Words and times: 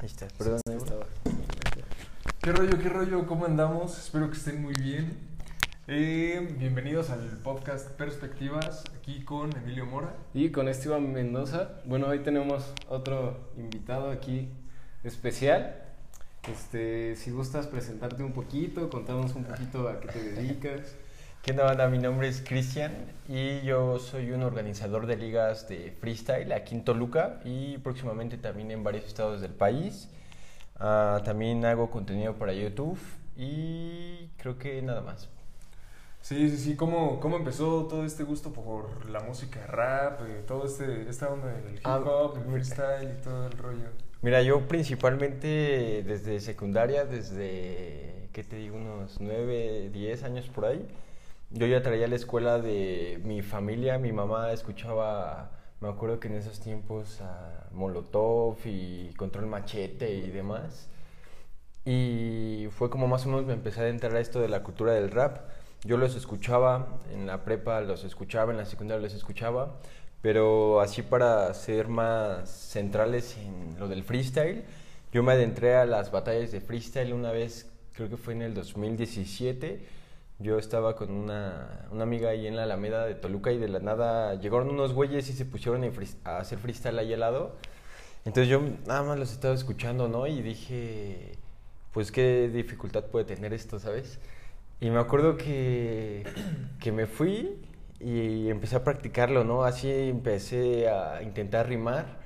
Ahí 0.00 0.06
está, 0.06 0.28
perdón. 0.38 0.60
Sí. 0.64 0.72
¿Qué 2.40 2.52
rollo, 2.52 2.78
qué 2.78 2.88
rollo? 2.88 3.26
¿Cómo 3.26 3.46
andamos? 3.46 3.98
Espero 3.98 4.30
que 4.30 4.36
estén 4.36 4.62
muy 4.62 4.72
bien. 4.74 5.12
Eh, 5.88 6.54
bienvenidos 6.56 7.10
al 7.10 7.26
podcast 7.42 7.88
Perspectivas, 7.90 8.84
aquí 8.96 9.24
con 9.24 9.56
Emilio 9.56 9.86
Mora. 9.86 10.14
Y 10.34 10.50
con 10.50 10.68
Esteban 10.68 11.12
Mendoza, 11.12 11.80
bueno, 11.84 12.06
hoy 12.06 12.20
tenemos 12.20 12.72
otro 12.88 13.50
invitado 13.56 14.12
aquí 14.12 14.48
especial. 15.02 15.82
Este, 16.48 17.16
si 17.16 17.32
gustas 17.32 17.66
presentarte 17.66 18.22
un 18.22 18.32
poquito, 18.32 18.88
contarnos 18.90 19.34
un 19.34 19.42
poquito 19.42 19.88
a 19.88 19.98
qué 19.98 20.06
te 20.06 20.22
dedicas. 20.22 20.94
¿Qué 21.42 21.52
onda, 21.52 21.64
banda? 21.64 21.88
Mi 21.88 21.98
nombre 21.98 22.28
es 22.28 22.42
Cristian 22.46 22.92
y 23.28 23.62
yo 23.62 23.98
soy 23.98 24.30
un 24.32 24.42
organizador 24.42 25.06
de 25.06 25.16
ligas 25.16 25.68
de 25.68 25.92
freestyle 26.00 26.52
aquí 26.52 26.74
en 26.74 26.84
Toluca 26.84 27.40
y 27.44 27.78
próximamente 27.78 28.36
también 28.36 28.70
en 28.70 28.84
varios 28.84 29.06
estados 29.06 29.40
del 29.40 29.52
país. 29.52 30.10
Ah, 30.78 31.22
también 31.24 31.64
hago 31.64 31.90
contenido 31.90 32.34
para 32.34 32.52
YouTube 32.52 32.98
y 33.36 34.28
creo 34.38 34.58
que 34.58 34.82
nada 34.82 35.00
más. 35.00 35.28
Sí, 36.20 36.50
sí, 36.50 36.56
sí. 36.58 36.76
¿Cómo, 36.76 37.20
cómo 37.20 37.36
empezó 37.36 37.86
todo 37.86 38.04
este 38.04 38.22
gusto 38.24 38.52
por 38.52 39.08
la 39.08 39.20
música 39.20 39.66
rap, 39.66 40.20
eh, 40.26 40.42
todo 40.46 40.66
este, 40.66 41.08
esta 41.08 41.28
onda 41.32 41.48
del 41.48 41.74
hip 41.74 41.80
Ah, 41.84 41.98
hop, 41.98 42.36
el 42.38 42.44
freestyle 42.50 43.10
y 43.18 43.22
todo 43.22 43.46
el 43.46 43.52
rollo? 43.52 43.88
Mira, 44.20 44.42
yo 44.42 44.66
principalmente 44.66 46.02
desde 46.04 46.40
secundaria, 46.40 47.04
desde, 47.04 48.28
¿qué 48.32 48.42
te 48.44 48.56
digo? 48.56 48.76
Unos 48.76 49.20
9, 49.20 49.90
10 49.92 50.24
años 50.24 50.48
por 50.48 50.64
ahí, 50.66 50.86
yo 51.50 51.66
ya 51.66 51.82
traía 51.82 52.08
la 52.08 52.16
escuela 52.16 52.58
de 52.58 53.20
mi 53.24 53.42
familia, 53.42 53.98
mi 53.98 54.12
mamá 54.12 54.52
escuchaba, 54.52 55.50
me 55.80 55.88
acuerdo 55.88 56.20
que 56.20 56.28
en 56.28 56.34
esos 56.34 56.60
tiempos 56.60 57.20
a 57.20 57.68
Molotov 57.72 58.58
y 58.64 59.14
Control 59.14 59.46
Machete 59.46 60.14
y 60.14 60.30
demás, 60.30 60.88
y 61.84 62.68
fue 62.72 62.90
como 62.90 63.06
más 63.08 63.24
o 63.24 63.30
menos 63.30 63.46
me 63.46 63.54
empecé 63.54 63.80
a 63.80 63.88
entrar 63.88 64.14
a 64.14 64.20
esto 64.20 64.40
de 64.40 64.48
la 64.48 64.62
cultura 64.62 64.92
del 64.92 65.10
rap. 65.10 65.48
Yo 65.84 65.96
los 65.96 66.16
escuchaba, 66.16 66.98
en 67.12 67.26
la 67.26 67.44
prepa 67.44 67.80
los 67.80 68.04
escuchaba, 68.04 68.52
en 68.52 68.58
la 68.58 68.66
secundaria 68.66 69.02
los 69.02 69.14
escuchaba, 69.14 69.78
pero 70.20 70.80
así 70.80 71.02
para 71.02 71.54
ser 71.54 71.88
más 71.88 72.50
centrales 72.50 73.38
en 73.38 73.78
lo 73.78 73.88
del 73.88 74.02
freestyle, 74.04 74.64
yo 75.12 75.22
me 75.22 75.32
adentré 75.32 75.76
a 75.76 75.86
las 75.86 76.10
batallas 76.10 76.52
de 76.52 76.60
freestyle 76.60 77.14
una 77.14 77.30
vez, 77.30 77.70
creo 77.92 78.10
que 78.10 78.16
fue 78.18 78.34
en 78.34 78.42
el 78.42 78.54
2017. 78.54 79.97
Yo 80.40 80.58
estaba 80.58 80.94
con 80.94 81.10
una, 81.10 81.88
una 81.90 82.04
amiga 82.04 82.30
ahí 82.30 82.46
en 82.46 82.54
la 82.54 82.62
Alameda 82.62 83.04
de 83.06 83.16
Toluca 83.16 83.50
y 83.50 83.58
de 83.58 83.68
la 83.68 83.80
nada 83.80 84.34
llegaron 84.36 84.70
unos 84.70 84.92
güeyes 84.92 85.28
y 85.30 85.32
se 85.32 85.44
pusieron 85.44 85.82
a 86.24 86.38
hacer 86.38 86.58
freestyle 86.58 86.98
ahí 86.98 87.12
al 87.12 87.20
lado. 87.20 87.56
Entonces 88.24 88.48
yo 88.48 88.60
nada 88.86 89.02
más 89.02 89.18
los 89.18 89.32
estaba 89.32 89.54
escuchando, 89.54 90.06
¿no? 90.08 90.26
Y 90.28 90.42
dije, 90.42 91.38
pues 91.92 92.12
qué 92.12 92.48
dificultad 92.48 93.04
puede 93.06 93.24
tener 93.24 93.52
esto, 93.52 93.78
¿sabes? 93.80 94.20
Y 94.80 94.90
me 94.90 95.00
acuerdo 95.00 95.36
que, 95.36 96.24
que 96.80 96.92
me 96.92 97.06
fui 97.06 97.58
y 97.98 98.48
empecé 98.48 98.76
a 98.76 98.84
practicarlo, 98.84 99.42
¿no? 99.44 99.64
Así 99.64 99.90
empecé 99.90 100.88
a 100.88 101.22
intentar 101.22 101.68
rimar, 101.68 102.18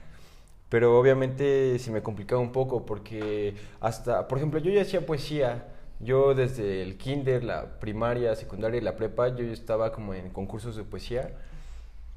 pero 0.68 0.98
obviamente 0.98 1.78
se 1.78 1.90
me 1.90 2.02
complicaba 2.02 2.40
un 2.42 2.52
poco 2.52 2.84
porque 2.84 3.54
hasta, 3.80 4.28
por 4.28 4.38
ejemplo, 4.38 4.60
yo 4.60 4.70
ya 4.70 4.82
hacía 4.82 5.06
poesía. 5.06 5.66
Yo 6.02 6.34
desde 6.34 6.82
el 6.82 6.96
kinder, 6.98 7.44
la 7.44 7.78
primaria, 7.78 8.34
secundaria 8.34 8.78
y 8.78 8.80
la 8.82 8.96
prepa, 8.96 9.28
yo 9.36 9.44
estaba 9.44 9.92
como 9.92 10.14
en 10.14 10.30
concursos 10.30 10.76
de 10.76 10.82
poesía. 10.84 11.30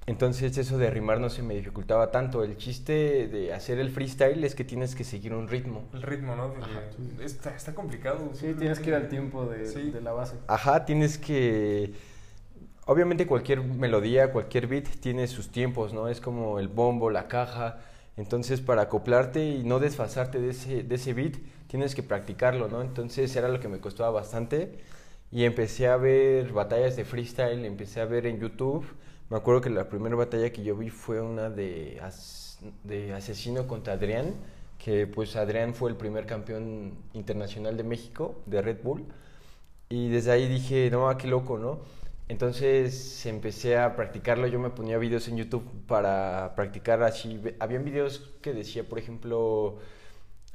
Entonces 0.07 0.55
eso 0.57 0.77
de 0.77 0.89
rimar 0.91 1.19
no 1.19 1.29
se 1.29 1.41
me 1.41 1.55
dificultaba 1.55 2.11
tanto. 2.11 2.43
El 2.43 2.57
chiste 2.57 3.27
de 3.27 3.53
hacer 3.53 3.79
el 3.79 3.89
freestyle 3.89 4.43
es 4.43 4.53
que 4.53 4.63
tienes 4.63 4.93
que 4.95 5.03
seguir 5.03 5.33
un 5.33 5.47
ritmo. 5.47 5.83
El 5.93 6.03
ritmo, 6.03 6.35
¿no? 6.35 6.49
De- 6.49 6.57
Ajá, 6.61 6.81
sí. 6.95 7.23
está, 7.23 7.55
está 7.55 7.73
complicado. 7.73 8.29
Sí, 8.33 8.53
tienes 8.57 8.79
que 8.79 8.89
ir 8.89 8.95
al 8.95 9.07
tiempo 9.09 9.45
de, 9.45 9.65
Sí. 9.65 9.89
de 9.91 10.01
la 10.01 10.11
base. 10.13 10.35
Ajá, 10.47 10.85
tienes 10.85 11.17
que... 11.17 11.93
Obviamente 12.87 13.25
cualquier 13.25 13.63
melodía, 13.63 14.31
cualquier 14.31 14.67
beat 14.67 14.85
tiene 14.99 15.25
sus 15.27 15.49
tiempos, 15.49 15.91
¿no? 15.91 16.07
Es 16.07 16.21
como 16.21 16.59
el 16.59 16.67
bombo, 16.67 17.09
la 17.09 17.27
caja. 17.27 17.79
Entonces 18.15 18.61
para 18.61 18.83
acoplarte 18.83 19.43
y 19.43 19.63
no 19.63 19.79
desfasarte 19.79 20.39
de 20.39 20.51
ese, 20.51 20.83
de 20.83 20.95
ese 20.95 21.13
beat, 21.15 21.33
tienes 21.75 21.95
que 21.95 22.03
practicarlo, 22.03 22.67
¿no? 22.69 22.81
Entonces 22.81 23.35
era 23.35 23.49
lo 23.49 23.59
que 23.59 23.67
me 23.67 23.79
costaba 23.79 24.11
bastante. 24.11 24.79
Y 25.31 25.43
empecé 25.43 25.87
a 25.87 25.97
ver 25.97 26.51
batallas 26.53 26.95
de 26.95 27.05
freestyle, 27.05 27.65
empecé 27.65 28.01
a 28.01 28.05
ver 28.05 28.25
en 28.27 28.39
YouTube. 28.39 28.85
Me 29.29 29.37
acuerdo 29.37 29.61
que 29.61 29.69
la 29.69 29.89
primera 29.89 30.15
batalla 30.15 30.51
que 30.51 30.63
yo 30.63 30.75
vi 30.77 30.89
fue 30.89 31.21
una 31.21 31.49
de, 31.49 31.99
as- 32.01 32.59
de 32.83 33.13
Asesino 33.13 33.67
contra 33.67 33.93
Adrián, 33.93 34.35
que 34.77 35.07
pues 35.07 35.35
Adrián 35.35 35.73
fue 35.73 35.89
el 35.89 35.97
primer 35.97 36.25
campeón 36.25 36.93
internacional 37.13 37.75
de 37.77 37.83
México, 37.83 38.41
de 38.45 38.61
Red 38.61 38.77
Bull. 38.83 39.05
Y 39.89 40.09
desde 40.09 40.31
ahí 40.31 40.47
dije, 40.47 40.89
no, 40.91 41.15
qué 41.17 41.27
loco, 41.27 41.57
¿no? 41.57 41.79
Entonces 42.27 43.25
empecé 43.27 43.77
a 43.77 43.95
practicarlo, 43.95 44.47
yo 44.47 44.59
me 44.59 44.71
ponía 44.71 44.97
videos 44.97 45.27
en 45.27 45.37
YouTube 45.37 45.63
para 45.87 46.53
practicar 46.55 47.03
así. 47.03 47.39
Habían 47.59 47.85
videos 47.85 48.33
que 48.41 48.53
decía, 48.53 48.83
por 48.87 48.97
ejemplo, 48.99 49.77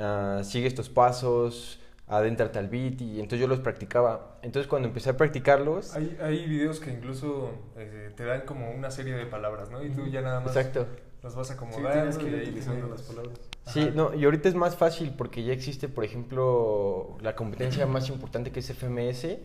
ah, 0.00 0.40
sigue 0.42 0.66
estos 0.66 0.88
pasos, 0.88 1.78
adéntrate 2.08 2.58
al 2.58 2.68
beat, 2.68 3.00
y 3.00 3.20
entonces 3.20 3.40
yo 3.40 3.46
los 3.46 3.60
practicaba. 3.60 4.38
Entonces 4.42 4.68
cuando 4.68 4.88
empecé 4.88 5.10
a 5.10 5.16
practicarlos, 5.16 5.94
Hay, 5.94 6.16
hay 6.20 6.46
videos 6.46 6.80
que 6.80 6.90
incluso 6.90 7.50
eh, 7.76 8.10
te 8.16 8.24
dan 8.24 8.42
como 8.46 8.70
una 8.72 8.90
serie 8.90 9.14
de 9.14 9.26
palabras, 9.26 9.70
¿no? 9.70 9.84
Y 9.84 9.90
tú 9.90 10.06
ya 10.08 10.20
nada 10.22 10.40
más 10.40 10.56
exacto. 10.56 10.86
las 11.22 11.34
vas 11.36 11.46
Sí, 11.48 11.52
acomodando. 11.52 11.90
tienes 11.92 12.18
que 12.18 12.24
y 12.24 12.28
ir 12.28 12.34
ahí 12.34 12.42
utilizando 12.48 12.88
las 12.88 13.02
palabras. 13.02 13.38
Sí, 13.66 13.80
Ajá. 13.82 13.90
no, 13.94 14.14
y 14.14 14.24
ahorita 14.24 14.48
es 14.48 14.54
más 14.56 14.74
fácil 14.74 15.12
porque 15.16 15.44
ya 15.44 15.52
existe, 15.52 15.88
por 15.88 16.02
ejemplo, 16.04 17.16
la 17.20 17.36
competencia 17.36 17.86
más 17.86 18.08
importante 18.08 18.50
que 18.50 18.60
es 18.60 18.70
FMS, 18.72 19.36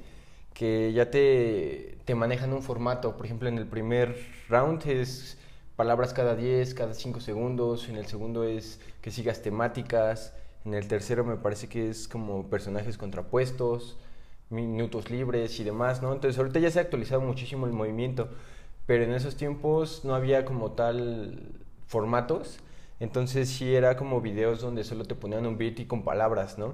que 0.54 0.94
ya 0.94 1.12
te, 1.12 1.98
te 2.06 2.16
manejan 2.16 2.54
un 2.54 2.64
formato. 2.64 3.18
Por 3.18 3.26
ejemplo, 3.26 3.50
en 3.50 3.58
el 3.58 3.68
primer 3.68 4.16
round 4.50 4.88
es 4.88 5.38
palabras 5.76 6.14
cada 6.14 6.36
10, 6.36 6.74
cada 6.74 6.94
5 6.94 7.20
segundos, 7.20 7.90
en 7.90 7.98
el 7.98 8.06
segundo 8.08 8.46
es 8.46 8.80
que 9.02 9.12
sigas 9.12 9.42
temáticas, 9.42 10.34
en 10.66 10.74
el 10.74 10.88
tercero 10.88 11.24
me 11.24 11.38
parece 11.38 11.70
que 11.70 11.90
es 11.90 12.08
como 12.08 12.50
personajes 12.50 12.98
contrapuestos, 12.98 13.98
minutos 14.50 15.10
libres 15.10 15.60
y 15.60 15.64
demás, 15.64 16.02
¿no? 16.02 16.14
Entonces 16.14 16.38
ahorita 16.38 16.60
ya 16.60 16.72
se 16.72 16.80
ha 16.80 16.84
actualizado 16.84 17.22
muchísimo 17.22 17.66
el 17.68 17.74
movimiento, 17.74 18.30
pero 18.86 19.04
en 19.04 19.14
esos 19.14 19.36
tiempos 19.36 20.04
no 20.04 20.16
había 20.16 20.46
como 20.46 20.72
tal 20.72 21.54
formatos, 21.88 22.60
entonces 23.00 23.50
sí 23.50 23.76
era 23.76 23.98
como 23.98 24.22
videos 24.22 24.62
donde 24.62 24.84
solo 24.84 25.06
te 25.06 25.16
ponían 25.16 25.46
un 25.46 25.58
beat 25.58 25.80
y 25.80 25.86
con 25.86 26.04
palabras, 26.04 26.58
¿no? 26.58 26.74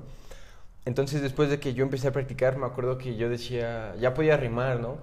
Entonces 0.86 1.22
después 1.22 1.50
de 1.50 1.60
que 1.60 1.74
yo 1.74 1.84
empecé 1.84 2.08
a 2.08 2.12
practicar, 2.14 2.58
me 2.58 2.66
acuerdo 2.66 2.98
que 2.98 3.16
yo 3.16 3.30
decía, 3.30 3.96
ya 4.00 4.14
podía 4.14 4.38
rimar, 4.38 4.80
¿no? 4.80 4.98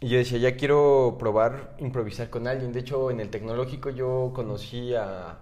Y 0.00 0.08
yo 0.08 0.18
decía, 0.18 0.38
ya 0.38 0.56
quiero 0.56 1.16
probar 1.18 1.74
improvisar 1.78 2.30
con 2.30 2.46
alguien. 2.46 2.72
De 2.72 2.80
hecho, 2.80 3.10
en 3.10 3.20
el 3.20 3.30
tecnológico 3.30 3.90
yo 3.90 4.32
conocí 4.34 4.94
a, 4.94 5.38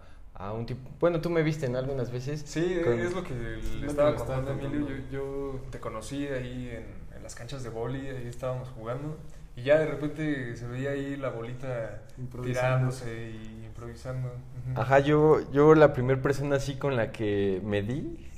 a 0.48 0.52
un 0.52 0.66
tipo, 0.66 0.90
bueno, 0.98 1.20
tú 1.20 1.30
me 1.30 1.42
viste, 1.42 1.68
¿no? 1.68 1.78
Algunas 1.78 2.10
veces. 2.10 2.42
Sí, 2.44 2.80
con- 2.84 2.98
es 2.98 3.14
lo 3.14 3.22
que 3.22 3.34
le 3.34 3.86
estaba 3.86 4.14
contando 4.16 4.50
a 4.50 4.54
Emilio. 4.54 4.88
Yo, 4.88 4.96
yo 5.12 5.60
te 5.70 5.78
conocí 5.78 6.26
ahí 6.26 6.68
en, 6.70 7.16
en 7.16 7.22
las 7.22 7.34
canchas 7.34 7.62
de 7.62 7.68
boli, 7.70 8.08
ahí 8.08 8.26
estábamos 8.26 8.68
jugando. 8.70 9.16
Y 9.54 9.62
ya 9.62 9.78
de 9.78 9.86
repente 9.86 10.56
se 10.56 10.66
veía 10.66 10.90
ahí 10.90 11.14
la 11.16 11.28
bolita 11.28 12.02
tirándose 12.42 13.30
y 13.30 13.66
improvisando. 13.66 14.30
Ajá, 14.74 14.98
yo, 15.00 15.40
yo 15.52 15.74
la 15.74 15.92
primera 15.92 16.20
persona 16.22 16.56
así 16.56 16.76
con 16.76 16.96
la 16.96 17.12
que 17.12 17.60
me 17.62 17.82
di 17.82 18.28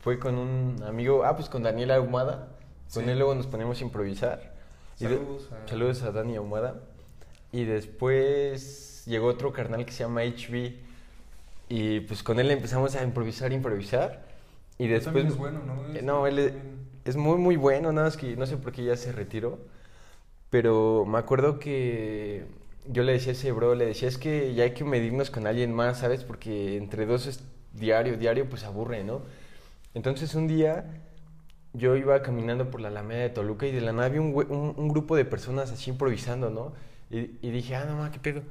fue 0.00 0.18
con 0.18 0.36
un 0.38 0.82
amigo, 0.82 1.24
ah, 1.24 1.36
pues 1.36 1.48
con 1.48 1.62
Daniel 1.62 1.90
Ahumada. 1.92 2.48
Con 2.92 3.04
Sí. 3.04 3.10
él 3.10 3.18
luego 3.18 3.34
nos 3.34 3.46
ponemos 3.46 3.80
a 3.80 3.84
improvisar. 3.84 4.54
Y 4.98 5.04
de- 5.06 5.16
Saludos 5.16 5.50
a- 5.52 5.68
saludos 5.68 6.02
a 6.02 6.10
Dani 6.12 6.36
Ahumada. 6.36 6.80
Y 7.52 7.64
después 7.64 9.04
llegó 9.06 9.26
otro 9.28 9.52
carnal 9.52 9.84
que 9.84 9.92
se 9.92 10.04
llama 10.04 10.22
HB. 10.24 10.85
Y 11.68 12.00
pues 12.00 12.22
con 12.22 12.38
él 12.40 12.50
empezamos 12.50 12.94
a 12.96 13.02
improvisar, 13.02 13.52
improvisar. 13.52 14.24
Y 14.78 14.84
Él 14.84 14.90
después... 14.92 15.04
también 15.04 15.26
es 15.28 15.36
bueno, 15.36 15.60
¿no? 15.64 15.94
Eh, 15.94 15.98
Es- 15.98 16.02
No, 16.02 16.26
él 16.26 16.38
es, 16.38 16.52
es 17.04 17.16
muy, 17.16 17.38
muy 17.38 17.56
bueno, 17.56 17.92
nada 17.92 18.08
más 18.08 18.16
que 18.16 18.36
no 18.36 18.46
sé 18.46 18.56
por 18.56 18.72
qué 18.72 18.84
ya 18.84 18.96
se 18.96 19.12
retiró. 19.12 19.58
Pero 20.50 21.04
me 21.06 21.18
acuerdo 21.18 21.58
que 21.58 22.46
yo 22.88 23.02
le 23.02 23.12
decía 23.12 23.30
a 23.32 23.34
ese 23.34 23.52
bro, 23.52 23.74
le 23.74 23.86
decía, 23.86 24.08
es 24.08 24.18
que 24.18 24.54
ya 24.54 24.64
hay 24.64 24.74
que 24.74 24.84
medirnos 24.84 25.30
con 25.30 25.46
alguien 25.46 25.72
más, 25.74 25.98
¿sabes? 26.00 26.24
Porque 26.24 26.76
entre 26.76 27.06
dos 27.06 27.26
es 27.26 27.42
diario, 27.74 28.16
diario, 28.16 28.48
pues 28.48 28.64
aburre, 28.64 29.04
¿no? 29.04 29.22
Entonces 29.94 30.34
un 30.34 30.48
día 30.48 30.84
yo 31.72 31.96
iba 31.96 32.22
caminando 32.22 32.70
por 32.70 32.80
la 32.80 32.88
Alameda 32.88 33.22
de 33.22 33.30
Toluca 33.30 33.66
y 33.66 33.72
de 33.72 33.80
la 33.80 33.92
nada 33.92 34.08
vi 34.08 34.18
un, 34.18 34.34
un, 34.34 34.74
un 34.76 34.88
grupo 34.88 35.16
de 35.16 35.24
personas 35.24 35.70
así 35.72 35.90
improvisando, 35.90 36.50
¿no? 36.50 36.72
Y, 37.10 37.38
y 37.46 37.50
dije, 37.50 37.76
ah, 37.76 37.84
no, 37.86 37.96
ma, 37.96 38.10
qué 38.10 38.18
pedo. 38.20 38.42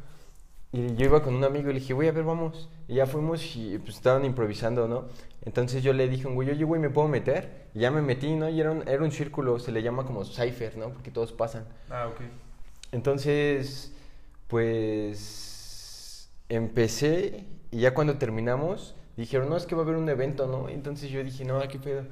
Y 0.75 0.95
yo 0.95 1.05
iba 1.05 1.23
con 1.23 1.35
un 1.35 1.43
amigo 1.43 1.69
y 1.69 1.73
le 1.73 1.79
dije, 1.79 1.93
güey, 1.93 2.09
a 2.09 2.11
ver, 2.11 2.23
vamos. 2.23 2.69
Y 2.87 2.95
ya 2.95 3.05
fuimos 3.05 3.55
y 3.55 3.77
pues 3.79 3.95
estaban 3.95 4.25
improvisando, 4.25 4.87
¿no? 4.87 5.05
Entonces 5.43 5.83
yo 5.83 5.93
le 5.93 6.09
dije 6.09 6.27
güey, 6.27 6.49
oye, 6.49 6.63
güey, 6.65 6.81
¿me 6.81 6.89
puedo 6.89 7.07
meter? 7.07 7.67
Y 7.73 7.79
ya 7.79 7.91
me 7.91 8.01
metí, 8.01 8.35
¿no? 8.35 8.49
Y 8.49 8.59
era 8.59 8.71
un, 8.71 8.87
era 8.87 9.03
un 9.03 9.11
círculo, 9.11 9.59
se 9.59 9.71
le 9.71 9.81
llama 9.81 10.05
como 10.05 10.25
cipher, 10.25 10.77
¿no? 10.77 10.89
Porque 10.89 11.11
todos 11.11 11.31
pasan. 11.31 11.65
Ah, 11.89 12.07
ok. 12.07 12.21
Entonces, 12.91 13.95
pues 14.47 16.29
empecé 16.49 17.45
y 17.71 17.79
ya 17.79 17.93
cuando 17.93 18.17
terminamos, 18.17 18.95
Dijeron, 19.17 19.49
no, 19.49 19.55
es 19.55 19.65
que 19.65 19.75
va 19.75 19.81
a 19.81 19.85
haber 19.85 19.95
un 19.95 20.09
evento, 20.09 20.47
¿no? 20.47 20.67
Entonces 20.67 21.09
yo 21.09 21.23
dije, 21.23 21.45
no, 21.45 21.65
¿qué 21.69 21.79
pedo? 21.79 22.03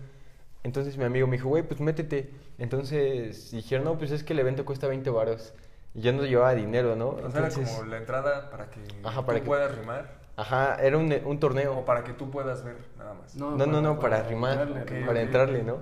Entonces 0.64 0.98
mi 0.98 1.04
amigo 1.04 1.28
me 1.28 1.36
dijo, 1.36 1.50
güey, 1.50 1.64
pues 1.64 1.82
métete. 1.82 2.30
Entonces 2.58 3.52
dijeron, 3.52 3.84
no, 3.84 3.98
pues 3.98 4.12
es 4.12 4.24
que 4.24 4.32
el 4.32 4.40
evento 4.40 4.64
cuesta 4.64 4.88
20 4.88 5.10
varos. 5.10 5.54
Y 5.96 6.02
yo 6.02 6.12
no 6.14 6.24
llevaba 6.26 6.56
dinero, 6.56 6.96
¿no? 6.96 7.10
O 7.10 7.18
sea, 7.18 7.26
Entonces, 7.28 7.68
era 7.70 7.78
como 7.78 7.90
la 7.90 7.98
entrada 7.98 8.50
para 8.50 8.70
que 8.70 8.82
Ajá, 9.04 9.26
para 9.26 9.38
tú 9.40 9.44
que- 9.44 9.48
puedas 9.48 9.76
rimar 9.78 10.24
ajá, 10.36 10.78
era 10.82 10.98
un, 10.98 11.14
un 11.26 11.40
torneo. 11.40 11.78
o 11.78 11.86
para 11.86 12.04
que 12.04 12.14
tú 12.14 12.32
puedas 12.32 12.64
ver 12.64 12.78
nada 12.98 13.14
más. 13.14 13.36
No, 13.36 13.52
No, 13.56 13.66
no, 13.68 13.82
no, 13.82 14.00
para, 14.00 14.18
para 14.18 14.30
rimar, 14.30 14.68
entrarle, 14.68 15.06
para 15.06 15.22
entrarle, 15.22 15.64
¿no? 15.64 15.78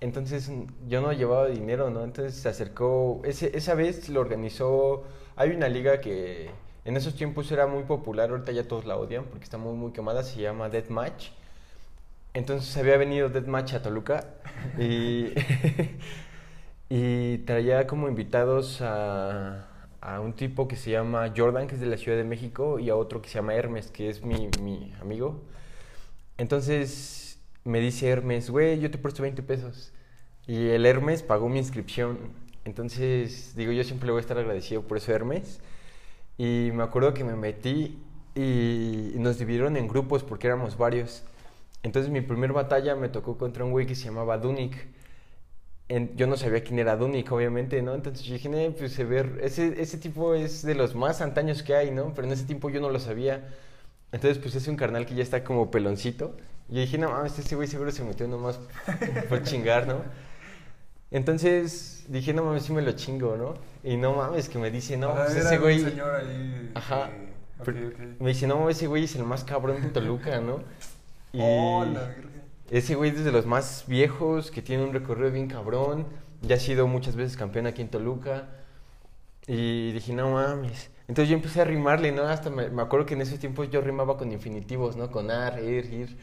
Entonces 0.00 0.48
yo 0.86 1.00
no 1.00 1.12
llevaba 1.12 1.46
dinero, 1.48 1.90
¿no? 1.90 2.04
Entonces 2.04 2.36
se 2.40 2.48
acercó, 2.48 3.20
ese, 3.24 3.56
esa 3.56 3.74
vez 3.74 4.08
lo 4.08 4.20
organizó, 4.20 5.02
hay 5.34 5.50
una 5.50 5.68
liga 5.68 6.00
que 6.00 6.50
en 6.84 6.96
esos 6.96 7.16
tiempos 7.16 7.50
era 7.50 7.66
muy 7.66 7.82
popular, 7.82 8.30
ahorita 8.30 8.52
ya 8.52 8.68
todos 8.68 8.84
la 8.84 8.96
odian 8.96 9.24
porque 9.24 9.42
está 9.42 9.58
muy, 9.58 9.74
muy 9.74 9.90
quemada, 9.90 10.22
se 10.22 10.40
llama 10.40 10.68
Deathmatch. 10.68 11.30
Entonces 12.34 12.76
había 12.76 12.96
venido 12.96 13.28
Deathmatch 13.28 13.74
a 13.74 13.82
Toluca 13.82 14.24
y, 14.78 15.32
y 16.88 17.38
traía 17.38 17.86
como 17.86 18.08
invitados 18.08 18.80
a, 18.80 19.68
a 20.00 20.20
un 20.20 20.32
tipo 20.34 20.68
que 20.68 20.76
se 20.76 20.90
llama 20.90 21.32
Jordan, 21.36 21.66
que 21.66 21.74
es 21.74 21.80
de 21.80 21.86
la 21.86 21.96
Ciudad 21.96 22.16
de 22.18 22.24
México, 22.24 22.78
y 22.78 22.90
a 22.90 22.96
otro 22.96 23.20
que 23.22 23.28
se 23.28 23.36
llama 23.36 23.54
Hermes, 23.54 23.90
que 23.90 24.08
es 24.08 24.22
mi, 24.24 24.48
mi 24.62 24.94
amigo. 25.00 25.42
Entonces 26.38 27.38
me 27.64 27.80
dice 27.80 28.08
Hermes, 28.08 28.50
güey, 28.50 28.80
yo 28.80 28.90
te 28.90 28.98
presto 28.98 29.22
20 29.22 29.42
pesos. 29.42 29.92
Y 30.46 30.68
el 30.68 30.86
Hermes 30.86 31.22
pagó 31.22 31.48
mi 31.48 31.58
inscripción. 31.58 32.18
Entonces, 32.64 33.54
digo, 33.56 33.72
yo 33.72 33.84
siempre 33.84 34.06
le 34.06 34.12
voy 34.12 34.20
a 34.20 34.22
estar 34.22 34.38
agradecido 34.38 34.82
por 34.82 34.96
eso, 34.98 35.12
Hermes. 35.12 35.60
Y 36.38 36.70
me 36.74 36.82
acuerdo 36.84 37.14
que 37.14 37.24
me 37.24 37.36
metí 37.36 37.98
y 38.34 39.12
nos 39.16 39.38
dividieron 39.38 39.76
en 39.76 39.88
grupos 39.88 40.22
porque 40.24 40.46
éramos 40.46 40.78
varios. 40.78 41.24
Entonces, 41.82 42.10
mi 42.10 42.20
primer 42.22 42.52
batalla 42.52 42.96
me 42.96 43.08
tocó 43.08 43.36
contra 43.38 43.64
un 43.64 43.72
güey 43.72 43.86
que 43.86 43.94
se 43.94 44.06
llamaba 44.06 44.38
Dunik. 44.38 44.86
En- 45.88 46.14
yo 46.16 46.26
no 46.26 46.36
sabía 46.36 46.62
quién 46.62 46.78
era 46.78 46.96
Dunik, 46.96 47.30
obviamente, 47.32 47.80
¿no? 47.82 47.94
Entonces 47.94 48.24
yo 48.26 48.34
dije, 48.34 48.48
"Nee, 48.50 48.70
pues 48.72 48.92
se 48.92 49.04
ve, 49.04 49.38
ese, 49.42 49.80
ese 49.80 49.96
tipo 49.98 50.34
es 50.34 50.62
de 50.62 50.74
los 50.74 50.94
más 50.94 51.20
antaños 51.22 51.62
que 51.62 51.74
hay, 51.74 51.90
¿no? 51.90 52.12
Pero 52.14 52.26
en 52.26 52.32
ese 52.34 52.44
tiempo 52.44 52.68
yo 52.70 52.80
no 52.80 52.90
lo 52.90 52.98
sabía. 53.00 53.48
Entonces, 54.12 54.38
pues 54.38 54.54
es 54.54 54.68
un 54.68 54.76
carnal 54.76 55.06
que 55.06 55.14
ya 55.14 55.22
está 55.22 55.44
como 55.44 55.70
peloncito. 55.70 56.36
Y 56.68 56.74
yo 56.74 56.80
dije, 56.82 56.98
no 56.98 57.10
mames, 57.10 57.38
ese 57.38 57.56
güey 57.56 57.68
seguro 57.68 57.90
se 57.90 58.04
metió 58.04 58.28
nomás 58.28 58.60
por 59.30 59.42
chingar, 59.42 59.86
¿no? 59.86 60.02
Entonces 61.10 62.04
dije, 62.08 62.34
no 62.34 62.44
mames, 62.44 62.64
sí 62.64 62.72
me 62.72 62.82
lo 62.82 62.92
chingo, 62.92 63.36
¿no? 63.36 63.54
Y 63.82 63.96
no 63.96 64.12
mames, 64.14 64.48
que 64.48 64.58
me 64.58 64.70
dice, 64.70 64.96
no, 64.96 65.14
pues 65.14 65.36
ese 65.36 65.56
güey. 65.58 65.80
señor 65.80 66.14
ahí. 66.16 66.70
Ajá. 66.74 67.08
que- 67.10 67.28
Pero- 67.64 67.88
ok, 67.88 67.94
ok. 67.94 68.20
Me 68.20 68.28
dice, 68.28 68.46
no 68.46 68.58
mames, 68.58 68.76
ese 68.76 68.86
güey 68.86 69.04
es 69.04 69.16
el 69.16 69.24
más 69.24 69.42
cabrón 69.44 69.80
de 69.82 69.88
Toluca, 69.88 70.40
¿no? 70.40 70.60
Y 71.32 71.38
Oh, 71.42 71.84
la. 71.84 72.14
Ese 72.70 72.94
güey 72.94 73.10
es 73.10 73.24
de 73.24 73.32
los 73.32 73.46
más 73.46 73.84
viejos, 73.86 74.50
que 74.50 74.62
tiene 74.62 74.84
un 74.84 74.92
recorrido 74.92 75.30
bien 75.30 75.48
cabrón. 75.48 76.06
Ya 76.42 76.56
ha 76.56 76.58
sido 76.58 76.86
muchas 76.86 77.16
veces 77.16 77.36
campeón 77.36 77.66
aquí 77.66 77.82
en 77.82 77.88
Toluca. 77.88 78.48
Y 79.46 79.92
dije, 79.92 80.12
no 80.12 80.32
mames. 80.32 80.90
Entonces 81.08 81.30
yo 81.30 81.36
empecé 81.36 81.62
a 81.62 81.64
rimarle, 81.64 82.12
¿no? 82.12 82.22
Hasta 82.24 82.50
me, 82.50 82.68
me 82.68 82.82
acuerdo 82.82 83.06
que 83.06 83.14
en 83.14 83.22
esos 83.22 83.38
tiempos 83.38 83.70
yo 83.70 83.80
rimaba 83.80 84.18
con 84.18 84.30
infinitivos, 84.30 84.96
¿no? 84.96 85.10
Con 85.10 85.30
ar, 85.30 85.62
ir, 85.62 85.86
ir. 85.92 86.16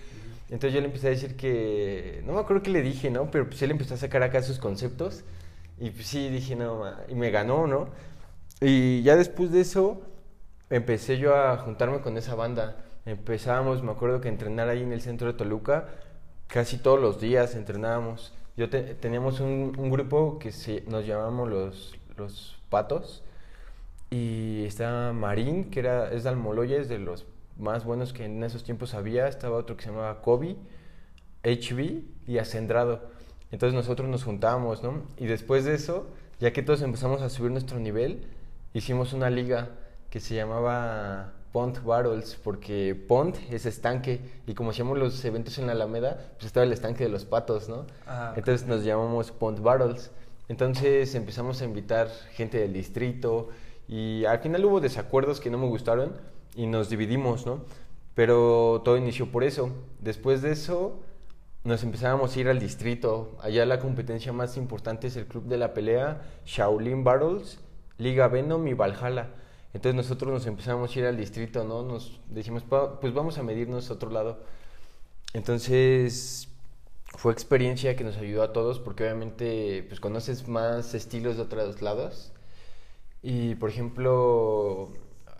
Entonces 0.49 0.73
yo 0.73 0.79
le 0.79 0.87
empecé 0.87 1.07
a 1.07 1.09
decir 1.09 1.35
que... 1.35 2.21
No 2.25 2.33
me 2.33 2.39
acuerdo 2.39 2.61
qué 2.61 2.69
le 2.69 2.83
dije, 2.83 3.09
¿no? 3.09 3.31
Pero 3.31 3.47
pues 3.47 3.61
él 3.63 3.71
empezó 3.71 3.95
a 3.95 3.97
sacar 3.97 4.21
acá 4.21 4.43
sus 4.43 4.59
conceptos. 4.59 5.23
Y 5.79 5.89
pues 5.89 6.05
sí, 6.05 6.29
dije, 6.29 6.55
no, 6.55 6.79
ma- 6.79 6.99
y 7.09 7.15
me 7.15 7.31
ganó, 7.31 7.65
¿no? 7.65 7.89
Y 8.61 9.01
ya 9.01 9.15
después 9.15 9.51
de 9.51 9.61
eso, 9.61 10.01
empecé 10.69 11.17
yo 11.17 11.35
a 11.35 11.57
juntarme 11.57 12.01
con 12.01 12.17
esa 12.17 12.35
banda. 12.35 12.77
Empezábamos, 13.05 13.83
me 13.83 13.91
acuerdo 13.91 14.21
que 14.21 14.29
entrenar 14.29 14.69
ahí 14.69 14.83
en 14.83 14.93
el 14.93 15.01
centro 15.01 15.27
de 15.27 15.33
Toluca, 15.33 15.89
casi 16.47 16.77
todos 16.77 16.99
los 16.99 17.19
días 17.19 17.55
entrenábamos. 17.55 18.33
Yo 18.57 18.69
te- 18.69 18.95
teníamos 18.95 19.39
un, 19.39 19.71
grupo 19.91 20.39
que 20.39 20.51
se, 20.51 20.83
nos 20.87 21.05
llamamos 21.05 21.49
los, 21.49 21.95
los 22.17 22.57
Patos. 22.69 23.23
Y 24.09 24.63
estaba 24.65 25.13
Marín, 25.13 25.69
que 25.71 25.79
era, 25.79 26.11
es 26.11 26.23
de 26.23 26.29
Almoloya, 26.29 26.77
es 26.77 26.87
de 26.89 26.99
los 26.99 27.25
más 27.57 27.83
buenos 27.85 28.13
que 28.13 28.25
en 28.25 28.43
esos 28.43 28.63
tiempos 28.63 28.93
había. 28.93 29.27
Estaba 29.27 29.57
otro 29.57 29.75
que 29.77 29.83
se 29.83 29.89
llamaba 29.89 30.21
Kobe, 30.21 30.55
HB 31.43 32.03
y 32.27 32.37
Acendrado. 32.37 33.01
Entonces 33.51 33.75
nosotros 33.75 34.09
nos 34.09 34.23
juntábamos, 34.23 34.83
¿no? 34.83 35.03
Y 35.17 35.25
después 35.27 35.65
de 35.65 35.75
eso, 35.75 36.07
ya 36.39 36.51
que 36.53 36.61
todos 36.63 36.81
empezamos 36.81 37.21
a 37.21 37.29
subir 37.29 37.51
nuestro 37.51 37.79
nivel, 37.79 38.25
hicimos 38.73 39.13
una 39.13 39.29
liga 39.29 39.69
que 40.09 40.19
se 40.19 40.35
llamaba 40.35 41.33
Pont 41.55 41.81
Battles, 41.85 42.37
porque 42.43 43.01
Pont 43.07 43.37
es 43.49 43.65
estanque, 43.65 44.19
y 44.45 44.53
como 44.55 44.71
hacíamos 44.71 44.97
los 44.97 45.23
eventos 45.23 45.57
en 45.57 45.67
la 45.67 45.71
Alameda, 45.71 46.33
pues 46.33 46.47
estaba 46.47 46.65
el 46.65 46.73
estanque 46.73 47.05
de 47.05 47.09
los 47.09 47.23
patos, 47.23 47.69
¿no? 47.69 47.85
Ah. 48.05 48.33
Entonces 48.35 48.67
nos 48.67 48.83
llamamos 48.83 49.31
Pont 49.31 49.61
Battles. 49.61 50.11
Entonces 50.49 51.15
empezamos 51.15 51.61
a 51.61 51.63
invitar 51.63 52.09
gente 52.33 52.57
del 52.57 52.73
distrito, 52.73 53.47
y 53.87 54.25
al 54.25 54.39
final 54.39 54.65
hubo 54.65 54.81
desacuerdos 54.81 55.39
que 55.39 55.49
no 55.49 55.57
me 55.57 55.67
gustaron, 55.67 56.17
y 56.57 56.67
nos 56.67 56.89
dividimos, 56.89 57.45
¿no? 57.45 57.61
Pero 58.15 58.81
todo 58.83 58.97
inició 58.97 59.31
por 59.31 59.45
eso. 59.45 59.71
Después 60.01 60.41
de 60.41 60.51
eso, 60.51 60.99
nos 61.63 61.83
empezábamos 61.83 62.35
a 62.35 62.39
ir 62.41 62.49
al 62.49 62.59
distrito. 62.59 63.37
Allá 63.41 63.65
la 63.65 63.79
competencia 63.79 64.33
más 64.33 64.57
importante 64.57 65.07
es 65.07 65.15
el 65.15 65.25
Club 65.25 65.45
de 65.45 65.57
la 65.57 65.73
Pelea, 65.73 66.21
Shaolin 66.45 67.05
Battles, 67.05 67.59
Liga 67.97 68.27
Venom 68.27 68.67
y 68.67 68.73
Valhalla. 68.73 69.29
Entonces 69.75 69.95
nosotros 69.95 70.31
nos 70.33 70.47
empezamos 70.47 70.95
a 70.95 70.99
ir 70.99 71.05
al 71.05 71.17
distrito, 71.17 71.63
¿no? 71.65 71.83
Nos 71.83 72.19
decimos, 72.29 72.63
"Pa- 72.63 72.99
pues 73.01 73.13
vamos 73.13 73.37
a 73.37 73.43
medirnos 73.43 73.89
a 73.91 73.93
otro 73.95 74.09
lado. 74.09 74.39
Entonces 75.33 76.47
fue 77.17 77.31
experiencia 77.33 77.95
que 77.95 78.03
nos 78.03 78.17
ayudó 78.17 78.43
a 78.43 78.53
todos 78.53 78.79
porque 78.79 79.03
obviamente 79.03 79.83
pues 79.87 79.99
conoces 79.99 80.47
más 80.47 80.93
estilos 80.93 81.37
de 81.37 81.43
otros 81.43 81.81
lados. 81.81 82.31
Y 83.23 83.55
por 83.55 83.69
ejemplo, 83.69 84.89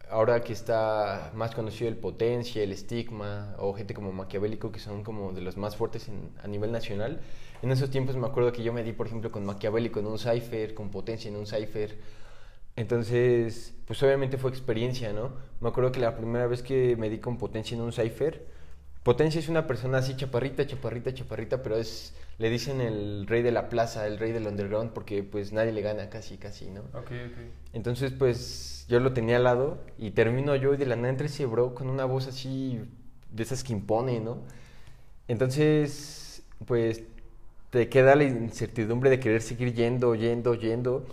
ahora 0.10 0.44
que 0.44 0.54
está 0.54 1.32
más 1.36 1.56
conocido 1.56 1.90
el 1.90 1.98
Potencia, 1.98 2.64
el 2.64 2.72
Estigma 2.72 3.56
o 3.60 3.74
gente 3.74 3.94
como 3.94 4.12
Maquiavélico 4.12 4.72
que 4.72 4.80
son 4.80 5.04
como 5.04 5.32
de 5.34 5.42
los 5.42 5.58
más 5.58 5.76
fuertes 5.76 6.08
en- 6.10 6.32
a 6.44 6.48
nivel 6.48 6.72
nacional, 6.72 7.20
en 7.62 7.72
esos 7.72 7.90
tiempos 7.90 8.16
me 8.18 8.28
acuerdo 8.28 8.52
que 8.52 8.64
yo 8.64 8.74
me 8.74 8.84
di 8.84 8.94
por 8.94 9.08
ejemplo 9.08 9.32
con 9.32 9.46
Maquiavélico 9.46 10.00
en 10.00 10.08
un 10.08 10.20
cipher, 10.20 10.74
con 10.74 10.90
Potencia 10.92 11.30
en 11.30 11.36
un 11.38 11.46
cipher. 11.48 11.98
Entonces, 12.76 13.74
pues 13.86 14.02
obviamente 14.04 14.38
fue 14.38 14.50
experiencia, 14.50 15.14
¿no? 15.14 15.32
Me 15.62 15.70
acuerdo 15.70 15.92
que 15.92 16.00
la 16.00 16.16
primera 16.18 16.48
vez 16.48 16.62
que 16.62 16.96
me 16.98 17.10
di 17.10 17.20
con 17.20 17.38
Potencia 17.38 17.76
en 17.76 17.82
un 17.82 17.94
cipher, 17.94 18.46
Potencia 19.04 19.40
es 19.40 19.50
una 19.50 19.68
persona 19.68 20.00
así 20.00 20.16
chaparrita, 20.16 20.66
chaparrita, 20.66 21.14
chaparrita, 21.14 21.62
pero 21.62 21.78
es, 21.78 22.16
le 22.40 22.50
dicen 22.50 22.82
el 22.82 23.28
rey 23.28 23.44
de 23.44 23.52
la 23.52 23.70
plaza, 23.70 24.08
el 24.08 24.18
rey 24.18 24.32
del 24.32 24.48
underground, 24.48 24.94
porque 24.94 25.22
pues 25.22 25.54
nadie 25.54 25.72
le 25.72 25.82
gana 25.82 26.10
casi, 26.10 26.38
casi, 26.38 26.72
¿no? 26.72 26.82
Ok, 26.94 27.12
ok. 27.12 27.38
Entonces, 27.74 28.12
pues 28.12 28.86
yo 28.90 29.00
lo 29.00 29.14
tenía 29.14 29.38
al 29.38 29.44
lado 29.44 29.78
y 30.00 30.12
termino 30.12 30.56
yo 30.56 30.74
y 30.74 30.78
de 30.78 30.88
la 30.88 30.96
nada 30.96 31.10
entra 31.10 31.28
ese 31.28 31.46
bro 31.46 31.76
con 31.76 31.88
una 31.88 32.06
voz 32.06 32.28
así 32.28 32.82
de 33.32 33.44
esas 33.44 33.64
que 33.64 33.74
impone, 33.74 34.20
¿no? 34.20 34.40
Entonces, 35.28 36.42
pues 36.66 37.04
te 37.70 37.90
queda 37.90 38.16
la 38.16 38.24
incertidumbre 38.24 39.10
de 39.12 39.20
querer 39.20 39.44
seguir 39.44 39.74
yendo, 39.74 40.16
yendo, 40.16 40.56
yendo. 40.56 41.06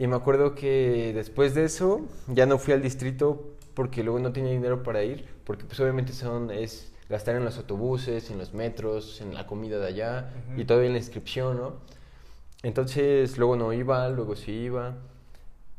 Y 0.00 0.06
me 0.06 0.16
acuerdo 0.16 0.54
que 0.54 1.12
después 1.14 1.54
de 1.54 1.64
eso 1.64 2.00
ya 2.26 2.46
no 2.46 2.56
fui 2.56 2.72
al 2.72 2.80
distrito 2.80 3.50
porque 3.74 4.02
luego 4.02 4.18
no 4.18 4.32
tenía 4.32 4.50
dinero 4.50 4.82
para 4.82 5.02
ir, 5.04 5.26
porque 5.44 5.66
pues 5.66 5.78
obviamente 5.78 6.14
son 6.14 6.50
es 6.50 6.90
gastar 7.10 7.36
en 7.36 7.44
los 7.44 7.58
autobuses, 7.58 8.30
en 8.30 8.38
los 8.38 8.54
metros, 8.54 9.20
en 9.20 9.34
la 9.34 9.46
comida 9.46 9.78
de 9.78 9.88
allá 9.88 10.32
y 10.56 10.64
todavía 10.64 10.86
en 10.86 10.94
la 10.94 11.00
inscripción, 11.00 11.58
¿no? 11.58 11.74
Entonces 12.62 13.36
luego 13.36 13.56
no 13.56 13.74
iba, 13.74 14.08
luego 14.08 14.36
sí 14.36 14.52
iba. 14.52 14.94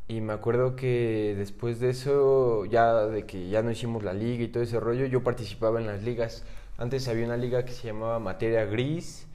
Y 0.07 0.21
me 0.21 0.33
acuerdo 0.33 0.75
que 0.75 1.33
después 1.35 1.79
de 1.79 1.89
eso, 1.89 2.65
ya 2.65 3.07
de 3.07 3.25
que 3.25 3.49
ya 3.49 3.63
no 3.63 3.71
hicimos 3.71 4.03
la 4.03 4.13
liga 4.13 4.43
y 4.43 4.49
todo 4.49 4.61
ese 4.61 4.79
rollo, 4.79 5.07
yo 5.07 5.23
participaba 5.23 5.81
en 5.81 5.87
las 5.87 6.03
ligas. 6.03 6.43
Antes 6.77 7.07
había 7.07 7.25
una 7.25 7.37
liga 7.37 7.65
que 7.65 7.71
se 7.71 7.87
llamaba 7.87 8.19
Materia 8.19 8.65
Gris, 8.65 9.25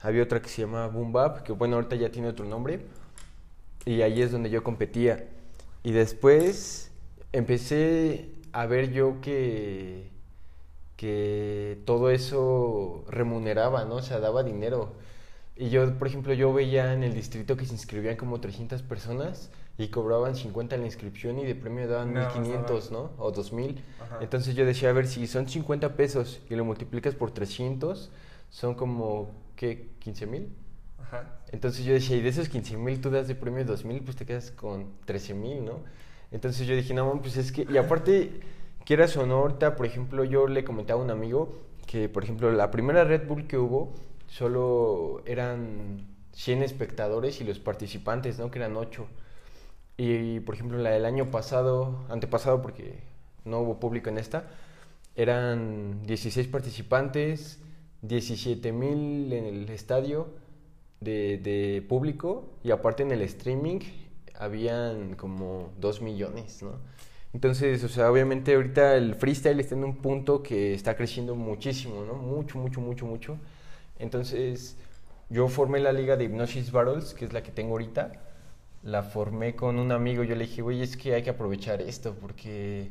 había 0.00 0.22
otra 0.22 0.40
que 0.40 0.48
se 0.48 0.62
llamaba 0.62 0.86
Boom 0.86 1.12
Bap, 1.12 1.42
que 1.42 1.52
bueno, 1.52 1.76
ahorita 1.76 1.96
ya 1.96 2.10
tiene 2.10 2.28
otro 2.28 2.46
nombre. 2.46 2.80
Y 3.84 4.02
ahí 4.02 4.22
es 4.22 4.32
donde 4.32 4.50
yo 4.50 4.62
competía. 4.62 5.28
Y 5.82 5.92
después 5.92 6.90
empecé 7.32 8.30
a 8.52 8.66
ver 8.66 8.92
yo 8.92 9.20
que, 9.20 10.10
que 10.96 11.78
todo 11.84 12.10
eso 12.10 13.04
remuneraba, 13.08 13.84
¿no? 13.84 13.96
O 13.96 14.02
sea, 14.02 14.20
daba 14.20 14.42
dinero. 14.42 14.92
Y 15.56 15.70
yo, 15.70 15.98
por 15.98 16.08
ejemplo, 16.08 16.32
yo 16.32 16.52
veía 16.52 16.92
en 16.94 17.02
el 17.02 17.14
distrito 17.14 17.56
que 17.56 17.66
se 17.66 17.72
inscribían 17.72 18.16
como 18.16 18.40
300 18.40 18.82
personas 18.82 19.50
y 19.76 19.88
cobraban 19.88 20.36
50 20.36 20.74
en 20.74 20.82
la 20.82 20.86
inscripción 20.86 21.38
y 21.38 21.44
de 21.44 21.54
premio 21.54 21.88
daban 21.88 22.12
más 22.12 22.34
1500, 22.34 22.90
¿no? 22.90 23.10
O 23.18 23.30
2000. 23.30 23.82
Ajá. 24.00 24.18
Entonces 24.20 24.54
yo 24.54 24.66
decía, 24.66 24.90
a 24.90 24.92
ver, 24.92 25.06
si 25.06 25.26
son 25.26 25.48
50 25.48 25.96
pesos 25.96 26.40
y 26.50 26.54
lo 26.54 26.64
multiplicas 26.64 27.14
por 27.14 27.30
300, 27.30 28.10
son 28.50 28.74
como, 28.74 29.30
¿qué? 29.56 29.88
¿15 30.04 30.26
mil? 30.26 30.48
Entonces 31.52 31.84
yo 31.84 31.92
decía, 31.92 32.16
y 32.16 32.20
de 32.20 32.28
esos 32.28 32.48
15 32.48 32.76
mil 32.76 33.00
tú 33.00 33.10
das 33.10 33.28
de 33.28 33.34
premio 33.34 33.64
2 33.64 33.84
mil, 33.84 34.02
pues 34.02 34.16
te 34.16 34.24
quedas 34.24 34.50
con 34.50 34.92
13 35.04 35.34
mil, 35.34 35.64
¿no? 35.64 35.80
Entonces 36.30 36.66
yo 36.66 36.76
dije, 36.76 36.94
no, 36.94 37.20
pues 37.20 37.36
es 37.36 37.50
que, 37.50 37.66
y 37.68 37.76
aparte, 37.76 38.40
quieras 38.84 39.16
o 39.16 39.26
no, 39.26 39.36
ahorita, 39.38 39.76
por 39.76 39.86
ejemplo, 39.86 40.24
yo 40.24 40.46
le 40.46 40.64
comentaba 40.64 41.00
a 41.00 41.04
un 41.04 41.10
amigo 41.10 41.58
que, 41.86 42.08
por 42.08 42.22
ejemplo, 42.22 42.52
la 42.52 42.70
primera 42.70 43.04
Red 43.04 43.26
Bull 43.26 43.46
que 43.48 43.58
hubo, 43.58 43.94
solo 44.28 45.22
eran 45.26 46.06
100 46.32 46.62
espectadores 46.62 47.40
y 47.40 47.44
los 47.44 47.58
participantes, 47.58 48.38
¿no? 48.38 48.50
Que 48.50 48.60
eran 48.60 48.76
8. 48.76 49.06
Y, 49.96 50.40
por 50.40 50.54
ejemplo, 50.54 50.78
la 50.78 50.90
del 50.90 51.04
año 51.04 51.30
pasado, 51.32 52.04
antepasado, 52.08 52.62
porque 52.62 53.00
no 53.44 53.60
hubo 53.60 53.80
público 53.80 54.08
en 54.08 54.18
esta, 54.18 54.44
eran 55.16 56.06
16 56.06 56.46
participantes, 56.46 57.58
17 58.02 58.72
mil 58.72 59.32
en 59.32 59.44
el 59.44 59.68
estadio 59.70 60.28
de, 61.00 61.38
de, 61.38 61.82
público 61.82 62.50
y 62.62 62.70
aparte 62.70 63.02
en 63.02 63.10
el 63.12 63.22
streaming 63.22 63.80
habían 64.38 65.14
como 65.14 65.72
2 65.80 66.02
millones, 66.02 66.62
¿no? 66.62 66.72
Entonces, 67.32 67.84
o 67.84 67.88
sea, 67.88 68.10
obviamente 68.10 68.54
ahorita 68.54 68.96
el 68.96 69.14
freestyle 69.14 69.60
está 69.60 69.76
en 69.76 69.84
un 69.84 69.96
punto 69.96 70.42
que 70.42 70.74
está 70.74 70.96
creciendo 70.96 71.36
muchísimo, 71.36 72.04
¿no? 72.04 72.14
Mucho, 72.14 72.58
mucho, 72.58 72.80
mucho, 72.80 73.06
mucho. 73.06 73.38
Entonces, 73.98 74.76
yo 75.28 75.46
formé 75.48 75.78
la 75.78 75.92
liga 75.92 76.16
de 76.16 76.24
Hypnosis 76.24 76.72
Battles, 76.72 77.14
que 77.14 77.24
es 77.24 77.32
la 77.32 77.42
que 77.42 77.52
tengo 77.52 77.72
ahorita. 77.72 78.12
La 78.82 79.02
formé 79.04 79.54
con 79.54 79.78
un 79.78 79.92
amigo. 79.92 80.24
Yo 80.24 80.34
le 80.34 80.46
dije, 80.46 80.62
güey, 80.62 80.82
es 80.82 80.96
que 80.96 81.14
hay 81.14 81.22
que 81.22 81.30
aprovechar 81.30 81.80
esto 81.82 82.16
porque 82.20 82.90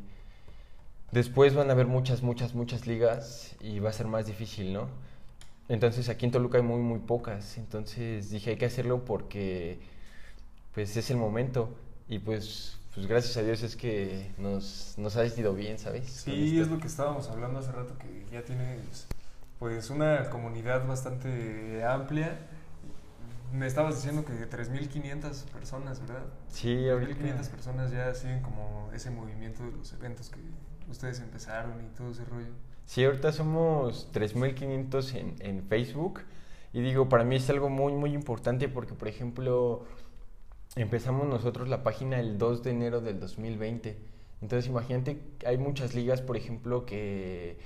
después 1.11 1.53
van 1.55 1.69
a 1.69 1.73
haber 1.73 1.87
muchas, 1.87 2.23
muchas, 2.23 2.53
muchas 2.55 2.87
ligas 2.87 3.55
y 3.59 3.79
va 3.79 3.89
a 3.89 3.93
ser 3.93 4.07
más 4.07 4.25
difícil, 4.25 4.71
¿no? 4.71 4.87
Entonces, 5.69 6.09
aquí 6.09 6.25
en 6.25 6.31
Toluca 6.31 6.57
hay 6.57 6.63
muy, 6.63 6.81
muy 6.81 6.99
pocas. 6.99 7.57
Entonces, 7.57 8.29
dije, 8.29 8.51
hay 8.51 8.57
que 8.57 8.65
hacerlo 8.65 9.05
porque, 9.05 9.79
pues, 10.73 10.97
es 10.97 11.09
el 11.11 11.17
momento. 11.17 11.69
Y 12.07 12.19
pues 12.19 12.79
pues 12.93 13.07
gracias 13.07 13.37
a 13.37 13.43
Dios 13.43 13.61
es 13.63 13.75
que 13.75 14.31
nos, 14.37 14.95
nos 14.97 15.15
ha 15.15 15.25
ido 15.25 15.53
bien, 15.53 15.77
¿sabes? 15.77 16.09
Sí, 16.09 16.59
es 16.59 16.67
lo 16.69 16.79
que 16.79 16.87
estábamos 16.87 17.29
hablando 17.29 17.59
hace 17.59 17.71
rato, 17.71 17.97
que 17.97 18.25
ya 18.31 18.43
tienes 18.43 19.07
pues 19.59 19.89
una 19.89 20.29
comunidad 20.29 20.87
bastante 20.87 21.83
amplia. 21.85 22.39
Me 23.53 23.67
estabas 23.67 23.95
diciendo 23.95 24.25
que 24.25 24.33
3.500 24.49 25.45
personas, 25.45 25.99
¿verdad? 26.01 26.23
Sí, 26.49 26.89
ahorita. 26.89 27.19
3.500 27.23 27.47
personas 27.49 27.91
ya 27.91 28.13
siguen 28.13 28.41
como 28.41 28.89
ese 28.93 29.11
movimiento 29.11 29.63
de 29.63 29.71
los 29.71 29.93
eventos 29.93 30.29
que 30.29 30.39
ustedes 30.89 31.19
empezaron 31.19 31.81
y 31.85 31.95
todo 31.95 32.11
ese 32.11 32.25
rollo. 32.25 32.51
Sí, 32.89 33.03
ahorita 33.05 33.31
somos 33.31 34.11
3.500 34.13 35.13
en, 35.13 35.35
en 35.41 35.63
Facebook. 35.63 36.21
Y 36.73 36.81
digo, 36.81 37.07
para 37.07 37.23
mí 37.23 37.35
es 37.35 37.47
algo 37.51 37.69
muy, 37.69 37.93
muy 37.93 38.13
importante 38.13 38.67
porque, 38.67 38.95
por 38.95 39.07
ejemplo, 39.07 39.85
empezamos 40.75 41.27
nosotros 41.27 41.69
la 41.69 41.83
página 41.83 42.19
el 42.19 42.39
2 42.39 42.63
de 42.63 42.71
enero 42.71 42.99
del 42.99 43.19
2020. 43.19 43.95
Entonces 44.41 44.67
imagínate, 44.71 45.21
hay 45.45 45.59
muchas 45.59 45.93
ligas, 45.93 46.23
por 46.23 46.35
ejemplo, 46.35 46.87
que 46.87 47.59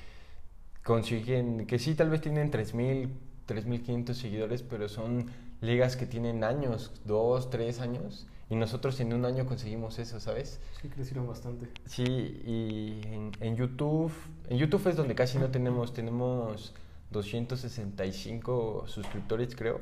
consiguen, 0.83 1.67
que 1.67 1.79
sí, 1.79 1.95
tal 1.95 2.09
vez 2.09 2.19
tienen 2.19 2.51
3.000, 2.51 3.07
3.500 3.47 4.13
seguidores, 4.15 4.61
pero 4.61 4.89
son 4.89 5.27
ligas 5.61 5.95
que 5.95 6.05
tienen 6.05 6.43
años, 6.43 6.91
2, 7.05 7.49
3 7.49 7.79
años. 7.79 8.27
Y 8.49 8.55
nosotros 8.55 8.99
en 8.99 9.13
un 9.13 9.25
año 9.25 9.45
conseguimos 9.45 9.97
eso, 9.99 10.19
¿sabes? 10.19 10.59
Sí, 10.81 10.89
crecieron 10.89 11.27
bastante. 11.27 11.69
Sí, 11.85 12.03
y 12.03 13.01
en, 13.05 13.31
en 13.39 13.55
YouTube, 13.55 14.11
en 14.49 14.57
YouTube 14.57 14.87
es 14.87 14.95
donde 14.95 15.15
casi 15.15 15.37
no 15.37 15.49
tenemos, 15.49 15.93
tenemos 15.93 16.73
265 17.11 18.83
suscriptores, 18.87 19.55
creo. 19.55 19.81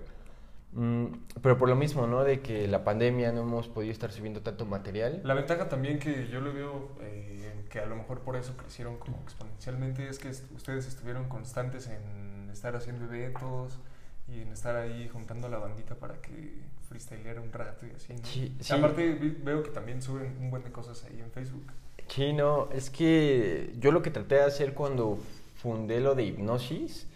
Mm, 0.73 1.07
pero 1.41 1.57
por 1.57 1.67
lo 1.67 1.75
mismo, 1.75 2.07
¿no? 2.07 2.23
De 2.23 2.41
que 2.41 2.67
la 2.67 2.83
pandemia 2.83 3.31
no 3.31 3.41
hemos 3.41 3.67
podido 3.67 3.91
estar 3.91 4.11
subiendo 4.11 4.41
tanto 4.41 4.65
material. 4.65 5.21
La 5.23 5.33
ventaja 5.33 5.67
también 5.67 5.99
que 5.99 6.27
yo 6.27 6.39
lo 6.39 6.53
veo, 6.53 6.91
eh, 7.01 7.65
que 7.69 7.79
a 7.79 7.85
lo 7.85 7.95
mejor 7.95 8.21
por 8.21 8.35
eso 8.35 8.55
crecieron 8.55 8.97
como 8.97 9.17
exponencialmente, 9.23 10.07
es 10.07 10.19
que 10.19 10.29
ustedes 10.29 10.87
estuvieron 10.87 11.27
constantes 11.27 11.87
en 11.87 12.49
estar 12.51 12.75
haciendo 12.75 13.05
eventos 13.05 13.79
y 14.27 14.41
en 14.41 14.49
estar 14.49 14.75
ahí 14.75 15.09
juntando 15.09 15.47
a 15.47 15.49
la 15.49 15.57
bandita 15.57 15.95
para 15.95 16.21
que 16.21 16.61
freestyleara 16.91 17.41
un 17.41 17.51
rato 17.51 17.85
y 17.87 17.95
así, 17.95 18.13
¿no? 18.13 18.19
Sí, 18.23 18.55
sí. 18.59 18.73
Aparte 18.73 19.17
veo 19.43 19.63
que 19.63 19.71
también 19.71 20.01
suben 20.01 20.35
un 20.39 20.51
buen 20.51 20.63
de 20.63 20.71
cosas 20.71 21.03
ahí 21.05 21.19
en 21.19 21.31
Facebook. 21.31 21.65
Sí, 22.07 22.33
no, 22.33 22.69
es 22.71 22.89
que 22.89 23.73
yo 23.79 23.91
lo 23.91 24.01
que 24.01 24.11
traté 24.11 24.35
de 24.35 24.43
hacer 24.43 24.73
cuando 24.73 25.17
fundé 25.55 25.99
lo 25.99 26.13
de 26.13 26.23
hipnosis 26.23 27.07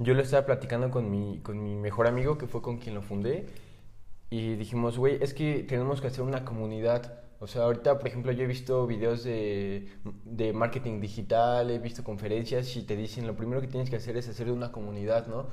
yo 0.00 0.14
lo 0.14 0.22
estaba 0.22 0.46
platicando 0.46 0.90
con 0.90 1.10
mi, 1.10 1.40
con 1.42 1.62
mi 1.62 1.76
mejor 1.76 2.06
amigo, 2.06 2.38
que 2.38 2.46
fue 2.46 2.62
con 2.62 2.78
quien 2.78 2.94
lo 2.94 3.02
fundé, 3.02 3.46
y 4.30 4.54
dijimos, 4.54 4.96
güey, 4.96 5.18
es 5.22 5.34
que 5.34 5.62
tenemos 5.62 6.00
que 6.00 6.06
hacer 6.06 6.22
una 6.22 6.44
comunidad. 6.44 7.20
O 7.38 7.46
sea, 7.46 7.64
ahorita, 7.64 7.98
por 7.98 8.08
ejemplo, 8.08 8.32
yo 8.32 8.44
he 8.44 8.46
visto 8.46 8.86
videos 8.86 9.24
de, 9.24 9.88
de 10.24 10.52
marketing 10.54 11.00
digital, 11.00 11.70
he 11.70 11.78
visto 11.78 12.02
conferencias 12.02 12.74
y 12.76 12.82
te 12.82 12.96
dicen, 12.96 13.26
lo 13.26 13.36
primero 13.36 13.60
que 13.60 13.66
tienes 13.66 13.90
que 13.90 13.96
hacer 13.96 14.16
es 14.16 14.26
hacer 14.28 14.50
una 14.50 14.72
comunidad, 14.72 15.26
¿no? 15.26 15.48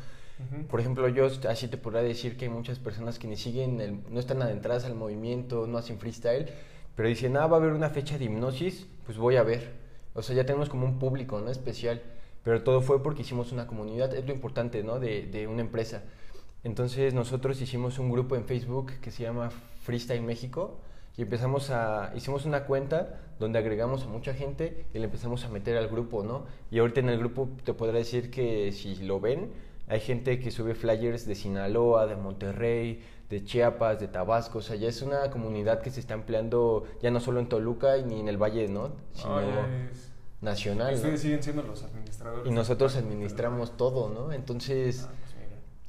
Por 0.70 0.80
ejemplo, 0.80 1.08
yo 1.10 1.28
así 1.50 1.68
te 1.68 1.78
podría 1.78 2.04
decir 2.04 2.38
que 2.38 2.46
hay 2.46 2.52
muchas 2.52 2.78
personas 2.80 3.18
que 3.18 3.28
ni 3.28 3.38
siguen, 3.38 4.04
no 4.10 4.20
están 4.20 4.42
adentradas 4.42 4.86
al 4.86 4.96
movimiento, 4.96 5.66
no 5.66 5.78
hacen 5.78 5.98
freestyle, 5.98 6.48
pero 6.96 7.10
dicen, 7.10 7.36
ah, 7.38 7.48
va 7.48 7.58
a 7.58 7.60
haber 7.60 7.74
una 7.74 7.90
fecha 7.90 8.18
de 8.18 8.26
hipnosis, 8.26 8.88
pues 9.06 9.18
voy 9.18 9.38
a 9.38 9.44
ver. 9.44 9.74
O 10.14 10.22
sea, 10.22 10.36
ya 10.36 10.46
tenemos 10.46 10.70
como 10.70 10.86
un 10.86 11.00
público, 11.00 11.40
¿no? 11.42 11.50
Especial 11.50 12.02
pero 12.48 12.64
todo 12.64 12.80
fue 12.80 13.04
porque 13.04 13.24
hicimos 13.24 13.52
una 13.52 13.68
comunidad, 13.68 14.16
es 14.16 14.26
lo 14.26 14.34
importante, 14.34 14.82
¿no? 14.82 15.02
De, 15.02 15.24
de, 15.24 15.48
una 15.48 15.60
empresa. 15.60 16.04
Entonces 16.64 17.14
nosotros 17.14 17.60
hicimos 17.60 18.00
un 18.00 18.10
grupo 18.10 18.38
en 18.38 18.46
Facebook 18.46 18.94
que 19.02 19.12
se 19.12 19.24
llama 19.24 19.50
Freestyle 19.82 20.22
México 20.22 20.80
y 21.18 21.24
empezamos 21.24 21.72
a, 21.72 22.14
hicimos 22.16 22.46
una 22.46 22.64
cuenta 22.64 23.20
donde 23.38 23.60
agregamos 23.60 24.04
a 24.04 24.08
mucha 24.08 24.34
gente 24.34 24.86
y 24.94 25.00
le 25.00 25.04
empezamos 25.04 25.44
a 25.44 25.50
meter 25.50 25.76
al 25.76 25.90
grupo, 25.90 26.24
¿no? 26.24 26.46
Y 26.72 26.80
ahorita 26.80 27.02
en 27.02 27.10
el 27.10 27.20
grupo 27.20 27.50
te 27.66 27.74
podré 27.74 27.98
decir 27.98 28.32
que 28.32 28.72
si 28.72 28.96
lo 28.96 29.20
ven, 29.20 29.52
hay 29.88 30.02
gente 30.02 30.40
que 30.40 30.52
sube 30.52 30.76
flyers 30.76 31.26
de 31.26 31.36
Sinaloa, 31.36 32.08
de 32.08 32.18
Monterrey, 32.18 33.02
de 33.30 33.44
Chiapas, 33.44 34.00
de 34.00 34.08
Tabasco, 34.08 34.60
o 34.60 34.62
sea, 34.62 34.76
ya 34.76 34.90
es 34.90 35.02
una 35.02 35.30
comunidad 35.30 35.82
que 35.82 35.90
se 35.90 36.00
está 36.00 36.14
empleando 36.14 36.86
ya 37.02 37.10
no 37.10 37.20
solo 37.20 37.40
en 37.40 37.48
Toluca 37.48 37.98
ni 37.98 38.20
en 38.20 38.28
el 38.28 38.38
Valle, 38.38 38.68
¿no? 38.68 38.92
Sino 39.14 39.42
nacional. 40.42 40.94
Ustedes 40.94 41.22
siguen 41.22 41.42
siendo 41.42 41.64
los 41.64 41.84
administradores. 41.84 42.48
Y 42.48 42.54
nosotros 42.54 42.96
administramos 42.96 43.76
todo, 43.76 44.10
¿no? 44.10 44.34
Entonces, 44.34 45.08
ah, 45.08 45.14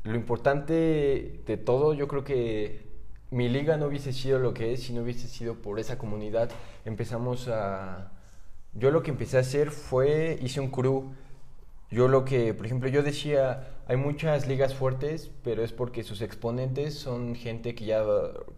pues 0.02 0.12
lo 0.12 0.18
importante 0.18 1.42
de 1.44 1.56
todo, 1.56 1.92
yo 1.92 2.08
creo 2.08 2.24
que 2.24 2.86
mi 3.30 3.48
liga 3.48 3.76
no 3.76 3.86
hubiese 3.86 4.12
sido 4.12 4.38
lo 4.38 4.54
que 4.54 4.72
es 4.72 4.84
si 4.84 4.92
no 4.92 5.02
hubiese 5.02 5.28
sido 5.28 5.56
por 5.56 5.80
esa 5.80 5.98
comunidad. 5.98 6.50
Empezamos 6.84 7.48
a... 7.48 8.12
Yo 8.74 8.90
lo 8.90 9.02
que 9.02 9.10
empecé 9.10 9.38
a 9.38 9.40
hacer 9.40 9.70
fue, 9.70 10.38
hice 10.40 10.60
un 10.60 10.70
crew 10.70 11.10
yo 11.90 12.08
lo 12.08 12.24
que, 12.24 12.52
por 12.52 12.66
ejemplo, 12.66 12.88
yo 12.88 13.02
decía, 13.02 13.77
hay 13.88 13.96
muchas 13.96 14.46
ligas 14.46 14.74
fuertes, 14.74 15.30
pero 15.42 15.64
es 15.64 15.72
porque 15.72 16.04
sus 16.04 16.20
exponentes 16.20 16.94
son 16.98 17.34
gente 17.34 17.74
que 17.74 17.86
ya 17.86 18.04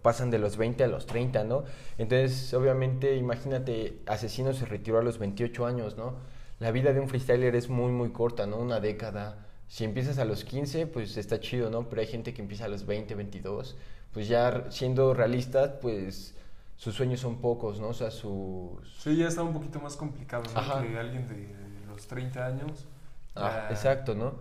pasan 0.02 0.28
de 0.32 0.40
los 0.40 0.56
20 0.56 0.82
a 0.82 0.88
los 0.88 1.06
30, 1.06 1.44
¿no? 1.44 1.62
Entonces, 1.98 2.52
obviamente, 2.52 3.14
imagínate, 3.14 4.00
Asesino 4.06 4.52
se 4.52 4.66
retiró 4.66 4.98
a 4.98 5.04
los 5.04 5.18
28 5.18 5.66
años, 5.66 5.96
¿no? 5.96 6.16
La 6.58 6.72
vida 6.72 6.92
de 6.92 6.98
un 6.98 7.08
freestyler 7.08 7.54
es 7.54 7.68
muy, 7.68 7.92
muy 7.92 8.10
corta, 8.10 8.46
¿no? 8.46 8.56
Una 8.56 8.80
década. 8.80 9.46
Si 9.68 9.84
empiezas 9.84 10.18
a 10.18 10.24
los 10.24 10.44
15, 10.44 10.88
pues 10.88 11.16
está 11.16 11.38
chido, 11.38 11.70
¿no? 11.70 11.88
Pero 11.88 12.00
hay 12.00 12.08
gente 12.08 12.34
que 12.34 12.42
empieza 12.42 12.64
a 12.64 12.68
los 12.68 12.84
20, 12.84 13.14
22. 13.14 13.76
Pues 14.12 14.26
ya 14.26 14.66
siendo 14.70 15.14
realistas, 15.14 15.74
pues 15.80 16.34
sus 16.76 16.96
sueños 16.96 17.20
son 17.20 17.40
pocos, 17.40 17.78
¿no? 17.78 17.90
O 17.90 17.94
sea, 17.94 18.10
sus... 18.10 18.80
Sí, 18.98 19.16
ya 19.16 19.28
está 19.28 19.44
un 19.44 19.52
poquito 19.52 19.78
más 19.78 19.94
complicado, 19.96 20.42
¿no? 20.52 20.82
Que 20.82 20.98
alguien 20.98 21.28
de 21.28 21.86
los 21.86 22.08
30 22.08 22.44
años 22.44 22.88
Ah, 23.36 23.68
exacto, 23.70 24.14
¿no? 24.14 24.34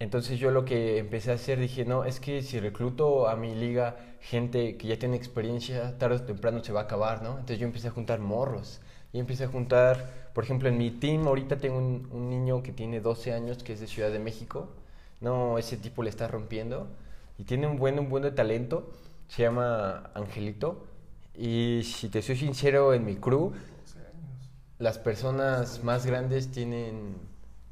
Entonces 0.00 0.40
yo 0.40 0.50
lo 0.50 0.64
que 0.64 0.98
empecé 0.98 1.30
a 1.30 1.34
hacer, 1.34 1.60
dije, 1.60 1.84
no, 1.84 2.04
es 2.04 2.20
que 2.20 2.42
si 2.42 2.58
recluto 2.58 3.28
a 3.28 3.36
mi 3.36 3.54
liga 3.54 3.96
gente 4.20 4.76
que 4.76 4.88
ya 4.88 4.98
tiene 4.98 5.16
experiencia, 5.16 5.96
tarde 5.98 6.16
o 6.16 6.22
temprano 6.22 6.64
se 6.64 6.72
va 6.72 6.80
a 6.80 6.84
acabar, 6.84 7.22
¿no? 7.22 7.32
Entonces 7.32 7.58
yo 7.60 7.66
empecé 7.66 7.88
a 7.88 7.90
juntar 7.92 8.18
morros. 8.18 8.80
Y 9.12 9.18
empecé 9.20 9.44
a 9.44 9.48
juntar, 9.48 10.30
por 10.34 10.44
ejemplo, 10.44 10.68
en 10.68 10.78
mi 10.78 10.90
team 10.90 11.26
ahorita 11.28 11.58
tengo 11.58 11.78
un, 11.78 12.08
un 12.12 12.30
niño 12.30 12.62
que 12.62 12.72
tiene 12.72 13.00
12 13.00 13.32
años, 13.34 13.62
que 13.62 13.74
es 13.74 13.80
de 13.80 13.86
Ciudad 13.86 14.10
de 14.10 14.18
México. 14.18 14.68
No, 15.20 15.58
ese 15.58 15.76
tipo 15.76 16.02
le 16.02 16.10
está 16.10 16.28
rompiendo. 16.28 16.88
Y 17.38 17.44
tiene 17.44 17.66
un 17.66 17.76
buen, 17.78 17.98
un 17.98 18.08
buen 18.08 18.22
de 18.22 18.30
talento. 18.32 18.90
Se 19.28 19.42
llama 19.42 20.10
Angelito. 20.14 20.86
Y 21.34 21.82
si 21.84 22.08
te 22.08 22.22
soy 22.22 22.36
sincero, 22.36 22.94
en 22.94 23.04
mi 23.04 23.16
crew, 23.16 23.52
las 24.78 24.98
personas 24.98 25.84
más 25.84 26.06
grandes 26.06 26.50
tienen 26.50 27.16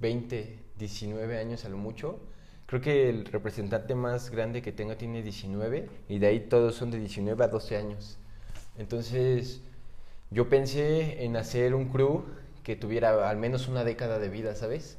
20, 0.00 0.58
19 0.78 1.38
años 1.38 1.64
a 1.64 1.68
lo 1.68 1.76
mucho. 1.76 2.20
Creo 2.66 2.80
que 2.80 3.08
el 3.08 3.24
representante 3.24 3.94
más 3.94 4.30
grande 4.30 4.62
que 4.62 4.72
tengo 4.72 4.96
tiene 4.96 5.22
19 5.22 5.88
y 6.08 6.18
de 6.18 6.26
ahí 6.26 6.40
todos 6.40 6.74
son 6.74 6.90
de 6.90 6.98
19 6.98 7.44
a 7.44 7.48
12 7.48 7.76
años. 7.76 8.18
Entonces 8.78 9.62
yo 10.30 10.48
pensé 10.48 11.24
en 11.24 11.36
hacer 11.36 11.74
un 11.74 11.88
crew 11.88 12.24
que 12.62 12.76
tuviera 12.76 13.28
al 13.28 13.38
menos 13.38 13.68
una 13.68 13.84
década 13.84 14.18
de 14.18 14.28
vida, 14.28 14.54
¿sabes? 14.54 14.98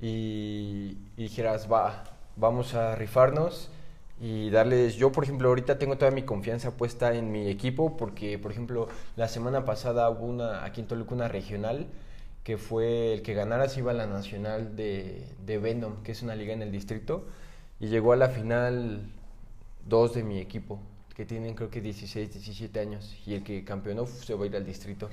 Y, 0.00 0.98
y 1.16 1.22
dijeras, 1.22 1.70
va, 1.70 2.04
vamos 2.36 2.74
a 2.74 2.94
rifarnos 2.94 3.70
y 4.20 4.50
darles, 4.50 4.96
yo 4.96 5.12
por 5.12 5.24
ejemplo 5.24 5.48
ahorita 5.48 5.78
tengo 5.78 5.96
toda 5.96 6.10
mi 6.10 6.22
confianza 6.22 6.76
puesta 6.76 7.14
en 7.14 7.30
mi 7.30 7.48
equipo 7.48 7.96
porque 7.96 8.38
por 8.38 8.50
ejemplo 8.50 8.88
la 9.16 9.28
semana 9.28 9.64
pasada 9.64 10.10
hubo 10.10 10.26
una, 10.26 10.64
aquí 10.64 10.80
en 10.80 10.88
Toluca 10.88 11.14
una 11.14 11.28
regional 11.28 11.86
que 12.48 12.56
fue 12.56 13.12
el 13.12 13.20
que 13.20 13.34
ganara 13.34 13.68
se 13.68 13.80
iba 13.80 13.90
a 13.90 13.94
la 13.94 14.06
nacional 14.06 14.74
de, 14.74 15.22
de 15.44 15.58
Venom, 15.58 16.02
que 16.02 16.12
es 16.12 16.22
una 16.22 16.34
liga 16.34 16.54
en 16.54 16.62
el 16.62 16.72
distrito, 16.72 17.26
y 17.78 17.88
llegó 17.88 18.14
a 18.14 18.16
la 18.16 18.30
final 18.30 19.02
dos 19.86 20.14
de 20.14 20.22
mi 20.22 20.38
equipo, 20.38 20.80
que 21.14 21.26
tienen 21.26 21.54
creo 21.54 21.68
que 21.68 21.82
16, 21.82 22.32
17 22.32 22.80
años, 22.80 23.14
y 23.26 23.34
el 23.34 23.44
que 23.44 23.64
campeonó 23.64 24.06
se 24.06 24.32
va 24.32 24.44
a 24.44 24.46
ir 24.46 24.56
al 24.56 24.64
distrito. 24.64 25.10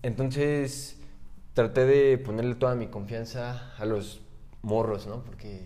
Entonces 0.00 0.96
traté 1.52 1.84
de 1.84 2.16
ponerle 2.16 2.54
toda 2.54 2.74
mi 2.74 2.86
confianza 2.86 3.74
a 3.76 3.84
los 3.84 4.22
morros, 4.62 5.06
¿no? 5.06 5.22
Porque, 5.24 5.60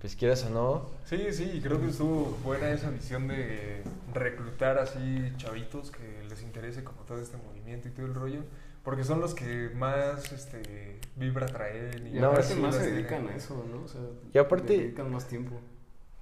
pues 0.00 0.16
quieras 0.16 0.46
o 0.46 0.48
no, 0.48 0.86
Sí, 1.04 1.26
sí, 1.32 1.60
creo 1.62 1.78
que 1.78 1.88
estuvo 1.88 2.38
buena 2.42 2.70
esa 2.70 2.88
visión 2.88 3.28
de 3.28 3.82
reclutar 4.14 4.78
así 4.78 5.30
chavitos 5.36 5.90
que 5.90 6.24
les 6.26 6.40
interese 6.40 6.82
como 6.82 7.02
todo 7.02 7.20
este 7.20 7.36
movimiento 7.36 7.88
y 7.88 7.90
todo 7.90 8.06
el 8.06 8.14
rollo, 8.14 8.40
porque 8.84 9.04
son 9.04 9.20
los 9.20 9.34
que 9.34 9.70
más 9.74 10.32
este, 10.32 10.98
vibra 11.16 11.46
traen. 11.46 12.06
Y 12.08 12.18
No, 12.18 12.28
aparte 12.28 12.54
sí, 12.54 12.60
más 12.60 12.74
se 12.76 12.90
dedican 12.90 13.28
a 13.28 13.36
eso, 13.36 13.64
¿no? 13.70 13.82
O 13.84 13.88
sea, 13.88 14.00
Y 14.34 14.38
aparte- 14.38 14.76
dedican 14.78 15.10
más 15.12 15.28
tiempo. 15.28 15.60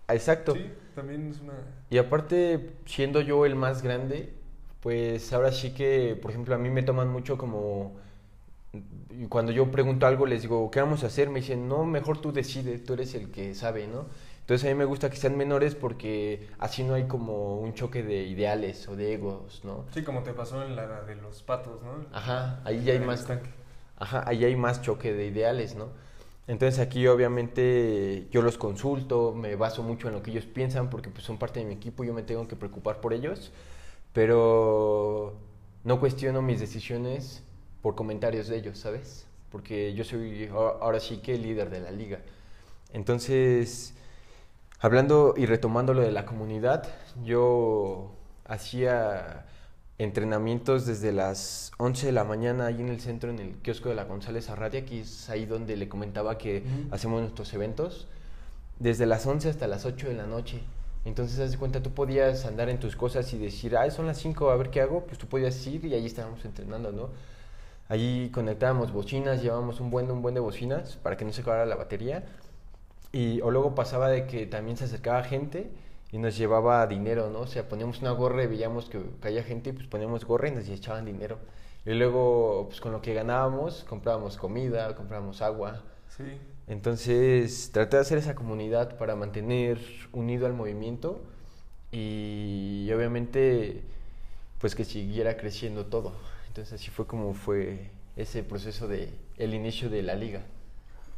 exacto. 0.08 0.54
Sí, 0.54 0.70
también 0.94 1.30
es 1.30 1.40
una... 1.40 1.54
Y 1.88 1.98
aparte, 1.98 2.70
siendo 2.86 3.20
yo 3.20 3.46
el 3.46 3.54
más 3.56 3.82
grande, 3.82 4.32
pues 4.82 5.32
ahora 5.32 5.52
sí 5.52 5.72
que, 5.72 6.18
por 6.20 6.30
ejemplo, 6.30 6.54
a 6.54 6.58
mí 6.58 6.68
me 6.70 6.82
toman 6.82 7.08
mucho 7.08 7.38
como... 7.38 7.96
y 9.10 9.26
Cuando 9.26 9.52
yo 9.52 9.70
pregunto 9.70 10.06
algo, 10.06 10.26
les 10.26 10.42
digo, 10.42 10.70
¿qué 10.70 10.80
vamos 10.80 11.02
a 11.04 11.06
hacer? 11.08 11.28
Me 11.30 11.40
dicen, 11.40 11.68
no, 11.68 11.84
mejor 11.84 12.20
tú 12.20 12.32
decide, 12.32 12.78
tú 12.78 12.94
eres 12.94 13.14
el 13.14 13.30
que 13.30 13.54
sabe, 13.54 13.86
¿no? 13.86 14.06
Entonces 14.50 14.68
a 14.68 14.74
mí 14.74 14.78
me 14.80 14.84
gusta 14.84 15.08
que 15.08 15.16
sean 15.16 15.36
menores 15.36 15.76
porque 15.76 16.48
así 16.58 16.82
no 16.82 16.94
hay 16.94 17.04
como 17.04 17.60
un 17.60 17.72
choque 17.72 18.02
de 18.02 18.24
ideales 18.24 18.88
o 18.88 18.96
de 18.96 19.14
egos, 19.14 19.60
¿no? 19.62 19.84
Sí, 19.94 20.02
como 20.02 20.24
te 20.24 20.32
pasó 20.32 20.64
en 20.64 20.74
la 20.74 21.02
de 21.02 21.14
los 21.14 21.44
patos, 21.44 21.80
¿no? 21.84 22.04
Ajá, 22.12 22.60
ahí 22.64 22.82
ya 22.82 22.94
hay 22.94 22.98
más... 22.98 23.24
Ajá, 23.96 24.24
ahí 24.26 24.44
hay 24.44 24.56
más 24.56 24.82
choque 24.82 25.12
de 25.12 25.26
ideales, 25.26 25.76
¿no? 25.76 25.90
Entonces 26.48 26.80
aquí 26.80 27.06
obviamente 27.06 28.26
yo 28.32 28.42
los 28.42 28.58
consulto, 28.58 29.32
me 29.32 29.54
baso 29.54 29.84
mucho 29.84 30.08
en 30.08 30.14
lo 30.14 30.22
que 30.24 30.32
ellos 30.32 30.46
piensan 30.46 30.90
porque 30.90 31.10
pues 31.10 31.22
son 31.22 31.38
parte 31.38 31.60
de 31.60 31.66
mi 31.66 31.74
equipo, 31.74 32.02
yo 32.02 32.12
me 32.12 32.24
tengo 32.24 32.48
que 32.48 32.56
preocupar 32.56 33.00
por 33.00 33.12
ellos, 33.12 33.52
pero 34.12 35.36
no 35.84 36.00
cuestiono 36.00 36.42
mis 36.42 36.58
decisiones 36.58 37.44
por 37.82 37.94
comentarios 37.94 38.48
de 38.48 38.56
ellos, 38.56 38.78
¿sabes? 38.78 39.28
Porque 39.52 39.94
yo 39.94 40.02
soy 40.02 40.48
ahora 40.52 40.98
sí 40.98 41.18
que 41.18 41.38
líder 41.38 41.70
de 41.70 41.82
la 41.82 41.92
liga. 41.92 42.18
Entonces, 42.92 43.94
hablando 44.80 45.34
y 45.36 45.46
retomando 45.46 45.94
lo 45.94 46.00
de 46.00 46.10
la 46.10 46.26
comunidad, 46.26 46.88
yo 47.22 48.16
hacía 48.44 49.46
entrenamientos 49.98 50.86
desde 50.86 51.12
las 51.12 51.72
11 51.76 52.06
de 52.06 52.12
la 52.12 52.24
mañana 52.24 52.66
ahí 52.66 52.80
en 52.80 52.88
el 52.88 53.00
centro, 53.00 53.30
en 53.30 53.38
el 53.38 53.54
kiosco 53.56 53.90
de 53.90 53.94
la 53.94 54.04
González 54.04 54.48
Arradia, 54.48 54.86
que 54.86 55.00
es 55.00 55.28
ahí 55.28 55.44
donde 55.44 55.76
le 55.76 55.88
comentaba 55.88 56.38
que 56.38 56.64
hacemos 56.90 57.20
nuestros 57.20 57.52
eventos, 57.52 58.08
desde 58.78 59.04
las 59.04 59.26
11 59.26 59.50
hasta 59.50 59.66
las 59.66 59.84
8 59.84 60.08
de 60.08 60.14
la 60.14 60.26
noche. 60.26 60.62
Entonces, 61.04 61.38
haz 61.38 61.52
de 61.52 61.58
cuenta, 61.58 61.82
tú 61.82 61.92
podías 61.92 62.46
andar 62.46 62.70
en 62.70 62.78
tus 62.78 62.96
cosas 62.96 63.30
y 63.34 63.38
decir, 63.38 63.76
ah, 63.76 63.90
son 63.90 64.06
las 64.06 64.18
5, 64.18 64.50
a 64.50 64.56
ver 64.56 64.70
qué 64.70 64.80
hago, 64.80 65.04
pues 65.04 65.18
tú 65.18 65.26
podías 65.26 65.66
ir 65.66 65.84
y 65.84 65.94
ahí 65.94 66.06
estábamos 66.06 66.44
entrenando, 66.44 66.92
¿no? 66.92 67.10
Allí 67.88 68.30
conectábamos 68.30 68.92
bocinas, 68.92 69.42
llevábamos 69.42 69.80
un 69.80 69.90
buen, 69.90 70.10
un 70.10 70.22
buen 70.22 70.34
de 70.34 70.40
bocinas 70.40 70.96
para 70.96 71.16
que 71.16 71.24
no 71.24 71.32
se 71.32 71.42
acabara 71.42 71.66
la 71.66 71.76
batería. 71.76 72.24
Y, 73.12 73.40
o 73.40 73.50
luego 73.50 73.74
pasaba 73.74 74.08
de 74.08 74.26
que 74.26 74.46
también 74.46 74.76
se 74.76 74.84
acercaba 74.84 75.22
gente 75.24 75.70
y 76.12 76.18
nos 76.18 76.36
llevaba 76.36 76.86
dinero, 76.86 77.30
¿no? 77.30 77.40
O 77.40 77.46
sea, 77.46 77.68
poníamos 77.68 78.00
una 78.00 78.12
gorra 78.12 78.44
y 78.44 78.46
veíamos 78.46 78.88
que 78.88 79.00
caía 79.20 79.42
gente 79.42 79.70
y 79.70 79.72
pues 79.72 79.86
poníamos 79.86 80.24
gorra 80.24 80.48
y 80.48 80.52
nos 80.52 80.68
echaban 80.68 81.04
dinero. 81.04 81.38
Y 81.86 81.94
luego, 81.94 82.66
pues 82.68 82.80
con 82.80 82.92
lo 82.92 83.00
que 83.00 83.14
ganábamos, 83.14 83.84
comprábamos 83.88 84.36
comida, 84.36 84.94
comprábamos 84.94 85.40
agua. 85.42 85.82
Sí. 86.16 86.24
Entonces, 86.66 87.70
traté 87.72 87.96
de 87.96 88.02
hacer 88.02 88.18
esa 88.18 88.34
comunidad 88.34 88.96
para 88.96 89.16
mantener 89.16 89.78
unido 90.12 90.46
al 90.46 90.54
movimiento 90.54 91.20
y 91.90 92.88
obviamente, 92.94 93.82
pues 94.60 94.74
que 94.74 94.84
siguiera 94.84 95.36
creciendo 95.36 95.86
todo. 95.86 96.12
Entonces, 96.48 96.74
así 96.74 96.90
fue 96.90 97.06
como 97.06 97.34
fue 97.34 97.90
ese 98.16 98.42
proceso 98.42 98.86
de 98.86 99.10
el 99.38 99.54
inicio 99.54 99.90
de 99.90 100.02
la 100.02 100.14
liga. 100.14 100.42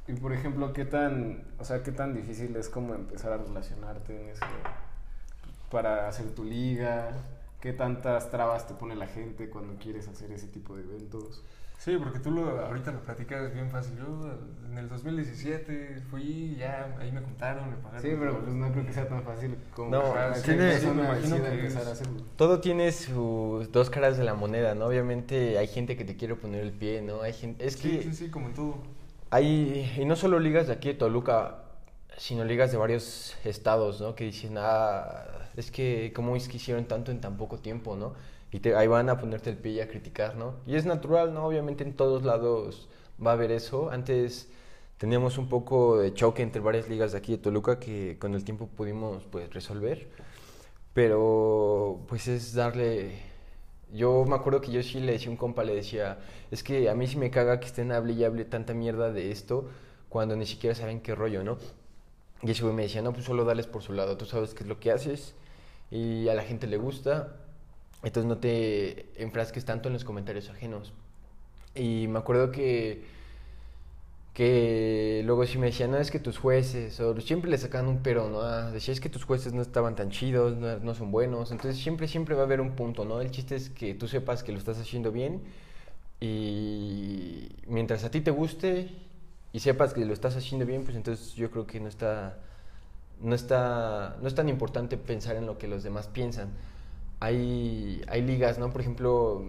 Y 0.09 0.15
por 0.15 0.33
ejemplo, 0.33 0.73
¿qué 0.73 0.85
tan, 0.85 1.45
o 1.59 1.65
sea, 1.65 1.83
qué 1.83 1.93
tan 1.93 2.15
difícil 2.15 2.55
es 2.57 2.69
como 2.69 2.95
empezar 2.95 3.33
a 3.33 3.37
relacionarte 3.37 4.21
en 4.21 4.29
eso 4.31 4.45
para 5.71 6.09
hacer 6.09 6.27
tu 6.35 6.45
liga? 6.45 7.12
¿Qué 7.61 7.73
tantas 7.73 8.31
trabas 8.31 8.67
te 8.67 8.75
pone 8.75 8.97
la 8.97 9.07
gente 9.07 9.49
cuando 9.49 9.75
quieres 9.79 10.09
hacer 10.09 10.33
ese 10.33 10.49
tipo 10.49 10.75
de 10.77 10.83
eventos? 10.83 11.45
Sí, 11.79 11.97
porque 11.97 12.19
tú 12.21 12.31
lo, 12.33 12.61
ahorita 12.65 12.91
lo 12.93 13.01
platicas 13.01 13.53
bien 13.55 13.71
fácil. 13.71 13.97
Yo 13.97 14.38
en 14.71 14.79
el 14.79 14.88
2017 14.88 16.01
fui, 16.11 16.57
ya 16.57 16.97
ahí 17.01 17.11
me 17.12 17.23
contaron, 17.23 17.71
me 17.71 17.77
pagaron. 17.77 18.03
Sí, 18.03 18.11
pero 18.19 18.41
pues 18.41 18.53
no 18.55 18.71
creo 18.73 18.87
que 18.87 18.93
sea 18.93 19.09
tan 19.09 19.23
fácil 19.23 19.57
como 19.75 19.91
No, 19.91 20.11
para 20.11 20.33
tiene- 20.43 20.71
una 20.71 20.79
sí, 20.79 20.87
me 20.87 21.03
imagino 21.05 21.37
que 21.43 21.49
empezar 21.49 21.83
es- 21.83 21.88
a 21.88 21.93
hacerlo. 21.93 22.23
Todo 22.37 22.61
tiene 22.61 22.91
sus 22.93 23.71
dos 23.73 23.91
caras 23.91 24.17
de 24.17 24.25
la 24.25 24.35
moneda, 24.35 24.75
¿no? 24.75 24.87
Obviamente 24.87 25.59
hay 25.59 25.67
gente 25.69 25.97
que 25.97 26.05
te 26.05 26.17
quiere 26.17 26.35
poner 26.37 26.61
el 26.62 26.73
pie, 26.73 27.03
¿no? 27.03 27.23
Hay 27.23 27.33
gente, 27.33 27.65
es 27.67 27.75
Sí, 27.75 27.91
que 27.99 28.03
sí, 28.03 28.15
sí, 28.15 28.31
como 28.31 28.49
en 28.49 28.55
todo. 28.55 28.77
Hay, 29.33 29.90
y 29.97 30.05
no 30.05 30.14
solo 30.14 30.38
ligas 30.38 30.66
de 30.66 30.75
aquí 30.75 30.88
de 30.88 30.95
Toluca, 30.95 31.62
sino 32.18 32.45
ligas 32.45 32.71
de 32.71 32.77
varios 32.77 33.35
estados, 33.45 33.99
¿no? 33.99 34.14
Que 34.14 34.25
dicen, 34.25 34.57
ah, 34.59 35.25
es 35.57 35.71
que 35.71 36.12
cómo 36.14 36.37
es 36.37 36.49
que 36.49 36.59
hicieron 36.59 36.85
tanto 36.85 37.11
en 37.11 37.23
tan 37.23 37.38
poco 37.38 37.59
tiempo, 37.59 37.97
¿no? 37.97 38.12
Y 38.51 38.68
ahí 38.75 38.87
van 38.88 39.09
a 39.09 39.18
ponerte 39.18 39.49
el 39.49 39.57
pie 39.57 39.73
y 39.73 39.81
a 39.81 39.88
criticar, 39.88 40.37
¿no? 40.37 40.57
Y 40.66 40.77
es 40.77 40.85
natural, 40.85 41.33
¿no? 41.33 41.47
Obviamente 41.47 41.83
en 41.83 41.95
todos 41.95 42.25
lados 42.25 42.90
va 43.25 43.31
a 43.31 43.35
haber 43.35 43.53
eso. 43.53 43.90
Antes 43.90 44.51
teníamos 44.99 45.38
un 45.38 45.49
poco 45.49 45.97
de 45.99 46.12
choque 46.12 46.42
entre 46.42 46.61
varias 46.61 46.90
ligas 46.90 47.12
de 47.12 47.18
aquí 47.18 47.33
de 47.33 47.38
Toluca 47.38 47.81
que 47.81 48.18
con 48.18 48.35
el 48.35 48.45
tiempo 48.45 48.66
pudimos, 48.68 49.25
pues, 49.25 49.53
resolver. 49.55 50.11
Pero, 50.95 52.01
pues, 52.09 52.29
es 52.29 52.53
darle... 52.55 53.32
Yo 53.93 54.25
me 54.25 54.35
acuerdo 54.35 54.61
que 54.61 54.73
yo 54.73 54.83
sí 54.83 55.01
le 55.01 55.13
decía 55.13 55.29
a 55.29 55.31
un 55.33 55.37
compa, 55.37 55.65
le 55.65 55.75
decía, 55.75 56.19
es 56.51 56.63
que 56.63 56.89
a 56.89 56.95
mí 56.95 57.07
sí 57.07 57.19
me 57.19 57.31
caga 57.31 57.61
que 57.61 57.67
estén 57.67 57.93
hable 57.93 58.15
y 58.15 58.25
hable 58.25 58.45
tanta 58.45 58.73
mierda 58.73 59.13
de 59.13 59.31
esto 59.31 59.69
cuando 60.09 60.35
ni 60.35 60.47
siquiera 60.47 60.75
saben 60.75 61.01
qué 61.01 61.15
rollo, 61.15 61.45
¿no? 61.45 61.59
Y 62.43 62.51
ese 62.51 62.63
güey 62.63 62.75
me 62.75 62.83
decía, 62.83 63.03
no, 63.03 63.13
pues 63.13 63.25
solo 63.25 63.45
dales 63.45 63.67
por 63.67 63.83
su 63.83 63.93
lado, 63.93 64.17
tú 64.17 64.25
sabes 64.25 64.55
qué 64.55 64.65
es 64.65 64.69
lo 64.69 64.81
que 64.81 64.91
haces 64.91 65.35
y 65.91 66.29
a 66.29 66.35
la 66.35 66.43
gente 66.43 66.67
le 66.67 66.79
gusta, 66.79 67.37
entonces 68.03 68.29
no 68.29 68.39
te 68.39 69.07
enfrasques 69.23 69.65
tanto 69.65 69.89
en 69.89 69.93
los 69.93 70.05
comentarios 70.05 70.49
ajenos. 70.49 70.93
Y 71.75 72.09
me 72.09 72.19
acuerdo 72.19 72.51
que, 72.51 73.05
que 74.33 75.23
luego 75.27 75.47
sí 75.47 75.59
me 75.59 75.66
decían, 75.66 75.90
no, 75.90 75.99
es 75.99 76.11
que 76.11 76.18
tus 76.18 76.38
jueces, 76.38 76.99
o 77.01 77.18
siempre 77.21 77.51
le 77.51 77.59
sacaban 77.59 77.88
un 77.88 77.99
pero, 78.03 78.31
¿no? 78.31 78.40
Ah, 78.42 78.71
Decía, 78.71 78.95
es 78.95 79.01
que 79.01 79.11
tus 79.11 79.25
jueces 79.25 79.53
no 79.53 79.61
estaban 79.62 79.95
tan 79.95 80.11
chidos, 80.11 80.57
no, 80.57 80.79
no 80.79 80.95
son 80.95 81.11
buenos, 81.12 81.51
entonces 81.53 81.83
siempre, 81.83 82.09
siempre 82.09 82.35
va 82.35 82.42
a 82.42 82.45
haber 82.45 82.61
un 82.61 82.73
punto, 82.75 83.05
¿no? 83.05 83.21
El 83.21 83.31
chiste 83.31 83.57
es 83.57 83.68
que 83.71 83.95
tú 83.95 84.09
sepas 84.09 84.42
que 84.42 84.53
lo 84.53 84.59
estás 84.59 84.79
haciendo 84.81 85.12
bien 85.12 85.42
y 86.21 87.49
mientras 87.66 88.05
a 88.05 88.11
ti 88.11 88.21
te 88.21 88.31
guste 88.31 88.90
y 89.53 89.61
sepas 89.61 89.92
que 89.95 90.05
lo 90.05 90.12
estás 90.14 90.37
haciendo 90.37 90.66
bien, 90.66 90.85
pues 90.85 90.97
entonces 90.97 91.35
yo 91.35 91.51
creo 91.51 91.66
que 91.66 91.81
no 91.81 91.88
está, 91.88 92.38
no 93.21 93.35
está, 93.35 94.16
no 94.23 94.29
es 94.29 94.35
tan 94.35 94.49
importante 94.49 94.97
pensar 94.97 95.37
en 95.37 95.47
lo 95.47 95.59
que 95.59 95.68
los 95.68 95.83
demás 95.83 96.09
piensan. 96.09 96.51
Hay, 97.21 98.03
hay 98.09 98.23
ligas, 98.23 98.59
¿no? 98.59 98.73
Por 98.73 98.81
ejemplo, 98.81 99.45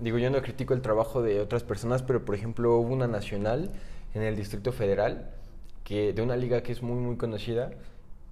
digo, 0.00 0.18
yo 0.18 0.30
no 0.30 0.42
critico 0.42 0.74
el 0.74 0.82
trabajo 0.82 1.22
de 1.22 1.40
otras 1.40 1.62
personas, 1.62 2.02
pero 2.02 2.24
por 2.24 2.34
ejemplo 2.34 2.76
hubo 2.78 2.92
una 2.92 3.06
nacional 3.06 3.70
en 4.16 4.22
el 4.22 4.36
Distrito 4.36 4.72
Federal, 4.72 5.30
que, 5.84 6.12
de 6.12 6.22
una 6.22 6.36
liga 6.36 6.62
que 6.62 6.72
es 6.72 6.82
muy, 6.82 6.98
muy 6.98 7.16
conocida, 7.16 7.70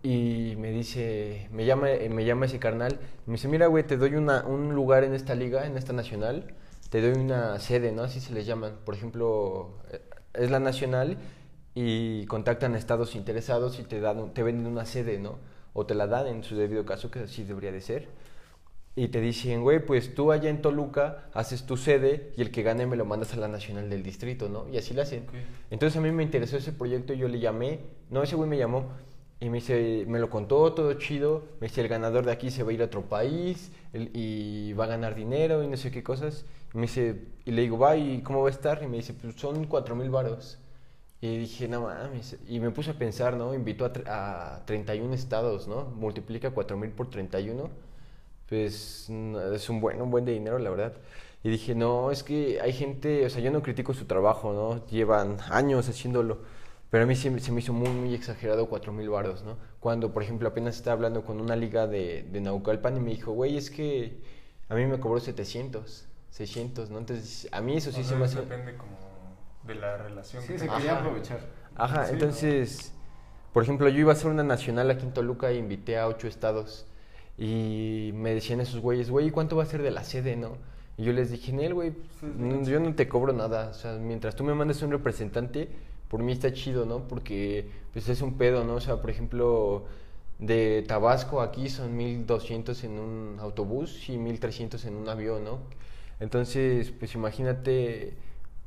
y 0.03 0.55
me 0.59 0.70
dice, 0.70 1.49
me 1.51 1.64
llama, 1.64 1.90
eh, 1.90 2.09
me 2.11 2.25
llama 2.25 2.47
ese 2.47 2.59
carnal, 2.59 2.99
me 3.27 3.35
dice, 3.35 3.49
mira, 3.49 3.66
güey, 3.68 3.85
te 3.85 3.97
doy 3.97 4.16
una, 4.16 4.44
un 4.44 4.75
lugar 4.75 5.05
en 5.05 5.14
esta 5.14 5.35
liga, 5.35 5.66
en 5.66 5.77
esta 5.77 5.92
nacional, 5.92 6.55
te 6.90 7.01
doy 7.01 7.20
una 7.20 7.59
sede, 7.59 7.92
¿no? 7.92 8.03
Así 8.03 8.20
se 8.20 8.33
les 8.33 8.47
llaman. 8.47 8.77
Por 8.85 8.94
ejemplo, 8.94 9.79
eh, 9.90 10.01
es 10.35 10.51
la 10.51 10.61
nacional 10.61 11.16
y 11.75 12.27
contactan 12.27 12.75
a 12.75 12.79
estados 12.79 13.14
interesados 13.16 13.79
y 13.81 13.83
te 13.83 14.01
dan, 14.01 14.33
te 14.35 14.42
venden 14.42 14.66
una 14.66 14.85
sede, 14.87 15.18
¿no? 15.18 15.38
O 15.73 15.87
te 15.87 15.94
la 15.94 16.07
dan 16.07 16.27
en 16.27 16.44
su 16.44 16.57
debido 16.57 16.85
caso, 16.85 17.11
que 17.11 17.20
así 17.20 17.44
debería 17.44 17.73
de 17.73 17.81
ser. 17.81 18.09
Y 18.96 19.09
te 19.09 19.20
dicen, 19.20 19.62
güey, 19.62 19.85
pues 19.85 20.14
tú 20.14 20.30
allá 20.30 20.48
en 20.50 20.62
Toluca 20.62 21.24
haces 21.33 21.66
tu 21.66 21.76
sede 21.76 22.33
y 22.37 22.42
el 22.42 22.52
que 22.52 22.62
gane 22.62 22.87
me 22.87 22.94
lo 22.96 23.04
mandas 23.04 23.35
a 23.35 23.37
la 23.38 23.48
nacional 23.48 23.90
del 23.90 24.04
distrito, 24.04 24.48
¿no? 24.48 24.68
Y 24.68 24.78
así 24.78 24.94
lo 24.94 25.02
hacen. 25.02 25.24
Ok. 25.28 25.35
Entonces 25.70 25.96
a 25.96 26.00
mí 26.00 26.12
me 26.12 26.22
interesó 26.22 26.57
ese 26.57 26.72
proyecto 26.72 27.12
y 27.12 27.18
yo 27.18 27.26
le 27.28 27.40
llamé, 27.40 27.80
no, 28.11 28.22
ese 28.22 28.37
güey 28.37 28.48
me 28.48 28.57
llamó 28.57 28.90
y 29.40 29.50
me 29.50 29.59
dice, 29.59 30.04
me 30.07 30.20
lo 30.20 30.30
contó 30.30 30.72
todo 30.74 30.92
chido, 30.94 31.44
me 31.61 31.66
dice, 31.66 31.80
el 31.80 31.88
ganador 31.88 32.24
de 32.24 32.30
aquí 32.33 32.50
se 32.52 32.62
va 32.62 32.70
a 32.70 32.74
ir 32.74 32.83
a 32.83 32.85
otro 32.85 33.02
país 33.02 33.72
el- 33.92 34.11
y 34.14 34.72
va 34.74 34.85
a 34.85 34.88
ganar 34.88 35.16
dinero 35.16 35.64
y 35.64 35.66
no 35.68 35.76
sé 35.76 35.90
qué 35.90 36.04
cosas. 36.04 36.44
Y 36.72 36.76
me 36.76 36.83
dice, 36.83 37.20
y 37.44 37.50
le 37.50 37.62
digo, 37.62 37.78
va, 37.78 37.96
¿y 37.96 38.22
cómo 38.22 38.42
va 38.42 38.48
a 38.48 38.52
estar? 38.52 38.80
Y 38.85 38.87
me 38.87 38.98
dice, 38.98 39.12
pues 39.12 39.35
son 39.35 39.64
cuatro 39.66 39.96
mil 39.96 40.09
varos. 40.11 40.59
Y 41.20 41.38
dije, 41.38 41.68
no 41.68 41.83
mames. 41.83 42.37
Y 42.48 42.61
me 42.61 42.70
puse 42.70 42.90
a 42.92 42.94
pensar, 42.94 43.37
¿no? 43.37 43.54
Invitó 43.54 43.87
a, 44.07 44.57
a 44.57 44.64
31 44.66 45.14
estados, 45.14 45.66
¿no? 45.66 45.85
Multiplica 45.96 46.50
4 46.50 46.76
mil 46.76 46.90
por 46.90 47.09
31. 47.11 47.70
Pues 48.48 49.07
no, 49.09 49.40
es 49.54 49.68
un 49.70 49.80
buen, 49.80 50.00
un 50.02 50.11
buen 50.11 50.24
de 50.24 50.33
dinero, 50.33 50.59
la 50.59 50.70
verdad. 50.70 50.94
Y 51.42 51.50
dije, 51.50 51.74
no, 51.74 52.11
es 52.11 52.22
que 52.22 52.61
hay 52.61 52.72
gente, 52.72 53.26
o 53.26 53.30
sea, 53.30 53.40
yo 53.42 53.50
no 53.50 53.62
critico 53.62 53.94
su 53.94 54.07
trabajo, 54.07 54.52
¿no? 54.52 54.87
Llevan 54.87 55.38
años 55.50 55.88
haciéndolo. 55.88 56.38
Pero 56.90 57.04
a 57.04 57.07
mí 57.07 57.16
se, 57.16 57.38
se 57.40 57.52
me 57.52 57.61
hizo 57.61 57.72
muy, 57.72 57.88
muy 57.90 58.14
exagerado 58.14 58.68
cuatro 58.68 58.92
mil 58.92 59.09
baros, 59.11 59.42
¿no? 59.42 59.59
Cuando, 59.80 60.12
por 60.12 60.22
ejemplo, 60.22 60.48
apenas 60.48 60.76
estaba 60.76 60.94
hablando 60.94 61.24
con 61.24 61.40
una 61.40 61.57
liga 61.57 61.87
de, 61.87 62.22
de 62.30 62.40
Naucalpan 62.40 62.96
y 62.96 63.00
me 63.00 63.11
dijo, 63.11 63.33
güey, 63.33 63.57
es 63.57 63.70
que 63.70 64.22
a 64.68 64.74
mí 64.74 64.87
me 64.87 65.00
cobró 65.00 65.20
700, 65.20 66.07
600, 66.30 66.90
¿no? 66.90 66.98
Entonces, 66.98 67.48
a 67.52 67.61
mí 67.61 67.76
eso 67.76 67.92
sí 67.92 68.02
O 68.02 68.04
se 68.04 68.14
me 68.16 68.24
hace... 68.24 68.40
depende 68.40 68.76
como 68.76 68.96
de 69.62 69.74
la 69.74 69.96
relación. 69.98 70.42
Sí, 70.42 70.52
que 70.52 70.59
se 70.59 70.68
quería 70.68 70.92
aprovechar. 70.94 71.40
Ajá, 71.74 72.07
Sí, 72.07 72.12
entonces, 72.12 72.92
por 73.52 73.62
ejemplo, 73.62 73.88
yo 73.88 73.98
iba 74.00 74.12
a 74.12 74.14
hacer 74.14 74.30
una 74.30 74.44
nacional 74.44 74.90
aquí 74.90 75.04
en 75.04 75.12
Toluca 75.12 75.50
e 75.50 75.57
invité 75.57 75.98
a 75.98 76.07
ocho 76.09 76.28
estados 76.28 76.87
y 77.37 78.12
me 78.14 78.35
decían 78.35 78.61
esos 78.61 78.81
güeyes, 78.81 79.11
güey, 79.11 79.31
¿cuánto 79.31 79.57
va 79.57 79.64
a 79.64 79.66
ser 79.66 79.83
de 79.83 79.90
la 79.90 80.05
sede, 80.05 80.37
no? 80.37 80.57
Y 80.97 81.05
yo 81.05 81.12
les 81.12 81.31
dije, 81.31 81.53
Nel, 81.53 81.75
güey, 81.75 81.92
sí. 82.20 82.27
yo 82.70 82.79
no 82.79 82.94
te 82.94 83.09
cobro 83.09 83.33
nada, 83.33 83.70
o 83.70 83.75
sea, 83.75 83.94
mientras 83.94 84.37
tú 84.37 84.44
me 84.44 84.55
mandes 84.55 84.83
un 84.83 84.92
representante, 84.92 85.68
por 86.09 86.23
mí 86.23 86.33
está 86.33 86.53
chido, 86.53 86.87
¿no? 86.87 87.09
Porque, 87.09 87.68
pues, 87.92 88.09
es 88.09 88.23
un 88.23 88.38
pedo, 88.38 88.64
¿no? 88.64 88.75
O 88.75 88.81
sea, 88.81 89.01
por 89.01 89.11
ejemplo, 89.11 89.87
de 90.38 90.85
Tabasco 90.87 91.40
aquí 91.40 91.68
son 91.68 91.97
1200 91.97 92.85
en 92.85 92.99
un 92.99 93.37
autobús 93.40 94.09
y 94.09 94.18
1300 94.18 94.85
en 94.85 94.97
un 94.97 95.09
avión, 95.09 95.44
¿no? 95.44 95.59
Entonces, 96.20 96.92
pues 96.92 97.14
imagínate, 97.14 98.14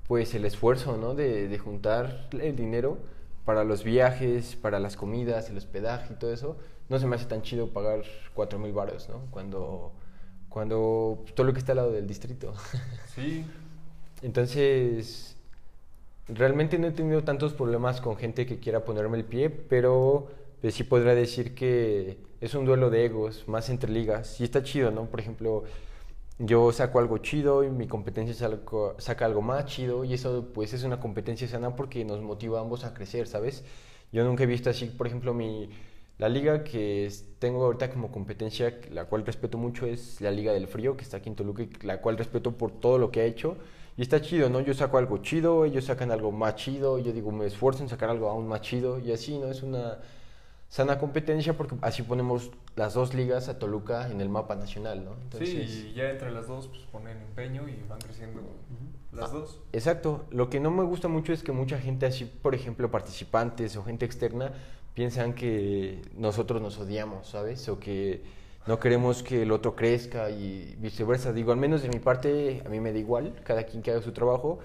pues 0.08 0.34
el 0.36 0.46
esfuerzo, 0.46 0.98
¿no? 0.98 1.16
De, 1.16 1.48
de 1.48 1.58
juntar 1.60 2.28
el 2.34 2.56
dinero 2.56 2.98
para 3.46 3.64
los 3.64 3.84
viajes, 3.84 4.58
para 4.58 4.80
las 4.80 4.98
comidas, 4.98 5.50
el 5.50 5.58
hospedaje 5.58 6.14
y 6.14 6.18
todo 6.18 6.34
eso. 6.34 6.58
No 6.90 7.00
se 7.00 7.08
me 7.08 7.16
hace 7.16 7.26
tan 7.26 7.42
chido 7.42 7.70
pagar 7.74 8.04
4 8.34 8.60
mil 8.60 8.74
baros, 8.74 9.10
¿no? 9.10 9.24
Cuando, 9.32 9.94
cuando 10.50 11.26
todo 11.36 11.48
lo 11.48 11.54
que 11.54 11.60
está 11.60 11.74
al 11.74 11.78
lado 11.78 11.92
del 11.92 12.08
distrito. 12.08 12.54
Sí, 13.06 13.46
Entonces, 14.22 15.38
realmente 16.28 16.80
no 16.80 16.88
he 16.88 16.92
tenido 16.92 17.24
tantos 17.24 17.54
problemas 17.54 18.02
con 18.02 18.18
gente 18.18 18.46
que 18.46 18.60
quiera 18.60 18.86
ponerme 18.86 19.18
el 19.18 19.26
pie, 19.26 19.50
pero 19.50 20.30
pues, 20.62 20.76
sí 20.76 20.84
podría 20.86 21.16
decir 21.16 21.56
que 21.56 22.20
es 22.42 22.56
un 22.56 22.66
duelo 22.66 22.90
de 22.90 23.06
egos, 23.06 23.46
más 23.48 23.70
entre 23.70 23.92
ligas. 23.92 24.42
Y 24.42 24.46
está 24.46 24.64
chido, 24.64 24.92
¿no? 24.92 25.06
Por 25.08 25.20
ejemplo, 25.22 25.64
yo 26.40 26.72
saco 26.74 27.00
algo 27.00 27.20
chido 27.20 27.64
y 27.64 27.72
mi 27.72 27.88
competencia 27.88 28.36
saco- 28.36 28.96
saca 29.00 29.26
algo 29.26 29.42
más 29.42 29.66
chido 29.66 30.06
y 30.06 30.14
eso 30.16 30.50
pues 30.54 30.74
es 30.74 30.84
una 30.84 31.00
competencia 31.00 31.48
sana 31.48 31.76
porque 31.76 32.06
nos 32.06 32.22
motiva 32.22 32.60
a 32.60 32.62
ambos 32.64 32.84
a 32.86 32.94
crecer, 32.94 33.28
¿sabes? 33.28 33.64
Yo 34.12 34.24
nunca 34.26 34.44
he 34.44 34.48
visto 34.48 34.70
así, 34.70 34.88
por 34.88 35.08
ejemplo, 35.08 35.34
mi... 35.34 35.70
La 36.18 36.30
liga 36.30 36.64
que 36.64 37.12
tengo 37.38 37.66
ahorita 37.66 37.92
como 37.92 38.12
competencia, 38.12 38.80
la 38.92 39.06
cual 39.06 39.26
respeto 39.26 39.58
mucho, 39.58 39.86
es 39.86 40.20
la 40.20 40.32
Liga 40.32 40.52
del 40.52 40.68
Frío, 40.68 40.98
que 40.98 41.04
está 41.04 41.18
aquí 41.18 41.30
en 41.30 41.36
Toluca, 41.36 41.62
y 41.62 41.70
la 41.84 42.02
cual 42.02 42.18
respeto 42.18 42.58
por 42.58 42.72
todo 42.72 42.98
lo 42.98 43.12
que 43.12 43.22
ha 43.22 43.26
hecho. 43.26 43.58
Y 43.98 44.02
está 44.02 44.20
chido, 44.22 44.50
¿no? 44.50 44.60
Yo 44.62 44.74
saco 44.74 44.98
algo 44.98 45.20
chido, 45.20 45.66
ellos 45.66 45.86
sacan 45.86 46.12
algo 46.12 46.32
más 46.32 46.56
chido, 46.56 46.98
yo 46.98 47.14
digo, 47.14 47.32
me 47.32 47.46
esfuerzo 47.46 47.84
en 47.84 47.90
sacar 47.90 48.10
algo 48.10 48.30
aún 48.30 48.48
más 48.48 48.62
chido, 48.62 49.00
y 49.00 49.12
así, 49.12 49.38
¿no? 49.38 49.48
Es 49.48 49.62
una 49.62 50.00
sana 50.70 51.00
competencia 51.00 51.56
porque 51.56 51.76
así 51.82 52.04
ponemos 52.04 52.52
las 52.76 52.94
dos 52.94 53.14
ligas 53.14 53.48
a 53.48 53.58
Toluca 53.58 54.10
en 54.12 54.20
el 54.20 54.30
mapa 54.30 54.56
nacional, 54.56 55.06
¿no? 55.06 55.16
sí, 55.40 55.92
y 55.92 55.94
ya 55.94 56.10
entre 56.10 56.32
las 56.32 56.48
dos 56.48 56.68
pues, 56.68 56.82
ponen 56.92 57.18
empeño 57.22 57.68
y 57.70 57.84
van 57.88 58.00
creciendo 58.00 58.42
las 59.14 59.32
dos. 59.32 59.62
Exacto. 59.72 60.26
Lo 60.30 60.50
que 60.50 60.60
no 60.60 60.70
me 60.70 60.84
gusta 60.84 61.08
mucho 61.08 61.32
es 61.32 61.42
que 61.42 61.52
mucha 61.52 61.80
gente 61.80 62.06
así, 62.06 62.26
por 62.26 62.54
ejemplo, 62.54 62.92
participantes 62.92 63.78
o 63.78 63.84
gente 63.84 64.06
externa, 64.06 64.52
piensan 64.98 65.36
que 65.36 66.02
nosotros 66.16 66.60
nos 66.60 66.80
odiamos, 66.80 67.28
¿sabes? 67.28 67.70
O 67.70 67.80
que 67.80 68.24
no 68.66 68.80
queremos 68.80 69.22
que 69.22 69.44
el 69.44 69.52
otro 69.52 69.76
crezca 69.76 70.32
y 70.32 70.76
viceversa. 70.80 71.34
Digo, 71.34 71.52
al 71.52 71.60
menos 71.60 71.84
de 71.84 71.90
mi 71.90 72.00
parte, 72.00 72.64
a 72.66 72.70
mí 72.70 72.80
me 72.80 72.92
da 72.92 72.98
igual, 72.98 73.40
cada 73.44 73.64
quien 73.68 73.84
que 73.84 73.92
haga 73.92 74.02
su 74.02 74.12
trabajo, 74.12 74.58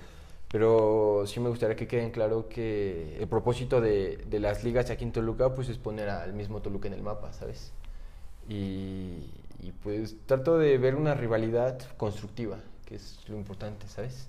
pero 0.49 1.25
sí 1.27 1.39
me 1.39 1.51
gustaría 1.51 1.77
que 1.77 1.87
queden 1.87 2.13
claro 2.13 2.49
que 2.49 3.19
el 3.21 3.29
propósito 3.29 3.83
de, 3.83 4.25
de 4.27 4.41
las 4.41 4.65
ligas 4.65 4.89
aquí 4.89 5.05
en 5.05 5.13
Toluca, 5.13 5.55
pues 5.55 5.69
es 5.69 5.77
poner 5.77 6.09
al 6.09 6.33
mismo 6.33 6.63
Toluca 6.63 6.89
en 6.89 6.95
el 6.95 7.03
mapa, 7.03 7.35
¿sabes? 7.35 7.75
Y, 8.49 9.29
y 9.61 9.73
pues 9.83 10.17
trato 10.25 10.57
de 10.57 10.79
ver 10.79 10.95
una 10.95 11.13
rivalidad 11.13 11.79
constructiva, 11.99 12.59
que 12.87 12.95
es 12.95 13.19
lo 13.29 13.37
importante, 13.37 13.87
¿sabes? 13.87 14.29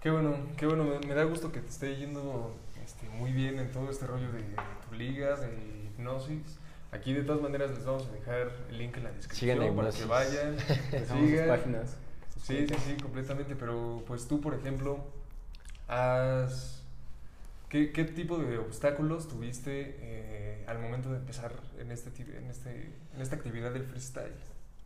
Qué 0.00 0.10
bueno, 0.10 0.36
qué 0.56 0.66
bueno, 0.66 0.84
me, 0.84 1.00
me 1.00 1.14
da 1.14 1.24
gusto 1.24 1.50
que 1.50 1.60
te 1.60 1.68
esté 1.68 1.96
yendo 1.96 2.54
este, 2.90 3.08
muy 3.08 3.32
bien 3.32 3.58
en 3.58 3.70
todo 3.70 3.90
este 3.90 4.06
rollo 4.06 4.30
de, 4.32 4.42
tu 4.88 4.94
liga, 4.94 5.36
de 5.36 5.48
hipnosis. 5.86 6.58
Aquí 6.92 7.12
de 7.12 7.22
todas 7.22 7.40
maneras 7.40 7.70
les 7.70 7.84
vamos 7.84 8.06
a 8.08 8.12
dejar 8.12 8.50
el 8.68 8.78
link 8.78 8.96
en 8.96 9.04
la 9.04 9.12
descripción 9.12 9.58
Sigan 9.58 9.76
para 9.76 9.90
que 9.92 10.04
vayan, 10.06 10.56
sigan. 11.08 11.48
páginas. 11.48 11.96
Sí, 12.42 12.66
sí, 12.66 12.74
sí, 12.84 12.96
completamente. 13.00 13.54
Pero 13.54 14.02
pues 14.06 14.26
tú, 14.26 14.40
por 14.40 14.54
ejemplo, 14.54 14.98
has... 15.88 16.82
¿Qué, 17.68 17.92
qué 17.92 18.02
tipo 18.04 18.36
de 18.38 18.58
obstáculos 18.58 19.28
tuviste 19.28 19.96
eh, 20.00 20.64
al 20.66 20.80
momento 20.80 21.10
de 21.12 21.18
empezar 21.18 21.52
en, 21.78 21.92
este, 21.92 22.10
en, 22.36 22.46
este, 22.50 22.92
en 23.14 23.20
esta 23.22 23.36
actividad 23.36 23.70
del 23.72 23.84
freestyle? 23.84 24.32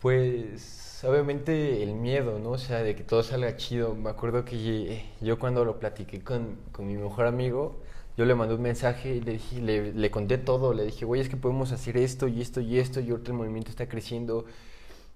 Pues 0.03 1.03
obviamente 1.03 1.83
el 1.83 1.95
miedo, 1.95 2.39
¿no? 2.39 2.51
O 2.51 2.59
sea, 2.59 2.83
de 2.83 2.95
que 2.95 3.03
todo 3.05 3.23
salga 3.23 3.57
chido. 3.57 3.95
Me 3.95 4.11
acuerdo 4.11 4.45
que 4.45 4.59
ye- 4.59 5.05
yo 5.23 5.39
cuando 5.39 5.65
lo 5.65 5.79
platiqué 5.81 6.23
con, 6.23 6.57
con 6.73 6.87
mi 6.87 6.95
mejor 6.99 7.27
amigo, 7.27 7.81
yo 8.17 8.25
le 8.25 8.35
mandé 8.35 8.55
un 8.55 8.63
mensaje 8.63 9.17
y 9.17 9.21
le, 9.21 9.33
dije, 9.33 9.61
le, 9.61 10.11
conté 10.11 10.39
todo. 10.39 10.73
Le 10.73 10.85
dije, 10.85 11.05
güey, 11.05 11.21
es 11.21 11.29
que 11.29 11.37
podemos 11.37 11.73
hacer 11.73 11.97
esto 11.97 12.29
y 12.29 12.41
esto 12.41 12.61
y 12.61 12.79
esto 12.79 13.01
y 13.01 13.11
ahorita 13.11 13.33
el 13.33 13.39
movimiento 13.39 13.71
está 13.71 13.89
creciendo. 13.89 14.47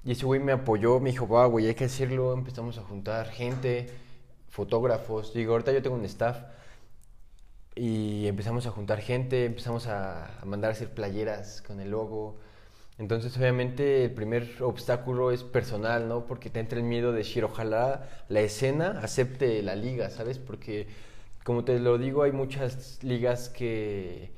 Y 0.04 0.12
ese 0.12 0.26
güey 0.26 0.40
me 0.40 0.52
apoyó, 0.52 1.00
me 1.00 1.10
dijo, 1.10 1.28
va, 1.28 1.46
güey, 1.46 1.66
hay 1.68 1.74
que 1.74 1.84
hacerlo. 1.84 2.32
Empezamos 2.32 2.78
a 2.78 2.82
juntar 2.82 3.28
gente, 3.28 3.88
fotógrafos. 4.48 5.32
Digo, 5.34 5.52
ahorita 5.52 5.72
yo 5.72 5.82
tengo 5.82 5.96
un 5.96 6.04
staff. 6.06 6.38
Y 7.76 8.26
empezamos 8.26 8.66
a 8.66 8.70
juntar 8.72 9.00
gente, 9.00 9.44
empezamos 9.44 9.86
a, 9.86 10.40
a 10.40 10.44
mandar 10.44 10.70
a 10.70 10.72
hacer 10.72 10.92
playeras 10.92 11.62
con 11.62 11.80
el 11.80 11.90
logo. 11.90 12.38
Entonces, 12.98 13.36
obviamente, 13.38 14.04
el 14.04 14.10
primer 14.10 14.60
obstáculo 14.60 15.30
es 15.30 15.44
personal, 15.44 16.08
¿no? 16.08 16.26
Porque 16.26 16.50
te 16.50 16.58
entra 16.58 16.78
el 16.78 16.84
miedo 16.84 17.12
de 17.12 17.18
decir, 17.18 17.44
ojalá 17.44 18.08
la 18.28 18.40
escena 18.40 18.98
acepte 19.02 19.62
la 19.62 19.76
liga, 19.76 20.10
¿sabes? 20.10 20.38
Porque, 20.38 20.88
como 21.48 21.64
te 21.64 21.78
lo 21.78 21.96
digo, 21.96 22.24
hay 22.24 22.32
muchas 22.32 23.02
ligas 23.02 23.48
que, 23.48 24.32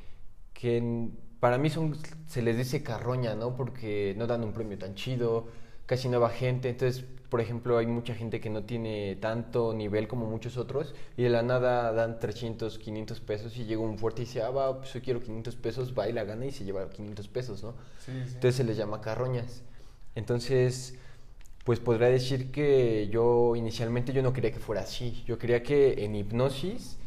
que 0.53 1.09
para 1.41 1.59
mí 1.59 1.69
son, 1.69 1.97
se 2.29 2.41
les 2.41 2.57
dice 2.57 2.85
carroña, 2.85 3.35
¿no? 3.35 3.57
Porque 3.57 4.15
no 4.17 4.29
dan 4.29 4.45
un 4.45 4.53
premio 4.53 4.79
tan 4.79 4.95
chido, 4.95 5.49
casi 5.87 6.09
no 6.09 6.21
va 6.21 6.31
gente. 6.31 6.69
Entonces, 6.69 7.05
por 7.29 7.41
ejemplo, 7.41 7.79
hay 7.79 7.87
mucha 7.89 8.15
gente 8.15 8.41
que 8.41 8.49
no 8.49 8.63
tiene 8.63 9.17
tanto 9.17 9.75
nivel 9.75 10.07
como 10.07 10.27
muchos 10.27 10.57
otros 10.57 10.95
y 11.17 11.25
de 11.25 11.31
la 11.31 11.43
nada 11.43 11.93
dan 11.93 12.21
300, 12.21 12.79
500 12.79 13.19
pesos 13.19 13.57
y 13.57 13.65
llega 13.65 13.81
un 13.81 13.99
fuerte 13.99 14.23
y 14.23 14.27
dice, 14.27 14.43
ah, 14.43 14.51
va, 14.51 14.79
pues 14.79 14.93
yo 14.93 15.03
quiero 15.03 15.21
500 15.21 15.57
pesos, 15.57 15.99
va 15.99 16.09
y 16.09 16.13
la 16.13 16.23
gana 16.23 16.47
y 16.47 16.53
se 16.53 16.63
lleva 16.63 16.89
500 16.91 17.27
pesos, 17.27 17.65
¿no? 17.65 17.73
Sí, 17.99 18.13
sí. 18.13 18.35
Entonces 18.35 18.55
se 18.55 18.63
les 18.63 18.77
llama 18.77 19.01
carroñas. 19.01 19.65
Entonces, 20.15 20.97
pues 21.65 21.81
podría 21.81 22.07
decir 22.07 22.53
que 22.53 23.09
yo 23.09 23.57
inicialmente 23.57 24.13
yo 24.13 24.23
no 24.23 24.33
quería 24.33 24.53
que 24.53 24.61
fuera 24.61 24.83
así. 24.83 25.25
Yo 25.27 25.39
quería 25.39 25.65
que 25.65 26.05
en 26.05 26.15
hipnosis 26.15 27.00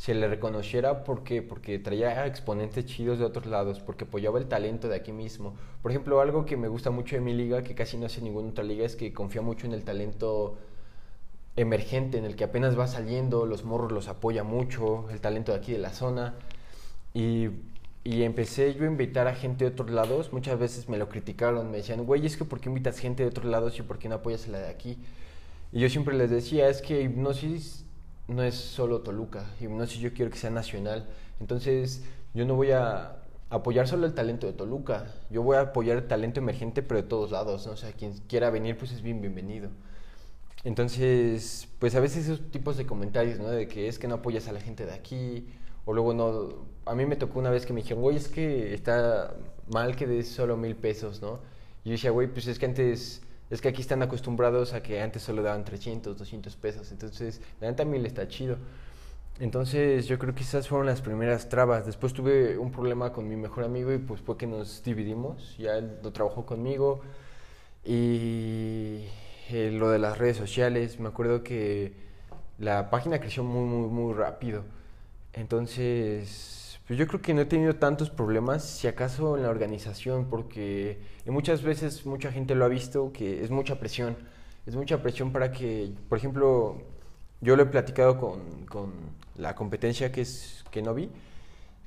se 0.00 0.14
le 0.14 0.28
reconociera 0.28 1.04
porque, 1.04 1.42
porque 1.42 1.78
traía 1.78 2.24
exponentes 2.26 2.86
chidos 2.86 3.18
de 3.18 3.26
otros 3.26 3.44
lados, 3.44 3.80
porque 3.80 4.04
apoyaba 4.04 4.38
el 4.38 4.46
talento 4.46 4.88
de 4.88 4.96
aquí 4.96 5.12
mismo. 5.12 5.52
Por 5.82 5.90
ejemplo, 5.90 6.22
algo 6.22 6.46
que 6.46 6.56
me 6.56 6.68
gusta 6.68 6.90
mucho 6.90 7.16
de 7.16 7.20
mi 7.20 7.34
liga, 7.34 7.62
que 7.62 7.74
casi 7.74 7.98
no 7.98 8.06
hace 8.06 8.22
ninguna 8.22 8.48
otra 8.48 8.64
liga, 8.64 8.86
es 8.86 8.96
que 8.96 9.12
confía 9.12 9.42
mucho 9.42 9.66
en 9.66 9.74
el 9.74 9.84
talento 9.84 10.56
emergente, 11.54 12.16
en 12.16 12.24
el 12.24 12.34
que 12.34 12.44
apenas 12.44 12.78
va 12.78 12.86
saliendo, 12.86 13.44
los 13.44 13.64
morros 13.64 13.92
los 13.92 14.08
apoya 14.08 14.42
mucho, 14.42 15.04
el 15.10 15.20
talento 15.20 15.52
de 15.52 15.58
aquí 15.58 15.72
de 15.72 15.78
la 15.78 15.92
zona. 15.92 16.34
Y, 17.12 17.50
y 18.02 18.22
empecé 18.22 18.72
yo 18.72 18.84
a 18.84 18.86
invitar 18.86 19.28
a 19.28 19.34
gente 19.34 19.66
de 19.66 19.70
otros 19.72 19.90
lados. 19.90 20.32
Muchas 20.32 20.58
veces 20.58 20.88
me 20.88 20.96
lo 20.96 21.10
criticaron, 21.10 21.70
me 21.70 21.76
decían, 21.76 22.06
güey, 22.06 22.24
es 22.24 22.38
que 22.38 22.46
¿por 22.46 22.58
qué 22.58 22.70
invitas 22.70 22.98
gente 22.98 23.22
de 23.22 23.28
otros 23.28 23.44
lados 23.44 23.78
y 23.78 23.82
por 23.82 23.98
qué 23.98 24.08
no 24.08 24.14
apoyas 24.14 24.48
a 24.48 24.52
la 24.52 24.60
de 24.60 24.68
aquí? 24.70 24.96
Y 25.72 25.80
yo 25.80 25.90
siempre 25.90 26.16
les 26.16 26.30
decía, 26.30 26.70
es 26.70 26.80
que 26.80 27.02
hipnosis 27.02 27.84
no 28.30 28.42
es 28.42 28.54
solo 28.54 29.00
Toluca, 29.00 29.44
hipnosis 29.60 29.98
yo 30.00 30.12
quiero 30.12 30.30
que 30.30 30.38
sea 30.38 30.50
nacional. 30.50 31.06
Entonces 31.40 32.04
yo 32.32 32.46
no 32.46 32.54
voy 32.54 32.70
a 32.70 33.16
apoyar 33.50 33.88
solo 33.88 34.06
el 34.06 34.14
talento 34.14 34.46
de 34.46 34.52
Toluca, 34.52 35.12
yo 35.30 35.42
voy 35.42 35.56
a 35.56 35.60
apoyar 35.60 35.96
el 35.96 36.06
talento 36.06 36.40
emergente, 36.40 36.82
pero 36.82 37.02
de 37.02 37.08
todos 37.08 37.32
lados, 37.32 37.66
¿no? 37.66 37.72
O 37.72 37.76
sea, 37.76 37.92
quien 37.92 38.12
quiera 38.28 38.50
venir, 38.50 38.78
pues 38.78 38.92
es 38.92 39.02
bien 39.02 39.20
bienvenido. 39.20 39.70
Entonces, 40.62 41.68
pues 41.78 41.94
a 41.94 42.00
veces 42.00 42.26
esos 42.28 42.50
tipos 42.50 42.76
de 42.76 42.86
comentarios, 42.86 43.38
¿no? 43.38 43.48
De 43.48 43.66
que 43.66 43.88
es 43.88 43.98
que 43.98 44.06
no 44.08 44.16
apoyas 44.16 44.46
a 44.48 44.52
la 44.52 44.60
gente 44.60 44.86
de 44.86 44.92
aquí, 44.92 45.48
o 45.84 45.92
luego 45.92 46.14
no... 46.14 46.70
A 46.86 46.94
mí 46.94 47.06
me 47.06 47.16
tocó 47.16 47.38
una 47.38 47.50
vez 47.50 47.66
que 47.66 47.72
me 47.72 47.82
dijeron, 47.82 48.02
güey, 48.02 48.16
es 48.16 48.28
que 48.28 48.74
está 48.74 49.34
mal 49.72 49.96
que 49.96 50.06
des 50.06 50.28
solo 50.28 50.56
mil 50.56 50.76
pesos, 50.76 51.20
¿no? 51.22 51.40
Y 51.84 51.88
yo 51.88 51.92
decía, 51.92 52.10
güey, 52.10 52.28
pues 52.28 52.46
es 52.46 52.58
que 52.58 52.66
antes... 52.66 53.22
Es 53.50 53.60
que 53.60 53.68
aquí 53.68 53.80
están 53.80 54.02
acostumbrados 54.02 54.72
a 54.72 54.82
que 54.82 55.02
antes 55.02 55.22
solo 55.22 55.42
daban 55.42 55.64
300, 55.64 56.16
200 56.16 56.56
pesos. 56.56 56.92
Entonces, 56.92 57.40
la 57.60 57.68
neta 57.68 57.84
mil 57.84 58.06
está 58.06 58.28
chido. 58.28 58.56
Entonces, 59.40 60.06
yo 60.06 60.18
creo 60.18 60.34
que 60.34 60.42
esas 60.42 60.68
fueron 60.68 60.86
las 60.86 61.00
primeras 61.00 61.48
trabas. 61.48 61.86
Después 61.86 62.12
tuve 62.12 62.58
un 62.58 62.70
problema 62.70 63.12
con 63.12 63.28
mi 63.28 63.36
mejor 63.36 63.64
amigo 63.64 63.92
y 63.92 63.98
pues 63.98 64.20
fue 64.20 64.36
que 64.36 64.46
nos 64.46 64.84
dividimos. 64.84 65.56
Ya 65.58 65.78
él 65.78 65.98
no 66.02 66.12
trabajó 66.12 66.46
conmigo. 66.46 67.00
Y 67.84 69.04
eh, 69.50 69.70
lo 69.72 69.90
de 69.90 69.98
las 69.98 70.18
redes 70.18 70.36
sociales. 70.36 71.00
Me 71.00 71.08
acuerdo 71.08 71.42
que 71.42 71.94
la 72.58 72.90
página 72.90 73.18
creció 73.18 73.42
muy, 73.42 73.64
muy, 73.64 73.88
muy 73.88 74.14
rápido. 74.14 74.64
Entonces, 75.32 76.59
pues 76.90 76.98
yo 76.98 77.06
creo 77.06 77.22
que 77.22 77.34
no 77.34 77.42
he 77.42 77.44
tenido 77.44 77.76
tantos 77.76 78.10
problemas, 78.10 78.64
si 78.64 78.88
acaso 78.88 79.36
en 79.36 79.44
la 79.44 79.50
organización, 79.50 80.26
porque 80.28 80.98
muchas 81.24 81.62
veces 81.62 82.04
mucha 82.04 82.32
gente 82.32 82.56
lo 82.56 82.64
ha 82.64 82.68
visto, 82.68 83.12
que 83.12 83.44
es 83.44 83.50
mucha 83.52 83.78
presión. 83.78 84.16
Es 84.66 84.74
mucha 84.74 85.00
presión 85.00 85.30
para 85.30 85.52
que, 85.52 85.92
por 86.08 86.18
ejemplo, 86.18 86.82
yo 87.40 87.54
lo 87.54 87.62
he 87.62 87.66
platicado 87.66 88.18
con, 88.18 88.66
con 88.66 88.90
la 89.36 89.54
competencia 89.54 90.10
que 90.10 90.22
es 90.22 90.64
que 90.72 90.82
no 90.82 90.92
vi, 90.92 91.10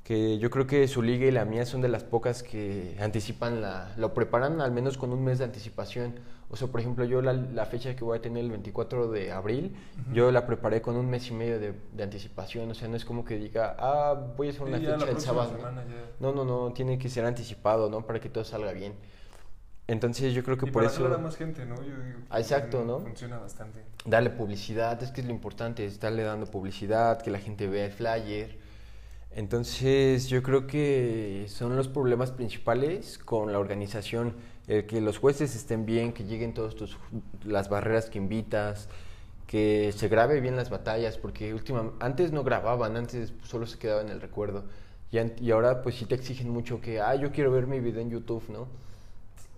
que 0.04 0.38
yo 0.38 0.48
creo 0.48 0.66
que 0.66 0.88
su 0.88 1.02
liga 1.02 1.26
y 1.26 1.32
la 1.32 1.44
mía 1.44 1.66
son 1.66 1.82
de 1.82 1.88
las 1.88 2.02
pocas 2.02 2.42
que 2.42 2.96
anticipan 2.98 3.60
la, 3.60 3.92
lo 3.98 4.14
preparan 4.14 4.62
al 4.62 4.72
menos 4.72 4.96
con 4.96 5.12
un 5.12 5.22
mes 5.22 5.36
de 5.36 5.44
anticipación. 5.44 6.14
O 6.54 6.56
sea, 6.56 6.68
por 6.68 6.78
ejemplo, 6.78 7.04
yo 7.04 7.20
la, 7.20 7.32
la 7.32 7.66
fecha 7.66 7.96
que 7.96 8.04
voy 8.04 8.16
a 8.16 8.22
tener 8.22 8.44
el 8.44 8.50
24 8.52 9.10
de 9.10 9.32
abril, 9.32 9.74
yo 10.12 10.30
la 10.30 10.46
preparé 10.46 10.80
con 10.80 10.94
un 10.94 11.10
mes 11.10 11.28
y 11.28 11.34
medio 11.34 11.58
de, 11.58 11.74
de, 11.92 12.02
anticipación. 12.04 12.70
O 12.70 12.76
sea, 12.76 12.86
no 12.86 12.94
es 12.94 13.04
como 13.04 13.24
que 13.24 13.36
diga, 13.36 13.74
ah, 13.76 14.14
voy 14.36 14.46
a 14.46 14.50
hacer 14.50 14.62
una 14.62 14.78
fecha 14.78 15.10
el 15.10 15.20
sábado. 15.20 15.50
No, 16.20 16.32
no, 16.32 16.44
no, 16.44 16.72
tiene 16.72 16.96
que 16.96 17.08
ser 17.08 17.24
anticipado, 17.24 17.90
¿no? 17.90 18.06
Para 18.06 18.20
que 18.20 18.28
todo 18.28 18.44
salga 18.44 18.70
bien. 18.70 18.94
Entonces 19.88 20.32
yo 20.32 20.44
creo 20.44 20.56
que 20.56 20.66
y 20.66 20.70
por 20.70 20.84
para 20.84 20.94
eso... 20.94 21.12
a 21.12 21.18
más 21.18 21.36
gente, 21.36 21.66
¿no? 21.66 21.74
Yo 21.74 21.82
digo, 21.82 22.20
Ah, 22.30 22.38
Exacto, 22.38 22.84
¿no? 22.84 23.00
Funciona 23.00 23.38
bastante. 23.38 23.82
Darle 24.06 24.30
publicidad, 24.30 25.02
es 25.02 25.10
que 25.10 25.22
es 25.22 25.26
lo 25.26 25.32
importante, 25.32 25.84
estarle 25.84 26.22
dando 26.22 26.46
publicidad, 26.46 27.20
que 27.20 27.32
la 27.32 27.40
gente 27.40 27.66
vea 27.66 27.86
el 27.86 27.92
flyer. 27.92 28.60
Entonces 29.34 30.28
yo 30.28 30.42
creo 30.42 30.66
que 30.66 31.46
son 31.48 31.76
los 31.76 31.88
problemas 31.88 32.30
principales 32.30 33.18
con 33.18 33.52
la 33.52 33.58
organización, 33.58 34.34
el 34.68 34.86
que 34.86 35.00
los 35.00 35.18
jueces 35.18 35.56
estén 35.56 35.84
bien, 35.86 36.12
que 36.12 36.24
lleguen 36.24 36.54
todas 36.54 36.74
las 37.44 37.68
barreras 37.68 38.08
que 38.10 38.18
invitas, 38.18 38.88
que 39.46 39.92
se 39.94 40.08
grabe 40.08 40.40
bien 40.40 40.56
las 40.56 40.70
batallas, 40.70 41.18
porque 41.18 41.52
últimamente, 41.52 41.96
antes 42.04 42.32
no 42.32 42.44
grababan, 42.44 42.96
antes 42.96 43.32
solo 43.42 43.66
se 43.66 43.78
quedaba 43.78 44.02
en 44.02 44.08
el 44.08 44.20
recuerdo. 44.20 44.64
Y, 45.10 45.18
y 45.44 45.50
ahora 45.50 45.82
pues 45.82 45.96
sí 45.96 46.06
te 46.06 46.14
exigen 46.14 46.50
mucho 46.50 46.80
que, 46.80 47.00
ah, 47.00 47.14
yo 47.16 47.32
quiero 47.32 47.50
ver 47.50 47.66
mi 47.66 47.80
video 47.80 48.00
en 48.02 48.10
YouTube, 48.10 48.44
¿no? 48.48 48.68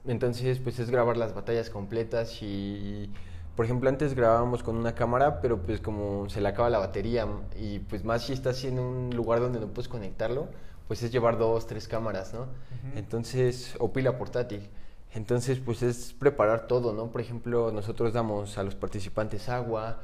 Entonces, 0.07 0.61
pues 0.61 0.79
es 0.79 0.91
grabar 0.91 1.17
las 1.17 1.35
batallas 1.35 1.69
completas 1.71 2.41
y, 2.43 3.11
por 3.57 3.65
ejemplo, 3.65 3.89
antes 3.89 4.15
grabábamos 4.15 4.63
con 4.63 4.77
una 4.77 4.95
cámara, 4.95 5.41
pero 5.41 5.59
pues 5.63 5.81
como 5.81 6.29
se 6.29 6.43
le 6.43 6.49
acaba 6.49 6.69
la 6.69 6.79
batería 6.79 7.27
y 7.59 7.79
pues 7.81 8.05
más 8.05 8.25
si 8.25 8.35
estás 8.35 8.63
en 8.65 8.79
un 8.79 9.17
lugar 9.17 9.41
donde 9.41 9.59
no 9.59 9.69
puedes 9.69 9.89
conectarlo, 9.89 10.49
pues 10.87 11.03
es 11.03 11.11
llevar 11.11 11.39
dos, 11.39 11.67
tres 11.67 11.89
cámaras, 11.89 12.35
¿no? 12.35 12.43
Uh 12.43 12.45
-huh. 12.45 12.99
Entonces, 12.99 13.75
o 13.79 13.93
pila 13.93 14.19
portátil. 14.19 14.69
Entonces, 15.15 15.59
pues 15.59 15.83
es 15.83 16.13
preparar 16.13 16.67
todo, 16.67 16.93
¿no? 16.93 17.11
Por 17.11 17.23
ejemplo, 17.23 17.73
nosotros 17.73 18.13
damos 18.13 18.59
a 18.59 18.63
los 18.63 18.75
participantes 18.75 19.49
agua, 19.49 20.01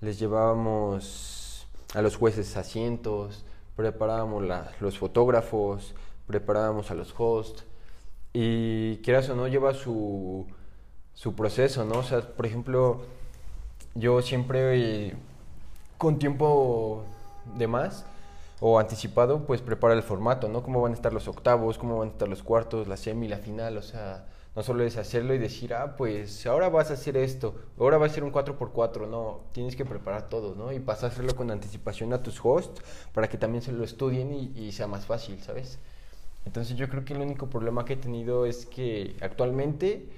les 0.00 0.18
llevábamos 0.20 1.66
a 1.94 2.02
los 2.02 2.16
jueces 2.16 2.56
asientos, 2.56 3.44
preparábamos 3.74 4.44
la, 4.44 4.70
los 4.80 4.98
fotógrafos, 4.98 5.94
preparábamos 6.26 6.90
a 6.92 6.94
los 6.94 7.12
hosts 7.18 7.64
y 8.32 8.98
quieras 8.98 9.28
o 9.28 9.34
no 9.34 9.48
lleva 9.48 9.74
su, 9.74 10.46
su 11.22 11.36
proceso, 11.36 11.84
¿no? 11.84 12.00
O 12.00 12.02
sea, 12.02 12.20
por 12.20 12.46
ejemplo, 12.46 13.02
yo 13.94 14.20
siempre 14.22 15.14
con 15.96 16.18
tiempo 16.18 17.04
de 17.56 17.68
más 17.68 18.04
o 18.58 18.80
anticipado, 18.80 19.46
pues 19.46 19.60
prepara 19.60 19.94
el 19.94 20.02
formato, 20.02 20.48
¿no? 20.48 20.64
Cómo 20.64 20.80
van 20.80 20.90
a 20.90 20.94
estar 20.96 21.12
los 21.12 21.28
octavos, 21.28 21.78
cómo 21.78 21.98
van 21.98 22.08
a 22.08 22.10
estar 22.10 22.28
los 22.28 22.42
cuartos, 22.42 22.88
la 22.88 22.96
semi, 22.96 23.28
la 23.28 23.36
final, 23.36 23.76
o 23.76 23.82
sea, 23.82 24.26
no 24.56 24.64
solo 24.64 24.82
es 24.82 24.96
hacerlo 24.96 25.32
y 25.32 25.38
decir, 25.38 25.74
ah, 25.74 25.94
pues 25.96 26.44
ahora 26.44 26.68
vas 26.68 26.90
a 26.90 26.94
hacer 26.94 27.16
esto, 27.16 27.54
ahora 27.78 27.98
va 27.98 28.06
a 28.06 28.08
ser 28.08 28.24
un 28.24 28.32
4x4, 28.32 29.08
no, 29.08 29.42
tienes 29.52 29.76
que 29.76 29.84
preparar 29.84 30.28
todo, 30.28 30.56
¿no? 30.56 30.72
Y 30.72 30.80
pasárselo 30.80 31.36
con 31.36 31.52
anticipación 31.52 32.12
a 32.14 32.24
tus 32.24 32.44
hosts 32.44 32.82
para 33.14 33.28
que 33.28 33.38
también 33.38 33.62
se 33.62 33.70
lo 33.70 33.84
estudien 33.84 34.32
y 34.56 34.72
sea 34.72 34.88
más 34.88 35.06
fácil, 35.06 35.40
¿sabes? 35.40 35.78
Entonces 36.46 36.76
yo 36.76 36.88
creo 36.88 37.04
que 37.04 37.14
el 37.14 37.20
único 37.20 37.48
problema 37.48 37.84
que 37.84 37.92
he 37.92 37.96
tenido 37.96 38.44
es 38.44 38.66
que 38.66 39.14
actualmente 39.20 40.08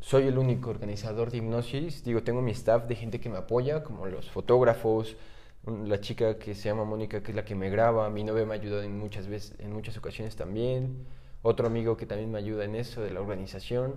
soy 0.00 0.26
el 0.26 0.38
único 0.38 0.70
organizador 0.70 1.30
de 1.30 1.38
hipnosis. 1.38 2.04
Digo, 2.04 2.22
tengo 2.22 2.42
mi 2.42 2.52
staff 2.52 2.86
de 2.86 2.96
gente 2.96 3.20
que 3.20 3.28
me 3.28 3.38
apoya, 3.38 3.84
como 3.84 4.06
los 4.06 4.30
fotógrafos, 4.30 5.16
la 5.66 6.00
chica 6.00 6.38
que 6.38 6.54
se 6.54 6.68
llama 6.68 6.84
Mónica, 6.84 7.22
que 7.22 7.32
es 7.32 7.36
la 7.36 7.44
que 7.44 7.54
me 7.54 7.70
graba, 7.70 8.08
mi 8.10 8.24
novia 8.24 8.46
me 8.46 8.54
ayuda 8.54 8.84
en 8.84 8.98
muchas 8.98 9.28
veces, 9.28 9.54
en 9.58 9.72
muchas 9.72 9.96
ocasiones 9.96 10.36
también, 10.36 11.06
otro 11.42 11.66
amigo 11.66 11.96
que 11.96 12.06
también 12.06 12.30
me 12.30 12.38
ayuda 12.38 12.64
en 12.64 12.76
eso 12.76 13.02
de 13.02 13.10
la 13.10 13.20
organización. 13.20 13.96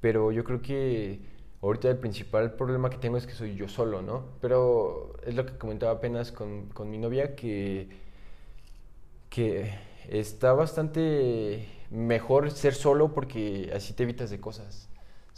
Pero 0.00 0.32
yo 0.32 0.44
creo 0.44 0.62
que 0.62 1.20
ahorita 1.62 1.88
el 1.90 1.98
principal 1.98 2.54
problema 2.54 2.90
que 2.90 2.98
tengo 2.98 3.16
es 3.16 3.26
que 3.26 3.34
soy 3.34 3.54
yo 3.54 3.68
solo, 3.68 4.02
¿no? 4.02 4.24
Pero 4.40 5.14
es 5.26 5.34
lo 5.34 5.46
que 5.46 5.56
comentaba 5.58 5.92
apenas 5.92 6.32
con, 6.32 6.68
con 6.70 6.90
mi 6.90 6.98
novia, 6.98 7.34
que, 7.36 7.88
que 9.30 9.74
está 10.08 10.52
bastante 10.52 11.66
mejor 11.90 12.50
ser 12.50 12.74
solo 12.74 13.14
porque 13.14 13.70
así 13.74 13.92
te 13.94 14.04
evitas 14.04 14.30
de 14.30 14.40
cosas, 14.40 14.89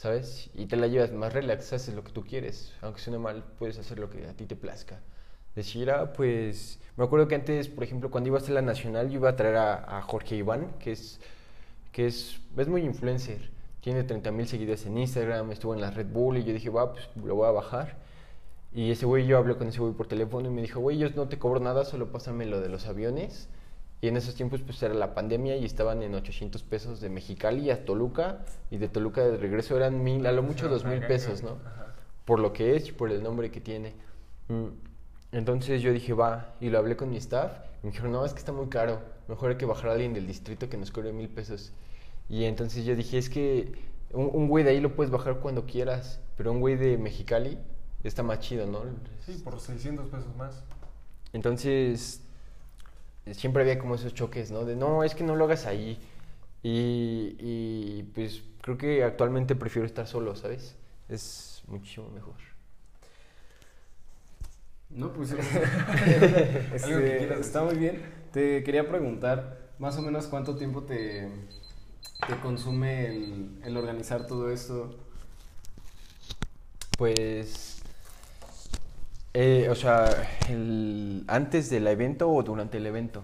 ¿sabes? 0.03 0.51
Y 0.55 0.67
te 0.67 0.77
la 0.77 0.89
llevas 0.89 1.13
más 1.13 1.33
relax, 1.33 1.73
haces 1.73 1.95
lo 1.95 2.03
que 2.03 2.11
tú 2.11 2.25
quieres. 2.25 2.73
Aunque 2.81 3.01
suene 3.01 3.21
mal, 3.21 3.45
puedes 3.57 3.79
hacer 3.79 4.01
lo 4.01 4.11
que 4.11 4.27
a 4.27 4.35
ti 4.35 4.47
te 4.47 4.57
plazca. 4.57 5.01
Decir, 5.55 5.93
ah, 5.93 6.13
pues, 6.13 6.81
me 6.97 7.05
acuerdo 7.05 7.29
que 7.29 7.37
antes, 7.37 7.69
por 7.69 7.85
ejemplo, 7.85 8.11
cuando 8.11 8.27
iba 8.27 8.39
a 8.41 8.51
la 8.51 8.63
nacional, 8.63 9.11
yo 9.11 9.21
iba 9.21 9.31
a 9.31 9.37
traer 9.37 9.55
a, 9.57 9.99
a 9.99 10.03
Jorge 10.03 10.35
Iván, 10.35 10.73
que 10.81 10.91
es, 10.91 11.21
que 11.93 12.07
es, 12.09 12.41
es 12.57 12.69
muy 12.69 12.83
influencer. 12.83 13.51
Tiene 13.81 14.03
30 14.03 14.33
mil 14.33 14.49
seguidores 14.49 14.87
en 14.87 14.99
Instagram, 14.99 15.53
estuvo 15.53 15.73
en 15.73 15.81
la 15.81 15.93
Red 15.93 16.09
Bull 16.09 16.39
y 16.39 16.45
yo 16.45 16.53
dije, 16.53 16.69
va, 16.69 16.93
pues 16.93 17.09
lo 17.23 17.37
voy 17.37 17.47
a 17.47 17.53
bajar. 17.53 17.97
Y 18.73 18.91
ese 18.91 19.07
güey, 19.07 19.25
yo 19.27 19.39
hablé 19.39 19.55
con 19.57 19.69
ese 19.69 19.79
güey 19.79 19.93
por 19.93 20.09
teléfono 20.09 20.49
y 20.49 20.51
me 20.51 20.63
dijo, 20.63 20.81
güey, 20.81 20.99
yo 20.99 21.11
no 21.11 21.29
te 21.29 21.39
cobro 21.39 21.61
nada, 21.61 21.85
solo 21.85 22.11
pásame 22.11 22.45
lo 22.47 22.61
de 22.61 22.69
los 22.69 22.87
aviones. 22.89 23.49
Y 24.03 24.09
en 24.09 24.17
esos 24.17 24.35
tiempos 24.35 24.61
pues 24.63 24.83
era 24.83 24.95
la 24.95 25.15
pandemia 25.15 25.57
y 25.57 25.65
estaban 25.65 26.03
en 26.03 26.13
800 26.17 26.65
pesos 26.65 27.01
de 27.01 27.09
Mexicali 27.09 27.71
a 27.71 27.85
Toluca 27.85 28.45
y 28.69 28.79
de 28.79 28.89
Toluca 28.89 29.23
de 29.23 29.37
regreso 29.37 29.77
eran 29.77 30.03
mil, 30.03 30.27
a 30.27 30.33
lo 30.33 30.43
mucho 30.43 30.69
dos 30.69 30.85
mil 30.85 31.07
pesos, 31.07 31.45
¿no? 31.45 31.59
Por 32.25 32.41
lo 32.41 32.53
que 32.53 32.75
es 32.75 32.89
y 32.89 32.93
por 32.93 33.13
el 33.13 33.23
nombre 33.23 33.53
que 33.53 33.61
tiene. 33.61 33.95
Entonces 35.31 35.83
yo 35.83 35.93
dije, 35.93 36.15
va, 36.15 36.57
y 36.61 36.69
lo 36.69 36.79
hablé 36.79 36.97
con 36.97 37.11
mi 37.11 37.17
staff 37.17 37.53
y 37.81 37.87
me 37.87 37.93
dijeron, 37.93 38.11
no, 38.11 38.25
es 38.25 38.33
que 38.33 38.41
está 38.41 38.51
muy 38.51 38.67
caro, 38.67 39.01
mejor 39.29 39.51
hay 39.53 39.57
que 39.57 39.67
bajar 39.67 39.91
a 39.91 39.93
alguien 39.93 40.15
del 40.15 40.27
distrito 40.27 40.69
que 40.69 40.77
nos 40.77 40.91
cobre 40.91 41.13
mil 41.13 41.29
pesos. 41.29 41.73
Y 42.29 42.43
entonces 42.47 42.85
yo 42.85 42.97
dije, 42.97 43.19
es 43.19 43.31
que 43.31 43.73
un, 44.13 44.29
un 44.33 44.49
güey 44.49 44.65
de 44.65 44.71
ahí 44.71 44.81
lo 44.81 44.97
puedes 44.97 45.13
bajar 45.13 45.39
cuando 45.39 45.65
quieras, 45.65 46.19
pero 46.37 46.51
un 46.51 46.59
güey 46.59 46.75
de 46.75 46.99
Mexicali 46.99 47.57
está 48.03 48.25
más 48.25 48.41
chido, 48.41 48.67
¿no? 48.67 48.81
Sí, 49.25 49.41
por 49.45 49.61
600 49.61 50.09
pesos 50.09 50.35
más. 50.37 50.65
Entonces 51.33 52.21
siempre 53.31 53.63
había 53.63 53.79
como 53.79 53.95
esos 53.95 54.15
choques, 54.15 54.51
¿no? 54.51 54.65
De 54.65 54.77
no, 54.77 55.05
es 55.05 55.15
que 55.15 55.25
no 55.25 55.37
lo 55.37 55.45
hagas 55.45 55.67
ahí. 55.67 55.99
Y, 56.63 57.37
y, 57.41 58.03
pues 58.15 58.43
creo 58.61 58.79
que 58.79 59.03
actualmente 59.03 59.57
prefiero 59.57 59.87
estar 59.87 60.07
solo, 60.07 60.37
¿sabes? 60.37 60.77
Es 61.09 61.63
muchísimo 61.67 62.09
mejor. 62.11 62.35
No, 64.91 65.13
pues 65.13 65.33
este, 66.75 67.41
está 67.41 67.65
muy 67.65 67.77
bien. 67.77 68.03
Te 68.33 68.63
quería 68.63 68.89
preguntar, 68.89 69.73
más 69.79 69.97
o 69.97 70.03
menos 70.03 70.27
cuánto 70.27 70.57
tiempo 70.57 70.83
te, 70.85 71.29
te 72.27 72.37
consume 72.43 73.07
el, 73.07 73.61
el 73.65 73.77
organizar 73.77 74.27
todo 74.27 74.51
esto. 74.51 74.97
Pues 76.97 77.72
eh, 79.35 79.69
o 79.71 79.75
sea, 79.75 80.11
el, 80.49 81.25
¿antes 81.27 81.71
del 81.71 81.87
evento 81.87 82.31
o 82.31 82.43
durante 82.43 82.79
el 82.79 82.87
evento? 82.87 83.23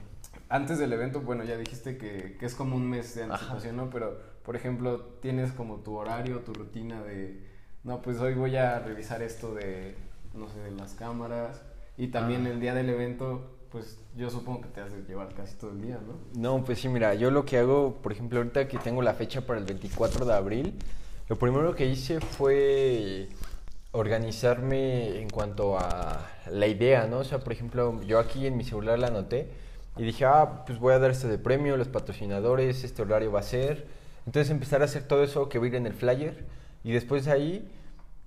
Antes 0.49 0.79
del 0.79 0.93
evento, 0.93 1.21
bueno, 1.21 1.45
ya 1.45 1.57
dijiste 1.57 1.99
que, 1.99 2.37
que 2.39 2.47
es 2.47 2.55
como 2.55 2.77
un 2.77 2.89
mes 2.89 3.15
de 3.15 3.25
anticipación, 3.25 3.75
Ajá. 3.75 3.85
¿no? 3.85 3.91
Pero, 3.91 4.19
por 4.43 4.57
ejemplo, 4.57 5.01
tienes 5.21 5.53
como 5.53 5.81
tu 5.81 5.97
horario, 5.97 6.41
tu 6.41 6.55
rutina 6.55 7.03
de, 7.03 7.47
no, 7.85 8.01
pues 8.01 8.19
hoy 8.21 8.35
voy 8.35 8.57
a 8.57 8.79
revisar 8.79 9.23
esto 9.23 9.55
de, 9.55 9.95
no 10.35 10.49
sé, 10.49 10.61
de 10.61 10.71
las 10.71 10.95
cámaras. 10.95 11.63
Y 11.99 12.09
también 12.09 12.47
ah. 12.47 12.51
el 12.51 12.61
día 12.61 12.75
del 12.75 12.89
evento, 12.89 13.59
pues 13.71 13.99
yo 14.17 14.31
supongo 14.31 14.63
que 14.63 14.69
te 14.69 14.81
has 14.81 14.93
de 14.93 15.03
llevar 15.03 15.35
casi 15.35 15.57
todo 15.57 15.73
el 15.73 15.83
día, 15.83 15.99
¿no? 16.07 16.41
No, 16.41 16.65
pues 16.65 16.81
sí, 16.81 16.89
mira, 16.89 17.15
yo 17.15 17.31
lo 17.31 17.45
que 17.45 17.59
hago, 17.59 17.97
por 18.01 18.13
ejemplo, 18.13 18.39
ahorita 18.39 18.67
que 18.69 18.79
tengo 18.79 19.03
la 19.03 19.13
fecha 19.13 19.43
para 19.43 19.59
el 19.59 19.67
24 19.67 20.25
de 20.25 20.35
abril, 20.35 20.75
lo 21.29 21.37
primero 21.37 21.75
que 21.75 21.87
hice 21.87 22.21
fue 22.21 23.29
organizarme 23.93 25.21
en 25.21 25.31
cuanto 25.31 25.79
a 25.79 26.27
la 26.51 26.67
idea, 26.67 27.07
¿no? 27.07 27.19
O 27.19 27.25
sea, 27.25 27.39
por 27.39 27.53
ejemplo, 27.53 28.01
yo 28.03 28.19
aquí 28.19 28.47
en 28.47 28.57
mi 28.57 28.65
celular 28.65 28.99
la 28.99 29.09
anoté 29.09 29.49
y 29.97 30.03
dije, 30.05 30.25
ah, 30.25 30.65
pues 30.67 30.79
voy 30.79 30.93
a 30.95 30.99
dar 30.99 31.11
este 31.11 31.29
de 31.29 31.39
premio, 31.39 31.77
los 31.77 31.89
patrocinadores, 31.89 32.85
este 32.85 33.03
horario 33.03 33.33
va 33.33 33.41
a 33.41 33.45
ser. 33.45 33.87
Entonces 34.27 34.51
empezar 34.51 34.83
a 34.83 34.85
hacer 34.85 35.05
todo 35.05 35.25
eso 35.25 35.49
que 35.49 35.59
va 35.59 35.67
ir 35.67 35.75
en 35.75 35.87
el 35.87 35.95
flyer 35.95 36.45
y 36.85 36.93
después 36.93 37.25
de 37.25 37.33
ahí, 37.33 37.69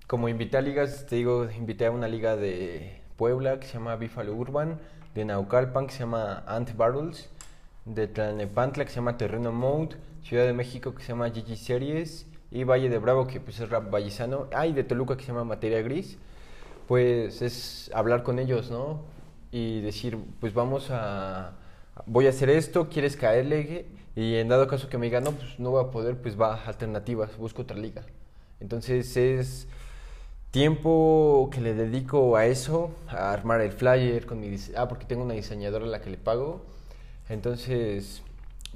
como 0.08 0.28
invité 0.30 0.58
a 0.58 0.62
ligas, 0.62 1.06
te 1.08 1.16
digo, 1.16 1.48
invité 1.58 1.86
a 1.86 1.92
una 1.92 2.08
liga 2.08 2.36
de 2.36 3.00
Puebla 3.18 3.60
que 3.60 3.68
se 3.68 3.74
llama 3.74 3.96
Bífalo 3.96 4.34
Urban, 4.34 4.80
de 5.14 5.26
Naucalpan 5.26 5.88
que 5.88 5.94
se 5.94 6.00
llama 6.00 6.44
Ant 6.48 6.76
Battles, 6.76 7.30
de 7.86 8.08
Tlalnepantla 8.08 8.84
que 8.84 8.90
se 8.90 8.96
llama 8.98 9.18
Terreno 9.18 9.52
Mode, 9.52 9.96
Ciudad 10.24 10.46
de 10.46 10.54
México 10.54 10.96
que 10.96 11.04
se 11.04 11.10
llama 11.10 11.30
GG 11.30 11.56
Series 11.56 12.26
y 12.52 12.64
Valle 12.66 12.90
de 12.90 13.00
Bravo, 13.00 13.28
que 13.28 13.40
pues 13.40 13.60
es 13.60 13.70
rap 13.70 13.90
vallisano, 13.90 14.48
ah, 14.54 14.68
y 14.68 14.74
de 14.74 14.84
Toluca 14.84 15.16
que 15.16 15.24
se 15.24 15.30
llama 15.30 15.46
Materia 15.46 15.82
Gris, 15.82 16.18
pues 16.88 17.42
es 17.42 17.90
hablar 17.94 18.24
con 18.24 18.40
ellos, 18.40 18.70
¿no? 18.70 19.02
Y 19.52 19.82
decir, 19.82 20.18
pues 20.40 20.54
vamos 20.54 20.90
a, 20.92 21.54
voy 22.06 22.28
a 22.28 22.30
hacer 22.30 22.50
esto, 22.50 22.90
¿quieres 22.90 23.16
caerle? 23.16 23.86
Y 24.16 24.36
en 24.36 24.50
dado 24.50 24.68
caso 24.68 24.90
que 24.90 24.98
me 24.98 25.06
diga, 25.06 25.22
no, 25.22 25.32
pues 25.32 25.60
no 25.60 25.72
voy 25.72 25.84
a 25.86 25.92
poder, 25.92 26.18
pues 26.18 26.40
va, 26.40 26.56
alternativas, 26.66 27.38
busco 27.38 27.62
otra 27.62 27.78
liga. 27.78 28.04
Entonces 28.60 29.16
es 29.18 29.68
tiempo 30.52 31.50
que 31.54 31.62
le 31.62 31.74
dedico 31.74 32.36
a 32.36 32.46
eso, 32.46 32.92
a 33.08 33.32
armar 33.32 33.62
el 33.62 33.72
flyer 33.72 34.26
con 34.26 34.42
mi 34.42 34.56
ah, 34.76 34.88
porque 34.88 35.06
tengo 35.06 35.24
una 35.24 35.34
diseñadora 35.34 35.86
a 35.86 35.88
la 35.88 36.02
que 36.02 36.10
le 36.10 36.18
pago. 36.18 36.66
Entonces, 37.30 38.22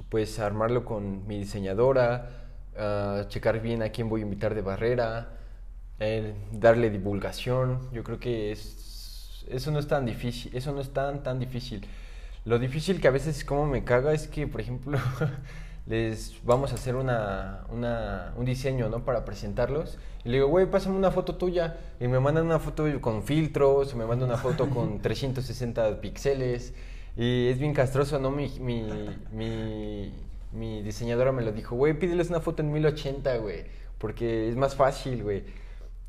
pues 0.08 0.38
armarlo 0.38 0.84
con 0.84 1.26
mi 1.26 1.38
diseñadora, 1.38 2.45
ah, 2.78 3.24
checar 3.28 3.60
bien 3.60 3.82
a 3.82 3.90
quién 3.90 4.08
voy 4.08 4.20
a 4.22 4.24
invitar 4.24 4.54
de 4.54 4.62
barrera, 4.62 5.30
eh, 6.00 6.34
darle 6.52 6.90
divulgación. 6.90 7.80
Yo 7.92 8.04
creo 8.04 8.18
que 8.20 8.52
es, 8.52 9.44
eso 9.48 9.70
no 9.70 9.78
es 9.78 9.88
tan 9.88 10.06
difícil, 10.06 10.54
eso 10.56 10.72
no 10.72 10.80
es 10.80 10.90
tan 10.92 11.22
tan 11.22 11.38
difícil. 11.38 11.86
Lo 12.44 12.58
difícil 12.58 13.00
que 13.00 13.08
a 13.08 13.10
veces 13.10 13.44
como 13.44 13.66
me 13.66 13.84
caga 13.84 14.12
es 14.12 14.28
que, 14.28 14.46
por 14.46 14.60
ejemplo, 14.60 14.98
les 15.86 16.34
vamos 16.44 16.72
a 16.72 16.74
hacer 16.76 16.96
una, 16.96 17.64
una- 17.70 18.32
un 18.36 18.44
diseño, 18.44 18.88
¿no? 18.88 19.04
Para 19.04 19.24
presentarlos. 19.24 19.98
Y 20.24 20.28
le 20.30 20.34
digo, 20.36 20.48
güey, 20.48 20.66
pásame 20.70 20.96
una 20.96 21.10
foto 21.10 21.36
tuya. 21.36 21.76
Y 22.00 22.08
me 22.08 22.20
mandan 22.20 22.46
una 22.46 22.58
foto 22.58 22.84
con 23.00 23.22
filtros, 23.24 23.94
o 23.94 23.96
me 23.96 24.06
mandan 24.06 24.28
una 24.28 24.38
foto 24.38 24.70
con 24.70 25.00
360 25.02 26.00
píxeles. 26.00 26.74
Y 27.16 27.48
es 27.48 27.58
bien 27.58 27.72
castroso, 27.74 28.18
¿no? 28.18 28.30
Mi, 28.30 28.48
mi, 28.60 28.84
mi, 29.32 30.12
mi 30.52 30.82
diseñadora 30.82 31.32
me 31.32 31.42
lo 31.42 31.52
dijo, 31.52 31.76
güey, 31.76 31.98
pídeles 31.98 32.30
una 32.30 32.40
foto 32.40 32.62
en 32.62 32.72
1080, 32.72 33.36
güey. 33.38 33.64
Porque 33.98 34.48
es 34.48 34.56
más 34.56 34.74
fácil, 34.76 35.22
güey. 35.22 35.44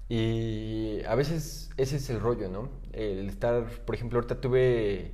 Y 0.10 1.02
a 1.06 1.16
veces 1.16 1.70
ese 1.78 1.98
es 1.98 2.10
el 2.10 2.20
rollo, 2.20 2.50
¿no? 2.50 2.70
El 2.94 3.28
estar, 3.30 3.66
por 3.86 3.96
ejemplo, 3.96 4.20
ahorita 4.20 4.40
tuve 4.40 5.12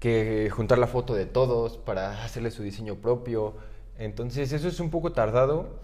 que 0.00 0.50
juntar 0.50 0.78
la 0.78 0.86
foto 0.86 1.14
de 1.14 1.26
todos 1.26 1.78
para 1.78 2.24
hacerle 2.24 2.50
su 2.50 2.62
diseño 2.62 2.96
propio. 2.96 3.56
Entonces 3.98 4.52
eso 4.52 4.68
es 4.68 4.80
un 4.80 4.90
poco 4.90 5.12
tardado 5.12 5.78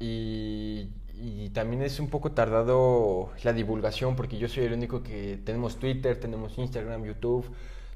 y, 0.00 0.90
y 1.14 1.50
también 1.50 1.82
es 1.82 2.00
un 2.00 2.08
poco 2.08 2.32
tardado 2.32 3.30
la 3.44 3.52
divulgación 3.52 4.16
porque 4.16 4.38
yo 4.38 4.48
soy 4.48 4.64
el 4.64 4.72
único 4.72 5.02
que 5.02 5.38
tenemos 5.44 5.76
Twitter, 5.78 6.18
tenemos 6.18 6.58
Instagram, 6.58 7.04
YouTube, 7.04 7.46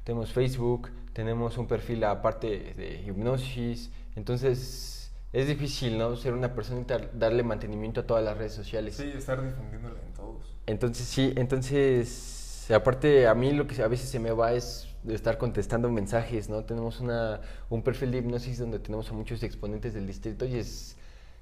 tenemos 0.03 0.31
Facebook, 0.31 0.89
tenemos 1.13 1.57
un 1.57 1.67
perfil 1.67 2.03
aparte 2.03 2.73
de 2.75 3.03
hipnosis. 3.05 3.89
Entonces 4.15 5.11
es 5.33 5.47
difícil, 5.47 5.97
¿no? 5.97 6.15
Ser 6.15 6.33
una 6.33 6.53
persona 6.53 6.81
y 6.81 6.85
dar- 6.85 7.09
darle 7.17 7.43
mantenimiento 7.43 8.01
a 8.01 8.07
todas 8.07 8.23
las 8.23 8.37
redes 8.37 8.53
sociales. 8.53 8.95
Sí, 8.95 9.11
estar 9.15 9.43
difundiéndola 9.43 9.99
en 10.05 10.13
todos. 10.13 10.55
Entonces 10.65 11.07
sí, 11.07 11.33
entonces 11.35 12.67
aparte 12.73 13.27
a 13.27 13.33
mí 13.33 13.51
lo 13.53 13.65
que 13.67 13.81
a 13.81 13.87
veces 13.87 14.09
se 14.09 14.19
me 14.19 14.31
va 14.31 14.53
es 14.53 14.87
de 15.03 15.15
estar 15.15 15.37
contestando 15.37 15.89
mensajes, 15.89 16.49
¿no? 16.49 16.63
Tenemos 16.65 16.99
una, 16.99 17.41
un 17.69 17.81
perfil 17.83 18.11
de 18.11 18.17
hipnosis 18.19 18.59
donde 18.59 18.79
tenemos 18.79 19.09
a 19.09 19.13
muchos 19.13 19.41
exponentes 19.43 19.93
del 19.93 20.05
distrito 20.05 20.45
y 20.45 20.55
es 20.55 20.97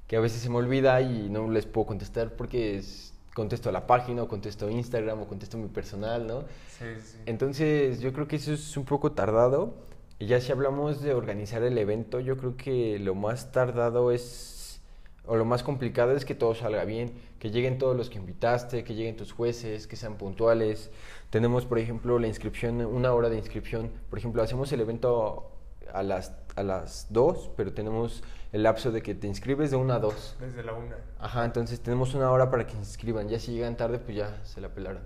que 0.07 0.15
a 0.15 0.19
veces 0.21 0.41
se 0.41 0.49
me 0.49 0.55
olvida 0.57 1.01
y 1.01 1.27
no 1.29 1.49
les 1.51 1.65
puedo 1.65 1.87
contestar 1.87 2.35
porque 2.35 2.77
es- 2.77 3.13
contesto 3.37 3.69
a 3.69 3.71
la 3.71 3.85
página 3.85 4.23
o 4.23 4.27
contesto 4.27 4.67
Instagram 4.67 5.21
o 5.21 5.27
contesto 5.27 5.59
mi 5.59 5.67
personal, 5.67 6.25
¿no? 6.25 6.41
Sí, 6.79 6.85
sí. 6.99 7.17
Entonces 7.27 7.99
yo 7.99 8.11
creo 8.11 8.27
que 8.27 8.37
eso 8.37 8.51
es 8.51 8.75
un 8.75 8.83
poco 8.83 9.11
tardado. 9.11 9.75
Y 10.17 10.25
ya 10.25 10.41
si 10.41 10.51
hablamos 10.51 11.01
de 11.03 11.13
organizar 11.13 11.61
el 11.61 11.77
evento, 11.77 12.19
yo 12.19 12.35
creo 12.37 12.57
que 12.57 12.97
lo 12.97 13.13
más 13.13 13.51
tardado 13.51 14.11
es, 14.11 14.81
o 15.27 15.35
lo 15.35 15.45
más 15.45 15.61
complicado 15.61 16.13
es 16.13 16.25
que 16.25 16.33
todo 16.33 16.55
salga 16.55 16.83
bien, 16.83 17.13
que 17.37 17.51
lleguen 17.51 17.77
todos 17.77 17.95
los 17.95 18.09
que 18.09 18.17
invitaste, 18.17 18.83
que 18.83 18.95
lleguen 18.95 19.15
tus 19.15 19.33
jueces, 19.33 19.85
que 19.85 19.95
sean 19.95 20.15
puntuales. 20.15 20.89
Tenemos, 21.29 21.65
por 21.65 21.77
ejemplo, 21.77 22.17
la 22.17 22.25
inscripción, 22.25 22.83
una 22.83 23.13
hora 23.13 23.29
de 23.29 23.37
inscripción. 23.37 23.91
Por 24.09 24.17
ejemplo, 24.17 24.41
hacemos 24.41 24.71
el 24.71 24.81
evento 24.81 25.51
a 25.93 26.01
las, 26.01 26.33
a 26.55 26.63
las 26.63 27.05
2, 27.11 27.51
pero 27.55 27.71
tenemos 27.71 28.23
el 28.51 28.63
lapso 28.63 28.91
de 28.91 29.01
que 29.01 29.15
te 29.15 29.27
inscribes 29.27 29.71
de 29.71 29.77
1 29.77 29.93
a 29.93 29.99
2. 29.99 30.37
Desde 30.39 30.63
la 30.63 30.73
una. 30.73 30.95
Ajá, 31.19 31.45
entonces 31.45 31.79
tenemos 31.79 32.13
una 32.13 32.31
hora 32.31 32.49
para 32.49 32.65
que 32.65 32.73
se 32.73 32.79
inscriban. 32.79 33.27
Ya 33.29 33.39
si 33.39 33.51
llegan 33.51 33.77
tarde, 33.77 33.99
pues 33.99 34.17
ya 34.17 34.41
se 34.45 34.61
la 34.61 34.69
pelaron. 34.69 35.03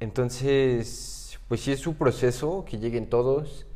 Entonces, 0.00 1.38
pues 1.48 1.60
sí 1.60 1.72
es 1.72 1.80
su 1.80 1.94
proceso, 1.94 2.64
que 2.64 2.78
lleguen 2.78 3.08
todos 3.08 3.66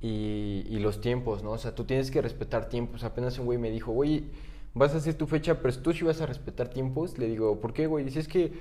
y, 0.00 0.64
y 0.68 0.78
los 0.80 1.00
tiempos, 1.00 1.42
¿no? 1.42 1.52
O 1.52 1.58
sea, 1.58 1.74
tú 1.74 1.84
tienes 1.84 2.10
que 2.10 2.20
respetar 2.20 2.68
tiempos. 2.68 3.04
Apenas 3.04 3.38
un 3.38 3.46
güey 3.46 3.58
me 3.58 3.70
dijo, 3.70 3.92
güey, 3.92 4.30
vas 4.74 4.94
a 4.94 4.98
hacer 4.98 5.14
tu 5.14 5.26
fecha, 5.26 5.60
pero 5.60 5.76
tú 5.78 5.92
sí 5.92 6.04
vas 6.04 6.20
a 6.20 6.26
respetar 6.26 6.68
tiempos. 6.68 7.18
Le 7.18 7.26
digo, 7.26 7.60
¿por 7.60 7.72
qué, 7.72 7.86
güey? 7.86 8.04
Dice, 8.04 8.20
es 8.20 8.28
que 8.28 8.52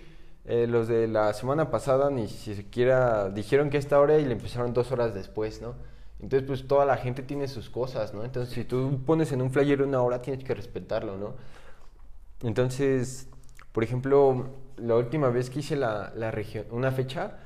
eh, 0.45 0.65
los 0.65 0.87
de 0.87 1.07
la 1.07 1.33
semana 1.33 1.69
pasada 1.69 2.09
ni 2.09 2.27
siquiera 2.27 3.29
dijeron 3.29 3.69
que 3.69 3.77
esta 3.77 3.99
hora 3.99 4.17
y 4.17 4.25
le 4.25 4.31
empezaron 4.31 4.73
dos 4.73 4.91
horas 4.91 5.13
después, 5.13 5.61
¿no? 5.61 5.75
Entonces, 6.21 6.47
pues 6.47 6.67
toda 6.67 6.85
la 6.85 6.97
gente 6.97 7.21
tiene 7.23 7.47
sus 7.47 7.69
cosas, 7.69 8.13
¿no? 8.13 8.23
Entonces, 8.23 8.53
si 8.53 8.63
tú 8.65 8.99
pones 9.05 9.31
en 9.31 9.41
un 9.41 9.51
flyer 9.51 9.81
una 9.83 10.01
hora, 10.01 10.21
tienes 10.21 10.43
que 10.43 10.53
respetarlo, 10.55 11.17
¿no? 11.17 11.35
Entonces, 12.43 13.29
por 13.71 13.83
ejemplo, 13.83 14.47
la 14.77 14.95
última 14.95 15.29
vez 15.29 15.49
que 15.49 15.59
hice 15.59 15.75
la, 15.75 16.11
la 16.15 16.31
región, 16.31 16.65
una 16.71 16.91
fecha, 16.91 17.39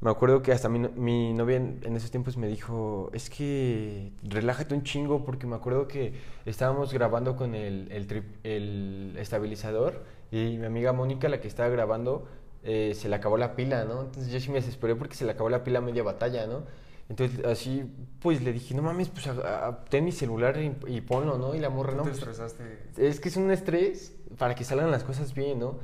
me 0.00 0.10
acuerdo 0.10 0.42
que 0.42 0.50
hasta 0.52 0.68
mi, 0.68 0.80
mi 0.80 1.32
novia 1.32 1.56
en, 1.58 1.80
en 1.84 1.96
esos 1.96 2.10
tiempos 2.10 2.36
me 2.36 2.48
dijo, 2.48 3.10
es 3.12 3.30
que 3.30 4.12
relájate 4.24 4.74
un 4.74 4.82
chingo, 4.82 5.24
porque 5.24 5.46
me 5.46 5.54
acuerdo 5.56 5.86
que 5.88 6.14
estábamos 6.44 6.92
grabando 6.92 7.36
con 7.36 7.54
el, 7.54 7.90
el, 7.92 8.06
trip- 8.08 8.38
el 8.42 9.14
estabilizador 9.18 10.02
y 10.32 10.56
mi 10.58 10.66
amiga 10.66 10.92
Mónica, 10.92 11.28
la 11.28 11.40
que 11.40 11.46
estaba 11.48 11.68
grabando, 11.68 12.26
eh, 12.64 12.94
se 12.96 13.08
le 13.08 13.14
acabó 13.16 13.36
la 13.36 13.54
pila, 13.54 13.84
¿no? 13.84 14.02
Entonces 14.02 14.32
yo 14.32 14.40
sí 14.40 14.48
me 14.50 14.56
desesperé 14.56 14.96
porque 14.96 15.14
se 15.14 15.24
le 15.24 15.32
acabó 15.32 15.50
la 15.50 15.62
pila 15.64 15.78
a 15.78 15.82
media 15.82 16.02
batalla, 16.02 16.46
¿no? 16.48 16.62
Entonces 17.08 17.44
así, 17.44 17.84
pues 18.20 18.42
le 18.42 18.52
dije, 18.52 18.74
no 18.74 18.82
mames, 18.82 19.08
pues 19.08 19.26
a- 19.26 19.66
a- 19.68 19.84
ten 19.84 20.04
mi 20.04 20.12
celular 20.12 20.56
y, 20.58 20.74
y 20.86 21.00
ponlo, 21.02 21.36
¿no? 21.38 21.54
Y 21.54 21.58
la 21.58 21.68
morra, 21.68 21.90
¿Tú 21.92 21.96
no, 21.98 22.02
te 22.04 22.10
pues, 22.10 22.18
estresaste? 22.20 22.64
es 22.96 23.20
que 23.20 23.28
es 23.28 23.36
un 23.36 23.50
estrés 23.50 24.14
para 24.38 24.54
que 24.54 24.64
salgan 24.64 24.90
las 24.90 25.04
cosas 25.04 25.34
bien, 25.34 25.58
¿no? 25.58 25.78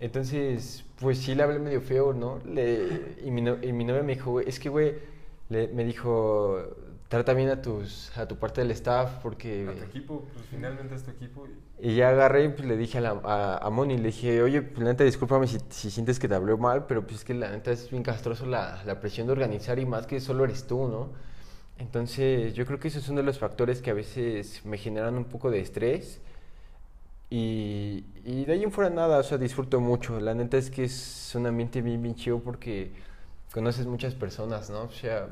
Entonces, 0.00 0.84
pues 1.00 1.18
sí 1.18 1.34
le 1.34 1.44
hablé 1.44 1.58
medio 1.60 1.80
feo, 1.80 2.12
¿no? 2.12 2.38
Le, 2.44 3.14
y, 3.24 3.30
mi 3.30 3.40
no- 3.42 3.58
y 3.62 3.72
mi 3.72 3.84
novia 3.84 4.02
me 4.02 4.14
dijo, 4.14 4.40
es 4.40 4.58
que, 4.58 4.68
güey, 4.68 4.94
le- 5.48 5.68
me 5.68 5.84
dijo, 5.84 6.58
trata 7.14 7.34
bien 7.34 7.48
a, 7.50 7.62
tus, 7.62 8.16
a 8.16 8.26
tu 8.26 8.36
parte 8.36 8.60
del 8.60 8.70
staff 8.72 9.18
porque... 9.22 9.66
A 9.68 9.72
tu 9.72 9.84
equipo, 9.84 10.28
pues 10.32 10.46
finalmente 10.50 10.94
es 10.94 11.02
tu 11.02 11.10
equipo. 11.10 11.46
Y... 11.46 11.64
Y 11.90 11.96
ya 11.96 12.10
agarré 12.10 12.44
y 12.44 12.48
pues, 12.50 12.66
le 12.66 12.76
dije 12.76 12.98
a, 12.98 13.00
la, 13.00 13.20
a, 13.24 13.58
a 13.58 13.70
Moni, 13.70 13.96
le 13.98 14.04
dije, 14.04 14.42
oye, 14.42 14.62
pues 14.62 14.78
la 14.84 14.92
neta, 14.92 15.04
discúlpame 15.04 15.46
si, 15.46 15.58
si 15.70 15.90
sientes 15.90 16.18
que 16.18 16.28
te 16.28 16.34
hablé 16.34 16.56
mal, 16.56 16.86
pero 16.86 17.02
pues 17.02 17.16
es 17.16 17.24
que 17.24 17.34
la 17.34 17.50
neta 17.50 17.72
es 17.72 17.90
bien 17.90 18.02
castroso 18.02 18.46
la, 18.46 18.82
la 18.86 19.00
presión 19.00 19.26
de 19.26 19.32
organizar 19.32 19.78
y 19.78 19.86
más 19.86 20.06
que 20.06 20.20
solo 20.20 20.44
eres 20.44 20.66
tú, 20.66 20.88
¿no? 20.88 21.10
Entonces, 21.78 22.54
yo 22.54 22.66
creo 22.66 22.78
que 22.78 22.88
esos 22.88 23.02
son 23.02 23.16
de 23.16 23.22
los 23.24 23.38
factores 23.38 23.82
que 23.82 23.90
a 23.90 23.94
veces 23.94 24.64
me 24.64 24.78
generan 24.78 25.16
un 25.16 25.24
poco 25.24 25.50
de 25.50 25.60
estrés. 25.60 26.20
Y, 27.30 28.04
y 28.24 28.44
de 28.44 28.52
ahí 28.52 28.62
en 28.62 28.70
fuera 28.70 28.90
nada, 28.90 29.18
o 29.18 29.22
sea, 29.22 29.38
disfruto 29.38 29.80
mucho. 29.80 30.20
La 30.20 30.34
neta 30.34 30.56
es 30.56 30.70
que 30.70 30.84
es 30.84 31.32
un 31.34 31.46
ambiente 31.46 31.82
bien, 31.82 32.00
bien 32.02 32.14
chido 32.14 32.38
porque 32.40 32.92
conoces 33.52 33.86
muchas 33.86 34.14
personas, 34.14 34.70
¿no? 34.70 34.82
O 34.82 34.90
sea, 34.90 35.28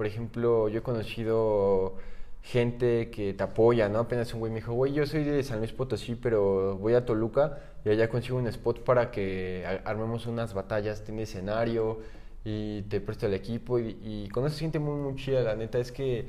por 0.00 0.06
ejemplo, 0.06 0.70
yo 0.70 0.78
he 0.78 0.82
conocido 0.82 1.96
gente 2.40 3.10
que 3.10 3.34
te 3.34 3.42
apoya, 3.42 3.90
¿no? 3.90 3.98
Apenas 3.98 4.32
un 4.32 4.40
güey 4.40 4.50
me 4.50 4.60
dijo, 4.60 4.72
güey, 4.72 4.94
yo 4.94 5.04
soy 5.04 5.24
de 5.24 5.42
San 5.42 5.58
Luis 5.58 5.74
Potosí, 5.74 6.14
pero 6.14 6.78
voy 6.78 6.94
a 6.94 7.04
Toluca 7.04 7.58
y 7.84 7.90
allá 7.90 8.08
consigo 8.08 8.38
un 8.38 8.46
spot 8.46 8.82
para 8.82 9.10
que 9.10 9.62
armemos 9.84 10.24
unas 10.24 10.54
batallas, 10.54 11.04
tiene 11.04 11.24
escenario 11.24 12.00
y 12.46 12.80
te 12.84 13.02
presto 13.02 13.26
el 13.26 13.34
equipo 13.34 13.78
y, 13.78 13.98
y 14.02 14.28
conoces 14.30 14.58
gente 14.60 14.78
muy, 14.78 14.98
muy 14.98 15.16
chida. 15.16 15.42
La 15.42 15.54
neta 15.54 15.78
es 15.78 15.92
que 15.92 16.28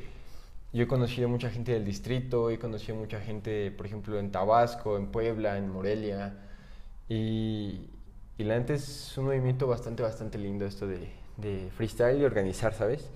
yo 0.73 0.83
he 0.83 0.87
conocido 0.87 1.29
mucha 1.29 1.49
gente 1.49 1.71
del 1.71 1.85
distrito, 1.85 2.49
he 2.49 2.59
conocido 2.59 2.97
mucha 2.97 3.21
gente, 3.21 3.71
por 3.71 3.85
ejemplo, 3.85 4.19
en 4.19 4.33
Tabasco, 4.33 4.97
en 4.97 5.07
Puebla, 5.07 5.57
en 5.57 5.69
Morelia. 5.69 6.35
Y, 7.07 7.87
la 8.37 8.59
neta 8.59 8.73
es 8.73 9.17
un 9.17 9.27
movimiento 9.27 9.65
bastante, 9.65 10.03
bastante 10.03 10.37
lindo 10.37 10.65
esto 10.65 10.85
de 10.87 11.69
freestyle 11.77 12.19
y 12.19 12.25
organizar, 12.25 12.73
¿sabes? 12.73 13.09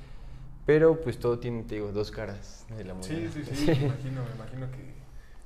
Pero 0.66 1.00
pues 1.02 1.20
todo 1.20 1.40
tiene, 1.40 1.64
te 1.64 1.76
digo, 1.76 1.92
dos 1.92 2.12
caras 2.12 2.66
de 2.76 2.84
la 2.84 2.94
moneda. 2.94 3.32
Sí, 3.32 3.44
sí, 3.44 3.56
sí, 3.56 3.66
me 3.68 3.86
imagino, 3.86 4.24
me 4.24 4.36
imagino 4.36 4.72
que, 4.72 4.94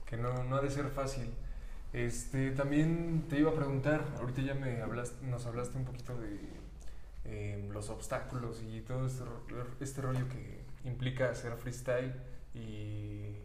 que 0.05 0.17
no, 0.17 0.43
no 0.45 0.55
ha 0.55 0.61
de 0.61 0.70
ser 0.70 0.89
fácil. 0.89 1.30
Este, 1.91 2.51
también 2.51 3.26
te 3.28 3.39
iba 3.39 3.51
a 3.51 3.55
preguntar, 3.55 4.05
ahorita 4.20 4.41
ya 4.41 4.53
me 4.53 4.82
hablaste, 4.82 5.26
nos 5.26 5.45
hablaste 5.45 5.78
un 5.78 5.86
poquito 5.86 6.17
de 6.17 6.38
eh, 7.26 7.67
los 7.72 7.89
obstáculos 7.89 8.61
y 8.63 8.82
todo 8.82 9.07
este, 9.07 9.24
este 9.80 10.01
rollo 10.01 10.28
que 10.30 10.63
implica 10.84 11.30
hacer 11.30 11.53
freestyle 11.57 12.13
y 12.53 13.36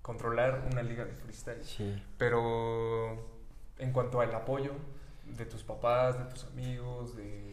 controlar 0.00 0.68
una 0.72 0.82
liga 0.82 1.04
de 1.04 1.14
freestyle. 1.14 1.62
Sí. 1.62 2.02
Pero 2.18 3.30
en 3.78 3.92
cuanto 3.92 4.20
al 4.20 4.34
apoyo 4.34 4.72
de 5.26 5.46
tus 5.46 5.62
papás, 5.62 6.18
de 6.18 6.24
tus 6.24 6.44
amigos, 6.44 7.16
de 7.16 7.51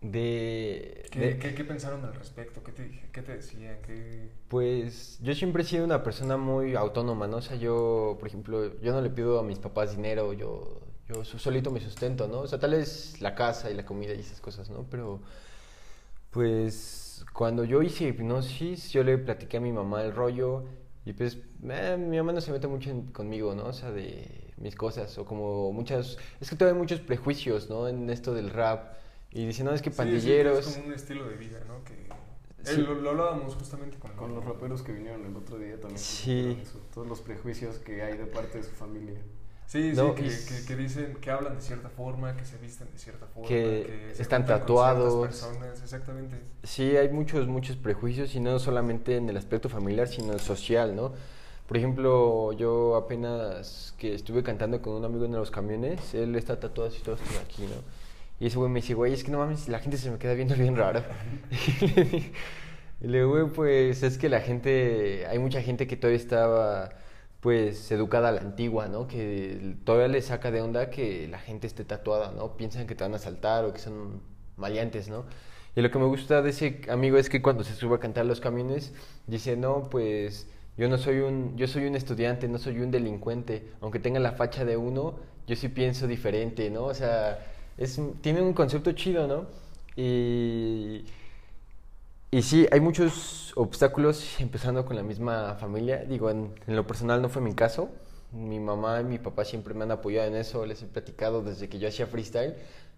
De, 0.00 1.04
¿Qué, 1.10 1.20
de- 1.20 1.38
qué- 1.38 1.54
qué 1.54 1.64
pensaron 1.64 2.04
al 2.04 2.14
respecto? 2.14 2.62
¿Qué 2.62 2.72
te, 2.72 2.84
dije- 2.84 3.08
qué 3.12 3.22
te 3.22 3.36
decían? 3.36 3.78
¿Qué... 3.82 4.30
Pues 4.48 5.18
yo 5.22 5.34
siempre 5.34 5.62
he 5.62 5.66
sido 5.66 5.84
una 5.84 6.02
persona 6.02 6.36
muy 6.36 6.74
autónoma, 6.76 7.26
¿no? 7.26 7.38
O 7.38 7.42
sea, 7.42 7.56
yo, 7.56 8.16
por 8.20 8.28
ejemplo, 8.28 8.78
yo 8.80 8.92
no 8.92 9.00
le 9.00 9.10
pido 9.10 9.38
a 9.40 9.42
mis 9.42 9.58
papás 9.58 9.96
dinero, 9.96 10.32
yo, 10.32 10.80
yo 11.08 11.24
so- 11.24 11.38
solito 11.38 11.70
me 11.70 11.80
sustento, 11.80 12.28
¿no? 12.28 12.40
O 12.40 12.46
sea, 12.46 12.58
tal 12.60 12.72
vez 12.72 13.20
la 13.20 13.34
casa 13.34 13.70
y 13.70 13.74
la 13.74 13.84
comida 13.86 14.14
y 14.14 14.20
esas 14.20 14.40
cosas, 14.40 14.70
¿no? 14.70 14.86
Pero, 14.90 15.20
pues, 16.30 17.24
cuando 17.32 17.64
yo 17.64 17.82
hice 17.82 18.04
hipnosis, 18.08 18.90
yo 18.92 19.02
le 19.02 19.18
platiqué 19.18 19.56
a 19.58 19.60
mi 19.60 19.72
mamá 19.72 20.02
el 20.02 20.12
rollo 20.14 20.64
y 21.04 21.12
pues 21.12 21.38
eh, 21.68 21.96
mi 21.98 22.16
mamá 22.18 22.32
no 22.32 22.40
se 22.40 22.52
mete 22.52 22.66
mucho 22.66 22.90
en- 22.90 23.06
conmigo, 23.12 23.54
¿no? 23.54 23.66
O 23.66 23.72
sea, 23.72 23.90
de 23.92 24.52
mis 24.58 24.74
cosas 24.76 25.16
o 25.18 25.24
como 25.24 25.72
muchas... 25.72 26.18
Es 26.40 26.50
que 26.50 26.56
todavía 26.56 26.74
hay 26.76 26.80
muchos 26.82 27.00
prejuicios, 27.00 27.68
¿no? 27.70 27.88
En 27.88 28.10
esto 28.10 28.34
del 28.34 28.50
rap 28.50 28.94
y 29.40 29.46
dicen, 29.46 29.66
no, 29.66 29.72
es 29.72 29.82
que 29.82 29.90
Sí, 29.90 29.96
sí, 29.96 30.02
que 30.02 30.10
pandilleros... 30.10 30.66
es 30.66 30.74
como 30.74 30.86
un 30.88 30.92
estilo 30.94 31.28
de 31.28 31.36
vida, 31.36 31.58
¿no? 31.68 31.84
Que 31.84 31.92
eh, 31.94 32.74
Sí. 32.74 32.80
lo, 32.82 32.94
lo 32.94 33.10
hablábamos 33.10 33.54
justamente 33.54 33.98
con, 33.98 34.12
Con 34.12 34.34
los 34.34 34.44
raperos 34.44 34.82
que 34.82 34.92
vinieron 34.92 35.24
el 35.26 35.36
otro 35.36 35.58
día 35.58 35.78
también. 35.80 35.98
Sí. 35.98 36.58
eso, 36.62 36.80
todos 36.92 37.06
los 37.06 37.20
prejuicios 37.20 37.78
que 37.78 38.02
hay 38.02 38.16
de 38.16 38.26
parte 38.26 38.58
de 38.58 38.64
su 38.64 38.70
familia. 38.72 39.20
Sí, 39.66 39.92
No, 39.96 40.10
sí, 40.10 40.22
que, 40.22 40.26
y- 40.28 40.30
que, 40.60 40.66
que 40.66 40.76
dicen, 40.76 41.16
que 41.20 41.30
hablan 41.30 41.56
de 41.56 41.60
cierta 41.60 41.88
forma, 41.90 42.36
que 42.36 42.44
se 42.44 42.56
visten 42.58 42.88
de 42.92 42.98
cierta 42.98 43.26
forma, 43.26 43.48
Que 43.48 44.12
se 44.14 44.22
están 44.22 44.46
tatuados. 44.46 45.26
personas, 45.26 45.82
exactamente. 45.82 46.40
Sí, 46.62 46.96
hay 46.96 47.08
muchos, 47.08 47.46
muchos 47.48 47.76
prejuicios 47.76 48.34
y 48.36 48.40
no 48.40 48.58
solamente 48.60 49.16
en 49.16 49.28
el 49.28 49.36
aspecto 49.36 49.68
familiar, 49.68 50.06
sino 50.08 50.38
social, 50.38 50.94
¿no? 50.94 51.12
Por 51.66 51.76
ejemplo, 51.76 52.52
yo 52.52 52.94
apenas 52.94 53.92
que 53.98 54.14
estuve 54.14 54.44
cantando 54.44 54.80
con 54.80 54.94
un 54.94 55.04
amigo 55.04 55.24
en 55.24 55.32
los 55.32 55.50
camiones, 55.50 56.14
él 56.14 56.36
está 56.36 56.60
tatuado 56.60 56.88
así 56.90 57.02
todo 57.02 57.16
esto 57.16 57.26
aquí, 57.44 57.62
¿no? 57.62 57.82
Y 58.38 58.46
ese 58.46 58.58
güey 58.58 58.70
me 58.70 58.80
dice, 58.80 58.94
güey, 58.94 59.12
es 59.12 59.24
que 59.24 59.30
no 59.30 59.38
mames, 59.38 59.68
la 59.68 59.78
gente 59.78 59.96
se 59.96 60.10
me 60.10 60.18
queda 60.18 60.34
viendo 60.34 60.54
bien 60.54 60.76
raro. 60.76 61.02
y 63.00 63.06
le 63.06 63.18
digo, 63.18 63.30
güey, 63.30 63.46
pues 63.46 64.02
es 64.02 64.18
que 64.18 64.28
la 64.28 64.40
gente, 64.40 65.26
hay 65.26 65.38
mucha 65.38 65.62
gente 65.62 65.86
que 65.86 65.96
todavía 65.96 66.18
estaba, 66.18 66.90
pues, 67.40 67.90
educada 67.90 68.28
a 68.28 68.32
la 68.32 68.42
antigua, 68.42 68.88
¿no? 68.88 69.06
Que 69.06 69.76
todavía 69.84 70.08
le 70.08 70.20
saca 70.20 70.50
de 70.50 70.60
onda 70.60 70.90
que 70.90 71.28
la 71.28 71.38
gente 71.38 71.66
esté 71.66 71.84
tatuada, 71.84 72.32
¿no? 72.32 72.56
Piensan 72.56 72.86
que 72.86 72.94
te 72.94 73.04
van 73.04 73.14
a 73.14 73.16
asaltar 73.16 73.64
o 73.64 73.72
que 73.72 73.78
son 73.78 74.20
maleantes, 74.56 75.08
¿no? 75.08 75.24
Y 75.74 75.82
lo 75.82 75.90
que 75.90 75.98
me 75.98 76.06
gusta 76.06 76.42
de 76.42 76.50
ese 76.50 76.80
amigo 76.88 77.18
es 77.18 77.28
que 77.28 77.42
cuando 77.42 77.64
se 77.64 77.74
sube 77.74 77.96
a 77.96 78.00
cantar 78.00 78.26
los 78.26 78.40
camiones, 78.40 78.92
dice, 79.26 79.56
no, 79.56 79.84
pues 79.90 80.48
yo 80.76 80.88
no 80.88 80.98
soy 80.98 81.20
un, 81.20 81.56
yo 81.56 81.66
soy 81.68 81.86
un 81.86 81.96
estudiante, 81.96 82.48
no 82.48 82.58
soy 82.58 82.80
un 82.80 82.90
delincuente, 82.90 83.72
aunque 83.80 83.98
tenga 83.98 84.20
la 84.20 84.32
facha 84.32 84.64
de 84.64 84.76
uno, 84.76 85.18
yo 85.46 85.56
sí 85.56 85.68
pienso 85.68 86.06
diferente, 86.06 86.70
¿no? 86.70 86.84
O 86.84 86.94
sea, 86.94 87.38
es, 87.76 88.00
tiene 88.20 88.42
un 88.42 88.52
concepto 88.54 88.92
chido, 88.92 89.26
¿no? 89.26 89.46
Y, 89.96 91.04
y 92.30 92.42
sí, 92.42 92.66
hay 92.72 92.80
muchos 92.80 93.52
obstáculos, 93.56 94.40
empezando 94.40 94.84
con 94.84 94.96
la 94.96 95.02
misma 95.02 95.54
familia. 95.58 96.04
Digo, 96.04 96.30
en, 96.30 96.54
en 96.66 96.76
lo 96.76 96.86
personal 96.86 97.22
no 97.22 97.28
fue 97.28 97.40
mi 97.42 97.54
caso. 97.54 97.88
Mi 98.32 98.58
mamá 98.60 99.00
y 99.00 99.04
mi 99.04 99.18
papá 99.18 99.44
siempre 99.44 99.72
me 99.74 99.84
han 99.84 99.92
apoyado 99.92 100.28
en 100.28 100.34
eso, 100.36 100.66
les 100.66 100.82
he 100.82 100.86
platicado 100.86 101.42
desde 101.42 101.68
que 101.68 101.78
yo 101.78 101.88
hacía 101.88 102.06
freestyle. 102.06 102.54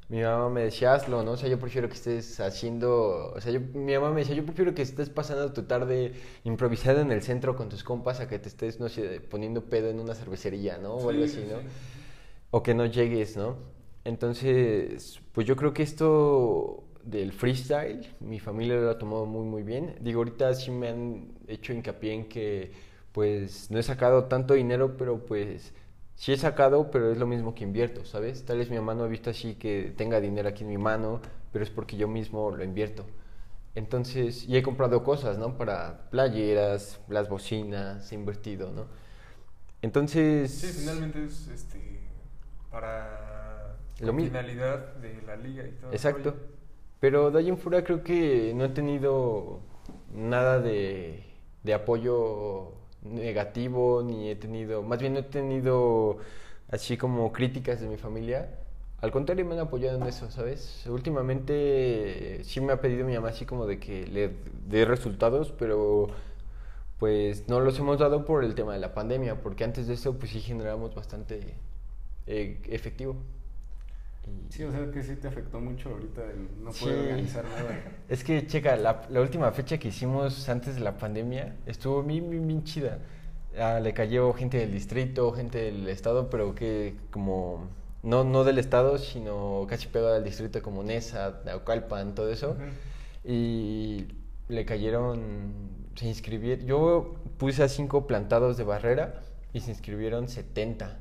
Mi 0.09 0.22
mamá 0.22 0.49
me 0.49 0.62
decía, 0.62 0.95
hazlo, 0.95 1.22
¿no? 1.22 1.33
O 1.33 1.37
sea, 1.37 1.51
yo 1.51 1.59
prefiero 1.61 1.87
que 1.89 1.95
estés 1.95 2.41
haciendo... 2.41 3.33
O 3.37 3.41
sea, 3.43 3.53
yo- 3.53 3.61
mi 3.61 3.93
mamá 3.95 4.11
me 4.11 4.20
decía, 4.22 4.35
yo 4.35 4.45
prefiero 4.45 4.74
que 4.74 4.81
estés 4.83 5.11
pasando 5.11 5.53
tu 5.53 5.64
tarde 5.64 6.14
improvisada 6.45 7.03
en 7.03 7.12
el 7.12 7.22
centro 7.22 7.55
con 7.57 7.68
tus 7.68 7.85
compas 7.85 8.18
a 8.20 8.26
que 8.29 8.39
te 8.39 8.49
estés, 8.49 8.81
no 8.81 8.89
sé, 8.89 9.20
poniendo 9.20 9.66
pedo 9.66 9.91
en 9.91 10.01
una 10.01 10.14
cervecería, 10.14 10.79
¿no? 10.79 10.95
O 10.95 11.11
algo 11.11 11.24
Sí, 11.24 11.24
así, 11.24 11.41
sí, 11.41 11.45
¿no? 11.45 11.59
sí. 11.59 11.68
o 12.51 12.62
que 12.62 12.74
no 12.74 12.87
llegues, 12.87 13.37
¿no? 13.37 13.57
Entonces, 14.09 15.20
pues 15.32 15.46
yo 15.46 15.54
creo 15.54 15.74
que 15.74 15.82
esto 15.82 16.82
del 17.04 17.30
freestyle, 17.30 18.09
mi 18.20 18.40
familia 18.40 18.76
lo 18.76 18.88
ha 18.88 18.98
tomado 18.98 19.26
muy, 19.26 19.44
muy 19.44 19.62
bien. 19.62 19.96
Digo, 20.00 20.20
ahorita 20.20 20.54
sí 20.54 20.70
me 20.70 20.88
han 20.88 21.34
hecho 21.46 21.74
hincapié 21.74 22.14
en 22.14 22.26
que, 22.26 22.72
pues, 23.12 23.70
no 23.70 23.78
he 23.78 23.82
sacado 23.82 24.24
tanto 24.24 24.54
dinero, 24.54 24.96
pero 24.96 25.26
pues, 25.26 25.74
sí 26.14 26.32
he 26.32 26.38
sacado, 26.38 26.90
pero 26.90 27.12
es 27.12 27.18
lo 27.18 27.26
mismo 27.26 27.54
que 27.54 27.64
invierto, 27.64 28.06
¿sabes? 28.06 28.46
Tal 28.46 28.56
vez 28.56 28.70
mi 28.70 28.76
mamá 28.76 28.94
no 28.94 29.04
ha 29.04 29.09
visto 29.09 29.28
así 29.28 29.56
que 29.56 29.92
tenga 29.94 30.20
dinero 30.22 30.48
aquí 30.48 30.64
en 30.64 30.70
mi 30.70 30.78
mano, 30.78 31.20
pero 31.52 31.62
es 31.62 31.70
porque 31.70 31.98
yo 31.98 32.09
mismo 32.09 32.50
lo 32.50 32.64
invierto. 32.64 33.04
Entonces, 33.74 34.48
y 34.48 34.56
he 34.56 34.62
comprado 34.62 35.04
cosas, 35.04 35.36
¿no? 35.36 35.59
Para 35.59 36.09
playeras, 36.11 36.98
las 37.09 37.28
bocinas, 37.28 38.11
he 38.11 38.14
invertido, 38.14 38.72
¿no? 38.72 38.86
Entonces... 39.82 40.50
Sí, 40.50 40.68
finalmente 40.68 41.26
es 41.26 41.48
este, 41.48 42.00
para 42.70 43.28
Lo 44.01 44.12
mi- 44.12 44.24
finalidad 44.24 44.94
de 44.96 45.22
la 45.22 45.36
liga 45.36 45.66
y 45.66 45.72
todo. 45.72 45.92
Exacto. 45.92 46.34
Pero 47.01 47.36
en 47.38 47.59
fuera 47.59 47.84
creo 47.84 48.03
que 48.03 48.53
no 48.55 48.64
he 48.64 48.68
tenido 48.70 49.61
nada 50.14 50.61
de, 50.61 51.22
de 51.62 51.74
apoyo 51.74 52.72
negativo, 53.03 54.03
ni 54.05 54.30
he 54.30 54.36
tenido, 54.36 54.82
más 54.82 54.99
bien 54.99 55.12
no 55.14 55.20
he 55.20 55.22
tenido 55.22 56.18
así 56.70 56.96
como 56.96 57.32
críticas 57.32 57.80
de 57.80 57.88
mi 57.88 57.96
familia. 57.96 58.51
Al 59.01 59.12
contrario, 59.12 59.44
me 59.44 59.55
han 59.55 59.61
apoyado 59.61 59.96
en 59.96 60.09
eso, 60.09 60.28
¿sabes? 60.30 60.84
Últimamente 60.88 62.40
sí 62.42 62.61
me 62.61 62.72
ha 62.72 62.80
pedido 62.80 63.07
mi 63.07 63.14
mamá 63.14 63.28
así 63.28 63.46
como 63.46 63.64
de 63.66 63.78
que 63.78 64.07
le 64.09 64.32
dé 64.68 64.84
resultados, 64.84 65.53
pero 65.57 66.09
pues 66.99 67.49
no 67.49 67.61
los 67.61 67.78
hemos 67.78 67.99
dado 67.99 68.24
por 68.24 68.44
el 68.44 68.55
tema 68.55 68.72
de 68.74 68.80
la 68.80 68.94
pandemia, 68.94 69.40
porque 69.40 69.64
antes 69.64 69.86
de 69.86 69.94
eso 69.94 70.18
pues 70.18 70.32
sí 70.32 70.40
generamos 70.40 70.94
bastante 70.94 71.55
eh, 72.26 72.61
efectivo. 72.68 73.16
Y- 74.49 74.53
Sí, 74.53 74.64
o 74.64 74.72
sea 74.72 74.91
que 74.91 75.03
sí 75.03 75.16
te 75.16 75.29
afectó 75.29 75.61
mucho 75.61 75.91
ahorita 75.91 76.22
el 76.24 76.64
no 76.64 76.72
Sí. 76.72 76.85
poder 76.85 76.99
organizar 77.01 77.45
nada. 77.45 77.83
Es 78.09 78.24
que, 78.24 78.47
checa, 78.47 78.76
la, 78.76 79.03
la 79.11 79.20
última 79.20 79.51
fecha 79.53 79.79
que 79.79 79.89
hicimos 79.89 80.49
antes 80.49 80.74
de 80.76 80.81
la 80.81 80.97
pandemia 80.97 81.57
estuvo 81.66 82.03
bien, 82.03 82.31
bien, 82.31 82.47
bien 82.47 82.64
chida. 82.64 82.99
Ah, 83.59 83.81
le 83.81 83.93
cayó 83.93 84.33
gente 84.33 84.59
del 84.59 84.72
distrito, 84.72 85.33
gente 85.33 85.59
del 85.59 85.89
estado, 85.89 86.31
pero 86.31 86.55
que 86.55 86.95
como, 87.11 87.68
no, 88.03 88.24
no 88.24 88.45
del 88.45 88.59
estado, 88.59 88.99
sino 88.99 89.66
casi 89.68 89.89
pegado 89.89 90.14
al 90.14 90.24
distrito 90.24 90.62
como 90.62 90.83
Nesa, 90.83 91.41
Naucalpan, 91.45 92.14
todo 92.14 92.31
eso. 92.31 92.57
Y 93.24 94.07
le 94.49 94.64
cayeron, 94.64 95.41
se 95.97 96.07
inscribieron, 96.07 96.66
yo 96.66 97.14
puse 97.37 97.62
a 97.62 97.68
cinco 97.68 98.07
plantados 98.07 98.57
de 98.57 98.64
barrera 98.64 99.22
y 99.53 99.61
se 99.61 99.70
inscribieron 99.72 100.29
70. 100.29 100.99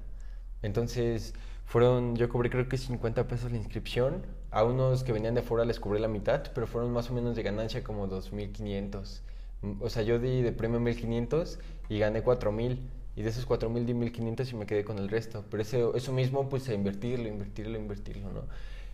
Entonces 0.63 1.33
fueron, 1.67 2.15
yo 2.15 2.29
cobré 2.29 2.49
creo 2.49 2.67
que 2.67 2.77
50 2.77 3.27
pesos 3.27 3.51
la 3.51 3.57
inscripción. 3.57 4.25
A 4.49 4.63
unos 4.63 5.03
que 5.03 5.11
venían 5.11 5.35
de 5.35 5.41
fuera 5.41 5.65
les 5.65 5.79
cobré 5.79 5.99
la 5.99 6.07
mitad, 6.07 6.43
pero 6.55 6.65
fueron 6.65 6.91
más 6.91 7.09
o 7.11 7.13
menos 7.13 7.35
de 7.35 7.43
ganancia 7.43 7.83
como 7.83 8.07
2.500. 8.07 9.21
Mm, 9.61 9.81
O 9.81 9.89
sea, 9.89 10.03
yo 10.03 10.19
di 10.19 10.41
de 10.41 10.51
premio 10.53 10.79
1.500 10.79 11.59
y 11.89 11.99
gané 11.99 12.23
4.000. 12.23 12.79
Y 13.15 13.21
de 13.23 13.29
esos 13.29 13.47
4.000 13.47 13.85
di 13.85 13.93
1.500 13.93 14.51
y 14.51 14.55
me 14.55 14.65
quedé 14.65 14.83
con 14.85 14.97
el 14.97 15.09
resto. 15.09 15.43
Pero 15.51 15.61
eso, 15.61 15.95
eso 15.95 16.13
mismo, 16.13 16.49
pues 16.49 16.69
a 16.69 16.73
invertirlo, 16.73 17.27
invertirlo, 17.27 17.77
invertirlo, 17.77 18.31
¿no? 18.31 18.43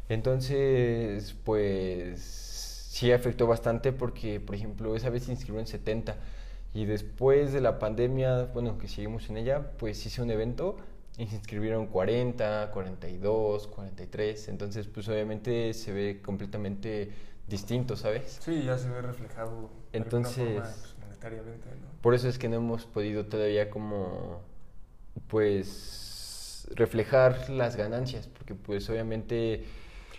Entonces, 0.09 1.35
pues 1.43 2.19
sí 2.21 3.11
afectó 3.11 3.47
bastante 3.47 3.91
porque, 3.91 4.39
por 4.39 4.55
ejemplo, 4.55 4.95
esa 4.95 5.09
vez 5.09 5.23
se 5.23 5.31
inscribieron 5.31 5.67
70 5.67 6.15
y 6.73 6.85
después 6.85 7.53
de 7.53 7.61
la 7.61 7.79
pandemia, 7.79 8.45
bueno, 8.53 8.77
que 8.77 8.87
seguimos 8.87 9.29
en 9.29 9.37
ella, 9.37 9.71
pues 9.77 10.05
hice 10.05 10.21
un 10.21 10.31
evento 10.31 10.77
y 11.17 11.27
se 11.27 11.35
inscribieron 11.35 11.87
40, 11.87 12.71
42, 12.71 13.67
43, 13.67 14.47
entonces 14.49 14.87
pues 14.87 15.07
obviamente 15.09 15.73
se 15.73 15.91
ve 15.93 16.21
completamente 16.21 17.11
distinto, 17.47 17.95
¿sabes? 17.95 18.39
Sí, 18.41 18.63
ya 18.63 18.77
se 18.77 18.89
ve 18.89 19.01
reflejado 19.01 19.69
de 19.91 19.97
Entonces- 19.99 20.37
alguna 20.39 20.63
forma, 20.65 20.75
pues, 20.81 20.95
monetariamente, 21.03 21.69
¿no? 21.69 22.01
Por 22.01 22.13
eso 22.15 22.27
es 22.27 22.37
que 22.39 22.49
no 22.49 22.55
hemos 22.57 22.85
podido 22.85 23.25
todavía 23.25 23.69
como, 23.69 24.41
pues, 25.27 26.67
reflejar 26.75 27.49
las 27.49 27.75
ganancias, 27.75 28.27
porque 28.27 28.55
pues 28.55 28.89
obviamente 28.89 29.65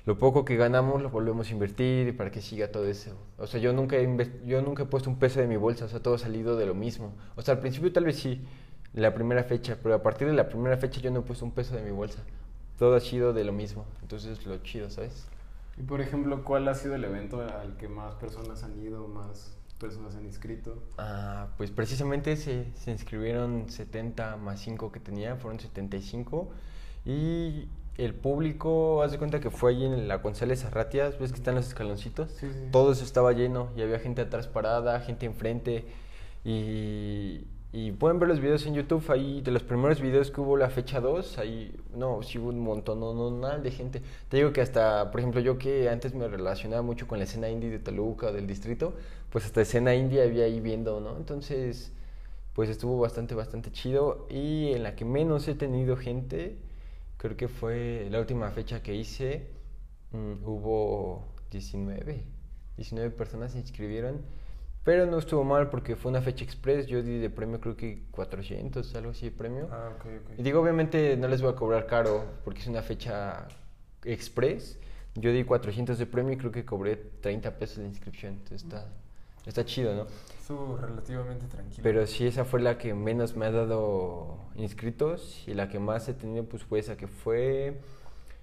lo 0.06 0.18
poco 0.18 0.44
que 0.44 0.56
ganamos 0.56 1.02
lo 1.02 1.08
volvemos 1.10 1.48
a 1.48 1.52
invertir 1.52 2.08
y 2.08 2.12
para 2.12 2.30
que 2.30 2.42
siga 2.42 2.68
todo 2.70 2.86
eso. 2.86 3.16
O 3.38 3.46
sea, 3.46 3.58
yo 3.58 3.72
nunca 3.72 3.96
he, 3.96 4.30
yo 4.44 4.60
nunca 4.60 4.82
he 4.82 4.86
puesto 4.86 5.08
un 5.08 5.18
peso 5.18 5.40
de 5.40 5.46
mi 5.46 5.56
bolsa, 5.56 5.86
o 5.86 5.88
sea, 5.88 6.00
todo 6.00 6.14
ha 6.14 6.18
salido 6.18 6.56
de 6.56 6.66
lo 6.66 6.74
mismo. 6.74 7.14
O 7.36 7.42
sea, 7.42 7.54
al 7.54 7.60
principio 7.60 7.92
tal 7.92 8.04
vez 8.04 8.16
sí, 8.18 8.42
la 8.94 9.12
primera 9.14 9.44
fecha, 9.44 9.76
pero 9.82 9.94
a 9.94 10.02
partir 10.02 10.26
de 10.26 10.34
la 10.34 10.48
primera 10.48 10.76
fecha 10.76 11.00
yo 11.00 11.10
no 11.10 11.22
puesto 11.22 11.44
un 11.44 11.50
peso 11.50 11.74
de 11.76 11.82
mi 11.82 11.90
bolsa. 11.90 12.20
Todo 12.78 12.96
ha 12.96 13.00
sido 13.00 13.32
de 13.32 13.44
lo 13.44 13.52
mismo, 13.52 13.84
entonces 14.02 14.46
lo 14.46 14.58
chido, 14.58 14.90
¿sabes? 14.90 15.26
Y 15.76 15.82
por 15.82 16.00
ejemplo, 16.00 16.44
¿cuál 16.44 16.68
ha 16.68 16.74
sido 16.74 16.94
el 16.94 17.04
evento 17.04 17.40
al 17.40 17.76
que 17.76 17.88
más 17.88 18.14
personas 18.14 18.62
han 18.62 18.78
ido, 18.80 19.08
más 19.08 19.56
personas 19.80 20.14
han 20.14 20.24
inscrito? 20.24 20.82
Ah, 20.98 21.48
pues 21.56 21.70
precisamente 21.70 22.36
se, 22.36 22.72
se 22.74 22.92
inscribieron 22.92 23.68
70 23.68 24.36
más 24.36 24.60
5 24.60 24.92
que 24.92 25.00
tenía, 25.00 25.36
fueron 25.36 25.58
75. 25.58 26.50
Y 27.04 27.68
el 27.96 28.14
público, 28.14 29.02
haz 29.02 29.12
de 29.12 29.18
cuenta 29.18 29.40
que 29.40 29.50
fue 29.50 29.72
ahí 29.72 29.84
en 29.84 30.08
la 30.08 30.16
González 30.16 30.64
Arratias, 30.64 31.18
ves 31.18 31.32
que 31.32 31.38
están 31.38 31.56
los 31.56 31.66
escaloncitos. 31.66 32.30
Sí, 32.32 32.48
sí. 32.52 32.68
Todo 32.70 32.92
eso 32.92 33.04
estaba 33.04 33.32
lleno 33.32 33.70
y 33.76 33.82
había 33.82 33.98
gente 33.98 34.22
atrás 34.22 34.46
parada, 34.46 35.00
gente 35.00 35.26
enfrente. 35.26 35.84
Y, 36.44 37.46
Y 37.76 37.90
pueden 37.90 38.20
ver 38.20 38.28
los 38.28 38.38
videos 38.38 38.64
en 38.66 38.74
YouTube, 38.74 39.04
ahí 39.10 39.40
de 39.40 39.50
los 39.50 39.64
primeros 39.64 40.00
videos 40.00 40.30
que 40.30 40.40
hubo 40.40 40.56
la 40.56 40.70
fecha 40.70 41.00
2, 41.00 41.38
ahí, 41.38 41.74
no, 41.92 42.22
sí 42.22 42.38
hubo 42.38 42.50
un 42.50 42.60
montón, 42.60 43.00
no, 43.00 43.12
no, 43.12 43.58
de 43.58 43.70
gente. 43.72 44.00
Te 44.28 44.36
digo 44.36 44.52
que 44.52 44.60
hasta, 44.60 45.10
por 45.10 45.18
ejemplo, 45.18 45.40
yo 45.40 45.58
que 45.58 45.88
antes 45.88 46.14
me 46.14 46.28
relacionaba 46.28 46.82
mucho 46.82 47.08
con 47.08 47.18
la 47.18 47.24
escena 47.24 47.48
indie 47.48 47.70
de 47.70 47.80
Toluca, 47.80 48.30
del 48.30 48.46
distrito, 48.46 48.94
pues 49.28 49.44
hasta 49.44 49.60
escena 49.62 49.92
indie 49.92 50.22
había 50.22 50.44
ahí 50.44 50.60
viendo, 50.60 51.00
¿no? 51.00 51.16
Entonces, 51.16 51.92
pues 52.52 52.70
estuvo 52.70 52.96
bastante, 53.00 53.34
bastante 53.34 53.72
chido. 53.72 54.28
Y 54.30 54.72
en 54.72 54.84
la 54.84 54.94
que 54.94 55.04
menos 55.04 55.48
he 55.48 55.56
tenido 55.56 55.96
gente, 55.96 56.58
creo 57.16 57.36
que 57.36 57.48
fue 57.48 58.06
la 58.08 58.20
última 58.20 58.52
fecha 58.52 58.84
que 58.84 58.94
hice, 58.94 59.48
mm, 60.12 60.44
hubo 60.44 61.26
19, 61.50 62.22
19 62.76 63.10
personas 63.10 63.50
se 63.50 63.58
inscribieron. 63.58 64.22
Pero 64.84 65.06
no 65.06 65.18
estuvo 65.18 65.44
mal 65.44 65.70
porque 65.70 65.96
fue 65.96 66.10
una 66.10 66.20
fecha 66.20 66.44
express. 66.44 66.86
Yo 66.86 67.02
di 67.02 67.18
de 67.18 67.30
premio 67.30 67.58
creo 67.58 67.74
que 67.74 68.02
400, 68.10 68.94
algo 68.94 69.10
así 69.12 69.30
de 69.30 69.32
premio. 69.32 69.68
Ah, 69.72 69.90
ok, 69.96 70.04
ok. 70.04 70.38
Y 70.38 70.42
digo, 70.42 70.60
obviamente 70.60 71.16
no 71.16 71.26
les 71.26 71.40
voy 71.40 71.52
a 71.52 71.56
cobrar 71.56 71.86
caro 71.86 72.24
porque 72.44 72.60
es 72.60 72.66
una 72.66 72.82
fecha 72.82 73.48
express. 74.04 74.78
Yo 75.14 75.32
di 75.32 75.44
400 75.44 75.98
de 75.98 76.06
premio 76.06 76.34
y 76.34 76.36
creo 76.36 76.52
que 76.52 76.66
cobré 76.66 76.96
30 76.96 77.56
pesos 77.56 77.78
de 77.78 77.86
inscripción. 77.86 78.34
Entonces 78.34 78.64
está, 78.64 78.86
está 79.46 79.64
chido, 79.64 79.94
¿no? 79.94 80.06
Estuvo 80.38 80.76
relativamente 80.76 81.46
tranquilo. 81.46 81.82
Pero 81.82 82.06
sí, 82.06 82.26
esa 82.26 82.44
fue 82.44 82.60
la 82.60 82.76
que 82.76 82.92
menos 82.92 83.36
me 83.36 83.46
ha 83.46 83.50
dado 83.50 84.38
inscritos 84.56 85.42
y 85.46 85.54
la 85.54 85.70
que 85.70 85.78
más 85.78 86.06
he 86.10 86.14
tenido 86.14 86.44
pues 86.44 86.62
fue 86.62 86.80
esa 86.80 86.98
que 86.98 87.06
fue, 87.06 87.80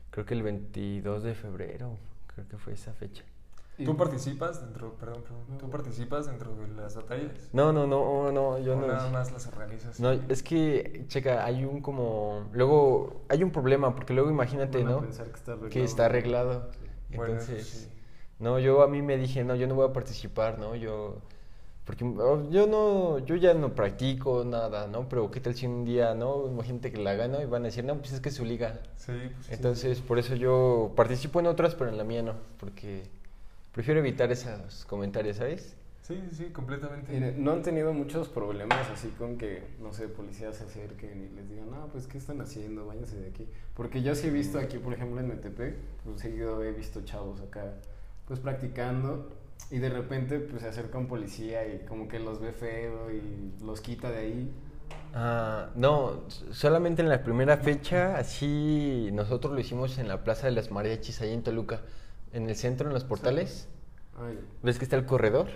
creo 0.09 0.25
que 0.25 0.33
el 0.33 0.41
22 0.41 1.21
de 1.21 1.35
febrero, 1.35 1.97
creo 2.33 2.47
que 2.47 2.57
fue 2.57 2.73
esa 2.73 2.93
fecha. 2.93 3.23
¿Tú 3.85 3.97
participas 3.97 4.61
dentro, 4.61 4.93
perdón, 4.95 5.23
perdón, 5.23 5.57
¿tú 5.59 5.69
participas 5.69 6.25
dentro 6.27 6.55
de 6.55 6.67
las 6.69 6.95
batallas? 6.95 7.49
No, 7.53 7.71
no, 7.71 7.87
no, 7.87 8.31
no, 8.31 8.59
yo 8.59 8.73
¿O 8.77 8.81
no. 8.81 8.87
nada 8.87 9.09
más 9.09 9.31
las 9.31 9.47
organizas? 9.47 9.99
No, 9.99 10.11
es 10.11 10.43
que, 10.43 11.05
checa, 11.07 11.45
hay 11.45 11.65
un 11.65 11.81
como... 11.81 12.49
Luego, 12.53 13.21
hay 13.29 13.43
un 13.43 13.51
problema, 13.51 13.93
porque 13.95 14.13
luego 14.13 14.29
imagínate, 14.29 14.83
Van 14.83 14.87
a 14.87 14.95
¿no? 14.95 15.01
pensar 15.01 15.27
que 15.27 15.35
está 15.35 15.51
arreglado. 15.53 15.69
Que 15.69 15.83
está 15.83 16.05
arreglado. 16.05 16.69
Bueno, 17.15 17.35
eso 17.35 17.51
Entonces, 17.51 17.67
sí. 17.67 17.89
no, 18.39 18.59
yo 18.59 18.81
a 18.83 18.87
mí 18.87 19.01
me 19.01 19.17
dije, 19.17 19.43
no, 19.43 19.55
yo 19.55 19.67
no 19.67 19.75
voy 19.75 19.89
a 19.89 19.93
participar, 19.93 20.59
¿no? 20.59 20.75
Yo... 20.75 21.17
Porque 21.83 22.05
oh, 22.05 22.47
yo 22.51 22.67
no, 22.67 23.17
yo 23.19 23.35
ya 23.35 23.55
no 23.55 23.73
practico 23.73 24.45
nada, 24.45 24.87
¿no? 24.87 25.09
Pero 25.09 25.31
qué 25.31 25.41
tal 25.41 25.55
si 25.55 25.65
un 25.65 25.83
día, 25.83 26.13
¿no? 26.13 26.47
Imagínate 26.47 26.91
que 26.91 26.99
la 26.99 27.15
gano 27.15 27.41
y 27.41 27.45
van 27.45 27.63
a 27.63 27.65
decir, 27.65 27.83
no, 27.83 27.97
pues 27.97 28.13
es 28.13 28.21
que 28.21 28.29
es 28.29 28.35
su 28.35 28.45
liga. 28.45 28.79
Sí, 28.97 29.11
pues 29.33 29.47
sí. 29.47 29.53
Entonces, 29.53 29.99
por 29.99 30.19
eso 30.19 30.35
yo 30.35 30.93
participo 30.95 31.39
en 31.39 31.47
otras, 31.47 31.73
pero 31.73 31.89
en 31.89 31.97
la 31.97 32.03
mía 32.03 32.21
no, 32.21 32.35
porque 32.59 33.09
prefiero 33.71 33.99
evitar 33.99 34.31
esos 34.31 34.85
comentarios, 34.85 35.37
¿sabes? 35.37 35.75
Sí, 36.01 36.19
sí, 36.29 36.35
sí, 36.35 36.45
completamente. 36.51 37.11
Mire, 37.13 37.33
¿No 37.37 37.51
han 37.51 37.61
tenido 37.61 37.93
muchos 37.93 38.27
problemas 38.27 38.89
así 38.89 39.09
con 39.09 39.37
que, 39.37 39.63
no 39.79 39.93
sé, 39.93 40.07
policías 40.07 40.57
se 40.57 40.63
acerquen 40.63 41.29
y 41.31 41.35
les 41.35 41.49
digan, 41.49 41.69
no, 41.69 41.87
pues, 41.87 42.07
¿qué 42.07 42.17
están 42.17 42.41
haciendo? 42.41 42.87
Váyanse 42.87 43.19
de 43.19 43.29
aquí. 43.29 43.47
Porque 43.75 44.01
yo 44.01 44.15
sí 44.15 44.27
he 44.27 44.31
visto 44.31 44.59
aquí, 44.59 44.77
por 44.77 44.93
ejemplo, 44.93 45.19
en 45.19 45.27
Metepec, 45.27 45.75
pues 46.03 46.21
seguido 46.21 46.63
he 46.63 46.71
visto 46.71 47.01
chavos 47.05 47.39
acá, 47.41 47.75
pues, 48.27 48.39
practicando 48.39 49.29
y 49.69 49.77
de 49.77 49.89
repente, 49.89 50.39
pues, 50.39 50.63
se 50.63 50.69
acerca 50.69 50.97
un 50.97 51.07
policía 51.07 51.65
y 51.67 51.85
como 51.87 52.07
que 52.07 52.19
los 52.19 52.41
ve 52.41 52.51
feo 52.51 53.11
y 53.11 53.53
los 53.63 53.79
quita 53.79 54.09
de 54.09 54.17
ahí. 54.17 54.51
Ah, 55.13 55.69
no, 55.75 56.23
solamente 56.51 57.01
en 57.01 57.09
la 57.09 57.23
primera 57.23 57.57
fecha, 57.57 58.17
así 58.17 59.09
nosotros 59.13 59.53
lo 59.53 59.59
hicimos 59.59 59.97
en 59.97 60.07
la 60.07 60.23
Plaza 60.23 60.47
de 60.47 60.53
las 60.53 60.71
Mariachis, 60.71 61.21
ahí 61.21 61.33
en 61.33 61.43
Toluca, 61.43 61.81
en 62.33 62.49
el 62.49 62.55
centro, 62.55 62.87
en 62.87 62.93
los 62.93 63.03
portales. 63.03 63.67
Ay, 64.19 64.39
¿Ves 64.61 64.77
que 64.77 64.85
está 64.85 64.95
el 64.95 65.05
corredor? 65.05 65.47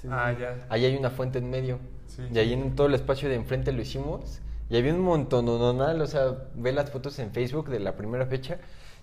sí, 0.00 0.08
ah, 0.10 0.32
sí. 0.34 0.40
ya. 0.40 0.66
Ahí 0.68 0.84
hay 0.84 0.96
una 0.96 1.10
fuente 1.10 1.38
en 1.38 1.50
medio. 1.50 1.78
Sí. 2.06 2.22
Y 2.32 2.38
ahí 2.38 2.52
en 2.52 2.74
todo 2.76 2.86
el 2.86 2.94
espacio 2.94 3.28
de 3.28 3.34
enfrente 3.34 3.72
lo 3.72 3.82
hicimos. 3.82 4.40
Y 4.70 4.76
había 4.76 4.94
un 4.94 5.00
montón, 5.00 5.48
o 5.48 6.06
sea, 6.06 6.48
ve 6.54 6.72
las 6.72 6.90
fotos 6.90 7.18
en 7.18 7.32
Facebook 7.32 7.68
de 7.68 7.80
la 7.80 7.96
primera 7.96 8.26
fecha, 8.26 8.58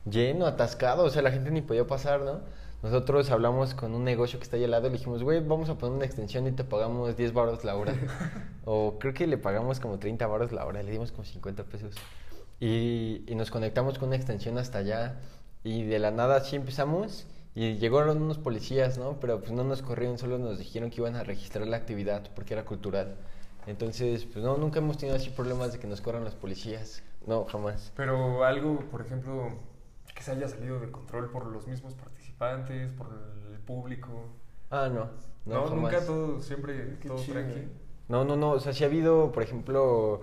lleno, 0.09 0.47
atascado, 0.47 1.03
o 1.03 1.09
sea, 1.09 1.21
la 1.21 1.31
gente 1.31 1.51
ni 1.51 1.61
podía 1.61 1.85
pasar, 1.85 2.21
¿no? 2.21 2.39
Nosotros 2.81 3.29
hablamos 3.29 3.75
con 3.75 3.93
un 3.93 4.03
negocio 4.03 4.39
que 4.39 4.43
está 4.43 4.57
ahí 4.57 4.63
al 4.63 4.71
lado 4.71 4.87
y 4.87 4.89
le 4.89 4.97
dijimos, 4.97 5.23
güey, 5.23 5.39
vamos 5.39 5.69
a 5.69 5.77
poner 5.77 5.95
una 5.95 6.05
extensión 6.05 6.47
y 6.47 6.51
te 6.51 6.63
pagamos 6.63 7.15
10 7.15 7.31
baros 7.31 7.63
la 7.63 7.75
hora. 7.75 7.93
o 8.65 8.97
creo 8.97 9.13
que 9.13 9.27
le 9.27 9.37
pagamos 9.37 9.79
como 9.79 9.99
30 9.99 10.25
baros 10.25 10.51
la 10.51 10.65
hora, 10.65 10.81
le 10.81 10.91
dimos 10.91 11.11
como 11.11 11.25
50 11.25 11.63
pesos. 11.65 11.95
Y, 12.59 13.23
y 13.27 13.35
nos 13.35 13.51
conectamos 13.51 13.99
con 13.99 14.07
una 14.07 14.15
extensión 14.15 14.57
hasta 14.57 14.79
allá. 14.79 15.19
Y 15.63 15.83
de 15.83 15.99
la 15.99 16.11
nada 16.11 16.37
así 16.37 16.55
empezamos. 16.55 17.27
Y 17.53 17.75
llegaron 17.77 18.21
unos 18.21 18.37
policías, 18.37 18.97
¿no? 18.97 19.19
Pero 19.19 19.39
pues 19.39 19.51
no 19.51 19.63
nos 19.63 19.81
corrieron, 19.81 20.17
solo 20.17 20.37
nos 20.37 20.57
dijeron 20.57 20.89
que 20.89 21.01
iban 21.01 21.15
a 21.15 21.23
registrar 21.23 21.67
la 21.67 21.77
actividad 21.77 22.29
porque 22.33 22.53
era 22.53 22.63
cultural. 22.65 23.15
Entonces, 23.67 24.25
pues 24.25 24.43
no, 24.43 24.57
nunca 24.57 24.79
hemos 24.79 24.97
tenido 24.97 25.17
así 25.17 25.29
problemas 25.29 25.73
de 25.73 25.79
que 25.79 25.87
nos 25.87 26.01
corran 26.01 26.23
los 26.23 26.35
policías. 26.35 27.03
No, 27.27 27.45
jamás. 27.45 27.91
Pero 27.95 28.43
algo, 28.45 28.79
por 28.89 29.01
ejemplo, 29.01 29.49
que 30.15 30.23
se 30.23 30.31
haya 30.31 30.47
salido 30.47 30.79
de 30.79 30.89
control 30.91 31.29
por 31.29 31.45
los 31.45 31.67
mismos 31.67 31.93
participantes, 31.93 32.89
por 32.93 33.07
el 33.51 33.59
público. 33.59 34.29
Ah, 34.71 34.89
no. 34.91 35.09
No, 35.45 35.61
No, 35.61 35.67
jamás. 35.67 35.91
nunca 35.93 36.05
todo, 36.05 36.41
siempre 36.41 36.97
Qué 37.01 37.07
todo 37.07 37.17
chido, 37.17 37.33
tranqui. 37.33 37.59
eh. 37.59 37.67
No, 38.07 38.23
no, 38.25 38.35
no. 38.35 38.51
O 38.51 38.59
sea, 38.59 38.73
sí 38.73 38.83
ha 38.83 38.87
habido, 38.87 39.31
por 39.31 39.43
ejemplo, 39.43 40.21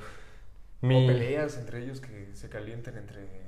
mi... 0.80 1.04
O 1.04 1.06
peleas 1.06 1.56
entre 1.58 1.82
ellos 1.84 2.00
que 2.00 2.34
se 2.34 2.48
calienten 2.48 2.96
entre... 2.96 3.47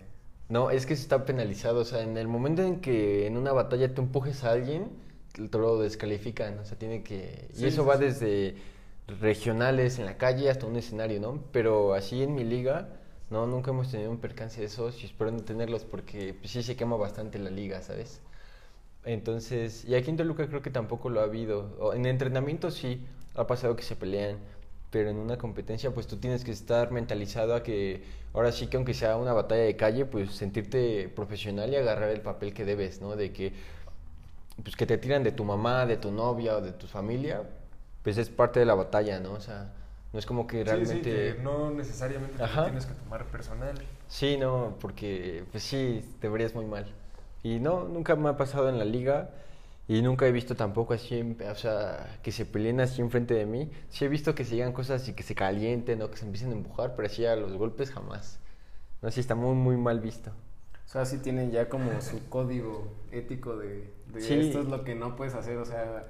No, 0.51 0.71
es 0.71 0.85
que 0.85 0.97
se 0.97 1.03
está 1.03 1.25
penalizado. 1.25 1.81
O 1.81 1.85
sea, 1.85 2.03
en 2.03 2.17
el 2.19 2.29
momento 2.29 2.63
en 2.63 2.81
que 2.81 3.27
en 3.27 3.37
una 3.39 3.53
batalla 3.53 3.95
tú 3.95 4.03
empujes 4.03 4.45
a 4.45 4.51
alguien, 4.53 4.91
te 5.33 5.59
lo 5.59 5.79
descalifican. 5.81 6.59
O 6.59 6.65
sea, 6.65 6.79
tiene 6.79 7.03
que... 7.03 7.49
Y 7.57 7.65
eso 7.67 7.83
sí, 7.83 7.89
va 7.89 7.97
sí. 7.97 8.05
desde 8.05 8.55
regionales 9.07 9.99
en 9.99 10.07
la 10.07 10.19
calle 10.19 10.51
hasta 10.51 10.67
un 10.67 10.77
escenario, 10.77 11.21
¿no? 11.21 11.43
Pero 11.53 11.95
así 11.95 12.23
en 12.23 12.35
mi 12.35 12.45
liga, 12.45 12.89
no, 13.31 13.47
nunca 13.47 13.71
hemos 13.71 13.91
tenido 13.91 14.11
un 14.11 14.19
percance 14.19 14.61
de 14.61 14.67
esos 14.67 15.03
y 15.03 15.07
espero 15.07 15.31
no 15.31 15.41
tenerlos 15.43 15.85
porque 15.85 16.35
pues, 16.35 16.51
sí 16.53 16.63
se 16.63 16.77
quema 16.77 16.97
bastante 16.97 17.39
la 17.39 17.51
liga, 17.51 17.81
¿sabes? 17.83 18.21
Entonces, 19.05 19.85
y 19.85 19.95
aquí 19.95 20.11
en 20.11 20.17
Toluca 20.17 20.47
creo 20.49 20.63
que 20.63 20.71
tampoco 20.71 21.11
lo 21.11 21.21
ha 21.21 21.25
habido. 21.25 21.77
O 21.79 21.95
en 21.95 22.07
entrenamiento 22.07 22.71
sí, 22.71 23.07
ha 23.35 23.47
pasado 23.47 23.77
que 23.77 23.83
se 23.83 23.97
pelean, 23.97 24.39
pero 24.91 25.11
en 25.11 25.17
una 25.17 25.39
competencia 25.39 25.93
pues 25.93 26.07
tú 26.07 26.17
tienes 26.17 26.45
que 26.45 26.51
estar 26.51 26.91
mentalizado 26.91 27.55
a 27.55 27.63
que 27.63 28.03
ahora 28.35 28.53
sí 28.53 28.67
que 28.67 28.77
aunque 28.77 28.95
sea 28.95 29.17
una 29.17 29.33
batalla 29.33 29.63
de 29.63 29.77
calle, 29.77 30.05
pues 30.05 30.33
sentirte 30.33 31.09
profesional 31.09 31.73
y 31.73 31.77
agarrar 31.77 32.11
el 32.11 32.21
papel 32.21 32.53
que 32.53 32.65
debes, 32.65 33.01
¿no? 33.01 33.17
De 33.17 33.33
que 33.33 33.53
pues 34.63 34.77
que 34.77 34.87
te 34.87 34.99
tiran 34.99 35.23
de 35.23 35.33
tu 35.33 35.45
mamá, 35.45 35.87
de 35.87 35.97
tu 35.97 36.11
novia 36.11 36.57
o 36.57 36.61
de 36.61 36.73
tu 36.73 36.87
familia, 36.87 37.43
pues 38.03 38.19
es 38.19 38.29
parte 38.29 38.61
de 38.61 38.67
la 38.67 38.75
batalla, 38.75 39.21
¿no? 39.21 39.33
O 39.33 39.41
sea, 39.41 39.73
no 40.13 40.19
es 40.19 40.27
como 40.27 40.47
que 40.47 40.65
realmente... 40.65 40.95
sí, 41.31 41.37
que 41.37 41.43
no 41.43 41.71
necesariamente 41.71 42.37
te 42.37 42.47
lo 42.47 42.65
tienes 42.65 42.87
que 42.87 42.95
tomar 42.95 43.25
personal. 43.27 43.75
Sí, 44.09 44.37
no, 44.37 44.77
porque 44.81 45.45
pues 45.51 45.63
sí, 45.63 46.05
te 46.21 46.29
verías 46.29 46.55
muy 46.55 46.67
mal. 46.67 46.87
Y 47.43 47.59
no, 47.61 47.85
nunca 47.85 48.17
me 48.17 48.29
ha 48.29 48.37
pasado 48.37 48.69
en 48.69 48.79
la 48.79 48.85
liga 48.85 49.31
y 49.93 50.03
nunca 50.03 50.25
he 50.27 50.31
visto 50.33 50.55
tampoco 50.55 50.95
así, 50.95 51.37
o 51.51 51.55
sea, 51.57 52.19
que 52.23 52.31
se 52.31 52.47
peleen 52.47 52.81
así 52.81 53.01
enfrente 53.01 53.35
de 53.35 53.45
mí. 53.45 53.71
Sí 53.89 54.05
he 54.05 54.09
visto 54.09 54.35
que 54.37 54.45
se 54.45 54.55
digan 54.55 54.73
cosas 54.73 55.09
y 55.09 55.15
que 55.15 55.23
se 55.25 55.35
calienten 55.35 56.01
o 56.03 56.11
que 56.11 56.17
se 56.17 56.25
empiecen 56.27 56.51
a 56.51 56.55
empujar, 56.55 56.95
pero 56.95 57.07
así 57.07 57.27
a 57.27 57.35
los 57.35 57.53
golpes 57.57 57.91
jamás. 57.91 58.39
No 59.03 59.11
sé, 59.11 59.21
está 59.21 59.35
muy, 59.35 59.55
muy 59.55 59.77
mal 59.77 59.99
visto. 59.99 60.31
O 60.31 60.89
sea, 60.89 61.05
sí 61.07 61.19
tienen 61.19 61.51
ya 61.51 61.69
como 61.69 62.01
su 62.01 62.25
código 62.29 62.93
ético 63.11 63.57
de, 63.57 63.93
de 64.13 64.21
Sí. 64.21 64.35
esto 64.35 64.61
es 64.61 64.67
lo 64.69 64.85
que 64.85 64.95
no 64.95 65.17
puedes 65.17 65.35
hacer, 65.35 65.57
o 65.59 65.65
sea... 65.65 66.07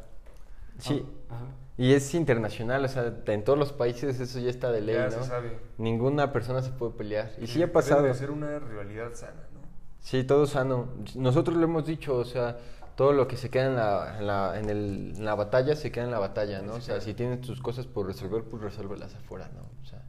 Sí. 0.78 1.06
ah, 1.30 1.34
ajá. 1.36 1.44
Y 1.78 1.94
es 1.94 2.12
internacional, 2.14 2.84
o 2.84 2.88
sea, 2.88 3.14
en 3.26 3.44
todos 3.44 3.58
los 3.58 3.72
países 3.72 4.20
eso 4.20 4.38
ya 4.40 4.50
está 4.50 4.70
de 4.70 4.82
ley, 4.82 4.96
ya 4.96 5.06
¿no? 5.06 5.22
se 5.22 5.24
sabe. 5.24 5.58
Ninguna 5.78 6.32
persona 6.34 6.60
se 6.60 6.70
puede 6.70 6.92
pelear. 6.92 7.30
Y 7.38 7.42
Que 7.42 7.46
sí 7.46 7.58
ha 7.58 7.60
debe 7.60 7.72
pasado. 7.72 8.02
de 8.02 8.12
ser 8.12 8.30
una 8.30 8.58
rivalidad 8.58 9.14
sana, 9.14 9.40
¿no? 9.54 9.60
Sí, 10.00 10.24
todo 10.24 10.46
sano. 10.46 10.88
Nosotros 11.14 11.56
lo 11.56 11.64
hemos 11.64 11.86
dicho, 11.86 12.16
o 12.16 12.24
sea, 12.26 12.58
todo 13.00 13.12
lo 13.14 13.26
que 13.28 13.36
se 13.38 13.48
queda 13.50 13.66
en 13.68 13.76
la, 13.76 14.16
en 14.18 14.26
la, 14.26 14.58
en 14.60 14.68
el- 14.70 15.14
en 15.16 15.24
la 15.24 15.34
batalla 15.34 15.74
se 15.76 15.90
queda 15.90 16.04
en 16.04 16.10
la 16.10 16.18
batalla, 16.18 16.60
¿no? 16.62 16.74
O 16.74 16.80
sea, 16.82 17.00
si 17.00 17.14
tienes 17.14 17.40
tus 17.40 17.60
cosas 17.62 17.86
por 17.86 18.06
resolver, 18.06 18.44
pues 18.44 18.62
resuélvelas 18.62 19.14
afuera, 19.14 19.50
¿no? 19.54 19.62
O 19.82 19.86
sea, 19.86 20.02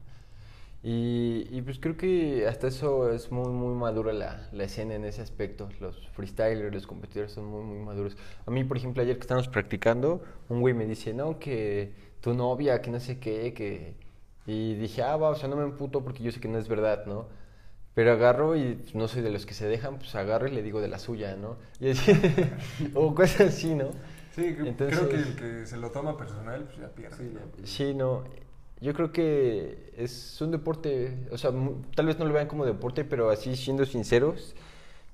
y, 0.84 1.48
y 1.52 1.62
pues 1.62 1.80
creo 1.80 1.96
que 1.98 2.48
hasta 2.48 2.68
eso 2.68 3.12
es 3.12 3.32
muy, 3.32 3.50
muy 3.52 3.76
madura 3.76 4.14
la, 4.14 4.50
la 4.52 4.64
escena 4.66 4.96
en 4.96 5.06
ese 5.06 5.22
aspecto. 5.22 5.70
Los 5.80 6.08
freestylers, 6.10 6.74
los 6.74 6.88
competidores 6.88 7.34
son 7.34 7.46
muy, 7.46 7.64
muy 7.64 7.80
maduros. 7.86 8.18
A 8.48 8.52
mí, 8.52 8.64
por 8.66 8.78
ejemplo, 8.78 9.04
ayer 9.04 9.16
que 9.18 9.22
estábamos 9.22 9.48
practicando, 9.50 10.24
un 10.50 10.62
güey 10.62 10.74
me 10.74 10.86
dice, 10.88 11.14
no, 11.14 11.40
que 11.40 11.94
tu 12.22 12.34
novia, 12.34 12.82
que 12.82 12.92
no 12.92 13.00
sé 13.00 13.20
qué, 13.20 13.54
que... 13.54 13.96
Y 14.48 14.76
dije, 14.76 15.04
ah, 15.04 15.18
va, 15.18 15.30
o 15.30 15.36
sea, 15.36 15.48
no 15.50 15.56
me 15.56 15.64
emputo 15.64 16.04
porque 16.04 16.24
yo 16.24 16.32
sé 16.32 16.40
que 16.42 16.48
no 16.48 16.58
es 16.58 16.68
verdad, 16.68 17.06
¿no? 17.06 17.28
Pero 17.94 18.14
agarro 18.14 18.56
y 18.56 18.82
no 18.94 19.08
soy 19.08 19.22
de 19.22 19.30
los 19.32 19.46
que 19.46 19.54
se 19.54 19.68
dejan, 19.68 19.98
pues 19.98 20.16
agarro 20.16 20.48
y 20.48 20.52
le 20.52 20.64
digo 20.64 20.80
de 20.80 20.88
la 20.88 20.98
suya, 20.98 21.36
¿no? 21.36 21.58
Y 21.80 21.90
así, 21.90 22.12
o 22.96 23.14
cosas 23.14 23.42
así, 23.50 23.76
¿no? 23.76 23.90
Sí, 24.36 24.56
Entonces- 24.60 24.98
creo 24.98 25.10
que 25.10 25.16
el 25.16 25.36
que 25.36 25.66
se 25.68 25.78
lo 25.78 25.92
toma 25.92 26.16
personal, 26.18 26.64
pues 26.64 26.78
ya 26.78 26.88
pierde. 26.90 27.18
Sí, 27.18 27.24
¿no? 27.34 27.40
ya. 27.40 27.66
Sí, 27.68 27.94
no. 27.94 28.24
Yo 28.80 28.94
creo 28.94 29.12
que 29.12 29.92
es 29.98 30.42
un 30.42 30.52
deporte, 30.52 31.28
o 31.32 31.38
sea, 31.38 31.52
tal 31.96 32.06
vez 32.08 32.18
no 32.18 32.26
lo 32.26 32.34
vean 32.34 32.48
como 32.48 32.66
deporte, 32.66 33.04
pero 33.04 33.30
así 33.30 33.56
siendo 33.56 33.86
sinceros, 33.86 34.56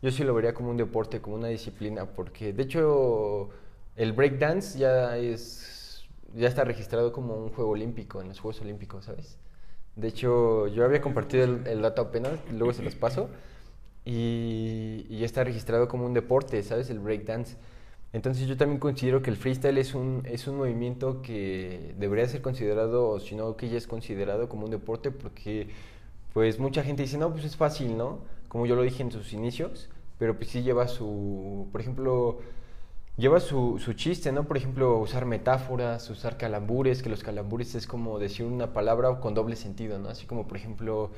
yo 0.01 0.11
sí 0.11 0.23
lo 0.23 0.34
vería 0.34 0.53
como 0.53 0.69
un 0.69 0.78
deporte, 0.78 1.19
como 1.19 1.36
una 1.36 1.47
disciplina, 1.49 2.05
porque 2.05 2.53
de 2.53 2.63
hecho 2.63 3.49
el 3.95 4.13
breakdance 4.13 4.78
ya 4.80 5.17
es 5.17 6.05
ya 6.36 6.47
está 6.47 6.63
registrado 6.63 7.11
como 7.11 7.36
un 7.36 7.49
juego 7.49 7.71
olímpico 7.71 8.21
en 8.21 8.28
los 8.30 8.39
Juegos 8.39 8.61
Olímpicos, 8.61 9.05
¿sabes? 9.05 9.38
De 9.97 10.07
hecho, 10.07 10.67
yo 10.67 10.85
había 10.85 11.01
compartido 11.01 11.43
el, 11.43 11.81
dato 11.81 12.01
apenas, 12.03 12.39
luego 12.51 12.73
se 12.73 12.83
los 12.83 12.95
paso, 12.95 13.29
y, 14.05 15.05
y 15.09 15.19
ya 15.19 15.25
está 15.25 15.43
registrado 15.43 15.87
como 15.89 16.05
un 16.05 16.13
deporte, 16.13 16.63
¿sabes? 16.63 16.89
El 16.89 16.99
breakdance. 16.99 17.57
Entonces 18.13 18.47
yo 18.47 18.55
también 18.57 18.79
considero 18.79 19.21
que 19.21 19.29
el 19.29 19.37
freestyle 19.37 19.77
es 19.77 19.93
un, 19.93 20.23
es 20.25 20.47
un 20.47 20.57
movimiento 20.57 21.21
que 21.21 21.93
debería 21.97 22.27
ser 22.27 22.41
considerado, 22.41 23.09
o 23.09 23.19
si 23.19 23.35
no, 23.35 23.57
que 23.57 23.69
ya 23.69 23.77
es 23.77 23.87
considerado 23.87 24.47
como 24.49 24.65
un 24.65 24.71
deporte, 24.71 25.11
porque 25.11 25.67
pues 26.33 26.59
mucha 26.59 26.83
gente 26.83 27.03
dice, 27.03 27.17
no, 27.17 27.31
pues 27.31 27.43
es 27.45 27.55
fácil, 27.57 27.97
¿no? 27.97 28.19
Como 28.47 28.65
yo 28.65 28.75
lo 28.75 28.83
dije 28.83 29.03
en 29.03 29.11
sus 29.11 29.33
inicios, 29.33 29.89
pero 30.19 30.37
pues 30.37 30.49
sí 30.49 30.63
lleva 30.63 30.87
su, 30.87 31.67
por 31.71 31.81
ejemplo, 31.81 32.39
lleva 33.18 33.39
su, 33.39 33.80
su 33.80 33.93
chiste, 33.93 34.32
¿no? 34.32 34.43
Por 34.45 34.57
ejemplo, 34.57 34.97
usar 34.99 35.26
metáforas, 35.26 36.09
usar 36.09 36.38
calambures, 36.38 37.01
que 37.01 37.09
los 37.09 37.24
calambures 37.24 37.76
es 37.76 37.88
como 37.88 38.20
decir 38.20 38.45
una 38.45 38.74
palabra 38.74 39.20
con 39.20 39.34
doble 39.34 39.55
sentido, 39.55 39.99
¿no? 39.99 40.09
Así 40.09 40.26
como, 40.26 40.47
por 40.47 40.57
ejemplo, 40.57 41.11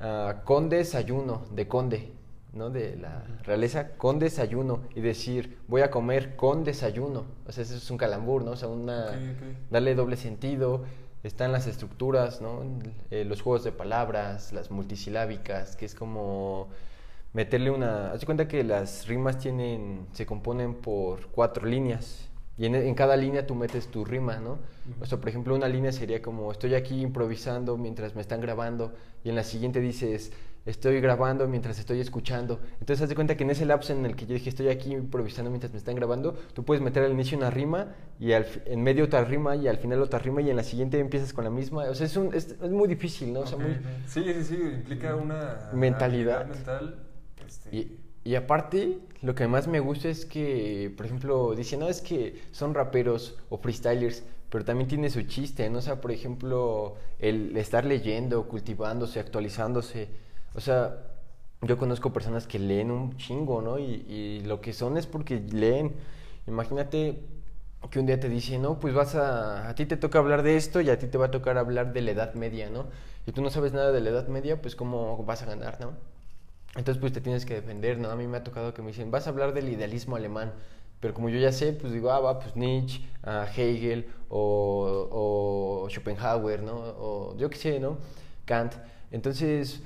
ah, 0.00 0.42
con 0.44 0.68
desayuno, 0.68 1.42
de 1.50 1.66
conde, 1.68 2.12
¿no? 2.52 2.70
De 2.70 2.96
la 2.96 3.24
realeza, 3.44 3.90
con 3.96 4.18
desayuno, 4.18 4.82
y 4.94 5.00
decir, 5.00 5.58
voy 5.68 5.80
a 5.82 5.90
comer 5.90 6.36
con 6.36 6.64
desayuno. 6.64 7.24
O 7.46 7.52
sea, 7.52 7.64
eso 7.64 7.76
es 7.76 7.90
un 7.90 7.96
calambur, 7.96 8.44
¿no? 8.44 8.52
O 8.52 8.56
sea, 8.56 8.68
una, 8.68 9.06
Ok, 9.06 9.14
ok. 9.14 9.70
darle 9.70 9.94
doble 9.94 10.16
sentido. 10.16 10.84
Están 11.22 11.52
las 11.52 11.68
estructuras, 11.68 12.40
¿no? 12.40 12.62
Eh, 13.12 13.24
los 13.24 13.42
juegos 13.42 13.62
de 13.62 13.70
palabras, 13.70 14.52
las 14.52 14.72
multisilábicas, 14.72 15.76
que 15.76 15.84
es 15.86 15.94
como 15.94 16.68
meterle 17.32 17.70
una... 17.70 18.12
Haz 18.12 18.24
cuenta 18.24 18.48
que 18.48 18.62
las 18.64 19.06
rimas 19.06 19.38
tienen, 19.38 20.06
se 20.12 20.26
componen 20.26 20.74
por 20.74 21.28
cuatro 21.28 21.66
líneas. 21.66 22.28
Y 22.58 22.66
en, 22.66 22.74
en 22.74 22.94
cada 22.94 23.16
línea 23.16 23.46
tú 23.46 23.54
metes 23.54 23.88
tu 23.88 24.04
rima, 24.04 24.36
¿no? 24.36 24.58
O 25.00 25.06
sea, 25.06 25.18
por 25.18 25.28
ejemplo, 25.30 25.54
una 25.54 25.68
línea 25.68 25.90
sería 25.90 26.20
como, 26.20 26.52
estoy 26.52 26.74
aquí 26.74 27.00
improvisando 27.00 27.76
mientras 27.78 28.14
me 28.14 28.20
están 28.20 28.40
grabando. 28.40 28.92
Y 29.24 29.30
en 29.30 29.36
la 29.36 29.42
siguiente 29.42 29.80
dices, 29.80 30.32
estoy 30.66 31.00
grabando 31.00 31.48
mientras 31.48 31.78
estoy 31.78 32.00
escuchando. 32.00 32.60
Entonces, 32.78 33.02
haz 33.02 33.08
de 33.08 33.14
cuenta 33.14 33.36
que 33.36 33.44
en 33.44 33.50
ese 33.50 33.64
lapso 33.64 33.94
en 33.94 34.04
el 34.04 34.14
que 34.14 34.26
yo 34.26 34.34
dije, 34.34 34.50
estoy 34.50 34.68
aquí 34.68 34.92
improvisando 34.92 35.50
mientras 35.50 35.72
me 35.72 35.78
están 35.78 35.94
grabando, 35.96 36.34
tú 36.52 36.62
puedes 36.64 36.82
meter 36.82 37.02
al 37.04 37.12
inicio 37.12 37.38
una 37.38 37.50
rima 37.50 37.94
y 38.20 38.32
al, 38.32 38.46
en 38.66 38.82
medio 38.82 39.04
otra 39.06 39.24
rima 39.24 39.56
y 39.56 39.66
al 39.66 39.78
final 39.78 40.02
otra 40.02 40.18
rima 40.18 40.42
y 40.42 40.50
en 40.50 40.56
la 40.56 40.62
siguiente 40.62 40.98
empiezas 41.00 41.32
con 41.32 41.44
la 41.44 41.50
misma. 41.50 41.84
O 41.84 41.94
sea, 41.94 42.06
es, 42.06 42.16
un, 42.16 42.34
es, 42.34 42.48
es 42.62 42.70
muy 42.70 42.86
difícil, 42.86 43.32
¿no? 43.32 43.40
O 43.40 43.46
sea, 43.46 43.56
Ok, 43.56 43.62
muy... 43.64 43.76
Sí, 44.06 44.22
sí, 44.34 44.44
sí, 44.44 44.54
implica 44.56 45.16
una 45.16 45.70
Mentalidad. 45.72 46.46
mental. 46.46 47.08
Este, 47.52 47.70
Y, 47.70 47.98
y 48.24 48.34
aparte, 48.34 48.98
lo 49.22 49.34
que 49.34 49.48
más 49.48 49.66
me 49.68 49.80
gusta 49.80 50.08
es 50.08 50.24
que, 50.26 50.92
por 50.96 51.06
ejemplo, 51.06 51.54
dicen, 51.54 51.80
no, 51.80 51.88
es 51.88 52.00
que 52.00 52.42
son 52.52 52.74
raperos 52.74 53.36
o 53.50 53.58
freestylers, 53.58 54.22
pero 54.50 54.64
también 54.64 54.88
tiene 54.88 55.10
su 55.10 55.22
chiste, 55.22 55.68
¿no? 55.70 55.78
O 55.78 55.82
sea, 55.82 56.00
por 56.00 56.12
ejemplo, 56.12 56.96
el 57.18 57.56
estar 57.56 57.84
leyendo, 57.84 58.46
cultivándose, 58.48 59.18
actualizándose. 59.20 60.08
O 60.54 60.60
sea, 60.60 61.04
yo 61.62 61.78
conozco 61.78 62.12
personas 62.12 62.46
que 62.46 62.58
leen 62.58 62.90
un 62.90 63.16
chingo, 63.16 63.62
¿no? 63.62 63.78
Y, 63.78 64.04
y 64.08 64.40
lo 64.44 64.60
que 64.60 64.72
son 64.72 64.96
es 64.98 65.06
porque 65.06 65.40
leen. 65.40 65.92
Imagínate 66.46 67.20
que 67.90 67.98
un 68.00 68.06
día 68.06 68.20
te 68.20 68.28
dicen, 68.28 68.62
no, 68.62 68.78
pues 68.80 68.94
vas 68.94 69.14
a, 69.14 69.68
a 69.68 69.74
ti 69.74 69.86
te 69.86 69.96
toca 69.96 70.18
hablar 70.18 70.42
de 70.42 70.56
esto 70.56 70.80
y 70.80 70.90
a 70.90 70.98
ti 70.98 71.06
te 71.08 71.18
va 71.18 71.26
a 71.26 71.30
tocar 71.30 71.58
hablar 71.58 71.92
de 71.92 72.00
la 72.02 72.12
Edad 72.12 72.34
Media, 72.34 72.70
¿no? 72.70 72.86
Y 73.26 73.32
tú 73.32 73.42
no 73.42 73.50
sabes 73.50 73.72
nada 73.72 73.92
de 73.92 74.00
la 74.00 74.10
Edad 74.10 74.28
Media, 74.28 74.60
pues 74.62 74.76
cómo 74.76 75.24
vas 75.24 75.42
a 75.42 75.46
ganar, 75.46 75.80
¿no? 75.80 75.92
Entonces, 76.76 77.00
pues 77.00 77.12
te 77.12 77.20
tienes 77.20 77.44
que 77.44 77.54
defender, 77.54 77.98
¿no? 77.98 78.10
A 78.10 78.16
mí 78.16 78.26
me 78.26 78.38
ha 78.38 78.44
tocado 78.44 78.72
que 78.72 78.82
me 78.82 78.88
dicen, 78.88 79.10
vas 79.10 79.26
a 79.26 79.30
hablar 79.30 79.52
del 79.52 79.68
idealismo 79.68 80.16
alemán. 80.16 80.52
Pero 81.00 81.14
como 81.14 81.28
yo 81.28 81.38
ya 81.38 81.52
sé, 81.52 81.72
pues 81.72 81.92
digo, 81.92 82.10
ah, 82.12 82.20
va, 82.20 82.38
pues 82.38 82.54
Nietzsche, 82.56 83.02
ah, 83.24 83.46
Hegel 83.54 84.06
o, 84.28 85.82
o 85.84 85.90
Schopenhauer, 85.90 86.62
¿no? 86.62 86.74
O 86.76 87.36
yo 87.36 87.50
qué 87.50 87.58
sé, 87.58 87.80
¿no? 87.80 87.98
Kant. 88.46 88.74
Entonces, 89.10 89.82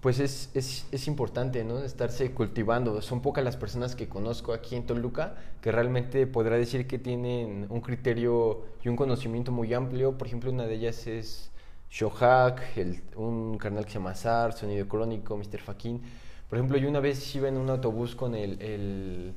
pues 0.00 0.20
es, 0.20 0.50
es, 0.54 0.86
es 0.90 1.06
importante, 1.06 1.64
¿no? 1.64 1.78
Estarse 1.84 2.32
cultivando. 2.32 3.00
Son 3.00 3.22
pocas 3.22 3.44
las 3.44 3.56
personas 3.56 3.94
que 3.94 4.08
conozco 4.08 4.52
aquí 4.52 4.74
en 4.76 4.86
Toluca 4.86 5.36
que 5.60 5.70
realmente 5.72 6.26
podrá 6.26 6.56
decir 6.56 6.86
que 6.86 6.98
tienen 6.98 7.66
un 7.70 7.80
criterio 7.80 8.64
y 8.82 8.88
un 8.88 8.96
conocimiento 8.96 9.52
muy 9.52 9.72
amplio. 9.72 10.18
Por 10.18 10.26
ejemplo, 10.26 10.50
una 10.50 10.66
de 10.66 10.74
ellas 10.74 11.06
es 11.06 11.50
Shohak, 11.98 12.76
el- 12.76 13.00
un 13.14 13.56
canal 13.56 13.84
que 13.84 13.92
se 13.92 13.98
llama 13.98 14.16
SAR, 14.16 14.52
Sonido 14.52 14.88
Crónico, 14.88 15.36
Mr. 15.36 15.60
Fakin. 15.60 16.02
Por 16.48 16.58
ejemplo, 16.58 16.76
yo 16.76 16.88
una 16.88 16.98
vez 16.98 17.32
iba 17.36 17.46
en 17.48 17.56
un 17.56 17.70
autobús 17.70 18.16
con 18.16 18.34
el, 18.34 18.60
el, 18.60 19.34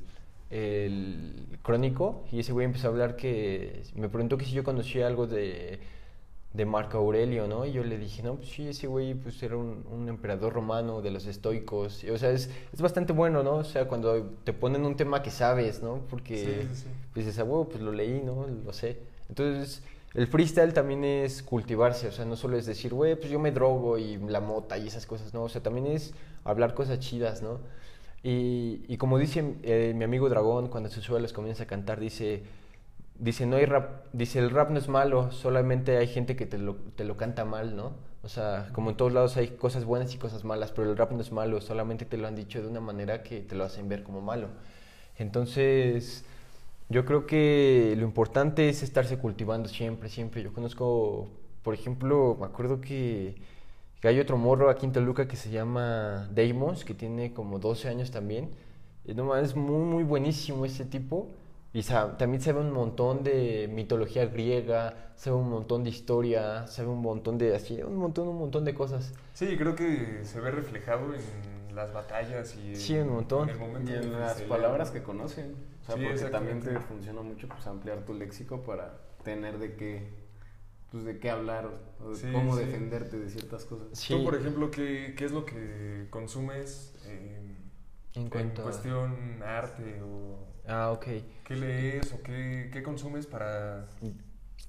el 0.50 1.60
crónico 1.62 2.24
y 2.32 2.40
ese 2.40 2.54
güey 2.54 2.66
empezó 2.66 2.88
a 2.88 2.90
hablar 2.92 3.16
que 3.16 3.84
me 3.96 4.10
preguntó 4.10 4.38
que 4.40 4.46
si 4.46 4.54
yo 4.54 4.64
conocía 4.64 5.06
algo 5.06 5.28
de, 5.28 5.80
de 6.52 6.66
Marco 6.66 6.98
Aurelio, 6.98 7.48
¿no? 7.48 7.64
Y 7.64 7.74
yo 7.74 7.84
le 7.84 8.00
dije, 8.00 8.24
no, 8.24 8.38
pues 8.38 8.50
sí, 8.50 8.68
ese 8.68 8.88
güey 8.88 9.14
pues 9.14 9.42
era 9.44 9.56
un, 9.56 9.86
un 9.92 10.10
emperador 10.10 10.52
romano 10.52 11.04
de 11.04 11.12
los 11.12 11.28
estoicos. 11.28 12.04
Y, 12.04 12.10
o 12.10 12.18
sea, 12.18 12.32
es, 12.32 12.50
es 12.74 12.82
bastante 12.82 13.14
bueno, 13.14 13.44
¿no? 13.44 13.58
O 13.58 13.64
sea, 13.66 13.88
cuando 13.88 14.32
te 14.44 14.52
ponen 14.54 14.84
un 14.84 14.96
tema 14.96 15.22
que 15.22 15.30
sabes, 15.30 15.84
¿no? 15.84 16.02
Porque 16.10 16.36
Sí, 16.38 16.76
sí, 16.76 16.82
sí. 16.84 16.88
pues 17.14 17.26
dices, 17.28 17.40
ah, 17.40 17.44
huevo, 17.44 17.70
pues 17.70 17.82
lo 17.84 17.92
leí, 17.92 18.20
¿no? 18.24 18.48
Lo 18.48 18.74
sé. 18.74 18.98
Entonces, 19.30 19.84
el 20.18 20.26
freestyle 20.26 20.74
también 20.74 21.04
es 21.04 21.44
cultivarse, 21.44 22.08
o 22.08 22.12
sea, 22.12 22.26
no 22.26 22.36
solo 22.36 22.58
es 22.58 22.66
decir, 22.66 22.92
güey, 22.92 23.16
pues 23.16 23.30
yo 23.30 23.38
me 23.38 23.52
drogo 23.52 24.00
y 24.00 24.18
la 24.18 24.40
mota 24.40 24.76
y 24.76 24.88
esas 24.88 25.06
cosas, 25.06 25.32
¿no? 25.32 25.44
O 25.44 25.50
sea, 25.50 25.62
también 25.62 25.86
es 25.86 26.12
hablar 26.44 26.74
cosas 26.74 26.98
chidas, 26.98 27.44
¿no? 27.44 27.60
Y, 28.24 28.98
como 28.98 29.20
dice 29.20 29.58
eh, 29.62 29.94
mi 29.96 30.04
amigo 30.04 30.28
Dragón, 30.28 30.70
cuando 30.70 30.90
se 30.90 31.02
sube 31.02 31.18
a 31.20 31.22
los 31.22 31.34
comienza 31.34 31.64
a 31.64 31.68
cantar, 31.68 32.00
dice, 32.00 32.42
dice, 33.20 33.46
no 33.46 33.58
hay 33.58 33.66
rap, 33.66 34.08
dice, 34.12 34.40
el 34.40 34.50
rap 34.50 34.72
no 34.72 34.80
es 34.80 34.90
malo, 34.90 35.32
solamente 35.32 35.98
hay 35.98 36.08
gente 36.08 36.36
que 36.36 36.48
te 36.48 36.58
lo, 36.58 36.78
te 36.96 37.04
lo 37.04 37.16
canta 37.16 37.46
mal, 37.46 37.76
¿no? 37.76 37.94
O 38.24 38.28
sea, 38.28 38.70
como 38.74 38.90
en 38.90 38.98
todos 38.98 39.14
lados 39.14 39.38
hay 39.38 39.50
cosas 39.50 39.86
buenas 39.86 40.16
y 40.16 40.18
cosas 40.18 40.44
malas, 40.44 40.72
pero 40.72 40.90
el 40.90 40.98
rap 40.98 41.12
no 41.12 41.22
es 41.22 41.32
malo, 41.32 41.62
solamente 41.62 42.06
te 42.06 42.18
lo 42.18 42.28
han 42.28 42.36
dicho 42.36 42.60
de 42.60 42.68
una 42.68 42.82
manera 42.82 43.22
que 43.22 43.42
te 43.42 43.54
lo 43.54 43.66
hacen 43.66 43.88
ver 43.88 44.02
como 44.02 44.22
malo. 44.22 44.48
Entonces, 45.20 46.26
yo 46.90 47.06
creo 47.06 47.26
que 47.26 47.96
lo 47.98 48.06
importante 48.06 48.70
es 48.70 48.84
estarse 48.84 49.18
cultivando 49.18 49.68
siempre, 49.70 50.10
siempre. 50.10 50.42
Yo 50.44 50.54
conozco, 50.54 51.28
por 51.64 51.74
ejemplo, 51.74 52.38
me 52.40 52.46
acuerdo 52.46 52.80
que, 52.80 53.36
que 54.00 54.08
hay 54.08 54.20
otro 54.20 54.38
morro 54.38 54.70
aquí 54.70 54.86
en 54.86 54.94
Toluca 54.94 55.28
que 55.28 55.36
se 55.36 55.50
llama 55.50 56.30
Deimos, 56.34 56.86
que 56.86 56.94
tiene 56.94 57.34
como 57.34 57.60
12 57.60 57.90
años 57.90 58.12
también. 58.12 58.50
Y 59.06 59.14
no 59.14 59.36
es 59.36 59.56
muy, 59.56 59.84
muy 59.86 60.04
buenísimo 60.04 60.66
ese 60.66 60.86
tipo. 60.86 61.30
Y 61.74 61.84
sa- 61.84 62.18
también 62.18 62.42
sabe 62.42 62.62
un 62.62 62.72
montón 62.72 63.24
de 63.24 63.70
mitología 63.72 64.26
griega, 64.26 65.12
sabe 65.16 65.36
un 65.36 65.50
montón 65.50 65.84
de 65.84 65.90
historia, 65.90 66.66
sabe 66.68 66.88
un 66.88 67.02
montón 67.02 67.38
de 67.38 67.54
así, 67.56 67.82
un 67.84 67.98
montón, 67.98 68.30
un 68.30 68.38
montón 68.40 68.64
de 68.64 68.74
cosas. 68.74 69.14
Sí, 69.34 69.56
creo 69.58 69.76
que 69.76 70.22
se 70.24 70.40
ve 70.40 70.52
reflejado 70.52 71.14
en 71.14 71.76
las 71.76 71.94
batallas 71.94 72.56
y 72.56 72.76
Sí, 72.76 72.96
un 72.98 73.10
montón. 73.10 73.50
en 73.50 73.56
el 73.56 73.60
momento 73.60 73.92
Y 73.92 73.96
en 73.96 74.02
que 74.04 74.08
las 74.08 74.42
palabras 74.44 74.90
que 74.92 75.04
conocen. 75.04 75.54
O 75.88 75.92
sea, 75.92 75.96
Sí, 75.96 76.04
porque 76.04 76.26
también 76.26 76.60
te 76.62 76.78
funciona 76.82 77.22
mucho 77.22 77.48
pues 77.48 77.66
ampliar 77.66 78.04
tu 78.06 78.14
léxico 78.14 78.62
para 78.64 78.98
tener 79.24 79.58
de 79.58 79.76
qué 79.76 80.28
pues 80.92 81.04
de 81.04 81.20
qué 81.20 81.30
hablar 81.30 81.70
o 82.04 82.10
de 82.10 82.16
Sí, 82.16 82.28
cómo 82.32 82.56
sí. 82.58 82.64
defenderte 82.64 83.18
de 83.20 83.30
ciertas 83.30 83.66
cosas. 83.66 83.88
Sí. 83.94 84.14
Tú, 84.14 84.24
por 84.24 84.36
ejemplo, 84.36 84.72
¿qué, 84.72 85.16
qué 85.18 85.26
es 85.26 85.32
lo 85.32 85.46
que 85.46 86.08
consumes 86.10 86.96
eh, 87.06 87.56
En 88.16 88.22
en, 88.24 88.30
cuanto 88.30 88.62
a- 88.62 88.66
cuestión 88.66 89.42
arte 89.44 90.02
o 90.02 90.38
Ah, 90.68 90.92
ok. 90.92 91.06
qué 91.46 91.56
lees 91.56 92.12
o 92.14 92.22
qué, 92.24 92.70
qué 92.72 92.84
consumes 92.84 93.26
para... 93.28 93.88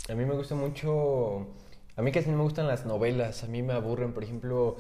A 0.09 0.15
mí 0.15 0.25
me 0.25 0.35
gusta 0.35 0.55
mucho. 0.55 1.49
A 1.97 2.03
mí 2.03 2.13
casi 2.13 2.31
no 2.31 2.37
me 2.37 2.43
gustan 2.45 2.67
las 2.69 2.87
novelas. 2.87 3.43
A 3.45 3.49
mí 3.49 3.63
me 3.63 3.73
aburren, 3.73 4.13
por 4.13 4.23
ejemplo, 4.25 4.77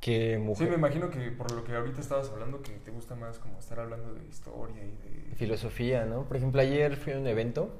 que 0.00 0.34
Sí, 0.36 0.40
mujer. 0.42 0.68
me 0.70 0.76
imagino 0.76 1.10
que 1.10 1.30
por 1.32 1.50
lo 1.52 1.64
que 1.64 1.74
ahorita 1.74 2.00
estabas 2.00 2.30
hablando, 2.30 2.62
que 2.62 2.72
te 2.72 2.90
gusta 2.90 3.14
más 3.16 3.38
como 3.38 3.58
estar 3.58 3.80
hablando 3.80 4.14
de 4.14 4.24
historia 4.26 4.82
y 4.84 5.28
de... 5.30 5.34
filosofía, 5.36 6.04
¿no? 6.04 6.22
Por 6.24 6.36
ejemplo, 6.36 6.60
ayer 6.60 6.96
fui 6.96 7.12
a 7.14 7.18
un 7.18 7.26
evento 7.26 7.70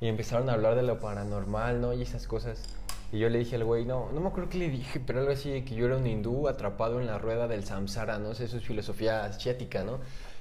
y 0.00 0.08
empezaron 0.08 0.48
a 0.50 0.54
hablar 0.54 0.74
de 0.74 0.82
lo 0.82 0.98
paranormal, 0.98 1.80
¿no? 1.80 1.92
Y 1.92 2.02
esas 2.02 2.26
cosas. 2.26 2.62
Y 3.12 3.18
yo 3.18 3.28
le 3.28 3.38
dije 3.40 3.56
al 3.56 3.64
güey, 3.64 3.84
no, 3.84 4.10
no 4.12 4.20
me 4.20 4.28
acuerdo 4.28 4.48
qué 4.50 4.58
le 4.58 4.68
dije, 4.68 5.00
pero 5.04 5.20
algo 5.20 5.32
así 5.32 5.50
de 5.50 5.64
que 5.64 5.74
yo 5.74 5.86
era 5.86 5.96
un 5.96 6.06
hindú 6.06 6.48
atrapado 6.48 7.00
en 7.00 7.06
la 7.06 7.18
rueda 7.18 7.46
del 7.48 7.64
samsara, 7.64 8.18
¿no? 8.18 8.30
Eso 8.32 8.44
es 8.44 8.64
filosofía 8.64 9.24
asiática, 9.24 9.82
¿no? 9.84 9.98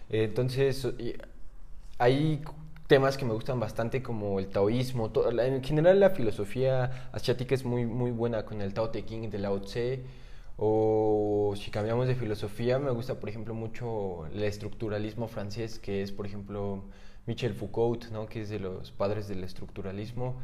Entonces, 0.09 0.87
hay 1.97 2.41
temas 2.87 3.17
que 3.17 3.25
me 3.25 3.33
gustan 3.33 3.59
bastante 3.59 4.01
como 4.01 4.39
el 4.39 4.47
taoísmo. 4.47 5.09
to- 5.11 5.31
la- 5.31 5.45
en 5.45 5.63
general 5.63 5.99
la 5.99 6.09
filosofía 6.11 7.09
asiática 7.11 7.53
es 7.55 7.65
muy, 7.65 7.85
muy 7.85 8.11
buena 8.11 8.45
con 8.45 8.61
el 8.61 8.73
Tao 8.73 8.89
Te 8.89 9.05
Ching 9.05 9.29
de 9.29 9.37
Lao 9.39 9.61
Tse. 9.61 10.01
O 10.61 11.53
si 11.55 11.71
cambiamos 11.71 12.07
de 12.07 12.15
filosofía, 12.15 12.79
me 12.79 12.91
gusta, 12.91 13.17
por 13.17 13.29
ejemplo, 13.29 13.53
mucho 13.53 14.27
el 14.27 14.43
estructuralismo 14.43 15.29
francés, 15.29 15.79
que 15.79 16.01
es, 16.01 16.11
por 16.11 16.25
ejemplo, 16.25 16.83
Michel 17.25 17.53
Foucault, 17.53 18.09
¿no? 18.11 18.27
que 18.27 18.41
es 18.41 18.49
de 18.49 18.59
los 18.59 18.91
padres 18.91 19.29
del 19.29 19.41
estructuralismo. 19.45 20.35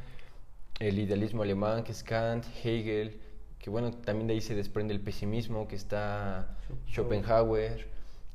El 0.80 1.00
idealismo 1.00 1.44
alemán, 1.44 1.84
que 1.84 1.92
es 1.92 2.02
Kant, 2.02 2.46
Hegel, 2.64 3.20
que 3.60 3.70
bueno, 3.70 3.92
también 3.92 4.28
de 4.28 4.36
ahí 4.36 4.42
se 4.42 4.56
desprende 4.56 4.94
el 4.94 5.02
pesimismo, 5.02 5.68
que 5.68 5.76
está 5.76 6.58
Schopenhauer. 6.88 7.90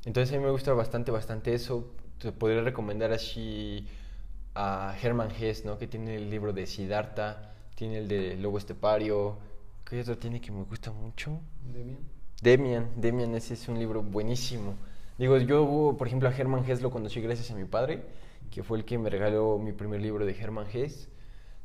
Entonces 0.05 0.35
a 0.35 0.37
mí 0.37 0.43
me 0.43 0.51
gusta 0.51 0.73
bastante, 0.73 1.09
bastante 1.09 1.55
eso. 1.55 1.95
Te 2.19 2.31
podría 2.31 2.61
recomendar 2.61 3.11
así 3.11 3.87
a 4.53 4.95
Hermann 5.01 5.31
Hesse, 5.31 5.65
¿no? 5.65 5.79
Que 5.79 5.87
tiene 5.87 6.15
el 6.15 6.29
libro 6.29 6.53
de 6.53 6.67
Siddhartha, 6.67 7.53
tiene 7.73 7.97
el 7.97 8.07
de 8.07 8.35
Lobo 8.35 8.59
Estepario. 8.59 9.39
¿Qué 9.91 9.99
otro 9.99 10.17
tiene 10.17 10.39
que 10.39 10.53
me 10.53 10.63
gusta 10.63 10.89
mucho? 10.93 11.37
Demian. 11.65 11.97
Demian, 12.41 12.87
Demian, 12.95 13.35
ese 13.35 13.55
es 13.55 13.67
un 13.67 13.77
libro 13.77 14.01
buenísimo. 14.01 14.75
Digo, 15.17 15.37
yo, 15.37 15.95
por 15.97 16.07
ejemplo, 16.07 16.29
a 16.29 16.31
Hermann 16.31 16.63
Hesse 16.63 16.81
lo 16.81 16.91
conocí 16.91 17.19
gracias 17.19 17.51
a 17.51 17.55
mi 17.55 17.65
padre, 17.65 18.01
que 18.51 18.63
fue 18.63 18.77
el 18.77 18.85
que 18.85 18.97
me 18.97 19.09
regaló 19.09 19.57
mi 19.59 19.73
primer 19.73 19.99
libro 19.99 20.25
de 20.25 20.31
Hermann 20.31 20.67
Hesse. 20.71 21.09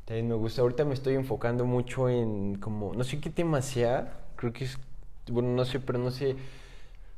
También 0.03 0.27
me 0.27 0.35
gusta, 0.35 0.61
ahorita 0.61 0.83
me 0.83 0.93
estoy 0.93 1.15
enfocando 1.15 1.63
mucho 1.63 2.09
en 2.09 2.55
como, 2.55 2.93
no 2.93 3.05
sé 3.05 3.21
qué 3.21 3.29
tema 3.29 3.61
sea, 3.61 4.25
creo 4.35 4.51
que 4.51 4.65
es, 4.65 4.77
bueno, 5.29 5.47
no 5.51 5.63
sé, 5.63 5.79
pero 5.79 5.97
no 5.97 6.11
sé, 6.11 6.35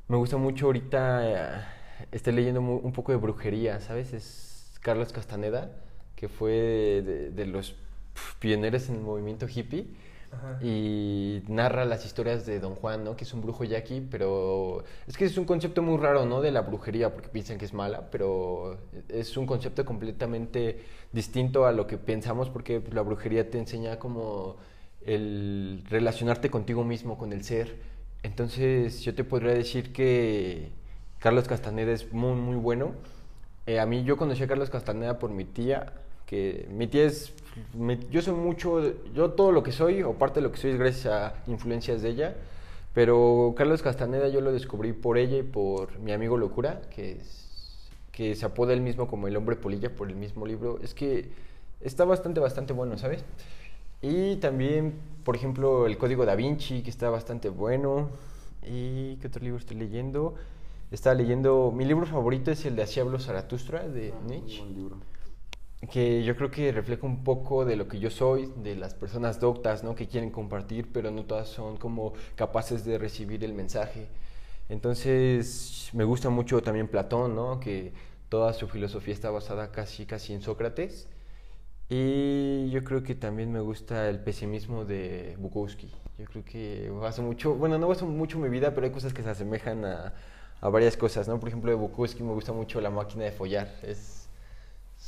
me 0.07 0.18
gusta 0.18 0.38
mucho 0.38 0.68
ahorita, 0.68 1.60
eh, 1.60 1.64
estoy 2.12 2.34
leyendo 2.34 2.62
mu- 2.62 2.78
un 2.84 2.93
poco 2.93 3.12
de 3.12 3.18
brujería, 3.18 3.80
¿sabes? 3.80 4.14
Es 4.14 4.80
Carlos 4.82 5.14
Castaneda, 5.14 5.72
que 6.16 6.30
fue 6.30 6.51
de, 6.51 7.32
de 7.32 7.45
los 7.47 7.76
pioneros 8.39 8.89
en 8.89 8.95
el 8.97 9.01
movimiento 9.01 9.47
hippie 9.47 9.88
Y 10.62 11.42
narra 11.48 11.86
las 11.86 12.06
historias 12.06 12.46
de 12.46 12.60
Don 12.60 12.76
Juan, 12.76 13.04
¿no? 13.04 13.16
Que 13.16 13.24
es 13.24 13.34
un 13.34 13.42
brujo 13.42 13.64
yaqui, 13.64 14.02
pero 14.02 14.84
es 15.08 15.18
que 15.18 15.26
es 15.26 15.38
un 15.38 15.46
concepto 15.46 15.82
muy 15.82 15.98
raro, 15.98 16.26
¿no? 16.26 16.42
De 16.42 16.52
la 16.52 16.62
brujería, 16.62 17.14
porque 17.14 17.30
piensan 17.30 17.58
que 17.58 17.66
es 17.66 17.74
mala, 17.74 18.10
pero 18.12 18.78
es 19.08 19.36
un 19.38 19.46
concepto 19.46 19.86
completamente 19.86 20.84
distinto 21.12 21.66
a 21.66 21.72
lo 21.72 21.88
que 21.88 21.98
pensamos, 21.98 22.50
porque 22.50 22.80
pues, 22.80 22.94
la 22.94 23.02
brujería 23.02 23.50
te 23.50 23.58
enseña 23.58 24.00
como 24.00 24.58
el 25.06 25.84
relacionarte 25.90 26.50
contigo 26.50 26.84
mismo, 26.84 27.18
con 27.18 27.34
el 27.34 27.44
ser. 27.44 27.78
Entonces, 28.24 29.02
yo 29.02 29.16
te 29.16 29.24
podría 29.24 29.54
decir 29.54 29.94
que 29.94 30.72
Carlos 31.20 31.48
Castaneda 31.48 31.92
es 31.92 32.12
muy, 32.14 32.36
muy 32.36 32.56
bueno. 32.56 32.94
Eh, 33.66 33.80
a 33.80 33.86
mí 33.86 34.04
yo 34.04 34.18
conocí 34.18 34.44
a 34.44 34.48
Carlos 34.48 34.70
Castaneda 34.70 35.20
por 35.20 35.32
mi 35.32 35.46
tía, 35.46 35.94
que 36.30 36.68
mi 36.70 36.86
tía 36.86 37.06
es, 37.06 37.34
yo 38.12 38.22
soy 38.22 38.36
mucho, 38.36 38.94
yo 39.16 39.32
todo 39.32 39.52
lo 39.52 39.64
que 39.64 39.72
soy 39.72 40.04
o 40.04 40.14
parte 40.14 40.40
de 40.40 40.44
lo 40.44 40.52
que 40.52 40.60
soy 40.60 40.72
es 40.72 40.78
gracias 40.78 41.08
a 41.08 41.34
influencias 41.48 42.04
de 42.04 42.10
ella, 42.10 42.36
pero 42.94 43.56
Carlos 43.58 43.82
Castaneda 43.82 44.28
yo 44.28 44.40
lo 44.40 44.52
descubrí 44.52 44.94
por 44.94 45.18
ella 45.18 45.38
y 45.38 45.44
por 45.44 45.98
mi 45.98 46.12
amigo 46.12 46.38
Locura, 46.38 46.82
que, 46.94 47.14
es- 47.14 47.90
que 48.12 48.36
se 48.36 48.46
apoda 48.46 48.74
él 48.74 48.82
mismo 48.82 49.08
como 49.08 49.28
el 49.28 49.36
hombre 49.38 49.56
polilla 49.56 49.90
por 49.96 50.08
el 50.10 50.16
mismo 50.16 50.46
libro. 50.46 50.78
Es 50.84 50.94
que 50.94 51.30
está 51.82 52.06
bastante, 52.06 52.40
bastante 52.40 52.74
bueno, 52.74 52.96
¿sabes? 53.00 53.24
Y 54.04 54.36
también, 54.36 54.94
por 55.24 55.36
ejemplo, 55.36 55.88
el 55.88 55.98
Código 55.98 56.26
da 56.28 56.36
Vinci, 56.36 56.84
que 56.84 56.92
está 56.92 57.10
bastante 57.10 57.50
bueno. 57.50 58.10
¿Y 58.68 59.16
qué 59.16 59.28
otro 59.28 59.42
libro 59.44 59.58
estoy 59.58 59.78
leyendo? 59.78 60.36
Estaba 60.92 61.16
leyendo, 61.16 61.72
mi 61.76 61.86
libro 61.86 62.06
favorito 62.06 62.52
es 62.52 62.66
el 62.66 62.76
de 62.76 62.84
Así 62.84 63.00
habló 63.00 63.20
Zaratustra, 63.20 63.88
de 63.88 64.14
Ah, 64.14 64.22
Nietzsche 64.28 64.60
buen 64.62 64.76
libro. 64.76 64.98
Que 65.92 66.24
yo 66.24 66.36
creo 66.36 66.52
que 66.52 66.72
refleja 66.72 67.06
un 67.06 67.24
poco 67.24 67.64
de 67.66 67.76
lo 67.78 67.88
que 67.88 68.00
yo 68.00 68.10
soy, 68.10 68.52
de 68.58 68.76
las 68.76 68.94
personas 68.94 69.40
doctas, 69.40 69.84
¿no? 69.84 69.96
Que 69.96 70.08
quieren 70.08 70.30
compartir, 70.30 70.92
pero 70.92 71.10
no 71.12 71.26
todas 71.26 71.48
son 71.48 71.78
como 71.78 72.14
capaces 72.36 72.84
de 72.86 72.98
recibir 72.98 73.44
el 73.44 73.54
mensaje. 73.54 74.08
Entonces, 74.70 75.90
me 75.94 76.04
gusta 76.04 76.30
mucho 76.30 76.62
también 76.62 76.88
Platón, 76.88 77.36
¿no? 77.36 77.60
Que 77.60 77.94
toda 78.30 78.54
su 78.54 78.68
filosofía 78.68 79.14
está 79.14 79.32
basada 79.32 79.72
casi, 79.72 80.06
casi 80.06 80.34
en 80.34 80.42
Sócrates. 80.42 81.08
Y 81.90 82.70
yo 82.72 82.84
creo 82.84 83.04
que 83.04 83.16
también 83.16 83.52
me 83.52 83.62
gusta 83.62 84.10
el 84.10 84.20
pesimismo 84.20 84.86
de 84.86 85.36
Bukowski. 85.40 85.92
Yo 86.20 86.26
creo 86.26 86.46
que 86.46 86.90
baso 86.92 87.24
mucho, 87.24 87.56
bueno, 87.56 87.80
no 87.80 87.88
baso 87.88 88.06
mucho 88.06 88.38
mi 88.38 88.50
vida, 88.50 88.76
pero 88.76 88.86
hay 88.86 88.92
cosas 88.94 89.14
que 89.14 89.24
se 89.24 89.30
asemejan 89.30 89.86
a, 89.86 90.14
a 90.62 90.70
varias 90.70 90.98
cosas, 90.98 91.28
¿no? 91.28 91.40
Por 91.40 91.50
ejemplo, 91.50 91.72
de 91.72 91.78
Bukowski 91.78 92.22
me 92.24 92.34
gusta 92.34 92.54
mucho 92.54 92.82
La 92.82 92.90
máquina 92.92 93.24
de 93.26 93.32
follar. 93.32 93.74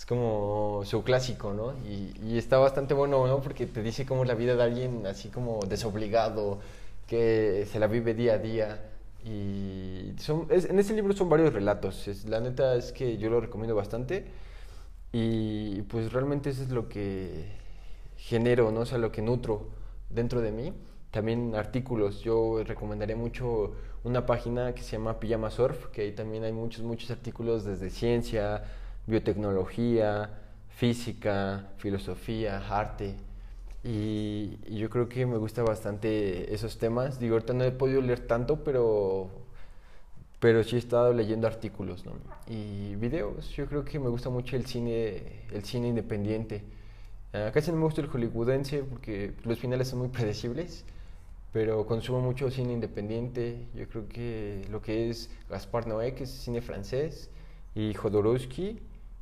Es 0.01 0.05
como 0.07 0.81
su 0.85 1.03
clásico, 1.03 1.53
¿no? 1.53 1.73
Y, 1.87 2.11
y 2.25 2.37
está 2.39 2.57
bastante 2.57 2.95
bueno, 2.95 3.27
¿no? 3.27 3.39
Porque 3.41 3.67
te 3.67 3.83
dice 3.83 4.03
cómo 4.05 4.23
es 4.23 4.27
la 4.27 4.33
vida 4.35 4.55
de 4.55 4.63
alguien 4.63 5.05
así 5.05 5.29
como 5.29 5.59
desobligado, 5.67 6.59
que 7.07 7.67
se 7.71 7.79
la 7.79 7.85
vive 7.87 8.15
día 8.15 8.33
a 8.33 8.37
día. 8.39 8.81
Y 9.23 10.13
son, 10.17 10.47
es- 10.49 10.65
en 10.65 10.79
ese 10.79 10.95
libro 10.95 11.13
son 11.13 11.29
varios 11.29 11.53
relatos. 11.53 12.07
Es- 12.07 12.25
la 12.25 12.39
neta 12.39 12.75
es 12.75 12.91
que 12.91 13.17
yo 13.19 13.29
lo 13.29 13.41
recomiendo 13.41 13.75
bastante. 13.75 14.25
Y 15.13 15.81
pues 15.83 16.11
realmente 16.13 16.49
eso 16.51 16.63
es 16.63 16.69
lo 16.71 16.87
que 16.89 17.45
genero, 18.17 18.71
¿no? 18.71 18.81
O 18.81 18.85
sea, 18.85 18.97
lo 18.97 19.11
que 19.11 19.21
nutro 19.21 19.67
dentro 20.09 20.41
de 20.41 20.51
mí. 20.51 20.73
También 21.11 21.55
artículos. 21.55 22.21
Yo 22.21 22.63
recomendaría 22.63 23.15
mucho 23.17 23.73
una 24.03 24.25
página 24.25 24.73
que 24.73 24.81
se 24.83 24.93
llama 24.97 25.19
Pijama 25.19 25.51
Surf, 25.51 25.87
que 25.87 26.01
ahí 26.03 26.11
también 26.13 26.43
hay 26.45 26.53
muchos, 26.53 26.83
muchos 26.83 27.11
artículos 27.11 27.65
desde 27.65 27.89
ciencia, 27.89 28.63
biotecnología, 29.07 30.29
física, 30.69 31.69
filosofía, 31.77 32.57
arte. 32.69 33.15
Y, 33.83 34.57
yo 34.69 34.89
creo 34.89 35.09
que 35.09 35.25
me 35.25 35.37
gusta 35.37 35.63
bastante 35.63 36.53
esos 36.53 36.77
temas. 36.77 37.19
Digo, 37.19 37.35
ahorita 37.35 37.53
no 37.53 37.63
he 37.63 37.71
podido 37.71 38.01
leer 38.01 38.21
tanto, 38.27 38.63
pero, 38.63 39.29
pero 40.39 40.63
sí 40.63 40.75
he 40.75 40.79
estado 40.79 41.13
leyendo 41.13 41.47
artículos. 41.47 42.03
Y 42.47 42.95
videos. 42.95 43.49
Yo 43.51 43.67
creo 43.67 43.85
que 43.85 43.99
me 43.99 44.09
gusta 44.09 44.29
mucho 44.29 44.55
el 44.55 44.65
cine, 44.65 45.43
el 45.51 45.63
cine 45.63 45.89
independiente. 45.89 46.63
Ah, 47.33 47.51
casi 47.53 47.71
no 47.71 47.77
me 47.77 47.83
gusta 47.83 48.01
el 48.01 48.07
hollywoodense 48.07 48.83
porque 48.83 49.33
los 49.45 49.57
finales 49.57 49.87
son 49.87 49.99
muy 49.99 50.09
predecibles, 50.09 50.83
pero 51.53 51.85
consumo 51.85 52.19
mucho 52.21 52.51
cine 52.51 52.73
independiente. 52.73 53.67
Yo 53.75 53.87
creo 53.87 54.07
que 54.09 54.65
lo 54.69 54.81
que 54.81 55.09
es 55.09 55.29
Gaspar 55.49 55.87
Noé, 55.87 56.13
que 56.13 56.23
es 56.25 56.31
cine 56.31 56.61
francés, 56.61 57.29
y 57.73 57.93
Jodorowsky 57.93 58.79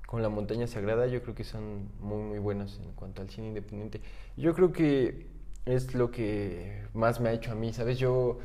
con 0.10 0.24
La 0.24 0.30
montaña 0.30 0.66
sagrada, 0.66 1.06
yo 1.06 1.22
creo 1.22 1.36
que 1.36 1.44
son 1.44 1.88
muy 2.00 2.24
muy 2.24 2.40
buenos 2.40 2.80
en 2.84 2.94
cuanto 2.94 3.22
al 3.22 3.30
cine 3.30 3.50
independiente. 3.50 4.02
Yo 4.38 4.56
creo 4.56 4.72
que 4.72 5.28
es 5.66 5.94
lo 5.94 6.10
que 6.10 6.82
más 6.96 7.20
me 7.20 7.30
ha 7.30 7.32
hecho 7.32 7.52
a 7.52 7.56
mí, 7.56 7.72
¿sabes? 7.74 8.00
Yo 8.00 8.40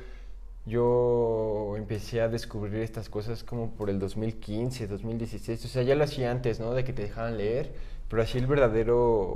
yo 0.66 1.72
empecé 1.78 2.20
a 2.20 2.28
descubrir 2.28 2.82
estas 2.82 3.08
cosas 3.08 3.44
como 3.44 3.70
por 3.70 3.88
el 3.88 3.98
2015, 3.98 4.86
2016, 4.86 5.64
o 5.64 5.68
sea, 5.68 5.82
ya 5.82 5.94
lo 5.94 6.04
hacía 6.04 6.30
antes, 6.30 6.60
¿no? 6.60 6.74
De 6.74 6.84
que 6.84 6.92
te 6.92 7.00
dejaban 7.00 7.38
leer, 7.38 7.72
pero 8.10 8.20
así 8.20 8.36
el 8.36 8.46
verdadero 8.46 9.32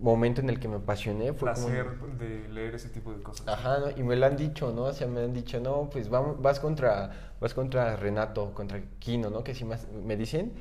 momento 0.00 0.40
en 0.40 0.48
el 0.48 0.58
que 0.58 0.68
me 0.68 0.76
apasioné 0.76 1.34
fue 1.34 1.52
como... 1.52 1.66
placer 1.66 1.98
de 2.18 2.48
leer 2.48 2.76
ese 2.76 2.88
tipo 2.88 3.12
de 3.12 3.22
cosas. 3.22 3.46
Ajá, 3.46 3.80
¿no? 3.80 3.90
y 3.90 4.02
me 4.02 4.16
lo 4.16 4.24
han 4.24 4.38
dicho, 4.38 4.72
¿no? 4.72 4.84
O 4.84 4.92
sea, 4.94 5.06
me 5.06 5.20
han 5.20 5.34
dicho, 5.34 5.60
no, 5.60 5.90
pues 5.90 6.08
vamos, 6.08 6.40
vas 6.40 6.60
contra, 6.60 7.34
vas 7.42 7.52
contra 7.52 7.94
Renato, 7.96 8.54
contra 8.54 8.80
Kino, 9.00 9.28
¿no? 9.28 9.44
Que 9.44 9.52
así 9.52 9.66
más 9.66 9.86
me 9.92 10.16
dicen. 10.16 10.54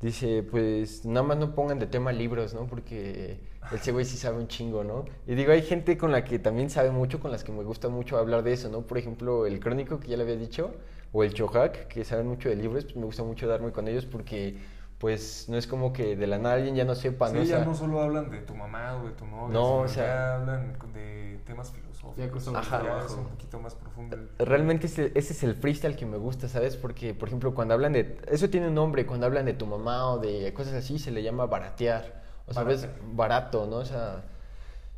Dice, 0.00 0.42
pues 0.42 1.04
nada 1.04 1.26
más 1.26 1.36
no 1.36 1.54
pongan 1.54 1.78
de 1.78 1.86
tema 1.86 2.10
libros, 2.12 2.54
¿no? 2.54 2.66
Porque 2.66 3.38
ese 3.70 3.92
güey 3.92 4.06
sí 4.06 4.16
sabe 4.16 4.38
un 4.38 4.48
chingo, 4.48 4.82
¿no? 4.82 5.04
Y 5.26 5.34
digo, 5.34 5.52
hay 5.52 5.60
gente 5.62 5.98
con 5.98 6.10
la 6.10 6.24
que 6.24 6.38
también 6.38 6.70
sabe 6.70 6.90
mucho, 6.90 7.20
con 7.20 7.30
las 7.30 7.44
que 7.44 7.52
me 7.52 7.62
gusta 7.64 7.90
mucho 7.90 8.16
hablar 8.16 8.42
de 8.42 8.54
eso, 8.54 8.70
¿no? 8.70 8.86
Por 8.86 8.96
ejemplo, 8.96 9.44
el 9.46 9.60
Crónico, 9.60 10.00
que 10.00 10.08
ya 10.08 10.16
le 10.16 10.22
había 10.22 10.36
dicho, 10.36 10.74
o 11.12 11.22
el 11.22 11.34
Chohac, 11.34 11.86
que 11.88 12.04
saben 12.04 12.28
mucho 12.28 12.48
de 12.48 12.56
libros, 12.56 12.84
pues 12.84 12.96
me 12.96 13.04
gusta 13.04 13.22
mucho 13.24 13.46
darme 13.46 13.72
con 13.72 13.88
ellos 13.88 14.06
porque, 14.06 14.56
pues, 15.00 15.46
no 15.48 15.56
es 15.56 15.66
como 15.66 15.92
que 15.92 16.14
de 16.14 16.26
la 16.28 16.38
nada 16.38 16.54
alguien 16.56 16.76
ya 16.76 16.84
no 16.84 16.94
sepa, 16.94 17.28
Sí, 17.30 17.34
¿no? 17.34 17.42
Ya 17.42 17.56
sea, 17.56 17.64
no 17.64 17.74
solo 17.74 18.00
hablan 18.02 18.30
de 18.30 18.38
tu 18.42 18.54
mamá 18.54 18.96
o 18.96 19.06
de 19.06 19.12
tu 19.12 19.26
novia, 19.26 19.52
No, 19.52 19.64
sino 19.64 19.80
o 19.80 19.88
sea- 19.88 20.04
ya 20.04 20.34
hablan 20.36 20.78
de 20.94 21.40
temas 21.46 21.72
filosóficos. 21.72 22.16
Ya 22.16 22.30
cosas 22.30 22.52
más 22.52 22.70
Ya 22.70 22.76
es 22.76 22.82
trabajo. 22.84 23.16
un 23.16 23.28
poquito 23.28 23.60
más 23.60 23.74
profundo. 23.74 24.16
Realmente 24.38 24.86
ese, 24.86 25.10
ese 25.14 25.32
es 25.32 25.42
el 25.42 25.54
freestyle 25.56 25.96
que 25.96 26.06
me 26.06 26.18
gusta, 26.18 26.48
¿sabes? 26.48 26.76
Porque, 26.76 27.14
por 27.14 27.28
ejemplo, 27.28 27.54
cuando 27.54 27.74
hablan 27.74 27.92
de... 27.94 28.18
Eso 28.30 28.48
tiene 28.50 28.68
un 28.68 28.74
nombre, 28.74 29.06
cuando 29.06 29.26
hablan 29.26 29.46
de 29.46 29.54
tu 29.54 29.66
mamá 29.66 30.06
o 30.12 30.18
de 30.18 30.52
cosas 30.54 30.74
así, 30.74 30.98
se 30.98 31.10
le 31.10 31.22
llama 31.22 31.46
baratear. 31.46 32.22
O 32.46 32.52
sea, 32.52 32.62
ves, 32.64 32.86
barato, 33.14 33.66
¿no? 33.66 33.76
O 33.78 33.84
sea... 33.86 34.22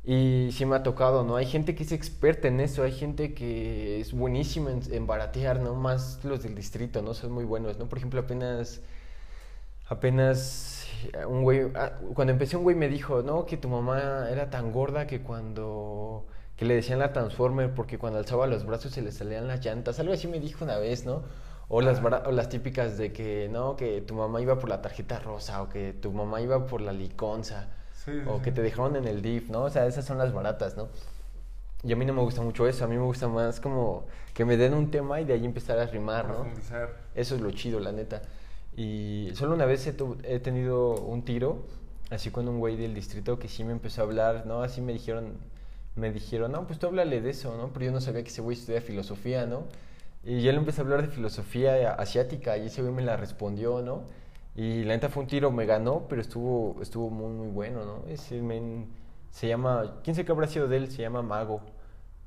Y 0.05 0.49
sí 0.51 0.67
me 0.67 0.75
ha 0.75 0.83
tocado, 0.83 1.23
¿no? 1.23 1.37
Hay 1.37 1.47
gente 1.47 1.77
que 1.77 1.85
es 1.85 1.93
experta 1.93 2.49
en 2.49 2.59
eso, 2.59 2.83
hay 2.83 2.91
gente 2.91 3.35
que 3.35 4.01
es 4.01 4.13
buenísima 4.13 4.73
en, 4.73 4.81
en 4.93 5.07
baratear, 5.07 5.61
¿no? 5.61 5.77
Más 5.77 6.19
los 6.25 6.43
del 6.43 6.57
distrito, 6.57 7.03
¿no? 7.03 7.15
Son 7.15 7.31
muy 7.31 7.45
buenos, 7.45 7.79
¿no? 7.79 7.89
Por 7.89 7.99
ejemplo, 7.99 8.21
apenas... 8.21 8.81
Apenas 9.93 10.87
un 11.29 11.43
güey... 11.43 11.71
ah, 11.75 11.93
Cuando 12.15 12.33
empecé 12.33 12.57
un 12.57 12.63
güey 12.65 12.75
me 12.77 12.89
dijo, 12.89 13.23
no, 13.23 13.45
que 13.47 13.57
tu 13.57 13.69
mamá 13.69 14.29
era 14.31 14.51
tan 14.51 14.73
gorda 14.73 15.07
que 15.07 15.23
cuando... 15.23 16.27
Que 16.57 16.65
le 16.65 16.75
decían 16.75 16.99
la 16.99 17.13
Transformer 17.13 17.75
porque 17.75 17.99
cuando 17.99 18.19
alzaba 18.19 18.47
los 18.47 18.65
brazos 18.65 18.93
se 18.93 19.03
le 19.03 19.11
salían 19.13 19.49
las 19.49 19.65
llantas. 19.65 19.99
Algo 20.01 20.13
así 20.13 20.29
me 20.29 20.39
dijo 20.41 20.65
una 20.65 20.79
vez, 20.79 21.05
¿no? 21.05 21.23
O 21.69 21.81
las, 21.81 22.01
o 22.03 22.33
las 22.33 22.49
típicas 22.49 22.99
de 22.99 23.13
que, 23.13 23.49
no, 23.51 23.77
que 23.77 24.01
tu 24.03 24.15
mamá 24.15 24.41
iba 24.41 24.59
por 24.59 24.69
la 24.69 24.81
tarjeta 24.83 25.19
rosa 25.19 25.63
o 25.63 25.69
que 25.69 25.93
tu 25.93 26.13
mamá 26.13 26.41
iba 26.41 26.67
por 26.67 26.81
la 26.81 26.93
liconza 26.93 27.69
Sí, 28.05 28.13
o 28.27 28.37
sí. 28.37 28.43
que 28.43 28.53
te 28.53 28.63
dejaron 28.63 28.97
en 28.97 29.07
el 29.07 29.23
DIF, 29.23 29.49
¿no? 29.51 29.63
O 29.65 29.71
sea, 29.71 29.87
esas 29.87 30.05
son 30.05 30.19
las 30.19 30.33
baratas, 30.33 30.77
¿no? 30.77 30.89
Y 31.85 31.93
a 31.93 31.97
mí 31.97 32.05
no 32.05 32.13
me 32.13 32.23
gusta 32.23 32.43
mucho 32.43 32.67
eso, 32.69 32.85
a 32.85 32.89
mí 32.89 32.97
me 32.97 33.03
gusta 33.05 33.27
más 33.29 33.59
como 33.61 34.07
que 34.35 34.45
me 34.45 34.57
den 34.57 34.75
un 34.75 34.91
tema 34.91 35.21
y 35.21 35.25
de 35.25 35.33
ahí 35.35 35.45
empezar 35.45 35.79
a 35.79 35.87
rimar, 35.87 36.29
¿no? 36.29 36.45
Eso 37.15 37.35
es 37.35 37.41
lo 37.41 37.51
chido, 37.51 37.81
la 37.81 37.91
neta. 37.93 38.23
Y 38.77 39.31
solo 39.35 39.55
una 39.55 39.67
vez 39.67 39.87
he, 39.87 40.41
tenido 40.41 40.95
un 40.95 41.25
tiro, 41.25 41.65
así 42.11 42.31
con 42.31 42.49
un 42.49 42.59
güey 42.59 42.77
del 42.77 42.95
distrito 42.95 43.39
que 43.39 43.49
sí 43.49 43.65
me 43.65 43.73
empezó 43.73 44.03
a 44.03 44.05
hablar, 44.05 44.47
¿no? 44.47 44.63
Así 44.63 44.81
me 44.81 44.93
dijeron, 44.93 45.35
me 45.97 46.11
dijeron, 46.13 46.53
no, 46.53 46.67
pues 46.67 46.79
tú 46.79 46.87
háblale 46.87 47.21
de 47.21 47.31
eso, 47.31 47.57
¿no? 47.57 47.73
Pero 47.73 47.87
yo 47.87 47.93
no 47.93 48.01
sabía 48.01 48.23
que 48.23 48.31
ese 48.31 48.41
güey 48.41 48.57
estudia 48.57 48.81
filosofía, 48.81 49.47
¿no? 49.47 49.65
Y 50.25 50.43
yo 50.43 50.53
le 50.53 50.59
empecé 50.59 50.81
a 50.81 50.85
hablar 50.85 51.03
de 51.03 51.09
filosofía 51.09 51.93
asiática 51.95 52.57
y 52.57 52.67
ese 52.67 52.83
güey 52.83 52.95
me 52.95 53.03
la 53.03 53.17
respondió, 53.17 53.83
¿no? 53.83 54.05
Y 54.55 54.85
la 54.85 54.95
neta 54.95 55.09
fue 55.09 55.23
un 55.23 55.29
tiro, 55.29 55.51
me 55.51 55.67
ganó, 55.67 56.07
pero 56.09 56.21
estuvo, 56.21 56.81
estuvo 56.83 57.11
muy, 57.11 57.33
muy 57.33 57.49
bueno, 57.49 57.85
¿no? 57.85 58.05
Ese 58.09 58.41
men 58.43 58.87
se 59.31 59.49
llama, 59.49 60.01
¿quién 60.05 60.15
sé 60.15 60.25
qué 60.25 60.33
habrá 60.33 60.47
sido 60.47 60.69
de 60.69 60.77
él? 60.77 60.91
Se 60.91 61.03
llama 61.03 61.23
Mago, 61.23 61.63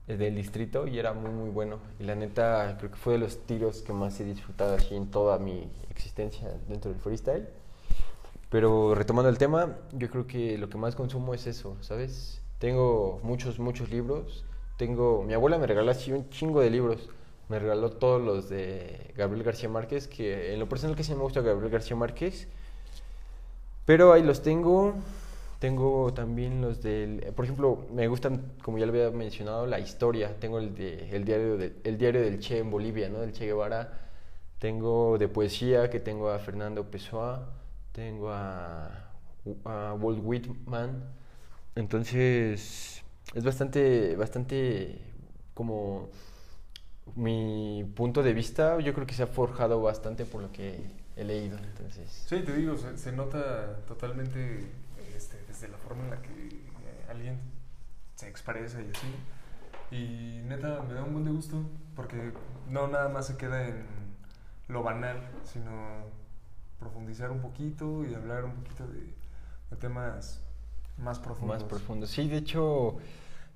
del 0.07 0.35
distrito 0.35 0.87
y 0.87 0.99
era 0.99 1.13
muy, 1.13 1.31
muy 1.31 1.49
bueno. 1.49 1.79
Y 1.99 2.03
la 2.03 2.15
neta, 2.15 2.75
creo 2.77 2.91
que 2.91 2.97
fue 2.97 3.13
de 3.13 3.19
los 3.19 3.45
tiros 3.45 3.81
que 3.81 3.93
más 3.93 4.19
he 4.19 4.23
disfrutado 4.23 4.75
así 4.75 4.95
en 4.95 5.09
toda 5.09 5.39
mi 5.39 5.69
existencia 5.89 6.49
dentro 6.67 6.91
del 6.91 6.99
freestyle. 6.99 7.47
Pero 8.49 8.95
retomando 8.95 9.29
el 9.29 9.37
tema, 9.37 9.77
yo 9.93 10.09
creo 10.09 10.27
que 10.27 10.57
lo 10.57 10.69
que 10.69 10.77
más 10.77 10.95
consumo 10.95 11.33
es 11.33 11.47
eso, 11.47 11.75
¿sabes? 11.81 12.41
Tengo 12.59 13.19
muchos, 13.23 13.59
muchos 13.59 13.89
libros. 13.89 14.45
Tengo, 14.77 15.23
mi 15.23 15.33
abuela 15.33 15.57
me 15.57 15.67
regaló 15.67 15.91
así 15.91 16.11
un 16.11 16.29
chingo 16.29 16.61
de 16.61 16.69
libros. 16.69 17.09
Me 17.49 17.59
regaló 17.59 17.91
todos 17.91 18.21
los 18.21 18.49
de 18.49 19.13
Gabriel 19.15 19.43
García 19.43 19.69
Márquez, 19.69 20.07
que 20.07 20.53
en 20.53 20.59
lo 20.59 20.69
personal 20.69 20.95
que 20.95 21.03
sí 21.03 21.13
me 21.13 21.21
gusta 21.21 21.41
Gabriel 21.41 21.71
García 21.71 21.95
Márquez. 21.95 22.47
Pero 23.85 24.13
ahí 24.13 24.23
los 24.23 24.41
tengo. 24.41 24.93
Tengo 25.59 26.13
también 26.13 26.61
los 26.61 26.81
del, 26.81 27.21
por 27.35 27.45
ejemplo, 27.45 27.87
me 27.93 28.07
gustan, 28.07 28.53
como 28.61 28.77
ya 28.77 28.85
lo 28.85 28.91
había 28.91 29.09
mencionado, 29.11 29.65
la 29.65 29.79
historia. 29.79 30.37
Tengo 30.39 30.59
el 30.59 30.75
de 30.75 31.09
el 31.15 31.25
diario 31.25 31.57
el 31.83 31.97
diario 31.97 32.21
del 32.21 32.39
Che 32.39 32.59
en 32.59 32.69
Bolivia, 32.69 33.09
¿no? 33.09 33.19
Del 33.19 33.31
Che 33.31 33.45
Guevara. 33.45 34.01
Tengo 34.59 35.17
de 35.17 35.27
poesía 35.27 35.89
que 35.89 35.99
tengo 35.99 36.29
a 36.29 36.39
Fernando 36.39 36.89
Pessoa, 36.89 37.53
tengo 37.91 38.29
a, 38.31 39.11
a 39.65 39.93
Walt 39.93 40.19
Whitman. 40.23 41.03
Entonces, 41.75 43.03
es 43.33 43.43
bastante 43.43 44.15
bastante 44.15 44.99
como 45.53 46.09
mi 47.15 47.85
punto 47.95 48.23
de 48.23 48.33
vista, 48.33 48.79
yo 48.79 48.93
creo 48.93 49.07
que 49.07 49.13
se 49.13 49.23
ha 49.23 49.27
forjado 49.27 49.81
bastante 49.81 50.25
por 50.25 50.41
lo 50.41 50.51
que 50.51 50.79
he 51.15 51.23
leído, 51.23 51.57
entonces. 51.57 52.25
Sí, 52.27 52.39
te 52.41 52.55
digo, 52.55 52.75
se 52.77 53.11
nota 53.11 53.77
totalmente 53.87 54.65
este, 55.65 55.67
la 55.67 55.77
forma 55.77 56.03
en 56.03 56.09
la 56.11 56.21
que 56.21 56.31
eh, 56.31 57.05
alguien 57.09 57.39
se 58.15 58.27
expresa 58.27 58.81
y 58.81 58.91
así. 58.91 59.07
Y 59.91 60.41
neta, 60.47 60.81
me 60.87 60.93
da 60.93 61.03
un 61.03 61.13
buen 61.13 61.25
de 61.25 61.31
gusto, 61.31 61.63
porque 61.95 62.31
no 62.69 62.87
nada 62.87 63.09
más 63.09 63.27
se 63.27 63.37
queda 63.37 63.67
en 63.67 63.85
lo 64.67 64.83
banal, 64.83 65.17
sino 65.43 65.71
profundizar 66.79 67.31
un 67.31 67.41
poquito 67.41 68.03
y 68.05 68.13
hablar 68.13 68.45
un 68.45 68.53
poquito 68.55 68.87
de, 68.87 69.13
de 69.69 69.77
temas 69.79 70.41
más 70.97 71.19
profundos. 71.19 71.61
Más 71.61 71.63
profundos. 71.63 72.09
Sí, 72.09 72.27
de 72.27 72.37
hecho, 72.37 72.97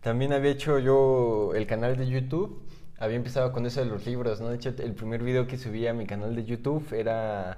también 0.01 0.33
había 0.33 0.51
hecho 0.51 0.79
yo 0.79 1.53
el 1.55 1.65
canal 1.65 1.97
de 1.97 2.07
YouTube. 2.07 2.63
Había 2.99 3.15
empezado 3.15 3.53
con 3.53 3.65
eso 3.65 3.79
de 3.79 3.85
los 3.85 4.05
libros, 4.05 4.41
¿no? 4.41 4.49
De 4.49 4.57
hecho, 4.57 4.69
el 4.69 4.93
primer 4.93 5.23
video 5.23 5.47
que 5.47 5.57
subí 5.57 5.87
a 5.87 5.93
mi 5.93 6.05
canal 6.05 6.35
de 6.35 6.43
YouTube 6.43 6.85
era 6.93 7.57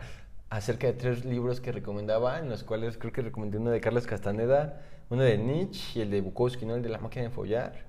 acerca 0.52 0.86
de 0.86 0.94
tres 0.94 1.24
libros 1.24 1.62
que 1.62 1.72
recomendaba, 1.72 2.38
en 2.40 2.50
los 2.50 2.64
cuales 2.64 2.98
creo 2.98 3.14
que 3.14 3.22
recomendé 3.22 3.58
uno 3.58 3.72
de 3.72 3.80
Carlos 3.80 4.06
Castaneda, 4.06 4.82
uno 5.10 5.24
de 5.24 5.38
Nietzsche 5.38 6.00
y 6.00 6.02
el 6.02 6.12
de 6.12 6.20
Bukowski, 6.20 6.66
¿no? 6.66 6.76
El 6.76 6.84
de 6.84 6.90
la 6.90 6.98
máquina 6.98 7.24
de 7.24 7.30
follar. 7.30 7.86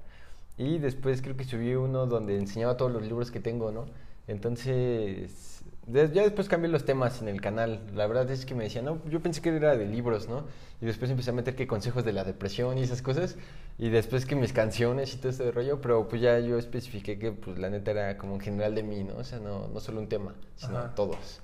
Y 0.56 0.78
después 0.78 1.22
creo 1.22 1.36
que 1.36 1.42
subí 1.42 1.74
uno 1.74 2.06
donde 2.06 2.38
enseñaba 2.38 2.76
todos 2.76 2.92
los 2.92 3.02
libros 3.02 3.32
que 3.32 3.40
tengo, 3.40 3.72
¿no? 3.72 3.86
Entonces, 4.28 5.64
ya 5.88 6.06
después 6.06 6.48
cambié 6.48 6.70
los 6.70 6.84
temas 6.84 7.20
en 7.20 7.26
el 7.26 7.40
canal. 7.40 7.80
La 7.94 8.06
verdad 8.06 8.30
es 8.30 8.46
que 8.46 8.54
me 8.54 8.62
decían, 8.62 8.84
no, 8.84 9.02
yo 9.10 9.20
pensé 9.20 9.42
que 9.42 9.48
era 9.48 9.76
de 9.76 9.86
libros, 9.86 10.28
¿no? 10.28 10.44
Y 10.80 10.86
después 10.86 11.10
empecé 11.10 11.30
a 11.30 11.32
meter 11.32 11.56
que 11.56 11.66
consejos 11.66 12.04
de 12.04 12.12
la 12.12 12.22
depresión 12.22 12.78
y 12.78 12.82
esas 12.82 13.02
cosas. 13.02 13.36
Y 13.76 13.88
después 13.90 14.24
que 14.24 14.36
mis 14.36 14.52
canciones 14.52 15.14
y 15.14 15.16
todo 15.16 15.30
ese 15.30 15.50
rollo, 15.50 15.80
pero 15.80 16.06
pues 16.06 16.22
ya 16.22 16.38
yo 16.38 16.58
especifiqué 16.58 17.18
que 17.18 17.32
pues 17.32 17.58
la 17.58 17.70
neta 17.70 17.90
era 17.90 18.18
como 18.18 18.34
en 18.34 18.40
general 18.40 18.76
de 18.76 18.84
mí, 18.84 19.02
¿no? 19.02 19.16
O 19.16 19.24
sea, 19.24 19.40
no, 19.40 19.66
no 19.66 19.80
solo 19.80 19.98
un 19.98 20.08
tema, 20.08 20.36
sino 20.54 20.78
Ajá. 20.78 20.94
todos. 20.94 21.40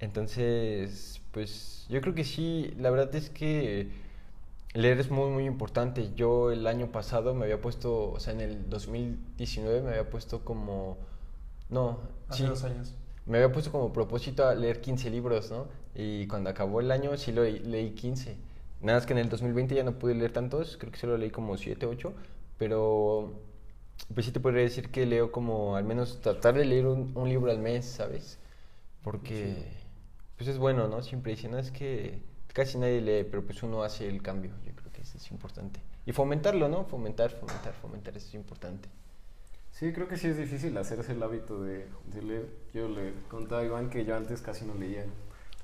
Entonces, 0.00 1.20
pues 1.32 1.86
yo 1.90 2.00
creo 2.00 2.14
que 2.14 2.24
sí, 2.24 2.74
la 2.78 2.90
verdad 2.90 3.14
es 3.14 3.30
que 3.30 3.90
leer 4.74 5.00
es 5.00 5.10
muy, 5.10 5.30
muy 5.30 5.46
importante. 5.46 6.12
Yo 6.14 6.52
el 6.52 6.66
año 6.66 6.92
pasado 6.92 7.34
me 7.34 7.44
había 7.44 7.60
puesto, 7.60 8.12
o 8.12 8.20
sea, 8.20 8.32
en 8.34 8.40
el 8.42 8.70
2019 8.70 9.82
me 9.82 9.90
había 9.90 10.10
puesto 10.10 10.44
como, 10.44 10.98
no, 11.70 12.00
Hace 12.28 12.46
sí, 12.46 12.46
dos 12.46 12.64
años. 12.64 12.94
me 13.26 13.38
había 13.38 13.52
puesto 13.52 13.72
como 13.72 13.92
propósito 13.92 14.46
a 14.46 14.54
leer 14.54 14.80
15 14.80 15.10
libros, 15.10 15.50
¿no? 15.50 15.68
Y 15.94 16.26
cuando 16.28 16.50
acabó 16.50 16.80
el 16.80 16.90
año 16.92 17.16
sí 17.16 17.32
lo 17.32 17.44
leí 17.44 17.92
15. 17.92 18.36
Nada 18.82 18.98
más 18.98 19.06
que 19.06 19.12
en 19.14 19.18
el 19.20 19.28
2020 19.28 19.74
ya 19.74 19.84
no 19.84 19.98
pude 19.98 20.14
leer 20.14 20.32
tantos, 20.32 20.76
creo 20.78 20.92
que 20.92 20.98
solo 20.98 21.18
leí 21.18 21.30
como 21.30 21.56
7, 21.56 21.86
8, 21.86 22.14
pero 22.58 23.32
pues 24.14 24.26
sí 24.26 24.32
te 24.32 24.40
podría 24.40 24.62
decir 24.62 24.90
que 24.90 25.06
leo 25.06 25.32
como 25.32 25.76
al 25.76 25.84
menos 25.84 26.20
tratar 26.20 26.54
de 26.54 26.64
leer 26.64 26.86
un, 26.86 27.12
un 27.16 27.28
libro 27.28 27.50
al 27.50 27.58
mes, 27.58 27.86
¿sabes? 27.86 28.38
Porque 29.02 29.66
pues 30.40 30.48
es 30.48 30.56
bueno, 30.56 30.88
¿no? 30.88 31.02
Siempre 31.02 31.32
dicen, 31.32 31.50
no, 31.50 31.58
es 31.58 31.70
que 31.70 32.22
casi 32.54 32.78
nadie 32.78 33.02
lee, 33.02 33.28
pero 33.30 33.44
pues 33.44 33.62
uno 33.62 33.82
hace 33.82 34.08
el 34.08 34.22
cambio, 34.22 34.52
yo 34.64 34.74
creo 34.74 34.90
que 34.90 35.02
eso 35.02 35.18
es 35.18 35.30
importante. 35.30 35.82
Y 36.06 36.12
fomentarlo, 36.12 36.66
¿no? 36.66 36.86
Fomentar, 36.86 37.30
fomentar, 37.30 37.74
fomentar, 37.74 38.16
eso 38.16 38.26
es 38.28 38.34
importante. 38.34 38.88
Sí, 39.70 39.92
creo 39.92 40.08
que 40.08 40.16
sí 40.16 40.28
es 40.28 40.38
difícil 40.38 40.78
hacerse 40.78 41.12
el 41.12 41.22
hábito 41.22 41.62
de, 41.62 41.84
de 42.06 42.22
leer. 42.22 42.46
Yo 42.72 42.88
le 42.88 43.12
contaba 43.28 43.60
a 43.60 43.64
Iván 43.66 43.90
que 43.90 44.06
yo 44.06 44.16
antes 44.16 44.40
casi 44.40 44.64
no 44.64 44.72
leía, 44.72 45.04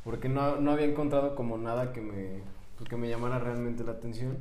porque 0.05 0.29
no, 0.29 0.57
no 0.57 0.72
había 0.72 0.85
encontrado 0.85 1.37
como 1.37 1.57
nada 1.57 1.95
que 1.95 2.03
me, 2.03 2.43
pues, 2.77 2.91
que 2.91 2.99
me 2.99 3.09
llamara 3.09 3.39
realmente 3.39 3.83
la 3.83 3.93
atención. 3.93 4.37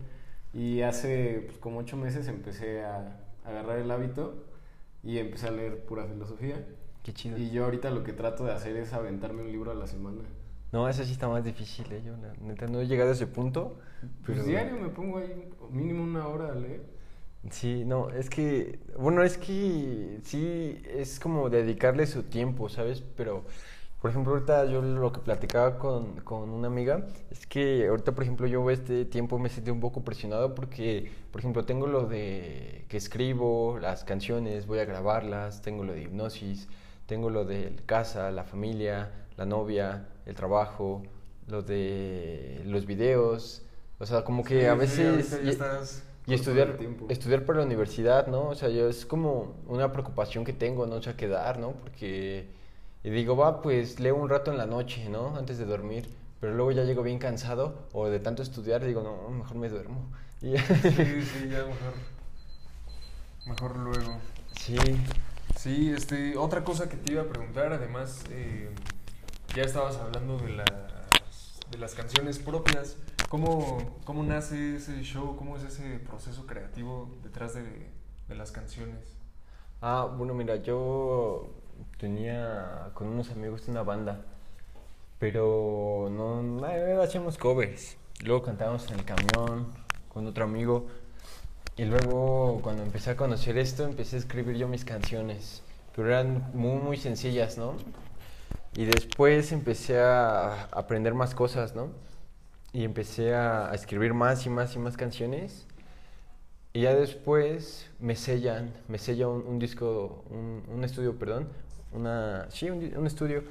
Y 0.53 0.81
hace 0.81 1.43
pues, 1.45 1.59
como 1.59 1.79
ocho 1.79 1.95
meses 1.95 2.27
empecé 2.27 2.83
a, 2.83 3.21
a 3.45 3.49
agarrar 3.49 3.79
el 3.79 3.89
hábito 3.89 4.43
y 5.01 5.17
empecé 5.17 5.47
a 5.47 5.51
leer 5.51 5.85
pura 5.85 6.03
filosofía. 6.03 6.61
Qué 7.05 7.13
chido. 7.13 7.37
Y 7.37 7.51
yo 7.51 7.65
ahorita 7.65 7.91
lo 7.91 8.03
que 8.03 8.13
trato 8.13 8.45
de 8.45 8.51
hacer 8.51 8.75
es 8.77 8.91
aventarme 8.91 9.43
un 9.43 9.51
libro 9.51 9.69
a 9.69 9.75
la 9.75 9.85
semana. 9.85 10.23
No, 10.71 10.89
eso 10.89 11.03
sí 11.03 11.11
está 11.11 11.29
más 11.29 11.43
difícil, 11.43 11.85
¿eh? 11.91 12.01
Yo 12.03 12.13
neta 12.41 12.65
no 12.65 12.81
he 12.81 12.87
llegado 12.87 13.11
a 13.11 13.13
ese 13.13 13.27
punto. 13.27 13.77
Pues 14.25 14.39
pero- 14.39 14.43
diario 14.43 14.75
me 14.81 14.89
pongo 14.89 15.19
ahí 15.19 15.47
mínimo 15.69 16.03
una 16.03 16.27
hora 16.27 16.51
a 16.51 16.55
leer. 16.55 16.81
Sí, 17.51 17.83
no, 17.85 18.09
es 18.09 18.27
que, 18.31 18.79
bueno, 18.97 19.21
es 19.21 19.37
que 19.37 20.19
sí, 20.23 20.81
es 20.83 21.19
como 21.19 21.51
dedicarle 21.51 22.07
su 22.07 22.23
tiempo, 22.23 22.69
¿sabes? 22.69 23.03
Pero, 23.15 23.43
por 24.01 24.09
ejemplo, 24.09 24.33
ahorita 24.33 24.65
yo 24.65 24.81
lo 24.81 25.11
que 25.11 25.19
platicaba 25.19 25.77
con, 25.77 26.21
con 26.21 26.49
una 26.49 26.67
amiga 26.67 27.05
es 27.29 27.45
que 27.45 27.85
ahorita, 27.87 28.13
por 28.13 28.23
ejemplo, 28.23 28.47
yo 28.47 28.67
este 28.71 29.05
tiempo 29.05 29.37
me 29.37 29.49
sentí 29.49 29.69
un 29.69 29.79
poco 29.79 30.03
presionado 30.03 30.55
porque, 30.55 31.11
por 31.31 31.39
ejemplo, 31.39 31.65
tengo 31.65 31.85
lo 31.85 32.07
de 32.07 32.85
que 32.89 32.97
escribo 32.97 33.77
las 33.79 34.03
canciones, 34.03 34.65
voy 34.65 34.79
a 34.79 34.85
grabarlas, 34.85 35.61
tengo 35.61 35.83
lo 35.83 35.93
de 35.93 36.01
hipnosis, 36.01 36.67
tengo 37.05 37.29
lo 37.29 37.45
de 37.45 37.75
casa, 37.85 38.31
la 38.31 38.43
familia, 38.43 39.11
la 39.37 39.45
novia, 39.45 40.07
el 40.25 40.35
trabajo, 40.35 41.03
lo 41.47 41.61
de 41.61 42.61
los 42.65 42.85
videos, 42.85 43.61
o 43.99 44.05
sea, 44.05 44.23
como 44.23 44.43
que 44.43 44.61
Sí, 44.61 44.65
a 44.65 44.75
veces... 44.75 45.31
ya 45.31 45.37
y- 45.43 45.49
estás 45.49 46.03
y 46.27 46.31
Corto 46.37 46.41
estudiar, 46.41 46.77
estudiar 47.09 47.45
para 47.45 47.59
la 47.59 47.65
universidad, 47.65 48.25
¿no? 48.27 48.49
O 48.49 48.55
sea, 48.55 48.69
yo 48.69 48.89
es 48.89 49.05
como 49.05 49.53
una 49.67 49.91
preocupación 49.91 50.43
que 50.43 50.53
tengo, 50.53 50.87
¿no? 50.87 50.95
O 50.95 51.01
sea, 51.03 51.15
quedar, 51.15 51.59
¿no? 51.59 51.73
Porque 51.73 52.47
y 53.03 53.09
digo, 53.11 53.37
va, 53.37 53.61
pues 53.61 53.99
leo 53.99 54.15
un 54.15 54.27
rato 54.29 54.51
en 54.51 54.57
la 54.57 54.65
noche, 54.65 55.07
¿no? 55.09 55.35
Antes 55.37 55.59
de 55.59 55.65
dormir. 55.65 56.09
Pero 56.41 56.55
luego 56.55 56.71
ya 56.71 56.83
llego 56.83 57.03
bien 57.03 57.19
cansado 57.19 57.87
o 57.93 58.07
de 58.09 58.19
tanto 58.19 58.41
estudiar, 58.41 58.83
digo, 58.83 59.03
no, 59.03 59.29
mejor 59.29 59.57
me 59.57 59.69
duermo. 59.69 60.09
Y 60.41 60.51
ya- 60.53 60.65
Sí, 60.65 61.21
sí, 61.21 61.49
ya 61.49 61.59
mejor. 61.59 61.93
Mejor 63.45 63.77
luego. 63.77 64.17
sí, 64.59 64.75
Sí, 65.65 65.91
este, 65.91 66.37
otra 66.37 66.63
cosa 66.63 66.87
que 66.87 66.95
te 66.95 67.13
iba 67.13 67.23
a 67.23 67.25
preguntar, 67.25 67.73
además, 67.73 68.23
eh, 68.29 68.69
ya 69.55 69.63
estabas 69.63 69.97
hablando 69.97 70.37
de 70.37 70.49
las, 70.57 70.67
de 71.71 71.79
las 71.79 71.95
canciones 71.95 72.37
propias. 72.37 72.97
¿Cómo, 73.29 73.79
¿Cómo 74.03 74.21
nace 74.21 74.75
ese 74.75 75.01
show? 75.01 75.35
¿Cómo 75.35 75.57
es 75.57 75.63
ese 75.63 75.97
proceso 75.97 76.45
creativo 76.45 77.09
detrás 77.23 77.55
de, 77.55 77.63
de 78.27 78.35
las 78.35 78.51
canciones? 78.51 79.17
Ah, 79.81 80.07
bueno, 80.15 80.35
mira, 80.35 80.57
yo 80.57 81.49
tenía 81.97 82.91
con 82.93 83.07
unos 83.07 83.31
amigos 83.31 83.67
una 83.67 83.81
banda, 83.81 84.23
pero 85.17 86.09
no, 86.11 86.43
no 86.43 87.01
hacíamos 87.01 87.39
covers. 87.39 87.97
Luego 88.23 88.43
cantábamos 88.43 88.87
en 88.91 88.99
el 88.99 89.05
camión 89.05 89.73
con 90.13 90.27
otro 90.27 90.43
amigo. 90.43 90.85
Y 91.77 91.83
luego 91.83 92.61
cuando 92.61 92.83
empecé 92.83 93.11
a 93.11 93.17
conocer 93.17 93.57
esto, 93.57 93.83
empecé 93.83 94.15
a 94.15 94.19
escribir 94.19 94.55
yo 94.55 94.67
mis 94.69 94.85
canciones, 94.85 95.61
pero 95.93 96.07
eran 96.07 96.49
muy, 96.53 96.79
muy 96.81 96.95
sencillas, 96.95 97.57
¿no? 97.57 97.75
Y 98.75 98.85
después 98.85 99.51
empecé 99.51 99.99
a 99.99 100.69
aprender 100.71 101.13
más 101.13 101.35
cosas, 101.35 101.75
¿no? 101.75 101.89
Y 102.71 102.85
empecé 102.85 103.35
a, 103.35 103.71
escribir 103.73 104.13
más 104.13 104.45
y 104.45 104.49
más 104.49 104.75
y 104.75 104.79
más 104.79 104.95
canciones. 104.95 105.67
Y 106.71 106.81
ya 106.81 106.95
después 106.95 107.89
me 107.99 108.15
sellan, 108.15 108.73
me 108.87 108.97
sella 108.97 109.27
un, 109.27 109.59
disco, 109.59 110.23
un, 110.29 110.83
estudio, 110.83 111.17
perdón, 111.19 111.49
una, 111.91 112.47
sí, 112.51 112.69
un 112.69 113.05
estudio. 113.05 113.43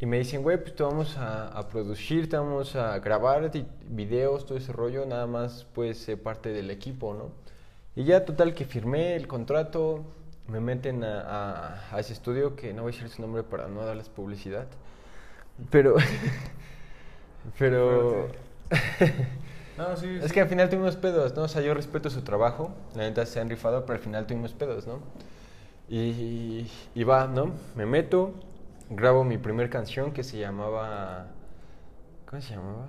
Y 0.00 0.06
me 0.06 0.18
dicen, 0.18 0.42
güey, 0.42 0.56
pues 0.62 0.74
te 0.74 0.82
vamos 0.82 1.16
a, 1.18 1.48
a 1.48 1.68
producir, 1.68 2.28
te 2.28 2.36
vamos 2.36 2.74
a 2.76 2.98
grabar 3.00 3.50
videos, 3.88 4.46
todo 4.46 4.56
ese 4.56 4.72
rollo, 4.72 5.04
nada 5.06 5.26
más 5.26 5.66
puedes 5.74 5.98
ser 5.98 6.22
parte 6.22 6.50
del 6.52 6.70
equipo, 6.70 7.12
¿no? 7.14 7.32
Y 7.96 8.04
ya 8.04 8.24
total 8.24 8.54
que 8.54 8.64
firmé 8.64 9.16
el 9.16 9.26
contrato, 9.28 10.04
me 10.48 10.60
meten 10.60 11.04
a, 11.04 11.20
a- 11.22 11.96
a 11.96 12.00
ese 12.00 12.14
estudio, 12.14 12.56
que 12.56 12.72
no 12.72 12.82
voy 12.82 12.92
a 12.92 12.94
decir 12.96 13.10
su 13.10 13.22
nombre 13.22 13.42
para 13.42 13.68
no 13.68 13.84
darles 13.84 14.08
publicidad, 14.08 14.66
pero 15.70 15.96
Pero... 17.58 18.28
No, 19.76 19.96
sí, 19.96 20.06
Es 20.20 20.32
sí. 20.32 20.34
que 20.34 20.40
al 20.40 20.48
final 20.48 20.68
tuvimos 20.68 20.96
pedos, 20.96 21.34
¿no? 21.34 21.42
O 21.42 21.48
sea, 21.48 21.62
yo 21.62 21.74
respeto 21.74 22.10
su 22.10 22.22
trabajo, 22.22 22.72
la 22.94 23.04
neta 23.04 23.24
se 23.26 23.40
han 23.40 23.48
rifado, 23.48 23.86
pero 23.86 23.94
al 23.98 24.04
final 24.04 24.26
tuvimos 24.26 24.52
pedos, 24.52 24.86
¿no? 24.86 25.00
Y, 25.88 26.66
y 26.94 27.04
va, 27.04 27.26
¿no? 27.28 27.52
Me 27.76 27.86
meto, 27.86 28.34
grabo 28.90 29.24
mi 29.24 29.38
primer 29.38 29.70
canción 29.70 30.12
que 30.12 30.22
se 30.22 30.38
llamaba... 30.38 31.28
¿Cómo 32.26 32.42
se 32.42 32.54
llamaba? 32.54 32.88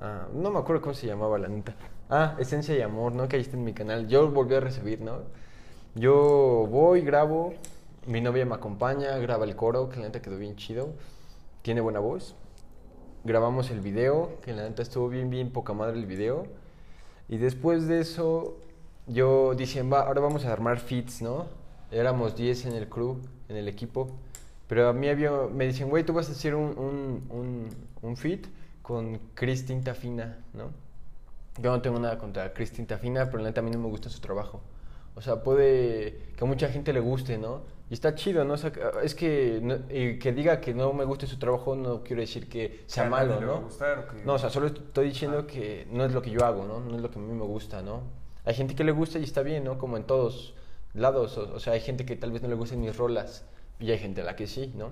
Ah, 0.00 0.28
no 0.32 0.50
me 0.50 0.58
acuerdo 0.58 0.82
cómo 0.82 0.94
se 0.94 1.06
llamaba, 1.06 1.38
la 1.38 1.48
neta. 1.48 1.74
Ah, 2.08 2.36
Esencia 2.38 2.76
y 2.76 2.80
Amor, 2.80 3.12
¿no? 3.12 3.28
Que 3.28 3.36
ahí 3.36 3.42
está 3.42 3.56
en 3.56 3.64
mi 3.64 3.74
canal. 3.74 4.06
Yo 4.08 4.30
volví 4.30 4.54
a 4.54 4.60
recibir, 4.60 5.00
¿no? 5.00 5.22
Yo 5.94 6.68
voy, 6.70 7.00
grabo, 7.00 7.54
mi 8.06 8.20
novia 8.20 8.46
me 8.46 8.54
acompaña, 8.54 9.16
graba 9.18 9.44
el 9.44 9.56
coro, 9.56 9.88
que 9.88 9.98
la 9.98 10.06
neta 10.06 10.22
quedó 10.22 10.38
bien 10.38 10.54
chido, 10.56 10.90
tiene 11.62 11.80
buena 11.80 11.98
voz 11.98 12.36
grabamos 13.24 13.70
el 13.70 13.80
video, 13.80 14.38
que 14.42 14.52
la 14.52 14.62
neta 14.62 14.82
estuvo 14.82 15.08
bien, 15.08 15.30
bien 15.30 15.50
poca 15.50 15.72
madre 15.72 15.98
el 15.98 16.06
video. 16.06 16.46
Y 17.28 17.36
después 17.36 17.86
de 17.86 18.00
eso, 18.00 18.56
yo 19.06 19.54
dije, 19.54 19.82
va, 19.82 20.00
ahora 20.00 20.20
vamos 20.20 20.44
a 20.44 20.52
armar 20.52 20.78
fits, 20.78 21.20
¿no? 21.22 21.46
Éramos 21.90 22.36
10 22.36 22.66
en 22.66 22.72
el 22.72 22.88
crew, 22.88 23.18
en 23.48 23.56
el 23.56 23.68
equipo. 23.68 24.08
Pero 24.68 24.88
a 24.88 24.92
mí 24.92 25.08
había, 25.08 25.30
me 25.52 25.66
dicen, 25.66 25.88
güey, 25.88 26.04
tú 26.04 26.12
vas 26.12 26.28
a 26.28 26.32
hacer 26.32 26.54
un, 26.54 26.78
un, 26.78 27.26
un, 27.30 27.68
un 28.02 28.16
fit 28.16 28.46
con 28.82 29.18
Chris 29.34 29.64
Tinta 29.66 29.94
Fina, 29.94 30.38
¿no? 30.52 30.70
Yo 31.60 31.70
no 31.72 31.80
tengo 31.82 31.98
nada 31.98 32.18
contra 32.18 32.52
Chris 32.52 32.72
Tinta 32.72 32.98
Fina, 32.98 33.26
pero 33.26 33.38
la 33.42 33.48
neta 33.48 33.60
a 33.60 33.64
mí 33.64 33.70
no 33.70 33.78
me 33.78 33.88
gusta 33.88 34.08
su 34.10 34.20
trabajo. 34.20 34.60
O 35.14 35.20
sea, 35.20 35.42
puede 35.42 36.18
que 36.36 36.44
a 36.44 36.46
mucha 36.46 36.68
gente 36.68 36.92
le 36.92 37.00
guste, 37.00 37.38
¿no? 37.38 37.62
Y 37.90 37.94
está 37.94 38.14
chido, 38.14 38.44
¿no? 38.44 38.54
O 38.54 38.56
sea, 38.58 38.70
es 39.02 39.14
que, 39.14 39.58
no- 39.62 39.78
y 39.90 40.18
que 40.18 40.32
diga 40.32 40.60
que 40.60 40.74
no 40.74 40.92
me 40.92 41.04
guste 41.04 41.26
su 41.26 41.38
trabajo 41.38 41.74
no 41.74 42.04
quiero 42.04 42.20
decir 42.20 42.48
que 42.48 42.84
sea 42.86 43.08
malo, 43.08 43.40
¿no? 43.40 43.62
gustar, 43.62 43.98
o 44.00 44.06
que- 44.06 44.22
No, 44.24 44.34
o 44.34 44.38
sea, 44.38 44.50
solo 44.50 44.66
estoy 44.66 45.08
diciendo 45.08 45.38
Ah. 45.40 45.46
que 45.46 45.88
no 45.90 46.04
es 46.04 46.12
lo 46.12 46.20
que 46.22 46.30
yo 46.30 46.44
hago, 46.44 46.64
¿no? 46.66 46.80
No 46.80 46.94
es 46.96 47.02
lo 47.02 47.10
que 47.10 47.18
a 47.18 47.22
mí 47.22 47.32
me 47.32 47.44
gusta, 47.46 47.82
¿no? 47.82 48.02
Hay 48.44 48.54
gente 48.54 48.74
que 48.76 48.84
le 48.84 48.92
gusta 48.92 49.18
y 49.18 49.24
está 49.24 49.42
bien, 49.42 49.64
¿no? 49.64 49.78
Como 49.78 49.96
en 49.96 50.04
todos 50.04 50.54
lados. 50.94 51.36
O, 51.38 51.54
o 51.54 51.58
sea, 51.58 51.72
hay 51.72 51.80
gente 51.80 52.04
que 52.04 52.14
tal 52.14 52.30
vez 52.30 52.42
no 52.42 52.48
le 52.48 52.54
gusten 52.54 52.80
mis 52.80 52.96
rolas 52.96 53.44
y 53.80 53.90
hay 53.90 53.98
gente 53.98 54.22
a 54.22 54.24
la 54.24 54.36
que 54.36 54.46
sí, 54.46 54.72
¿no? 54.76 54.90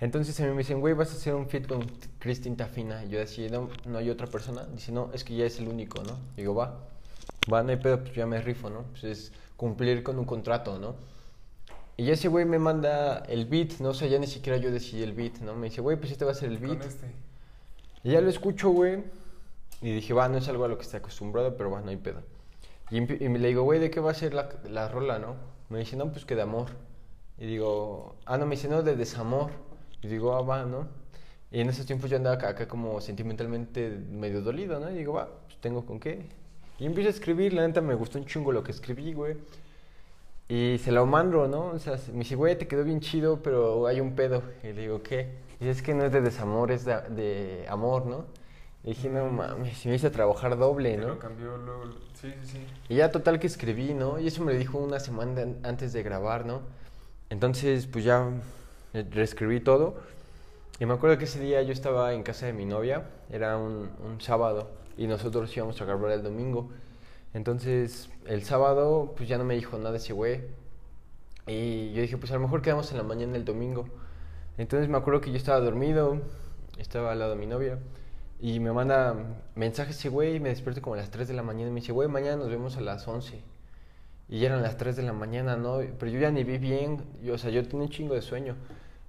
Entonces 0.00 0.38
a 0.40 0.44
mí 0.44 0.50
me 0.50 0.58
dicen, 0.58 0.80
güey, 0.80 0.94
vas 0.94 1.10
a 1.10 1.14
hacer 1.14 1.34
un 1.34 1.48
fit 1.48 1.66
con 1.66 1.84
Cristin 2.18 2.56
Tafina. 2.56 3.04
Y 3.04 3.08
yo 3.08 3.18
decía, 3.18 3.48
no, 3.50 3.68
no 3.84 3.98
hay 3.98 4.10
otra 4.10 4.28
persona. 4.28 4.64
Dice, 4.72 4.92
no, 4.92 5.10
es 5.12 5.24
que 5.24 5.34
ya 5.34 5.44
es 5.44 5.58
el 5.58 5.68
único, 5.68 6.02
¿no? 6.04 6.16
Digo, 6.36 6.54
va, 6.54 6.78
va, 7.52 7.62
no 7.62 7.70
hay 7.70 7.76
pedo, 7.76 8.00
pues 8.00 8.14
ya 8.14 8.26
me 8.26 8.40
rifo, 8.40 8.70
¿no? 8.70 8.84
Pues 8.92 9.04
es 9.04 9.32
cumplir 9.56 10.04
con 10.04 10.18
un 10.18 10.24
contrato, 10.24 10.78
¿no? 10.78 10.94
Y 11.96 12.10
ese 12.12 12.28
güey 12.28 12.44
me 12.44 12.60
manda 12.60 13.24
el 13.28 13.46
beat, 13.46 13.80
no 13.80 13.88
o 13.88 13.94
sea, 13.94 14.06
ya 14.06 14.20
ni 14.20 14.28
siquiera 14.28 14.56
yo 14.56 14.70
decidí 14.70 15.02
el 15.02 15.14
beat, 15.14 15.38
¿no? 15.40 15.56
Me 15.56 15.68
dice, 15.68 15.80
güey, 15.80 15.96
pues 15.96 16.12
este 16.12 16.24
va 16.24 16.30
a 16.30 16.34
ser 16.34 16.50
el 16.50 16.58
beat. 16.58 16.78
Con 16.78 16.86
este. 16.86 17.06
Y 18.04 18.12
ya 18.12 18.20
lo 18.20 18.30
escucho, 18.30 18.70
güey. 18.70 19.02
Y 19.82 19.92
dije, 19.94 20.14
va, 20.14 20.28
no 20.28 20.38
es 20.38 20.48
algo 20.48 20.64
a 20.64 20.68
lo 20.68 20.76
que 20.78 20.84
esté 20.84 20.98
acostumbrado, 20.98 21.56
pero 21.56 21.72
va, 21.72 21.80
no 21.80 21.90
hay 21.90 21.96
pedo. 21.96 22.22
Y, 22.90 22.98
y 22.98 23.28
le 23.28 23.48
digo, 23.48 23.64
güey, 23.64 23.80
¿de 23.80 23.90
qué 23.90 23.98
va 23.98 24.12
a 24.12 24.14
ser 24.14 24.32
la, 24.32 24.48
la 24.70 24.88
rola, 24.88 25.18
no? 25.18 25.34
Me 25.70 25.80
dice, 25.80 25.96
no, 25.96 26.12
pues 26.12 26.24
que 26.24 26.36
de 26.36 26.42
amor. 26.42 26.68
Y 27.38 27.46
digo, 27.46 28.16
ah, 28.26 28.36
no, 28.38 28.46
me 28.46 28.56
dice, 28.56 28.68
no, 28.68 28.82
de 28.82 28.96
desamor. 28.96 29.50
Y 30.02 30.08
digo, 30.08 30.34
ah, 30.34 30.42
va, 30.42 30.64
¿no? 30.64 30.88
Y 31.50 31.60
en 31.60 31.68
esos 31.68 31.86
tiempos 31.86 32.10
yo 32.10 32.16
andaba 32.16 32.36
acá, 32.36 32.48
acá 32.50 32.68
como 32.68 33.00
sentimentalmente 33.00 33.90
medio 34.10 34.42
dolido, 34.42 34.78
¿no? 34.80 34.90
Y 34.90 34.94
digo, 34.94 35.14
va, 35.14 35.28
pues 35.46 35.58
tengo 35.60 35.86
con 35.86 35.98
qué. 36.00 36.26
Y 36.78 36.86
empiezo 36.86 37.08
a 37.08 37.12
escribir, 37.12 37.52
la 37.54 37.66
neta 37.66 37.80
me 37.80 37.94
gustó 37.94 38.18
un 38.18 38.26
chingo 38.26 38.52
lo 38.52 38.62
que 38.62 38.72
escribí, 38.72 39.12
güey. 39.12 39.36
Y 40.48 40.78
se 40.78 40.92
lo 40.92 41.04
mando, 41.06 41.46
¿no? 41.46 41.66
O 41.68 41.78
sea, 41.78 41.98
me 42.12 42.20
dice, 42.20 42.34
güey, 42.34 42.56
te 42.56 42.66
quedó 42.66 42.84
bien 42.84 43.00
chido, 43.00 43.42
pero 43.42 43.86
hay 43.86 44.00
un 44.00 44.14
pedo. 44.14 44.42
Y 44.62 44.68
le 44.72 44.82
digo, 44.82 45.02
¿qué? 45.02 45.36
Y 45.60 45.64
dice, 45.66 45.70
es 45.70 45.82
que 45.82 45.94
no 45.94 46.04
es 46.04 46.12
de 46.12 46.20
desamor, 46.22 46.70
es 46.70 46.84
de, 46.84 47.00
de 47.10 47.66
amor, 47.68 48.06
¿no? 48.06 48.24
Y 48.84 48.90
dije, 48.90 49.08
no 49.10 49.26
mames, 49.26 49.84
y 49.84 49.88
me 49.88 49.96
hice 49.96 50.08
trabajar 50.08 50.56
doble, 50.56 50.96
¿no? 50.96 51.08
lo 51.08 51.18
cambió 51.18 51.56
luego. 51.58 51.84
Sí, 52.14 52.32
sí, 52.42 52.46
sí. 52.52 52.66
Y 52.88 52.96
ya 52.96 53.10
total 53.10 53.38
que 53.40 53.46
escribí, 53.46 53.92
¿no? 53.92 54.18
Y 54.18 54.28
eso 54.28 54.42
me 54.44 54.52
lo 54.52 54.58
dijo 54.58 54.78
una 54.78 55.00
semana 55.00 55.42
an- 55.42 55.58
antes 55.64 55.92
de 55.92 56.02
grabar, 56.02 56.46
¿no? 56.46 56.62
Entonces, 57.30 57.86
pues 57.86 58.04
ya 58.04 58.30
eh, 58.94 59.06
reescribí 59.10 59.60
todo. 59.60 59.96
Y 60.80 60.86
me 60.86 60.94
acuerdo 60.94 61.18
que 61.18 61.24
ese 61.24 61.40
día 61.40 61.62
yo 61.62 61.72
estaba 61.72 62.14
en 62.14 62.22
casa 62.22 62.46
de 62.46 62.52
mi 62.52 62.64
novia, 62.64 63.04
era 63.30 63.56
un, 63.56 63.90
sábado, 64.20 64.70
y 64.96 65.06
nosotros 65.06 65.54
íbamos 65.56 65.80
a 65.80 65.84
grabar 65.84 66.12
el 66.12 66.22
domingo. 66.22 66.70
Entonces, 67.34 68.10
el 68.26 68.44
sábado, 68.44 69.14
pues 69.16 69.28
ya 69.28 69.38
no 69.38 69.44
me 69.44 69.54
dijo 69.54 69.76
nada 69.78 69.96
ese 69.96 70.12
güey. 70.12 70.42
Y 71.46 71.92
yo 71.92 72.02
dije, 72.02 72.16
pues 72.16 72.30
a 72.30 72.34
lo 72.34 72.40
mejor 72.40 72.62
quedamos 72.62 72.90
en 72.92 72.98
la 72.98 73.02
mañana 73.02 73.36
el 73.36 73.44
domingo. 73.44 73.86
Entonces 74.58 74.88
me 74.88 74.98
acuerdo 74.98 75.20
que 75.20 75.30
yo 75.30 75.36
estaba 75.36 75.60
dormido, 75.60 76.20
estaba 76.78 77.12
al 77.12 77.20
lado 77.20 77.32
de 77.32 77.38
mi 77.38 77.46
novia, 77.46 77.78
y 78.40 78.60
me 78.60 78.72
manda 78.72 79.16
mensaje 79.54 79.90
ese 79.92 80.08
güey, 80.08 80.40
me 80.40 80.48
despierto 80.50 80.82
como 80.82 80.94
a 80.94 80.98
las 80.98 81.10
3 81.10 81.28
de 81.28 81.34
la 81.34 81.42
mañana, 81.42 81.70
y 81.70 81.72
me 81.72 81.80
dice, 81.80 81.92
güey, 81.92 82.08
mañana 82.08 82.36
nos 82.36 82.48
vemos 82.48 82.76
a 82.76 82.80
las 82.80 83.06
11. 83.06 83.40
Y 84.28 84.40
ya 84.40 84.46
eran 84.48 84.62
las 84.62 84.76
3 84.76 84.94
de 84.96 85.02
la 85.02 85.12
mañana, 85.12 85.56
¿no? 85.56 85.78
Pero 85.98 86.10
yo 86.10 86.20
ya 86.20 86.30
ni 86.30 86.44
vi 86.44 86.58
bien, 86.58 87.02
yo, 87.24 87.34
o 87.34 87.38
sea, 87.38 87.50
yo 87.50 87.66
tenía 87.66 87.86
un 87.86 87.90
chingo 87.90 88.14
de 88.14 88.22
sueño, 88.22 88.56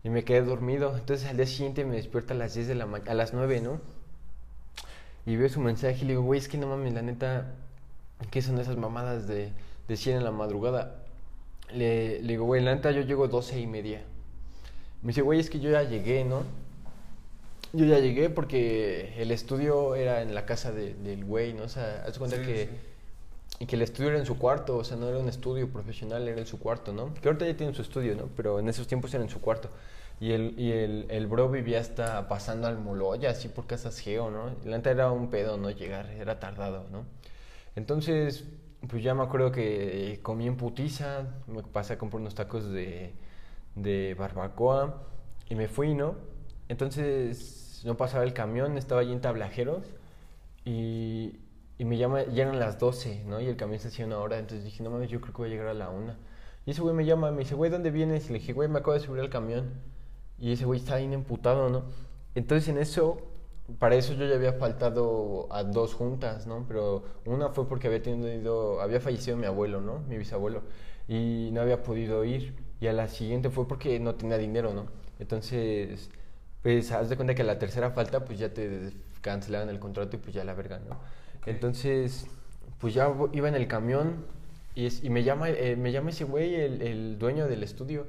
y 0.03 0.09
me 0.09 0.24
quedé 0.24 0.41
dormido. 0.43 0.95
Entonces 0.97 1.28
al 1.30 1.36
día 1.38 1.45
siguiente 1.45 1.84
me 1.86 1.97
despierto 1.97 2.34
a 2.34 2.38
las 2.38 2.53
10 2.53 2.67
de 2.67 2.76
la 2.76 2.86
mañana, 2.86 3.11
a 3.11 3.15
las 3.15 3.34
9, 3.34 3.59
¿no? 3.61 3.82
Y 5.26 5.36
veo 5.36 5.49
su 5.49 5.59
mensaje 5.59 5.97
y 6.01 6.01
le 6.01 6.07
digo, 6.13 6.22
güey, 6.24 6.39
es 6.39 6.47
que 6.47 6.57
no 6.57 6.67
mames, 6.67 6.93
la 6.93 7.01
neta, 7.01 7.53
¿qué 8.32 8.41
son 8.41 8.57
esas 8.59 8.78
mamadas 8.78 9.28
de, 9.28 9.51
de 9.88 9.97
100 9.97 10.17
en 10.17 10.24
la 10.24 10.32
madrugada? 10.32 10.95
Le, 11.74 12.22
le 12.22 12.28
digo, 12.28 12.45
güey, 12.45 12.63
la 12.63 12.74
neta 12.74 12.91
yo 12.91 13.01
llego 13.01 13.28
12 13.28 13.59
y 13.59 13.67
media. 13.67 14.01
Me 15.03 15.09
dice, 15.09 15.22
güey, 15.22 15.39
es 15.39 15.49
que 15.49 15.59
yo 15.59 15.70
ya 15.70 15.84
llegué, 15.84 16.24
¿no? 16.24 16.43
Yo 17.74 17.86
ya 17.86 17.99
llegué 17.99 18.30
porque 18.30 19.13
el 19.22 19.30
estudio 19.32 19.93
era 19.95 20.22
en 20.24 20.34
la 20.34 20.45
casa 20.45 20.72
de- 20.72 20.95
del 20.95 21.24
güey, 21.26 21.53
¿no? 21.53 21.63
O 21.63 21.70
sea, 21.70 22.03
haz 22.07 22.17
cuenta 22.17 22.38
Sí, 22.38 22.43
que, 22.45 22.65
sí. 22.65 22.70
Y 23.60 23.66
que 23.66 23.76
el 23.76 23.82
estudio 23.82 24.10
era 24.10 24.20
en 24.20 24.26
su 24.26 24.38
cuarto, 24.38 24.78
o 24.78 24.84
sea, 24.84 24.95
no 24.97 25.07
era 25.10 25.20
un 25.20 25.28
estudio 25.28 25.70
profesional, 25.70 26.28
era 26.28 26.39
en 26.39 26.47
su 26.47 26.60
cuarto, 26.60 26.93
¿no? 26.93 27.14
Que 27.14 27.28
ahorita 27.28 27.45
ya 27.45 27.57
tiene 27.57 27.74
su 27.74 27.82
estudio, 27.82 28.16
¿no? 28.16 28.30
Pero 28.36 28.60
en 28.60 28.70
esos 28.70 28.88
tiempos 28.88 29.14
era 29.14 29.24
en 29.24 29.30
su 29.30 29.41
cuarto. 29.41 29.70
Y 30.22 30.32
el, 30.32 30.57
y 30.57 30.72
el, 30.72 31.05
el 31.10 31.28
bro 31.28 31.49
vivía 31.49 31.80
hasta 31.80 32.28
pasando 32.28 32.68
al 32.68 32.78
Moloya, 32.80 33.32
así 33.32 33.49
por 33.49 33.68
casas 33.68 33.99
geo, 33.99 34.32
¿no? 34.32 34.51
La 34.64 34.78
neta 34.78 34.91
era 34.91 35.12
un 35.12 35.30
pedo 35.30 35.57
no 35.57 35.70
llegar, 35.72 36.10
era 36.10 36.39
tardado, 36.39 36.86
¿no? 36.91 37.05
Entonces, 37.76 38.45
pues 38.88 39.03
ya 39.03 39.14
me 39.14 39.24
acuerdo 39.24 39.51
que 39.51 40.20
comí 40.24 40.47
en 40.47 40.57
putiza, 40.57 41.24
me 41.47 41.64
pasé 41.64 41.93
a 41.93 41.97
comprar 41.97 42.22
unos 42.22 42.36
tacos 42.36 42.70
de, 42.72 43.14
de 43.76 44.16
barbacoa 44.16 45.03
y 45.49 45.55
me 45.55 45.68
fui, 45.68 45.93
¿no? 45.93 46.16
Entonces 46.70 47.82
no 47.86 47.97
pasaba 47.97 48.24
el 48.24 48.34
camión, 48.34 48.78
estaba 48.78 49.01
allí 49.01 49.12
en 49.12 49.22
Tablajeros 49.22 49.84
y, 50.66 51.39
y 51.80 51.86
me 51.86 51.97
llama, 51.97 52.25
ya 52.25 52.43
eran 52.43 52.59
las 52.59 52.77
12, 52.77 53.23
¿no? 53.25 53.39
Y 53.39 53.47
el 53.47 53.55
camión 53.55 53.80
se 53.80 53.88
hacía 53.88 54.05
una 54.05 54.19
hora, 54.19 54.38
entonces 54.38 54.65
dije, 54.65 54.84
no 54.84 54.91
mames, 54.91 55.09
yo 55.09 55.21
creo 55.21 55.34
que 55.34 55.38
voy 55.41 55.47
a 55.49 55.51
llegar 55.51 55.67
a 55.69 55.73
la 55.73 55.89
una. 55.89 56.19
Y 56.65 56.71
ese 56.71 56.82
güey 56.82 56.93
me 56.93 57.05
llama, 57.05 57.32
me 57.32 57.39
dice, 57.39 57.55
güey, 57.55 57.71
¿dónde 57.71 57.89
vienes? 57.89 58.30
Y 58.30 58.34
le 58.34 58.39
dije, 58.39 58.51
güey, 58.53 58.67
me 58.67 58.80
acabo 58.80 58.93
de 58.95 58.99
subir 58.99 59.21
al 59.21 59.30
camión. 59.30 59.71
Y 60.38 60.51
ese 60.51 60.65
güey 60.65 60.82
está 60.82 60.97
bien 60.97 61.13
emputado, 61.13 61.69
¿no? 61.69 61.84
Entonces 62.36 62.67
en 62.69 62.80
eso, 62.80 63.21
para 63.80 63.95
eso 63.95 64.13
yo 64.13 64.25
ya 64.27 64.36
había 64.36 64.53
faltado 64.53 65.47
a 65.51 65.63
dos 65.63 65.93
juntas, 65.93 66.47
¿no? 66.47 66.65
Pero 66.67 67.03
una 67.25 67.49
fue 67.49 67.67
porque 67.67 67.88
había 67.88 68.01
tenido, 68.03 68.82
había 68.82 68.99
fallecido 68.99 69.38
mi 69.38 69.45
abuelo, 69.45 69.80
¿no? 69.82 69.99
Mi 70.01 70.17
bisabuelo. 70.17 70.63
Y 71.07 71.49
no 71.53 71.61
había 71.61 71.82
podido 71.84 72.25
ir. 72.25 72.55
Y 72.82 72.88
a 72.88 72.93
la 72.93 73.07
siguiente 73.07 73.49
fue 73.49 73.67
porque 73.67 73.99
no 74.01 74.15
tenía 74.15 74.38
dinero, 74.38 74.73
¿no? 74.73 74.88
Entonces, 75.19 76.09
pues 76.61 76.91
haz 76.91 77.09
de 77.09 77.15
cuenta 77.15 77.36
que 77.36 77.41
a 77.43 77.45
la 77.45 77.57
tercera 77.59 77.91
falta, 77.91 78.25
pues 78.25 78.38
ya 78.39 78.53
te 78.53 78.91
cancelaron 79.21 79.69
el 79.69 79.80
contrato 79.80 80.17
y 80.17 80.19
pues 80.19 80.34
ya 80.34 80.43
la 80.43 80.53
verga, 80.53 80.80
¿no? 80.80 80.99
Entonces, 81.46 82.28
pues 82.80 82.94
ya 82.94 83.12
iba 83.34 83.48
en 83.50 83.56
el 83.56 83.68
camión 83.68 84.26
y, 84.76 84.86
es- 84.86 85.04
y 85.04 85.10
me, 85.10 85.24
llama, 85.24 85.50
eh, 85.50 85.76
me 85.76 85.92
llama 85.92 86.10
ese 86.12 86.24
güey, 86.26 86.56
el, 86.56 86.82
el 86.82 87.20
dueño 87.20 87.48
del 87.48 87.64
estudio. 87.64 88.08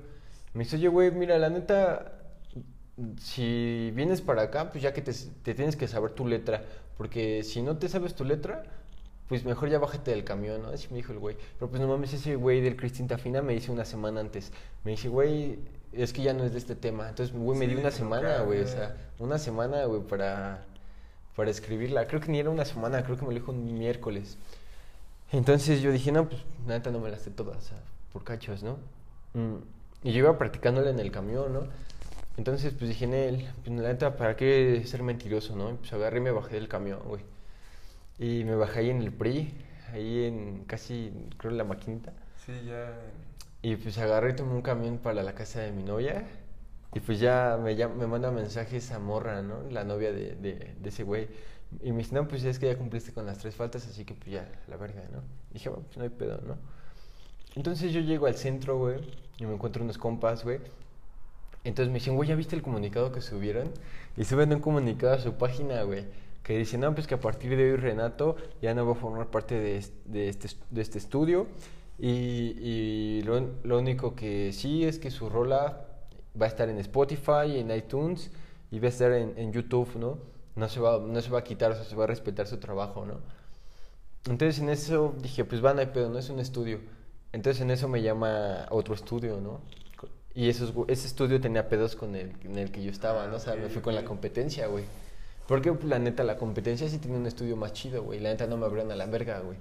Me 0.55 0.65
dice, 0.65 0.77
oye, 0.77 0.89
güey, 0.89 1.11
mira, 1.13 1.39
la 1.39 1.49
neta, 1.51 2.13
si 3.21 3.91
vienes 3.95 4.21
para 4.21 4.43
acá, 4.43 4.71
pues 4.71 4.83
ya 4.83 4.93
que 4.93 5.03
te, 5.03 5.13
te 5.43 5.55
tienes 5.55 5.77
que 5.77 5.89
saber 5.89 6.13
tu 6.13 6.27
letra, 6.27 6.65
porque 6.97 7.43
si 7.45 7.63
no 7.63 7.79
te 7.79 7.89
sabes 7.89 8.15
tu 8.15 8.25
letra, 8.25 8.65
pues 9.29 9.45
mejor 9.45 9.69
ya 9.71 9.79
bájate 9.79 10.11
del 10.11 10.25
camión, 10.25 10.63
¿no? 10.63 10.69
Así 10.71 10.89
me 10.91 10.97
dijo 10.97 11.13
el 11.13 11.19
güey. 11.19 11.37
Pero 11.59 11.71
pues 11.71 11.81
no 11.81 11.89
mames, 11.89 12.13
ese 12.13 12.37
güey 12.37 12.61
del 12.61 12.77
Cristín 12.77 13.07
Tafina 13.09 13.43
me 13.43 13.55
dice 13.55 13.71
una 13.73 13.85
semana 13.85 14.21
antes. 14.21 14.53
Me 14.85 14.93
dice, 14.93 15.09
güey, 15.09 15.59
es 15.93 16.13
que 16.13 16.23
ya 16.23 16.33
no 16.35 16.45
es 16.45 16.53
de 16.53 16.59
este 16.59 16.75
tema. 16.75 17.09
Entonces, 17.09 17.35
güey, 17.35 17.59
me 17.59 17.67
dio 17.69 17.79
una 17.79 17.91
semana, 17.93 18.41
güey, 18.43 18.61
o 18.61 18.67
sea, 18.67 18.97
una 19.19 19.39
semana, 19.39 19.85
güey, 19.85 20.03
para, 20.03 20.65
para 21.37 21.51
escribirla. 21.51 22.07
Creo 22.07 22.21
que 22.21 22.31
ni 22.31 22.41
era 22.41 22.51
una 22.51 22.65
semana, 22.65 23.03
creo 23.05 23.17
que 23.17 23.23
me 23.27 23.33
lo 23.35 23.41
dijo 23.41 23.53
un 23.53 23.79
miércoles. 23.79 24.39
Entonces 25.33 25.81
yo 25.83 25.93
dije, 25.93 26.13
no, 26.13 26.29
pues 26.29 26.43
la 26.67 26.75
neta 26.75 26.91
no 26.91 27.01
me 27.01 27.11
las 27.11 27.23
sé 27.23 27.31
todas, 27.31 27.59
o 27.59 27.61
sea, 27.61 27.79
por 28.13 28.25
cachos, 28.25 28.63
¿no? 28.63 28.79
Mm, 29.35 29.57
Y 30.05 30.13
yo 30.13 30.21
iba 30.21 30.39
practicándola 30.39 30.91
en 30.91 30.99
el 31.01 31.11
camión, 31.13 31.53
¿no? 31.53 31.69
Entonces, 32.37 32.75
pues 32.75 32.89
dije 32.91 33.05
en 33.07 33.15
él, 33.15 33.49
pues 33.65 33.77
la 33.81 33.89
neta, 33.89 34.17
¿para 34.17 34.37
qué 34.37 34.83
ser 34.87 35.03
mentiroso, 35.03 35.57
no? 35.57 35.71
Y 35.73 35.75
pues 35.75 35.93
agarré 35.93 36.19
y 36.19 36.23
me 36.23 36.31
bajé 36.33 36.57
del 36.57 36.69
camión, 36.69 37.01
güey. 37.07 37.23
Y 38.19 38.45
me 38.45 38.55
bajé 38.57 38.81
ahí 38.81 38.91
en 38.91 39.03
el 39.03 39.13
PRI, 39.13 39.55
ahí 39.93 40.25
en 40.27 40.65
casi, 40.67 41.13
creo, 41.39 41.53
en 41.53 41.59
la 41.59 41.65
maquinita. 41.65 42.13
Sí, 42.45 42.53
ya. 42.67 42.93
Y 43.63 43.77
pues 43.77 43.97
agarré 43.99 44.31
y 44.33 44.37
tomé 44.37 44.53
un 44.55 44.63
camión 44.63 44.99
para 44.99 45.23
la 45.23 45.35
casa 45.35 45.61
de 45.61 45.73
mi 45.73 45.83
novia. 45.83 46.27
Y 46.95 47.01
pues 47.01 47.21
ya 47.21 47.59
me, 47.63 47.77
llama- 47.77 47.95
me 47.95 48.07
manda 48.07 48.31
mensajes 48.31 48.91
a 48.93 48.99
Morra, 48.99 49.43
¿no? 49.43 49.63
La 49.71 49.85
novia 49.85 50.13
de, 50.13 50.35
de, 50.37 50.75
ese 50.85 51.05
güey. 51.05 51.29
Y 51.83 51.93
me 51.93 51.99
dice, 51.99 52.15
no, 52.15 52.27
pues 52.27 52.43
es 52.45 52.59
que 52.59 52.67
ya 52.67 52.77
cumpliste 52.77 53.13
con 53.13 53.27
las 53.27 53.39
tres 53.39 53.55
faltas, 53.55 53.87
así 53.87 54.05
que 54.05 54.15
pues 54.15 54.31
ya, 54.31 54.49
la 54.69 54.77
verga, 54.77 55.03
¿no? 55.13 55.21
Y 55.51 55.55
dije, 55.55 55.69
bueno, 55.69 55.85
pues 55.87 55.97
no 55.99 56.03
hay 56.05 56.09
pedo, 56.11 56.41
¿no? 56.47 56.57
Entonces 57.55 57.93
yo 57.93 58.01
llego 58.01 58.27
al 58.27 58.37
centro, 58.37 58.79
güey, 58.79 58.99
y 59.39 59.47
me 59.47 59.55
encuentro 59.55 59.83
unos 59.85 59.99
compas, 59.99 60.45
güey. 60.45 60.59
Entonces 61.65 61.89
me 61.93 61.99
dicen, 61.99 62.17
güey, 62.17 62.29
¿ya 62.29 62.35
viste 62.37 62.57
el 62.57 62.63
comunicado 62.63 63.13
que 63.13 63.21
subieron? 63.21 63.71
Y 64.17 64.25
suben 64.25 64.53
un 64.53 64.61
comunicado 64.61 65.15
a 65.15 65.19
su 65.19 65.35
página, 65.35 65.83
güey, 65.83 66.05
que 66.43 66.57
dice, 66.59 66.79
no, 66.79 66.95
pues 66.95 67.07
que 67.07 67.15
a 67.15 67.21
partir 67.21 67.57
de 67.57 67.73
hoy 67.73 67.77
Renato 67.77 68.37
ya 68.63 68.75
no 68.75 68.87
va 68.87 68.93
a 68.93 68.95
formar 68.95 69.27
parte 69.29 69.57
de, 69.61 69.85
de, 70.07 70.29
este, 70.29 70.47
est- 70.47 70.63
de 70.71 70.81
este 70.83 70.99
estudio. 70.99 71.47
Y, 71.99 72.57
y 72.63 73.23
lo, 73.25 73.39
lo 73.63 73.79
único 73.79 74.15
que 74.15 74.53
sí 74.55 74.85
es 74.85 74.99
que 74.99 75.11
su 75.11 75.29
rola 75.29 75.87
va 76.41 76.47
a 76.47 76.49
estar 76.49 76.69
en 76.69 76.79
Spotify, 76.79 77.59
en 77.59 77.71
iTunes 77.71 78.31
y 78.71 78.79
va 78.79 78.87
a 78.87 78.89
estar 78.89 79.13
en, 79.13 79.35
en 79.37 79.53
YouTube, 79.53 79.97
¿no? 79.97 80.19
No 80.57 80.69
se, 80.69 80.81
va, 80.81 80.99
no 80.99 81.21
se 81.21 81.31
va 81.31 81.41
a 81.41 81.45
quitar, 81.45 81.73
o 81.73 81.75
sea, 81.75 81.85
se 81.85 81.95
va 81.97 82.05
a 82.05 82.07
respetar 82.07 82.47
su 82.47 82.59
trabajo, 82.59 83.07
¿no? 83.07 83.21
Entonces 84.27 84.59
en 84.59 84.69
eso 84.69 85.15
dije, 85.23 85.45
pues 85.45 85.65
va, 85.65 85.73
no 85.73 85.81
hay 85.81 85.87
pedo, 85.87 86.11
no 86.11 86.19
es 86.19 86.29
un 86.29 86.41
estudio. 86.41 86.81
Entonces 87.33 87.63
en 87.63 87.71
eso 87.71 87.89
me 87.89 88.03
llama 88.03 88.67
otro 88.71 88.95
estudio, 88.95 89.41
¿no? 89.41 89.61
Y 90.35 90.49
esos, 90.49 90.73
ese 90.89 91.07
estudio 91.07 91.41
tenía 91.41 91.69
pedos 91.69 91.97
con 91.97 92.15
el 92.15 92.33
en 92.45 92.59
el 92.59 92.71
que 92.71 92.83
yo 92.83 92.91
estaba, 92.91 93.27
¿no? 93.27 93.37
O 93.37 93.41
sea, 93.41 93.57
me 93.57 93.69
fui 93.69 93.83
con 93.83 93.95
la 93.95 94.05
competencia, 94.05 94.67
güey. 94.67 94.85
Porque 95.49 95.77
la 95.85 95.99
neta, 95.99 96.23
la 96.23 96.37
competencia 96.37 96.89
sí 96.89 96.99
tiene 96.99 97.17
un 97.17 97.27
estudio 97.27 97.57
más 97.57 97.73
chido, 97.73 98.05
güey. 98.05 98.21
La 98.21 98.31
neta 98.31 98.47
no 98.47 98.57
me 98.57 98.67
abrieron 98.67 98.93
a 98.93 98.97
la 98.97 99.07
verga, 99.07 99.41
güey. 99.41 99.59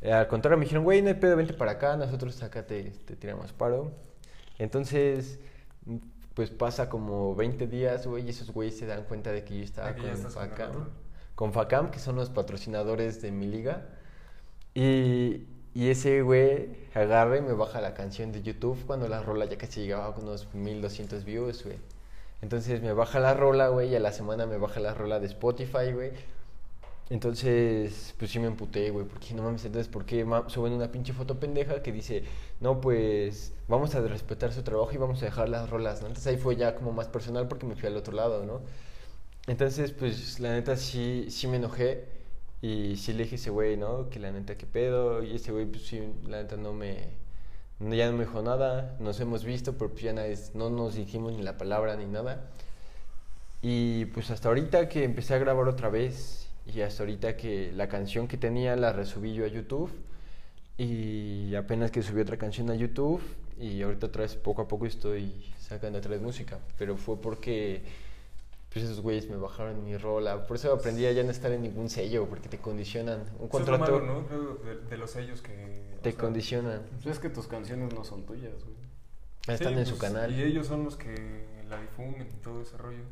Eh, 0.00 0.12
al 0.12 0.26
contrario, 0.26 0.58
me 0.58 0.64
dijeron, 0.64 0.84
güey, 0.84 1.02
no 1.02 1.08
hay 1.08 1.14
pedo, 1.14 1.36
vente 1.36 1.54
para 1.54 1.72
acá, 1.72 1.96
nosotros 1.96 2.42
acá 2.42 2.66
te, 2.66 2.90
te 3.04 3.14
tiramos 3.14 3.52
paro. 3.52 3.92
Entonces, 4.58 5.38
pues 6.34 6.50
pasa 6.50 6.88
como 6.90 7.34
20 7.34 7.66
días, 7.66 8.06
güey, 8.06 8.26
y 8.26 8.30
esos 8.30 8.50
güeyes 8.50 8.78
se 8.78 8.86
dan 8.86 9.04
cuenta 9.04 9.32
de 9.32 9.44
que 9.44 9.56
yo 9.56 9.64
estaba 9.64 9.96
ya 9.96 10.12
con 10.12 10.30
Facam. 10.30 10.88
Con 11.34 11.52
Facam, 11.52 11.90
que 11.90 11.98
son 11.98 12.16
los 12.16 12.30
patrocinadores 12.30 13.22
de 13.22 13.32
mi 13.32 13.46
liga. 13.46 13.86
Y, 14.74 15.46
y 15.74 15.88
ese 15.88 16.22
güey 16.22 16.88
agarra 16.94 17.38
y 17.38 17.40
me 17.40 17.54
baja 17.54 17.80
la 17.80 17.94
canción 17.94 18.32
de 18.32 18.42
YouTube 18.42 18.84
cuando 18.86 19.08
la 19.08 19.22
rola 19.22 19.46
ya 19.46 19.56
casi 19.56 19.80
llegaba 19.80 20.06
a 20.06 20.10
unos 20.10 20.54
1200 20.54 21.24
views, 21.24 21.64
güey. 21.64 21.78
Entonces 22.42 22.82
me 22.82 22.92
baja 22.92 23.18
la 23.18 23.34
rola, 23.34 23.68
güey, 23.68 23.88
y 23.90 23.96
a 23.96 24.00
la 24.00 24.12
semana 24.12 24.46
me 24.46 24.58
baja 24.58 24.80
la 24.80 24.92
rola 24.92 25.20
de 25.20 25.26
Spotify, 25.26 25.92
güey. 25.92 26.12
Entonces, 27.08 28.14
pues 28.18 28.32
sí 28.32 28.40
me 28.40 28.48
emputé, 28.48 28.90
güey, 28.90 29.06
porque 29.06 29.32
no 29.34 29.42
mames, 29.44 29.64
entonces, 29.64 29.88
¿por 29.92 30.04
qué 30.04 30.26
suben 30.48 30.72
una 30.72 30.90
pinche 30.90 31.12
foto 31.12 31.38
pendeja 31.38 31.80
que 31.82 31.92
dice, 31.92 32.24
no, 32.60 32.80
pues 32.80 33.52
vamos 33.68 33.94
a 33.94 34.00
respetar 34.00 34.52
su 34.52 34.62
trabajo 34.64 34.90
y 34.92 34.96
vamos 34.96 35.22
a 35.22 35.26
dejar 35.26 35.48
las 35.48 35.70
rolas, 35.70 36.00
¿no? 36.00 36.08
Entonces 36.08 36.26
ahí 36.34 36.36
fue 36.38 36.56
ya 36.56 36.74
como 36.74 36.92
más 36.92 37.06
personal 37.08 37.46
porque 37.46 37.64
me 37.66 37.76
fui 37.76 37.88
al 37.88 37.96
otro 37.96 38.12
lado, 38.12 38.44
¿no? 38.44 38.62
Entonces, 39.48 39.92
pues 39.92 40.40
la 40.40 40.52
neta 40.52 40.76
sí, 40.76 41.26
sí 41.30 41.46
me 41.48 41.56
enojé 41.58 42.06
y 42.62 42.96
sí 42.96 43.12
le 43.14 43.24
dije 43.24 43.36
a 43.36 43.38
ese 43.38 43.50
güey, 43.50 43.76
¿no? 43.76 44.10
Que 44.10 44.20
la 44.20 44.32
neta, 44.32 44.56
qué 44.58 44.66
pedo, 44.66 45.22
y 45.24 45.36
ese 45.36 45.52
güey, 45.52 45.66
pues 45.66 45.84
sí, 45.86 46.02
la 46.28 46.42
neta 46.42 46.56
no 46.56 46.72
me, 46.72 46.96
ya 47.80 48.10
no 48.10 48.18
me 48.18 48.24
dijo 48.26 48.42
nada, 48.42 48.96
nos 49.00 49.20
hemos 49.20 49.44
visto, 49.44 49.74
pero 49.78 49.90
pues 49.92 50.02
ya 50.04 50.12
nadie- 50.14 50.38
no 50.54 50.70
nos 50.70 50.94
dijimos 50.96 51.32
ni 51.34 51.42
la 51.42 51.58
palabra 51.58 51.96
ni 51.96 52.06
nada. 52.06 52.50
Y 53.62 54.06
pues 54.06 54.30
hasta 54.30 54.48
ahorita 54.48 54.88
que 54.88 55.04
empecé 55.04 55.34
a 55.34 55.38
grabar 55.38 55.68
otra 55.68 55.88
vez 55.88 56.45
y 56.72 56.80
hasta 56.80 57.02
ahorita 57.02 57.36
que 57.36 57.72
la 57.72 57.88
canción 57.88 58.28
que 58.28 58.36
tenía 58.36 58.76
la 58.76 58.92
resubí 58.92 59.34
yo 59.34 59.44
a 59.44 59.48
YouTube 59.48 59.90
y 60.78 61.54
apenas 61.54 61.90
que 61.90 62.02
subí 62.02 62.20
otra 62.20 62.36
canción 62.36 62.70
a 62.70 62.74
YouTube 62.74 63.20
y 63.58 63.82
ahorita 63.82 64.06
otra 64.06 64.22
vez 64.22 64.36
poco 64.36 64.62
a 64.62 64.68
poco 64.68 64.86
estoy 64.86 65.52
sacando 65.58 65.98
otra 65.98 66.10
vez 66.12 66.20
música, 66.20 66.58
pero 66.78 66.96
fue 66.96 67.20
porque 67.20 67.82
pues 68.72 68.84
esos 68.84 69.00
güeyes 69.00 69.30
me 69.30 69.36
bajaron 69.36 69.84
mi 69.84 69.96
rola, 69.96 70.46
por 70.46 70.56
eso 70.56 70.72
aprendí 70.72 71.06
a 71.06 71.12
ya 71.12 71.22
no 71.22 71.30
estar 71.30 71.50
en 71.50 71.62
ningún 71.62 71.88
sello 71.88 72.26
porque 72.28 72.48
te 72.48 72.58
condicionan, 72.58 73.20
un 73.20 73.26
Eso 73.26 73.34
es 73.36 73.40
lo 73.40 73.48
contrato 73.50 74.00
malo, 74.00 74.00
¿no? 74.00 74.26
Creo 74.26 74.54
de, 74.56 74.76
de 74.90 74.96
los 74.98 75.10
sellos 75.10 75.40
que... 75.40 75.96
te 76.02 76.12
sea, 76.12 76.20
condicionan, 76.20 76.82
Pues 77.02 77.16
es 77.16 77.18
que 77.18 77.30
tus 77.30 77.46
canciones 77.46 77.94
no 77.94 78.04
son 78.04 78.24
tuyas, 78.24 78.52
güey. 78.64 78.76
Están 79.48 79.74
sí, 79.74 79.78
en 79.78 79.86
su 79.86 79.96
pues, 79.96 80.12
canal. 80.12 80.32
Y 80.32 80.42
ellos 80.42 80.66
son 80.66 80.84
los 80.84 80.96
que 80.96 81.46
la 81.70 81.80
difunden 81.80 82.26
y 82.26 82.42
todo 82.42 82.60
ese 82.60 82.76
rollo. 82.76 83.04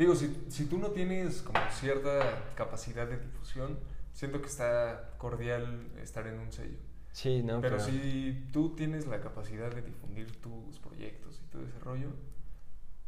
Digo, 0.00 0.14
si, 0.14 0.34
si 0.48 0.64
tú 0.64 0.78
no 0.78 0.92
tienes 0.92 1.42
como 1.42 1.60
cierta 1.78 2.42
capacidad 2.54 3.06
de 3.06 3.18
difusión, 3.18 3.78
siento 4.14 4.40
que 4.40 4.46
está 4.46 5.10
cordial 5.18 5.90
estar 6.02 6.26
en 6.26 6.40
un 6.40 6.50
sello. 6.50 6.78
Sí, 7.12 7.42
no, 7.42 7.60
pero, 7.60 7.78
si 7.78 8.48
tú 8.50 8.74
tienes 8.74 9.06
la 9.06 9.20
capacidad 9.20 9.70
de 9.70 9.82
difundir 9.82 10.40
tus 10.40 10.78
proyectos 10.78 11.38
y 11.42 11.50
todo 11.52 11.66
ese 11.66 11.78
rollo, 11.80 12.08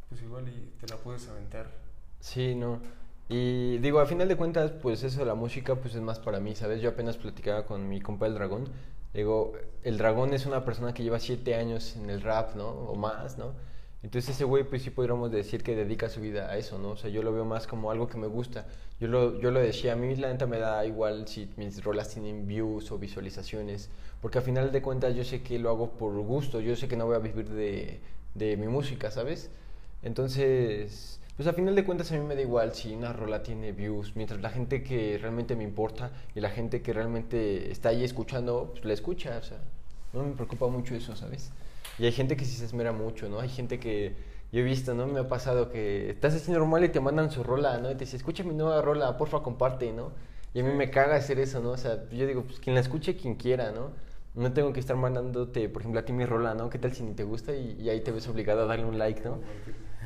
pues 0.07 0.21
igual 0.21 0.47
y 0.47 0.71
te 0.79 0.85
la 0.85 0.97
puedes 0.97 1.27
aventar. 1.29 1.71
Sí, 2.19 2.53
no. 2.53 2.79
Y 3.27 3.79
digo, 3.79 3.99
a 3.99 4.05
final 4.05 4.27
de 4.27 4.35
cuentas, 4.35 4.69
pues 4.69 5.01
eso 5.01 5.21
de 5.21 5.25
la 5.25 5.33
música, 5.33 5.73
pues 5.73 5.95
es 5.95 6.01
más 6.03 6.19
para 6.19 6.39
mí, 6.39 6.53
¿sabes? 6.53 6.79
Yo 6.79 6.91
apenas 6.91 7.17
platicaba 7.17 7.65
con 7.65 7.89
mi 7.89 8.01
compa 8.01 8.27
el 8.27 8.35
dragón. 8.35 8.69
Digo, 9.15 9.53
el 9.81 9.97
dragón 9.97 10.35
es 10.35 10.45
una 10.45 10.63
persona 10.63 10.93
que 10.93 11.01
lleva 11.01 11.19
siete 11.19 11.55
años 11.55 11.95
en 11.95 12.11
el 12.11 12.21
rap, 12.21 12.53
¿no? 12.53 12.67
O 12.67 12.93
más, 12.93 13.39
¿no? 13.39 13.55
Entonces 14.03 14.35
ese 14.35 14.43
güey, 14.43 14.65
pues 14.65 14.81
sí 14.83 14.89
podríamos 14.89 15.31
decir 15.31 15.63
que 15.63 15.75
dedica 15.75 16.09
su 16.09 16.19
vida 16.21 16.49
a 16.49 16.57
eso, 16.57 16.77
¿no? 16.77 16.89
O 16.91 16.97
sea, 16.97 17.09
yo 17.09 17.23
lo 17.23 17.31
veo 17.33 17.45
más 17.45 17.67
como 17.67 17.89
algo 17.89 18.07
que 18.07 18.17
me 18.17 18.27
gusta. 18.27 18.67
Yo 18.99 19.07
lo, 19.07 19.39
yo 19.39 19.49
lo 19.49 19.59
decía, 19.61 19.93
a 19.93 19.95
mí 19.95 20.15
la 20.17 20.31
neta 20.31 20.45
me 20.45 20.59
da 20.59 20.85
igual 20.85 21.27
si 21.27 21.49
mis 21.57 21.83
rolas 21.83 22.09
tienen 22.09 22.45
views 22.45 22.91
o 22.91 22.99
visualizaciones, 22.99 23.89
porque 24.21 24.39
a 24.39 24.41
final 24.41 24.71
de 24.71 24.81
cuentas 24.81 25.15
yo 25.15 25.23
sé 25.23 25.41
que 25.41 25.57
lo 25.57 25.69
hago 25.69 25.91
por 25.91 26.13
gusto, 26.21 26.59
yo 26.59 26.75
sé 26.75 26.87
que 26.87 26.97
no 26.97 27.05
voy 27.05 27.15
a 27.15 27.19
vivir 27.19 27.49
de, 27.49 28.01
de 28.35 28.57
mi 28.57 28.67
música, 28.67 29.09
¿sabes? 29.09 29.49
Entonces, 30.03 31.19
pues 31.37 31.47
a 31.47 31.53
final 31.53 31.75
de 31.75 31.85
cuentas 31.85 32.11
a 32.11 32.15
mí 32.15 32.21
me 32.25 32.35
da 32.35 32.41
igual 32.41 32.73
si 32.73 32.93
una 32.93 33.13
rola 33.13 33.41
tiene 33.41 33.71
views, 33.71 34.15
mientras 34.15 34.41
la 34.41 34.49
gente 34.49 34.83
que 34.83 35.17
realmente 35.19 35.55
me 35.55 35.63
importa 35.63 36.11
y 36.35 36.41
la 36.41 36.49
gente 36.49 36.81
que 36.81 36.93
realmente 36.93 37.71
está 37.71 37.89
ahí 37.89 38.03
escuchando, 38.03 38.71
pues 38.73 38.85
la 38.85 38.93
escucha, 38.93 39.37
o 39.37 39.43
sea, 39.43 39.59
no 40.11 40.23
me 40.23 40.33
preocupa 40.33 40.67
mucho 40.67 40.93
eso, 40.93 41.15
¿sabes? 41.15 41.51
Y 41.99 42.05
hay 42.05 42.11
gente 42.11 42.35
que 42.35 42.45
sí 42.45 42.55
se 42.55 42.65
esmera 42.65 42.91
mucho, 42.91 43.29
¿no? 43.29 43.39
Hay 43.39 43.49
gente 43.49 43.79
que 43.79 44.15
yo 44.51 44.61
he 44.61 44.63
visto, 44.63 44.93
¿no? 44.93 45.07
Me 45.07 45.19
ha 45.19 45.27
pasado 45.27 45.69
que 45.69 46.09
estás 46.09 46.35
haciendo 46.35 46.59
normal 46.59 46.83
y 46.83 46.89
te 46.89 46.99
mandan 46.99 47.31
su 47.31 47.43
rola, 47.43 47.77
¿no? 47.77 47.91
Y 47.91 47.95
te 47.95 48.05
dice, 48.05 48.17
escucha 48.17 48.43
mi 48.43 48.53
nueva 48.53 48.81
rola, 48.81 49.17
porfa, 49.17 49.41
comparte, 49.41 49.91
¿no? 49.93 50.11
Y 50.53 50.59
a 50.59 50.63
mí 50.63 50.73
me 50.73 50.89
caga 50.89 51.15
hacer 51.15 51.39
eso, 51.39 51.59
¿no? 51.59 51.71
O 51.71 51.77
sea, 51.77 52.07
yo 52.11 52.27
digo, 52.27 52.43
pues 52.43 52.59
quien 52.59 52.75
la 52.75 52.81
escuche, 52.81 53.15
quien 53.15 53.35
quiera, 53.35 53.71
¿no? 53.71 53.91
No 54.35 54.53
tengo 54.53 54.73
que 54.73 54.79
estar 54.79 54.95
mandándote, 54.95 55.69
por 55.69 55.81
ejemplo, 55.81 55.99
a 55.99 56.05
ti 56.05 56.13
mi 56.13 56.25
rola, 56.25 56.53
¿no? 56.55 56.69
¿Qué 56.69 56.79
tal 56.79 56.93
si 56.93 57.03
ni 57.03 57.13
te 57.13 57.23
gusta? 57.23 57.53
Y, 57.55 57.77
y 57.81 57.89
ahí 57.89 58.01
te 58.01 58.11
ves 58.11 58.27
obligado 58.27 58.63
a 58.63 58.65
darle 58.65 58.85
un 58.85 58.97
like, 58.97 59.21
¿no? 59.21 59.39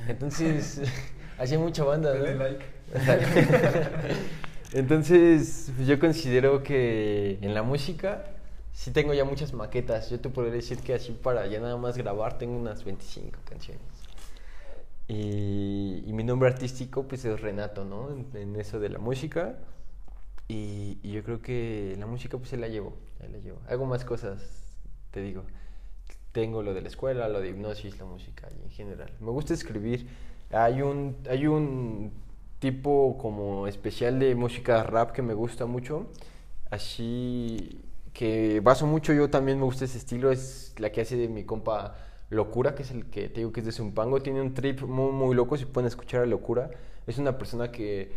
Entonces, 0.07 0.81
hacía 1.38 1.59
mucha 1.59 1.83
banda, 1.83 2.13
¿no? 2.13 2.23
Dale 2.23 2.35
like. 2.35 2.65
Entonces, 4.73 5.71
pues, 5.75 5.88
yo 5.88 5.99
considero 5.99 6.63
que 6.63 7.38
en 7.41 7.53
la 7.53 7.63
música 7.63 8.25
sí 8.78 8.91
tengo 8.91 9.13
ya 9.13 9.25
muchas 9.25 9.53
maquetas. 9.53 10.09
Yo 10.11 10.19
te 10.19 10.30
podría 10.30 10.53
decir 10.53 10.80
que 10.82 10.93
así 10.93 11.11
para 11.11 11.47
ya 11.47 11.59
nada 11.59 11.78
más 11.78 11.97
grabar 11.97 12.38
tengo 12.38 12.55
unas 12.55 12.84
25 12.86 13.39
canciones. 13.43 13.82
Y, 15.07 16.03
mi 16.13 16.23
nombre 16.23 16.49
artístico 16.49 17.07
pues 17.07 17.25
es 17.25 17.41
Renato, 17.41 17.86
¿no? 17.86 18.09
En, 18.36 18.55
eso 18.55 18.80
de 18.80 18.89
la 18.89 18.99
música. 18.99 19.57
Y, 20.47 20.99
yo 21.09 21.23
creo 21.23 21.41
que 21.41 21.95
la 21.97 22.05
música 22.05 22.38
pues 22.38 22.51
se 22.51 22.57
la 22.57 22.67
llevo, 22.67 22.93
ahí 23.19 23.30
la 23.32 23.39
llevo. 23.39 23.59
Hago 23.67 23.86
más 23.88 24.05
cosas, 24.05 24.43
te 25.10 25.22
digo. 25.22 25.43
Tengo 26.31 26.61
lo 26.61 26.76
de 26.76 26.81
la 26.81 26.88
escuela, 26.88 27.27
lo 27.30 27.41
de 27.41 27.49
hipnosis, 27.49 27.97
la 27.97 28.06
música 28.06 28.47
y 28.60 28.64
en 28.64 28.69
general. 28.69 29.11
Me 29.19 29.31
gusta 29.31 29.56
escribir. 29.56 30.07
Hay 30.51 30.84
un, 30.84 31.18
hay 31.27 31.47
un 31.47 32.11
tipo 32.60 33.18
como 33.18 33.65
especial 33.65 34.19
de 34.19 34.35
música 34.35 34.84
rap 34.84 35.14
que 35.14 35.23
me 35.23 35.34
gusta 35.34 35.65
mucho. 35.65 36.11
Así 36.69 37.86
que 38.18 38.61
baso 38.61 38.88
mucho, 38.88 39.14
yo 39.14 39.30
también 39.30 39.60
me 39.60 39.65
gusta 39.65 39.85
ese 39.85 39.99
estilo. 39.99 40.31
Es 40.31 40.73
la 40.80 40.91
que 40.91 41.02
hace 41.02 41.15
de 41.18 41.27
mi 41.27 41.44
compa 41.44 41.95
Locura, 42.31 42.73
que 42.73 42.81
es 42.81 42.89
el 42.89 43.06
que 43.11 43.30
te 43.30 43.41
digo 43.41 43.52
que 43.52 43.60
es 43.60 43.65
de 43.68 43.72
Zumpango. 43.72 44.22
Tiene 44.22 44.41
un 44.41 44.56
trip 44.56 44.81
muy, 44.81 45.11
muy 45.11 45.35
loco, 45.35 45.56
si 45.56 45.65
pueden 45.65 45.88
escuchar 45.88 46.22
a 46.23 46.26
Locura. 46.26 46.72
Es 47.06 47.19
una 47.19 47.38
persona 47.38 47.72
que, 47.72 48.11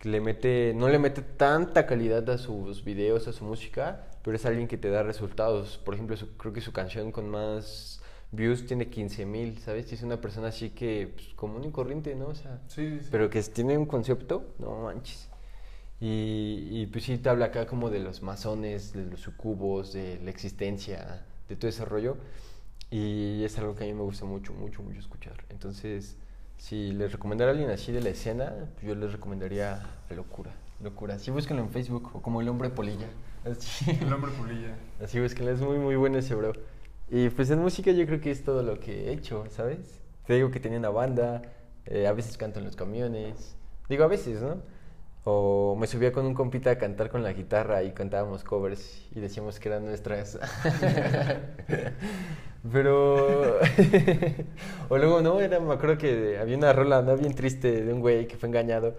que 0.00 0.08
le 0.08 0.20
mete, 0.20 0.72
no 0.74 0.88
le 0.88 0.98
mete 0.98 1.22
tanta 1.22 1.86
calidad 1.86 2.28
a 2.30 2.36
sus 2.36 2.84
videos, 2.84 3.28
a 3.28 3.32
su 3.32 3.44
música, 3.44 4.08
pero 4.24 4.36
es 4.36 4.44
alguien 4.44 4.66
que 4.66 4.76
te 4.76 4.90
da 4.90 5.04
resultados. 5.04 5.78
Por 5.78 5.94
ejemplo, 5.94 6.16
su- 6.16 6.36
creo 6.36 6.52
que 6.52 6.60
su 6.60 6.72
canción 6.72 7.12
con 7.12 7.28
más 7.30 8.00
views 8.32 8.66
tiene 8.66 8.88
15 8.88 9.24
mil, 9.24 9.58
¿sabes? 9.60 9.92
Y 9.92 9.94
es 9.94 10.02
una 10.02 10.20
persona 10.20 10.48
así 10.48 10.70
que, 10.70 11.12
pues, 11.14 11.28
común 11.36 11.62
y 11.62 11.70
corriente, 11.70 12.16
¿no? 12.16 12.26
O 12.26 12.34
sea, 12.34 12.60
Sí, 12.66 12.98
sí. 13.00 13.08
pero 13.12 13.30
que 13.30 13.40
tiene 13.44 13.78
un 13.78 13.86
concepto, 13.86 14.52
no 14.58 14.82
manches. 14.82 15.30
Y, 16.00 16.68
y 16.70 16.86
pues 16.86 17.04
sí 17.04 17.18
te 17.18 17.28
habla 17.28 17.46
acá 17.46 17.66
como 17.66 17.88
de 17.90 18.00
los 18.00 18.22
masones, 18.22 18.92
de 18.92 19.06
los 19.06 19.20
sucubos, 19.20 19.92
de 19.92 20.20
la 20.22 20.30
existencia, 20.30 21.24
de 21.48 21.56
todo 21.56 21.68
ese 21.68 21.84
rollo. 21.84 22.16
Y 22.90 23.42
es 23.44 23.58
algo 23.58 23.74
que 23.74 23.84
a 23.84 23.86
mí 23.86 23.94
me 23.94 24.02
gusta 24.02 24.24
mucho, 24.24 24.52
mucho, 24.52 24.82
mucho 24.82 24.98
escuchar. 25.00 25.44
Entonces, 25.48 26.16
si 26.58 26.92
les 26.92 27.12
recomendara 27.12 27.50
a 27.50 27.52
alguien 27.52 27.70
así 27.70 27.92
de 27.92 28.00
la 28.00 28.10
escena, 28.10 28.52
pues 28.74 28.86
yo 28.86 28.94
les 28.94 29.12
recomendaría 29.12 29.82
a 30.10 30.14
Locura. 30.14 30.52
Locura. 30.80 31.14
Así 31.14 31.30
búsquenlo 31.30 31.62
en 31.62 31.70
Facebook 31.70 32.10
o 32.14 32.22
como 32.22 32.40
el 32.40 32.48
hombre 32.48 32.70
polilla. 32.70 33.08
Así, 33.44 33.90
El 34.00 34.12
hombre 34.12 34.32
pulilla. 34.32 34.74
así 35.02 35.20
búsquenlo, 35.20 35.52
es 35.52 35.60
muy, 35.60 35.78
muy 35.78 35.96
bueno 35.96 36.18
ese 36.18 36.34
bro. 36.34 36.52
Y 37.10 37.28
pues 37.30 37.50
en 37.50 37.58
música 37.60 37.90
yo 37.92 38.06
creo 38.06 38.20
que 38.20 38.30
es 38.30 38.42
todo 38.44 38.62
lo 38.62 38.80
que 38.80 39.08
he 39.08 39.12
hecho, 39.12 39.44
¿sabes? 39.50 40.00
Te 40.26 40.34
digo 40.34 40.50
que 40.50 40.60
tenía 40.60 40.78
una 40.78 40.90
banda, 40.90 41.42
eh, 41.86 42.06
a 42.06 42.12
veces 42.12 42.36
canto 42.38 42.58
en 42.60 42.64
los 42.64 42.76
camiones. 42.76 43.56
Digo 43.88 44.04
a 44.04 44.08
veces, 44.08 44.40
¿no? 44.40 44.56
O 45.26 45.74
me 45.78 45.86
subía 45.86 46.12
con 46.12 46.26
un 46.26 46.34
compita 46.34 46.70
a 46.70 46.76
cantar 46.76 47.08
con 47.08 47.22
la 47.22 47.32
guitarra 47.32 47.82
y 47.82 47.92
cantábamos 47.92 48.44
covers 48.44 49.08
y 49.14 49.20
decíamos 49.20 49.58
que 49.58 49.70
eran 49.70 49.86
nuestras. 49.86 50.38
Pero. 52.72 53.58
o 54.88 54.98
luego, 54.98 55.22
no, 55.22 55.40
era, 55.40 55.60
me 55.60 55.72
acuerdo 55.72 55.96
que 55.96 56.38
había 56.38 56.56
una 56.56 56.72
rola 56.74 57.00
¿no? 57.00 57.16
bien 57.16 57.34
triste 57.34 57.82
de 57.82 57.92
un 57.92 58.00
güey 58.00 58.26
que 58.26 58.36
fue 58.36 58.48
engañado. 58.50 58.96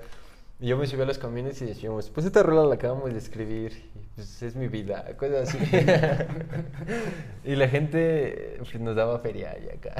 Y 0.60 0.68
yo 0.68 0.77
me 0.77 0.88
subí 0.88 1.02
a 1.02 1.06
los 1.06 1.18
camiones 1.18 1.61
y 1.61 1.65
decíamos, 1.65 2.10
pues 2.10 2.26
esta 2.26 2.41
rola 2.41 2.64
la 2.64 2.76
acabamos 2.76 3.11
de 3.11 3.19
escribir, 3.19 3.73
pues 4.15 4.41
es 4.41 4.56
mi 4.56 4.69
vida, 4.69 5.06
cosas 5.18 5.49
así. 5.49 5.57
y 7.43 7.56
la 7.56 7.68
gente 7.68 8.56
pues, 8.60 8.80
nos 8.80 8.95
daba 8.95 9.19
feria 9.19 9.57
y 9.60 9.68
acá. 9.76 9.95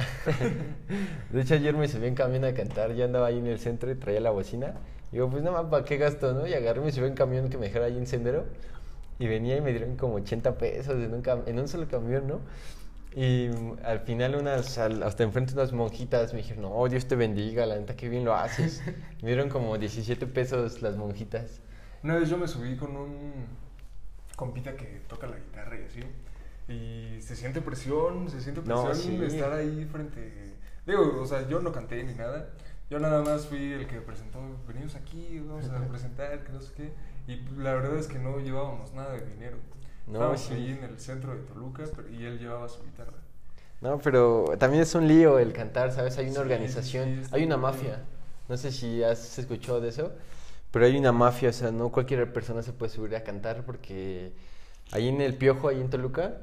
de 1.30 1.42
hecho, 1.42 1.54
ayer 1.54 1.76
me 1.76 1.86
subí 1.88 2.06
en 2.06 2.14
camión 2.14 2.46
a 2.46 2.54
cantar, 2.54 2.94
yo 2.94 3.04
andaba 3.04 3.26
ahí 3.26 3.38
en 3.38 3.46
el 3.46 3.58
centro 3.58 3.90
y 3.90 3.96
traía 3.96 4.20
la 4.20 4.30
bocina. 4.30 4.74
Digo, 5.12 5.30
pues 5.30 5.42
nada 5.42 5.62
más, 5.62 5.70
¿para 5.70 5.84
qué 5.84 5.96
gasto, 5.96 6.32
no? 6.32 6.46
Y 6.46 6.54
agarré 6.54 6.80
me 6.80 6.92
subí 6.92 7.06
en 7.06 7.14
camión 7.14 7.48
que 7.48 7.58
me 7.58 7.66
dejara 7.66 7.86
ahí 7.86 7.96
en 7.96 8.06
sendero. 8.06 8.44
Y 9.18 9.26
venía 9.28 9.56
y 9.56 9.60
me 9.60 9.70
dieron 9.70 9.96
como 9.96 10.16
80 10.16 10.58
pesos 10.58 10.94
en 10.94 11.14
un, 11.14 11.22
en 11.46 11.58
un 11.58 11.68
solo 11.68 11.88
camión, 11.88 12.26
¿no? 12.26 12.40
Y 13.16 13.48
al 13.82 14.00
final 14.00 14.34
unas, 14.34 14.76
hasta 14.76 15.22
enfrente 15.22 15.54
unas 15.54 15.72
monjitas 15.72 16.34
me 16.34 16.40
dijeron, 16.40 16.64
no, 16.64 16.86
Dios 16.86 17.08
te 17.08 17.16
bendiga, 17.16 17.64
la 17.64 17.78
neta 17.78 17.96
que 17.96 18.10
bien 18.10 18.26
lo 18.26 18.34
haces. 18.34 18.82
me 19.22 19.28
dieron 19.28 19.48
como 19.48 19.78
17 19.78 20.26
pesos 20.26 20.82
las 20.82 20.96
monjitas. 20.96 21.62
Una 22.02 22.16
vez 22.16 22.28
yo 22.28 22.36
me 22.36 22.46
subí 22.46 22.76
con 22.76 22.94
un 22.94 23.46
compita 24.36 24.76
que 24.76 25.00
toca 25.08 25.26
la 25.26 25.36
guitarra 25.36 25.78
y 25.80 25.84
así. 25.84 26.00
Y 26.68 27.22
se 27.22 27.36
siente 27.36 27.62
presión, 27.62 28.28
se 28.28 28.42
siente 28.42 28.60
presión 28.60 29.18
de 29.18 29.26
estar 29.26 29.52
ahí 29.52 29.88
frente... 29.90 30.54
Digo, 30.86 31.20
o 31.20 31.26
sea, 31.26 31.48
yo 31.48 31.60
no 31.60 31.72
canté 31.72 32.04
ni 32.04 32.12
nada. 32.14 32.50
Yo 32.88 33.00
nada 33.00 33.22
más 33.22 33.46
fui 33.46 33.72
el 33.72 33.86
que 33.88 34.00
presentó, 34.00 34.38
venimos 34.68 34.94
aquí, 34.94 35.40
vamos 35.40 35.68
a 35.68 35.88
presentar, 35.88 36.44
que 36.44 36.52
no 36.52 36.60
sé 36.60 36.72
qué. 36.76 36.92
Y 37.26 37.40
la 37.58 37.74
verdad 37.74 37.96
es 37.96 38.06
que 38.06 38.18
no 38.18 38.38
llevábamos 38.38 38.92
nada 38.92 39.12
de 39.14 39.26
dinero. 39.26 39.56
No, 40.06 40.36
sí. 40.36 40.54
ahí 40.54 40.70
en 40.70 40.84
el 40.84 41.00
centro 41.00 41.34
de 41.34 41.42
Toluca 41.42 41.82
y 42.16 42.24
él 42.24 42.38
llevaba 42.38 42.68
su 42.68 42.82
guitarra. 42.84 43.18
No, 43.80 43.98
pero 43.98 44.54
también 44.58 44.82
es 44.82 44.94
un 44.94 45.08
lío 45.08 45.38
el 45.38 45.52
cantar, 45.52 45.92
¿sabes? 45.92 46.16
Hay 46.18 46.30
una 46.30 46.40
organización, 46.40 47.22
hay 47.32 47.44
una 47.44 47.56
mafia. 47.56 48.04
No 48.48 48.56
sé 48.56 48.70
si 48.70 49.02
has 49.02 49.38
escuchado 49.38 49.80
de 49.80 49.88
eso, 49.88 50.12
pero 50.70 50.86
hay 50.86 50.96
una 50.96 51.10
mafia, 51.10 51.50
o 51.50 51.52
sea, 51.52 51.72
no 51.72 51.90
cualquier 51.90 52.32
persona 52.32 52.62
se 52.62 52.72
puede 52.72 52.92
subir 52.92 53.16
a 53.16 53.24
cantar 53.24 53.64
porque 53.64 54.32
ahí 54.92 55.08
en 55.08 55.20
el 55.20 55.34
Piojo, 55.34 55.68
ahí 55.68 55.80
en 55.80 55.90
Toluca, 55.90 56.36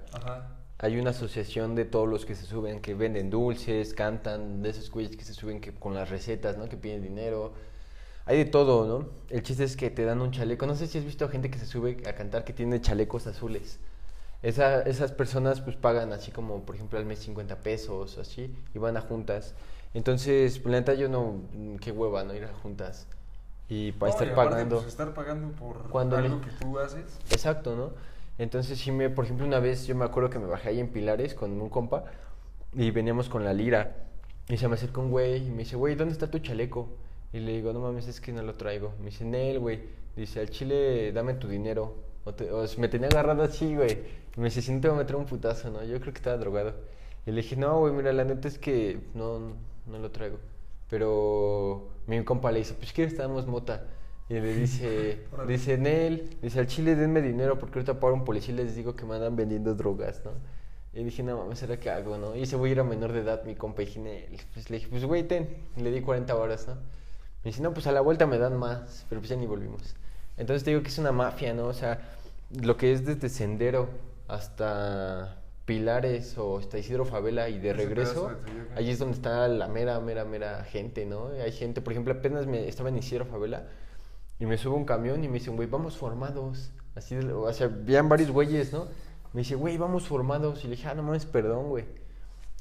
hay 0.84 1.00
una 1.00 1.10
asociación 1.10 1.76
de 1.76 1.86
todos 1.86 2.08
los 2.08 2.26
que 2.26 2.36
se 2.36 2.46
suben, 2.46 2.82
que 2.82 2.94
venden 2.94 3.30
dulces, 3.30 3.94
cantan, 3.94 4.62
de 4.62 4.70
esos 4.70 4.92
güeyes 4.92 5.16
que 5.18 5.24
se 5.24 5.34
suben 5.34 5.62
que, 5.62 5.74
con 5.74 5.96
las 5.96 6.10
recetas, 6.10 6.58
¿no? 6.58 6.70
Que 6.70 6.78
piden 6.78 7.02
dinero 7.02 7.54
hay 8.26 8.38
de 8.38 8.46
todo, 8.46 8.88
¿no? 8.88 9.10
El 9.30 9.44
chiste 9.44 9.64
es 9.64 9.76
que 9.76 9.90
te 9.90 10.06
dan 10.06 10.22
un 10.22 10.32
chaleco. 10.32 10.66
No 10.66 10.76
sé 10.76 10.88
si 10.88 10.98
has 10.98 11.04
visto 11.04 11.26
a 11.26 11.30
gente 11.30 11.50
que 11.50 11.60
se 11.60 11.66
sube 11.66 12.02
a 12.08 12.14
cantar 12.14 12.46
que 12.46 12.54
tiene 12.54 12.80
chalecos 12.80 13.28
azules. 13.28 13.80
Esa, 14.42 14.82
esas 14.82 15.12
personas 15.12 15.62
pues 15.62 15.76
pagan 15.76 16.14
así 16.14 16.32
como, 16.32 16.62
por 16.64 16.76
ejemplo, 16.76 17.00
al 17.00 17.06
mes 17.06 17.20
50 17.20 17.58
pesos, 17.58 18.18
así, 18.18 18.54
y 18.74 18.78
van 18.80 18.98
a 18.98 19.02
juntas. 19.02 19.56
Entonces, 19.94 20.60
pues, 20.60 20.72
la 20.72 20.80
neta 20.80 20.94
yo 20.94 21.10
no, 21.10 21.42
qué 21.82 21.92
hueva, 21.92 22.24
¿no? 22.24 22.34
Ir 22.34 22.46
a 22.46 22.54
juntas. 22.62 23.08
Y 23.70 23.92
para 23.94 24.12
estar 24.12 24.34
pagando. 24.36 24.78
Pues, 24.78 24.88
estar 24.88 25.14
pagando 25.14 25.50
por 25.56 26.14
algo 26.14 26.42
que 26.42 26.52
tú 26.62 26.80
haces. 26.80 27.20
Exacto, 27.30 27.76
¿no? 27.76 27.92
Entonces, 28.38 28.80
sí 28.80 28.92
me, 28.92 29.10
por 29.10 29.26
ejemplo, 29.26 29.46
una 29.46 29.60
vez 29.60 29.86
yo 29.88 29.96
me 29.96 30.06
acuerdo 30.06 30.30
que 30.30 30.40
me 30.40 30.48
bajé 30.48 30.70
ahí 30.70 30.80
en 30.80 30.90
Pilares 30.90 31.34
con 31.36 31.60
un 31.62 31.70
compa 31.70 32.06
y 32.74 32.92
veníamos 32.92 33.30
con 33.30 33.44
la 33.44 33.54
lira. 33.54 33.96
Y 34.50 34.58
se 34.58 34.68
me 34.68 34.76
acerca 34.76 35.00
un 35.02 35.10
güey 35.10 35.48
y 35.48 35.52
me 35.52 35.60
dice, 35.60 35.76
güey, 35.76 35.96
¿dónde 35.96 36.14
está 36.14 36.30
tu 36.30 36.40
chaleco? 36.40 36.90
Y 37.32 37.40
le 37.40 37.54
digo, 37.54 37.74
no 37.74 37.80
mames, 37.80 38.08
es 38.08 38.20
que 38.22 38.32
no 38.34 38.44
lo 38.44 38.56
traigo. 38.56 38.94
Me 39.00 39.06
dice, 39.08 39.26
Nel, 39.26 39.60
güey. 39.60 39.82
Dice, 40.16 40.40
al 40.40 40.50
chile, 40.50 41.12
dame 41.12 41.34
tu 41.36 41.48
dinero. 41.48 41.96
Me 42.78 42.88
tenía 42.88 43.08
agarrado 43.08 43.44
así, 43.44 43.76
güey. 43.76 43.92
Y 44.36 44.40
me 44.40 44.46
dice, 44.46 44.62
si 44.62 44.72
no 44.72 44.82
te 44.82 44.88
voy 44.88 44.98
a 44.98 45.00
meter 45.00 45.16
un 45.16 45.26
putazo, 45.26 45.70
¿no? 45.72 45.84
Yo 45.84 46.00
creo 46.00 46.14
que 46.14 46.20
estaba 46.20 46.38
drogado. 46.38 46.74
Y 47.26 47.32
le 47.32 47.42
dije, 47.42 47.56
no, 47.56 47.80
güey, 47.80 47.94
mira, 47.94 48.14
la 48.14 48.24
neta 48.24 48.48
es 48.48 48.58
que 48.58 49.00
no, 49.14 49.40
no 49.88 50.00
lo 50.00 50.12
traigo. 50.12 50.38
Pero 50.90 51.90
mi 52.08 52.24
compa 52.24 52.52
le 52.52 52.60
dice, 52.60 52.74
pues 52.76 52.94
quieres 52.94 53.16
te 53.16 53.22
damos 53.22 53.48
mota. 53.48 53.88
Y 54.34 54.40
le 54.40 54.56
dice, 54.56 55.20
dice, 55.48 55.78
Nel, 55.78 56.38
dice, 56.42 56.60
al 56.60 56.66
chile 56.66 56.96
denme 56.96 57.22
dinero 57.22 57.60
porque 57.60 57.78
ahorita 57.78 58.00
para 58.00 58.14
un 58.14 58.26
policía 58.26 58.56
les 58.56 58.76
digo 58.76 58.96
que 58.96 59.06
me 59.06 59.14
andan 59.14 59.36
vendiendo 59.36 59.76
drogas, 59.76 60.24
¿no? 60.26 60.32
Y 60.92 61.04
dije, 61.04 61.22
no 61.22 61.38
mames, 61.38 61.60
¿será 61.60 61.80
que 61.80 61.92
hago, 61.92 62.18
no? 62.18 62.36
Y 62.36 62.42
ese 62.42 62.56
güey 62.56 62.72
era 62.72 62.84
menor 62.84 63.12
de 63.12 63.20
edad, 63.20 63.44
mi 63.44 63.54
compa. 63.54 63.84
Y 63.84 63.86
dije, 63.86 64.46
pues 64.52 64.72
le 64.72 64.78
dije, 64.78 64.90
pues 64.90 65.06
güey, 65.06 65.22
ten. 65.22 65.48
Y 65.78 65.82
le 65.82 65.92
di 65.92 66.02
40 66.02 66.36
horas, 66.36 66.68
¿no? 66.68 66.74
Me 66.74 67.52
dice, 67.52 67.62
no, 67.62 67.76
pues 67.76 67.86
a 67.86 67.92
la 67.92 68.02
vuelta 68.02 68.26
me 68.26 68.40
dan 68.40 68.58
más, 68.58 69.06
pero 69.08 69.22
pues 69.22 69.30
ya 69.30 69.36
ni 69.36 69.46
volvimos. 69.46 69.96
Entonces 70.36 70.64
te 70.64 70.72
digo 70.72 70.82
que 70.82 70.88
es 70.90 70.98
una 70.98 71.12
mafia, 71.12 71.54
¿no? 71.54 71.68
O 71.68 71.74
sea, 71.74 72.00
lo 72.60 72.76
que 72.76 72.92
es 72.92 73.06
desde 73.06 73.30
Sendero 73.30 73.88
hasta 74.28 75.44
Pilares 75.66 76.40
o 76.40 76.58
hasta 76.58 76.80
Isidro 76.80 77.06
Favela 77.06 77.50
y 77.50 77.60
de 77.60 77.74
regreso, 77.74 78.32
ahí 78.76 78.90
es 78.90 78.98
donde 78.98 79.14
está 79.14 79.48
la 79.48 79.68
mera, 79.68 80.00
mera, 80.00 80.26
mera 80.26 80.64
gente, 80.64 81.06
¿no? 81.06 81.28
Hay 81.28 81.52
gente, 81.52 81.82
por 81.82 81.94
ejemplo, 81.94 82.16
apenas 82.16 82.48
me 82.48 82.68
estaba 82.68 82.90
en 82.90 82.98
Isidro 82.98 83.26
Favela 83.26 83.68
y 84.40 84.46
me 84.46 84.58
subo 84.58 84.76
un 84.76 84.86
camión 84.86 85.24
y 85.24 85.28
me 85.28 85.36
dicen, 85.36 85.56
güey, 85.56 85.68
vamos 85.68 85.98
formados. 85.98 86.72
Así, 86.96 87.16
o 87.16 87.54
sea, 87.54 87.68
vean 87.68 88.10
varios 88.10 88.32
güeyes, 88.32 88.72
¿no? 88.74 88.88
Me 89.34 89.42
dice, 89.42 89.56
güey, 89.56 89.78
vamos 89.78 90.08
formados. 90.08 90.64
Y 90.64 90.68
le 90.68 90.76
dije, 90.76 90.88
ah, 90.88 90.94
no 90.94 91.04
mames, 91.04 91.26
perdón, 91.26 91.70
güey. 91.70 91.86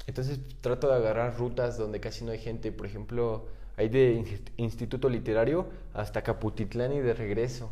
Entonces 0.07 0.39
trato 0.61 0.87
de 0.87 0.95
agarrar 0.95 1.37
rutas 1.37 1.77
donde 1.77 1.99
casi 1.99 2.25
no 2.25 2.31
hay 2.31 2.39
gente. 2.39 2.71
Por 2.71 2.85
ejemplo, 2.85 3.45
hay 3.77 3.89
de 3.89 4.41
Instituto 4.57 5.09
Literario 5.09 5.67
hasta 5.93 6.23
Caputitlán 6.23 6.93
y 6.93 6.99
de 6.99 7.13
regreso. 7.13 7.71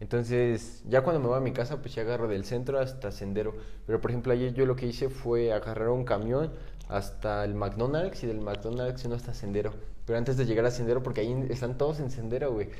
Entonces, 0.00 0.82
ya 0.88 1.02
cuando 1.02 1.20
me 1.20 1.26
voy 1.28 1.36
a 1.36 1.40
mi 1.40 1.52
casa, 1.52 1.82
pues 1.82 1.94
ya 1.94 2.02
agarro 2.02 2.26
del 2.26 2.44
centro 2.44 2.78
hasta 2.80 3.12
Sendero. 3.12 3.54
Pero, 3.86 4.00
por 4.00 4.10
ejemplo, 4.10 4.32
ayer 4.32 4.54
yo 4.54 4.64
lo 4.64 4.74
que 4.74 4.86
hice 4.86 5.10
fue 5.10 5.52
agarrar 5.52 5.90
un 5.90 6.04
camión 6.04 6.52
hasta 6.88 7.44
el 7.44 7.54
McDonald's 7.54 8.22
y 8.24 8.26
del 8.26 8.40
McDonald's 8.40 9.06
no 9.06 9.14
hasta 9.14 9.34
Sendero. 9.34 9.74
Pero 10.06 10.18
antes 10.18 10.38
de 10.38 10.46
llegar 10.46 10.64
a 10.64 10.70
Sendero, 10.70 11.02
porque 11.02 11.20
ahí 11.20 11.46
están 11.50 11.76
todos 11.76 12.00
en 12.00 12.10
Sendero, 12.10 12.52
güey. 12.52 12.70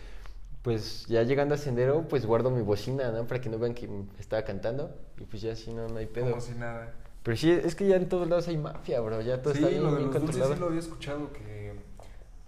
Pues 0.62 1.06
ya 1.06 1.22
llegando 1.22 1.54
a 1.54 1.58
Sendero, 1.58 2.06
pues 2.08 2.26
guardo 2.26 2.50
mi 2.50 2.62
bocina, 2.62 3.10
¿no? 3.10 3.26
Para 3.26 3.40
que 3.40 3.48
no 3.48 3.58
vean 3.58 3.74
que 3.74 3.88
estaba 4.18 4.42
cantando. 4.42 4.94
Y 5.18 5.24
pues 5.24 5.42
ya 5.42 5.52
así 5.52 5.72
no, 5.72 5.88
no 5.88 5.96
hay 5.96 6.06
pedo. 6.06 6.30
Como 6.30 6.40
si 6.40 6.54
nada. 6.54 6.92
Pero 7.22 7.36
sí, 7.36 7.50
es 7.50 7.74
que 7.74 7.86
ya 7.86 7.96
en 7.96 8.08
todos 8.08 8.28
lados 8.28 8.48
hay 8.48 8.58
mafia, 8.58 9.00
bro. 9.00 9.20
Ya 9.20 9.40
todo 9.42 9.54
está 9.54 9.68
bien, 9.68 9.82
lo 9.82 9.94
de 9.94 10.00
los 10.02 10.10
controlado. 10.14 10.54
sí 10.54 10.60
lo 10.60 10.66
había 10.66 10.80
escuchado 10.80 11.32
que 11.32 11.74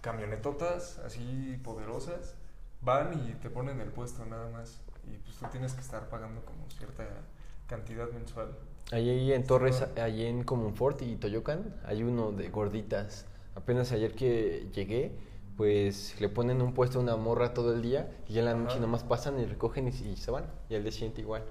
camionetotas 0.01 0.99
así 0.99 1.57
poderosas 1.63 2.35
van 2.81 3.13
y 3.13 3.33
te 3.35 3.49
ponen 3.49 3.79
el 3.81 3.89
puesto 3.89 4.25
nada 4.25 4.49
más. 4.49 4.81
Y 5.05 5.17
pues 5.17 5.37
tú 5.37 5.45
tienes 5.51 5.73
que 5.73 5.81
estar 5.81 6.09
pagando 6.09 6.43
como 6.45 6.69
cierta 6.69 7.07
cantidad 7.67 8.09
mensual. 8.11 8.55
Ahí 8.91 9.31
en 9.31 9.43
Torres, 9.45 9.83
ahí 9.97 10.25
en 10.25 10.43
Comunfort 10.43 11.01
y 11.01 11.15
Toyocan, 11.15 11.75
hay 11.85 12.03
uno 12.03 12.31
de 12.31 12.49
gorditas. 12.49 13.25
Apenas 13.55 13.91
ayer 13.91 14.13
que 14.13 14.67
llegué, 14.73 15.11
pues 15.57 16.19
le 16.19 16.29
ponen 16.29 16.61
un 16.61 16.73
puesto 16.73 16.99
a 16.99 17.01
una 17.01 17.15
morra 17.15 17.53
todo 17.53 17.73
el 17.73 17.81
día 17.81 18.09
y 18.27 18.39
en 18.39 18.45
la 18.45 18.53
noche 18.53 18.79
nomás 18.79 19.03
pasan 19.03 19.39
y 19.39 19.45
recogen 19.45 19.87
y, 19.87 20.15
se 20.15 20.31
van. 20.31 20.45
Y 20.69 20.75
al 20.75 20.83
día 20.83 20.91
siguiente 20.91 21.21
igual. 21.21 21.43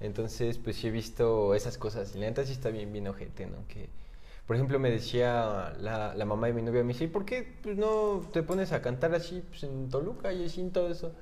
Entonces, 0.00 0.58
pues 0.58 0.76
sí 0.76 0.88
he 0.88 0.90
visto 0.90 1.54
esas 1.54 1.78
cosas. 1.78 2.14
Y 2.14 2.18
la 2.18 2.26
neta 2.26 2.44
sí 2.44 2.52
está 2.52 2.70
bien, 2.70 2.92
bien 2.92 3.08
ojete, 3.08 3.46
¿no? 3.46 3.66
Que 3.68 3.88
por 4.46 4.54
ejemplo, 4.54 4.78
me 4.78 4.90
decía 4.90 5.74
la, 5.80 6.14
la 6.14 6.24
mamá 6.24 6.46
de 6.46 6.52
mi 6.52 6.62
novia, 6.62 6.84
me 6.84 6.92
dice, 6.92 7.04
¿y 7.04 7.08
por 7.08 7.24
qué 7.24 7.56
pues, 7.62 7.76
no 7.76 8.22
te 8.32 8.44
pones 8.44 8.72
a 8.72 8.80
cantar 8.80 9.12
así 9.14 9.42
pues, 9.48 9.64
en 9.64 9.88
Toluca 9.88 10.32
y 10.32 10.44
así 10.44 10.60
en 10.60 10.70
todo 10.70 10.88
eso? 10.88 11.12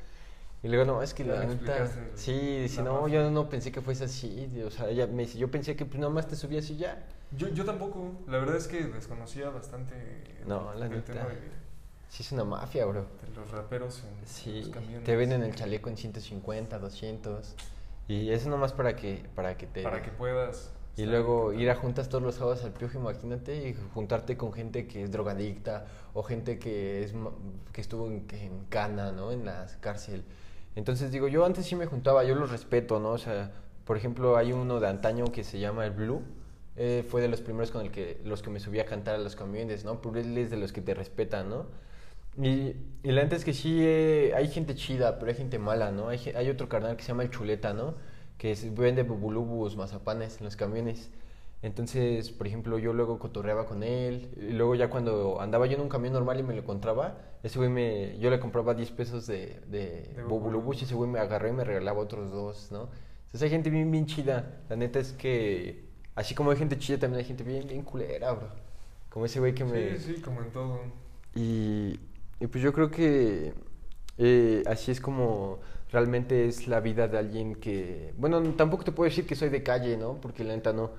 Y 0.62 0.68
le 0.68 0.78
digo, 0.78 0.84
no, 0.84 1.02
es 1.02 1.14
que 1.14 1.24
la 1.24 1.44
neta... 1.44 1.90
Sí, 2.14 2.32
dice, 2.32 2.82
no, 2.82 3.08
yo 3.08 3.30
no 3.30 3.48
pensé 3.48 3.72
que 3.72 3.80
fuese 3.80 4.04
así. 4.04 4.48
O 4.66 4.70
sea, 4.70 4.88
ella 4.88 5.06
me 5.06 5.24
dice, 5.24 5.38
yo 5.38 5.50
pensé 5.50 5.74
que 5.76 5.86
pues 5.86 6.00
más 6.10 6.26
te 6.26 6.36
subías 6.36 6.68
y 6.70 6.76
ya. 6.76 7.06
Yo, 7.36 7.48
yo 7.48 7.64
tampoco. 7.64 8.12
La 8.26 8.38
verdad 8.38 8.56
es 8.56 8.66
que 8.66 8.82
desconocía 8.84 9.50
bastante 9.50 9.94
no, 10.46 10.72
la 10.74 10.88
neta. 10.88 11.26
Sí, 12.08 12.22
es 12.22 12.32
una 12.32 12.44
mafia, 12.44 12.86
bro. 12.86 13.06
De 13.22 13.34
los 13.34 13.50
raperos 13.50 14.02
en 14.04 14.26
sí, 14.26 14.60
los 14.60 14.68
camiones. 14.68 15.04
Te 15.04 15.16
venden 15.16 15.42
el 15.42 15.54
chaleco 15.54 15.88
en 15.88 15.96
150, 15.96 16.78
200. 16.78 17.54
Y 18.08 18.30
eso 18.30 18.48
nomás 18.48 18.72
para 18.72 18.96
que, 18.96 19.24
para 19.34 19.56
que 19.56 19.66
te... 19.66 19.82
Para 19.82 20.02
que 20.02 20.10
puedas 20.10 20.70
y 20.96 21.06
luego 21.06 21.52
ir 21.52 21.70
a 21.70 21.74
juntas 21.74 22.08
todos 22.08 22.22
los 22.22 22.36
sábados 22.36 22.62
al 22.64 22.72
piojo, 22.72 22.98
imagínate, 22.98 23.68
y 23.68 23.76
juntarte 23.94 24.36
con 24.36 24.52
gente 24.52 24.86
que 24.86 25.02
es 25.02 25.10
drogadicta 25.10 25.86
o 26.12 26.22
gente 26.22 26.60
que, 26.60 27.02
es, 27.02 27.12
que 27.72 27.80
estuvo 27.80 28.06
en, 28.06 28.26
en 28.30 28.64
cana, 28.68 29.10
¿no? 29.10 29.32
En 29.32 29.44
la 29.44 29.66
cárcel. 29.80 30.24
Entonces 30.76 31.10
digo, 31.10 31.26
yo 31.26 31.44
antes 31.44 31.66
sí 31.66 31.74
me 31.74 31.86
juntaba, 31.86 32.22
yo 32.22 32.36
los 32.36 32.50
respeto, 32.50 33.00
¿no? 33.00 33.10
O 33.10 33.18
sea, 33.18 33.50
por 33.84 33.96
ejemplo, 33.96 34.36
hay 34.36 34.52
uno 34.52 34.78
de 34.78 34.88
antaño 34.88 35.32
que 35.32 35.42
se 35.42 35.58
llama 35.58 35.84
el 35.84 35.90
Blue. 35.90 36.22
Eh, 36.76 37.04
fue 37.08 37.20
de 37.20 37.28
los 37.28 37.40
primeros 37.40 37.72
con 37.72 37.82
el 37.82 37.90
que, 37.90 38.20
los 38.24 38.42
que 38.42 38.50
me 38.50 38.60
subí 38.60 38.78
a 38.78 38.86
cantar 38.86 39.16
a 39.16 39.18
los 39.18 39.34
camiones, 39.34 39.84
¿no? 39.84 40.00
Pero 40.00 40.18
él 40.20 40.38
es 40.38 40.50
de 40.50 40.56
los 40.56 40.72
que 40.72 40.80
te 40.80 40.94
respetan, 40.94 41.48
¿no? 41.50 41.66
Y, 42.36 42.74
y 43.02 43.12
la 43.12 43.22
neta 43.22 43.36
es 43.36 43.44
que 43.44 43.52
sí, 43.52 43.78
eh, 43.80 44.32
hay 44.34 44.48
gente 44.48 44.74
chida, 44.74 45.18
pero 45.18 45.30
hay 45.30 45.36
gente 45.36 45.58
mala, 45.58 45.92
¿no? 45.92 46.08
Hay, 46.08 46.18
hay 46.34 46.50
otro 46.50 46.68
carnal 46.68 46.96
que 46.96 47.02
se 47.02 47.08
llama 47.08 47.22
el 47.22 47.30
Chuleta, 47.30 47.72
¿no? 47.72 47.94
que 48.38 48.54
vende 48.72 49.02
bubulubus, 49.02 49.76
mazapanes 49.76 50.38
en 50.38 50.44
los 50.44 50.56
camiones. 50.56 51.10
Entonces, 51.62 52.30
por 52.30 52.46
ejemplo, 52.46 52.78
yo 52.78 52.92
luego 52.92 53.18
cotorreaba 53.18 53.66
con 53.66 53.82
él. 53.82 54.28
Y 54.36 54.52
luego 54.52 54.74
ya 54.74 54.90
cuando 54.90 55.40
andaba 55.40 55.66
yo 55.66 55.76
en 55.76 55.80
un 55.80 55.88
camión 55.88 56.12
normal 56.12 56.38
y 56.38 56.42
me 56.42 56.54
lo 56.54 56.60
encontraba, 56.60 57.18
ese 57.42 57.58
güey 57.58 57.70
me... 57.70 58.18
Yo 58.18 58.28
le 58.30 58.38
compraba 58.38 58.74
10 58.74 58.90
pesos 58.90 59.26
de, 59.26 59.60
de, 59.68 60.12
De 60.14 60.22
Bubulubus 60.24 60.82
y 60.82 60.84
ese 60.84 60.94
güey 60.94 61.08
me 61.08 61.18
agarró 61.18 61.48
y 61.48 61.52
me 61.52 61.64
regalaba 61.64 62.00
otros 62.00 62.30
dos, 62.30 62.70
¿no? 62.70 62.90
Entonces 63.26 63.42
hay 63.42 63.50
gente 63.50 63.70
bien, 63.70 63.90
bien 63.90 64.06
chida. 64.06 64.60
La 64.68 64.76
neta 64.76 64.98
es 64.98 65.12
que... 65.12 65.84
Así 66.14 66.34
como 66.34 66.50
hay 66.50 66.58
gente 66.58 66.78
chida, 66.78 66.98
también 66.98 67.20
hay 67.20 67.24
gente 67.24 67.42
bien, 67.44 67.66
bien 67.66 67.82
culera, 67.82 68.32
bro. 68.32 68.48
Como 69.08 69.24
ese 69.24 69.40
güey 69.40 69.54
que 69.54 69.64
me... 69.64 69.96
Sí, 69.98 70.16
sí, 70.16 70.20
como 70.20 70.42
en 70.42 70.50
todo. 70.52 70.80
Y, 71.34 71.98
y 72.40 72.46
pues 72.46 72.62
yo 72.62 72.72
creo 72.72 72.90
que 72.90 73.54
eh, 74.18 74.62
así 74.66 74.90
es 74.90 75.00
como 75.00 75.60
realmente 75.90 76.46
es 76.48 76.66
la 76.68 76.80
vida 76.80 77.08
de 77.08 77.18
alguien 77.18 77.54
que... 77.56 78.12
Bueno, 78.18 78.42
tampoco 78.54 78.84
te 78.84 78.92
puedo 78.92 79.08
decir 79.08 79.26
que 79.26 79.36
soy 79.36 79.48
de 79.48 79.62
calle, 79.62 79.96
¿no? 79.96 80.20
Porque 80.20 80.44
la 80.44 80.54
neta 80.54 80.72
no. 80.72 80.90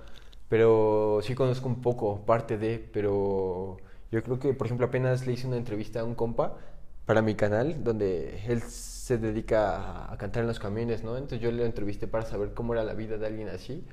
Pero 0.49 1.19
sí 1.23 1.35
conozco 1.35 1.67
un 1.67 1.81
poco, 1.81 2.25
parte 2.25 2.57
de, 2.57 2.79
pero 2.93 3.77
yo 4.11 4.23
creo 4.23 4.39
que, 4.39 4.53
por 4.53 4.67
ejemplo, 4.67 4.87
apenas 4.87 5.25
le 5.27 5.33
hice 5.33 5.47
una 5.47 5.57
entrevista 5.57 6.01
a 6.01 6.03
un 6.05 6.15
compa 6.15 6.57
para 7.05 7.21
mi 7.21 7.35
canal, 7.35 7.83
donde 7.83 8.41
él 8.47 8.61
se 8.61 9.17
dedica 9.17 10.11
a, 10.11 10.17
cantar 10.17 10.41
en 10.41 10.47
los 10.47 10.59
camiones, 10.59 11.03
¿no? 11.03 11.17
Entonces 11.17 11.41
yo 11.41 11.51
le 11.51 11.65
entrevisté 11.65 12.07
para 12.07 12.25
saber 12.25 12.53
cómo 12.53 12.73
era 12.73 12.83
la 12.83 12.93
vida 12.93 13.17
de 13.17 13.27
alguien 13.27 13.49
así. 13.49 13.83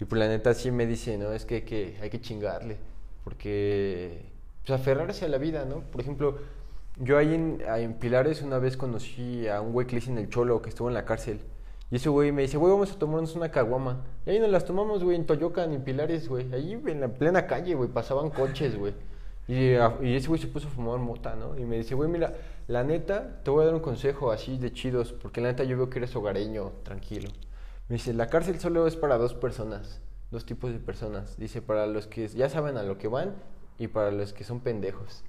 Y 0.00 0.04
pues 0.04 0.18
la 0.18 0.28
neta 0.28 0.54
sí 0.54 0.70
me 0.70 0.86
dice, 0.86 1.18
¿no? 1.18 1.32
Es 1.32 1.44
que, 1.46 1.64
que 1.64 1.96
hay 2.02 2.10
que 2.10 2.20
chingarle, 2.20 2.76
porque 3.24 4.22
pues 4.66 4.78
aferrarse 4.78 5.24
a 5.24 5.28
la 5.28 5.38
vida, 5.38 5.64
¿no? 5.64 5.80
Por 5.80 6.00
ejemplo, 6.00 6.38
yo 7.02 7.18
ahí 7.18 7.34
en, 7.34 7.60
en 7.60 7.94
Pilares 7.94 8.42
una 8.42 8.58
vez 8.58 8.76
conocí 8.76 9.48
a 9.48 9.60
un 9.60 9.72
güey 9.72 9.88
que 9.88 9.96
le 9.96 10.00
dicen 10.00 10.18
el 10.18 10.28
Cholo, 10.28 10.62
que 10.62 10.68
estuvo 10.68 10.88
en 10.88 10.94
la 10.94 11.04
cárcel. 11.04 11.40
Y 11.90 11.96
ese 11.96 12.08
güey 12.08 12.30
me 12.30 12.42
dice, 12.42 12.56
güey, 12.56 12.72
vamos 12.72 12.92
a 12.92 12.98
tomarnos 12.98 13.34
una 13.34 13.50
caguama. 13.50 14.04
Y 14.24 14.30
ahí 14.30 14.38
nos 14.38 14.50
las 14.50 14.64
tomamos, 14.64 15.02
güey, 15.02 15.16
en 15.16 15.26
Toyocan, 15.26 15.72
en 15.72 15.82
Pilares, 15.82 16.28
güey. 16.28 16.52
Ahí 16.54 16.72
en 16.72 17.00
la 17.00 17.08
plena 17.08 17.46
calle, 17.46 17.74
güey, 17.74 17.90
pasaban 17.90 18.30
coches, 18.30 18.78
güey. 18.78 18.94
Y, 19.48 19.72
y 20.06 20.14
ese 20.14 20.28
güey 20.28 20.40
se 20.40 20.46
puso 20.46 20.68
a 20.68 20.70
fumar 20.70 21.00
mota, 21.00 21.34
¿no? 21.34 21.58
Y 21.58 21.64
me 21.64 21.76
dice, 21.76 21.96
güey, 21.96 22.08
mira, 22.08 22.34
la 22.68 22.84
neta, 22.84 23.42
te 23.42 23.50
voy 23.50 23.62
a 23.62 23.66
dar 23.66 23.74
un 23.74 23.80
consejo 23.80 24.30
así 24.30 24.56
de 24.56 24.72
chidos, 24.72 25.12
porque 25.12 25.40
la 25.40 25.48
neta 25.48 25.64
yo 25.64 25.76
veo 25.76 25.90
que 25.90 25.98
eres 25.98 26.14
hogareño, 26.14 26.72
tranquilo. 26.84 27.30
Me 27.88 27.96
dice, 27.96 28.14
la 28.14 28.28
cárcel 28.28 28.60
solo 28.60 28.86
es 28.86 28.94
para 28.94 29.18
dos 29.18 29.34
personas, 29.34 30.00
dos 30.30 30.46
tipos 30.46 30.72
de 30.72 30.78
personas. 30.78 31.36
Dice, 31.36 31.60
para 31.60 31.86
los 31.88 32.06
que 32.06 32.28
ya 32.28 32.48
saben 32.48 32.76
a 32.76 32.84
lo 32.84 32.96
que 32.96 33.08
van 33.08 33.34
y 33.76 33.88
para 33.88 34.12
los 34.12 34.32
que 34.32 34.44
son 34.44 34.60
pendejos. 34.60 35.24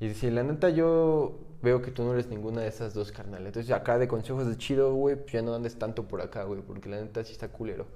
Y 0.00 0.08
dice, 0.08 0.30
la 0.30 0.42
neta 0.42 0.70
yo 0.70 1.38
veo 1.62 1.82
que 1.82 1.90
tú 1.90 2.04
no 2.04 2.12
eres 2.12 2.28
ninguna 2.28 2.60
de 2.60 2.68
esas 2.68 2.94
dos, 2.94 3.10
carnal. 3.10 3.46
Entonces 3.46 3.70
acá 3.72 3.98
de 3.98 4.06
consejos 4.06 4.46
de 4.48 4.56
chido, 4.56 4.94
güey, 4.94 5.16
pues 5.16 5.32
ya 5.32 5.42
no 5.42 5.54
andes 5.54 5.76
tanto 5.76 6.06
por 6.06 6.20
acá, 6.20 6.44
güey, 6.44 6.62
porque 6.62 6.88
la 6.88 7.00
neta 7.00 7.24
sí 7.24 7.32
está 7.32 7.48
culero. 7.48 7.86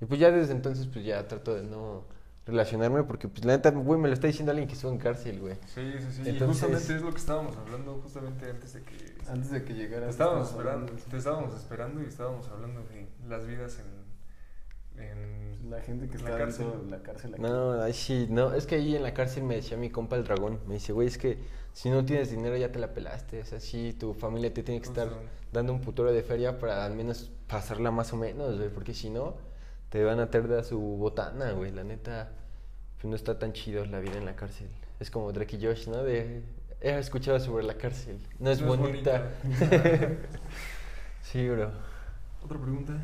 Y 0.00 0.06
pues 0.06 0.20
ya 0.20 0.30
desde 0.30 0.52
entonces 0.52 0.86
pues 0.86 1.04
ya 1.04 1.26
trato 1.26 1.54
de 1.54 1.62
no 1.62 2.04
relacionarme 2.46 3.02
porque 3.04 3.28
pues 3.28 3.44
la 3.44 3.56
neta, 3.56 3.70
güey, 3.70 4.00
me 4.00 4.08
lo 4.08 4.14
está 4.14 4.26
diciendo 4.26 4.50
alguien 4.50 4.68
que 4.68 4.74
estuvo 4.74 4.92
en 4.92 4.98
cárcel, 4.98 5.40
güey. 5.40 5.54
Sí, 5.66 5.92
sí, 5.98 6.22
sí. 6.24 6.30
y 6.30 6.38
justamente 6.38 6.96
es 6.96 7.02
lo 7.02 7.10
que 7.10 7.18
estábamos 7.18 7.56
hablando, 7.56 8.00
justamente 8.02 8.48
antes 8.48 8.72
de 8.74 8.82
que... 8.82 9.14
Antes 9.28 9.50
de 9.50 9.64
que 9.64 9.74
llegara. 9.74 10.06
Te 10.06 10.10
estábamos 10.10 10.48
esperando, 10.48 10.92
te 10.92 11.16
estábamos 11.16 11.54
esperando 11.54 12.02
y 12.02 12.06
estábamos 12.06 12.48
hablando 12.48 12.80
de 12.82 13.08
las 13.28 13.46
vidas 13.46 13.78
en... 13.78 13.99
en 15.00 15.70
La 15.70 15.80
gente 15.80 16.08
que 16.08 16.18
La 16.18 16.30
está 16.30 16.36
cárcel. 16.38 16.66
dentro 16.66 16.82
de 16.84 16.90
la 16.90 17.02
cárcel. 17.02 17.34
aquí. 17.34 17.42
No, 17.42 17.80
ay, 17.82 17.92
sí, 17.92 18.26
no, 18.30 18.54
es 18.54 18.66
que 18.66 18.76
ahí 18.76 18.96
en 18.96 19.02
la 19.02 19.14
cárcel 19.14 19.44
me 19.44 19.56
decía 19.56 19.76
mi 19.76 19.90
compa 19.90 20.16
el 20.16 20.24
dragón, 20.24 20.60
me 20.66 20.74
dice, 20.74 20.92
güey, 20.92 21.08
es 21.08 21.18
que 21.18 21.38
si 21.72 21.90
no 21.90 22.04
tienes 22.04 22.30
dinero 22.30 22.56
ya 22.56 22.72
te 22.72 22.78
la 22.78 22.92
pelaste, 22.92 23.40
o 23.40 23.44
sea, 23.44 23.60
sí, 23.60 23.92
tu 23.98 24.12
familia 24.14 24.52
te 24.52 24.62
tiene 24.62 24.80
que 24.80 24.88
estar 24.88 25.08
dando 25.52 25.72
un 25.72 25.80
putero 25.80 26.12
de 26.12 26.22
feria 26.22 26.58
para 26.58 26.84
al 26.84 26.94
menos 26.94 27.30
pasarla 27.46 27.90
más 27.90 28.12
o 28.12 28.16
menos, 28.16 28.56
güey, 28.56 28.68
porque 28.70 28.94
si 28.94 29.10
no, 29.10 29.34
te 29.90 30.02
van 30.04 30.20
a 30.20 30.30
tener 30.30 30.48
de 30.48 30.62
su 30.64 30.78
botana, 30.78 31.52
güey, 31.52 31.70
la 31.72 31.84
neta, 31.84 32.32
pues 32.96 33.08
no 33.08 33.16
está 33.16 33.38
tan 33.38 33.52
chido 33.52 33.84
la 33.86 34.00
vida 34.00 34.16
en 34.18 34.24
la 34.26 34.34
cárcel. 34.36 34.68
Es 34.98 35.10
como 35.10 35.32
Drake 35.32 35.56
y 35.56 35.64
Josh, 35.64 35.88
¿no? 35.88 36.02
De, 36.02 36.42
he 36.80 36.98
escuchado 36.98 37.38
sobre 37.40 37.64
la 37.64 37.74
cárcel, 37.74 38.18
no 38.38 38.50
es 38.50 38.60
No 38.60 38.74
es 38.74 38.80
bonita. 38.80 39.30
sí, 41.22 41.48
bro. 41.48 41.70
Otra 42.42 42.58
pregunta. 42.58 42.94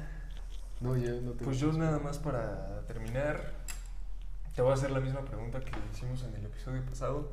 No, 0.81 0.97
ya 0.97 1.12
no 1.12 1.32
te 1.32 1.44
Pues 1.44 1.59
yo 1.59 1.73
nada 1.73 1.98
más 1.98 2.19
para 2.19 2.82
terminar, 2.86 3.53
te 4.55 4.62
voy 4.62 4.73
a 4.73 4.74
hacer 4.74 4.90
la 4.90 5.01
misma 5.01 5.20
pregunta 5.24 5.61
que 5.61 5.73
hicimos 5.93 6.23
en 6.24 6.35
el 6.35 6.44
episodio 6.47 6.85
pasado. 6.85 7.31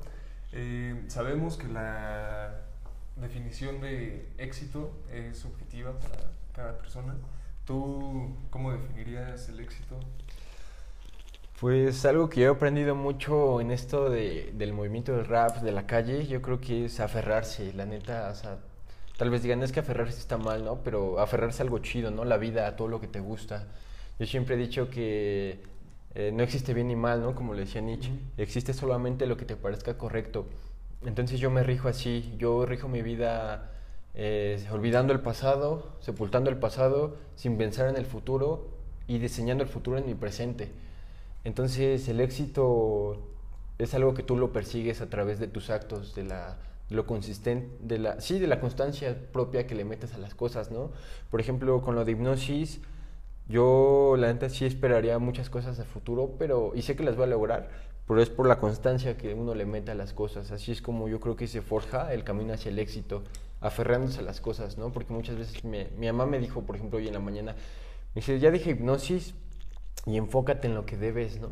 Eh, 0.53 1.03
sabemos 1.07 1.57
que 1.57 1.67
la 1.67 2.61
definición 3.17 3.81
de 3.81 4.29
éxito 4.37 4.91
es 5.11 5.39
subjetiva 5.39 5.97
para 5.99 6.31
cada 6.53 6.77
persona. 6.77 7.15
¿Tú 7.65 8.35
cómo 8.49 8.71
definirías 8.71 9.49
el 9.49 9.59
éxito? 9.59 9.99
Pues 11.59 12.05
algo 12.05 12.29
que 12.29 12.41
yo 12.41 12.47
he 12.47 12.55
aprendido 12.55 12.95
mucho 12.95 13.61
en 13.61 13.71
esto 13.71 14.09
de, 14.09 14.51
del 14.53 14.73
movimiento 14.73 15.15
del 15.15 15.25
rap, 15.25 15.61
de 15.61 15.71
la 15.71 15.85
calle, 15.85 16.27
yo 16.27 16.41
creo 16.41 16.59
que 16.59 16.85
es 16.85 16.99
aferrarse, 16.99 17.71
la 17.73 17.85
neta, 17.85 18.29
o 18.31 18.35
sea, 18.35 18.57
tal 19.23 19.29
vez 19.29 19.41
digan, 19.41 19.63
es 19.63 19.71
que 19.71 19.79
aferrarse 19.79 20.19
está 20.19 20.37
mal, 20.37 20.65
¿no? 20.65 20.83
Pero 20.83 21.17
aferrarse 21.17 21.61
a 21.61 21.63
algo 21.63 21.79
chido, 21.79 22.11
¿no? 22.11 22.25
La 22.25 22.35
vida, 22.35 22.67
a 22.67 22.75
todo 22.75 22.89
lo 22.89 22.99
que 22.99 23.07
te 23.07 23.21
gusta. 23.21 23.67
Yo 24.19 24.25
siempre 24.25 24.55
he 24.55 24.57
dicho 24.57 24.89
que 24.89 25.63
eh, 26.13 26.31
no 26.33 26.43
existe 26.43 26.73
bien 26.73 26.89
ni 26.89 26.97
mal, 26.97 27.21
¿no? 27.21 27.33
Como 27.33 27.53
le 27.53 27.61
decía 27.61 27.79
Nietzsche, 27.79 28.11
existe 28.35 28.73
solamente 28.73 29.25
lo 29.25 29.37
que 29.37 29.45
te 29.45 29.55
parezca 29.55 29.97
correcto. 29.97 30.47
Entonces 31.05 31.39
yo 31.39 31.49
me 31.49 31.63
rijo 31.63 31.87
así, 31.87 32.35
yo 32.37 32.65
rijo 32.65 32.89
mi 32.89 33.01
vida 33.01 33.71
eh, 34.13 34.61
olvidando 34.69 35.13
el 35.13 35.21
pasado, 35.21 35.95
sepultando 36.01 36.49
el 36.49 36.57
pasado, 36.57 37.15
sin 37.37 37.57
pensar 37.57 37.87
en 37.87 37.95
el 37.95 38.05
futuro 38.05 38.71
y 39.07 39.19
diseñando 39.19 39.63
el 39.63 39.69
futuro 39.69 39.97
en 39.97 40.05
mi 40.05 40.15
presente. 40.15 40.69
Entonces 41.45 42.09
el 42.09 42.19
éxito 42.19 43.25
es 43.77 43.93
algo 43.93 44.15
que 44.15 44.23
tú 44.23 44.35
lo 44.35 44.51
persigues 44.51 44.99
a 44.99 45.09
través 45.09 45.39
de 45.39 45.47
tus 45.47 45.69
actos, 45.69 46.13
de 46.13 46.25
la 46.25 46.57
lo 46.93 47.05
consistente, 47.05 47.75
de 47.81 47.99
la 47.99 48.21
sí, 48.21 48.39
de 48.39 48.47
la 48.47 48.59
constancia 48.59 49.17
propia 49.31 49.67
que 49.67 49.75
le 49.75 49.83
metes 49.83 50.13
a 50.13 50.17
las 50.19 50.35
cosas, 50.35 50.71
¿no? 50.71 50.91
Por 51.29 51.41
ejemplo, 51.41 51.81
con 51.81 51.95
lo 51.95 52.05
de 52.05 52.13
hipnosis, 52.13 52.81
yo 53.47 54.15
la 54.17 54.31
neta 54.31 54.49
sí 54.49 54.65
esperaría 54.65 55.19
muchas 55.19 55.49
cosas 55.49 55.79
a 55.79 55.85
futuro, 55.85 56.35
pero 56.37 56.71
y 56.75 56.83
sé 56.83 56.95
que 56.95 57.03
las 57.03 57.15
voy 57.15 57.25
a 57.25 57.27
lograr, 57.27 57.69
pero 58.07 58.21
es 58.21 58.29
por 58.29 58.47
la 58.47 58.59
constancia 58.59 59.17
que 59.17 59.33
uno 59.33 59.55
le 59.55 59.65
mete 59.65 59.91
a 59.91 59.95
las 59.95 60.13
cosas. 60.13 60.51
Así 60.51 60.71
es 60.71 60.81
como 60.81 61.09
yo 61.09 61.19
creo 61.19 61.35
que 61.35 61.47
se 61.47 61.61
forja 61.61 62.13
el 62.13 62.23
camino 62.23 62.53
hacia 62.53 62.69
el 62.69 62.79
éxito, 62.79 63.23
aferrándose 63.59 64.19
a 64.19 64.23
las 64.23 64.39
cosas, 64.39 64.77
¿no? 64.77 64.91
Porque 64.91 65.13
muchas 65.13 65.35
veces 65.37 65.63
mi 65.63 66.07
mamá 66.07 66.25
me 66.25 66.39
dijo, 66.39 66.61
por 66.61 66.75
ejemplo, 66.75 66.99
hoy 66.99 67.07
en 67.07 67.13
la 67.13 67.19
mañana, 67.19 67.53
me 68.13 68.21
dice, 68.21 68.39
ya 68.39 68.51
dije 68.51 68.71
hipnosis 68.71 69.33
y 70.05 70.17
enfócate 70.17 70.67
en 70.67 70.75
lo 70.75 70.85
que 70.85 70.97
debes, 70.97 71.39
¿no? 71.39 71.51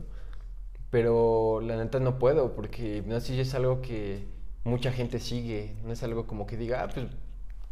Pero 0.92 1.62
la 1.62 1.78
neta 1.78 2.00
no 2.00 2.20
puedo, 2.20 2.54
porque 2.54 2.98
hipnosis 2.98 3.40
es 3.40 3.54
algo 3.56 3.82
que 3.82 4.28
mucha 4.64 4.92
gente 4.92 5.20
sigue, 5.20 5.76
no 5.84 5.94
es 5.94 6.04
algo 6.04 6.28
como 6.28 6.46
que 6.48 6.58
diga, 6.58 6.84
ah, 6.84 6.90
pues 6.94 7.08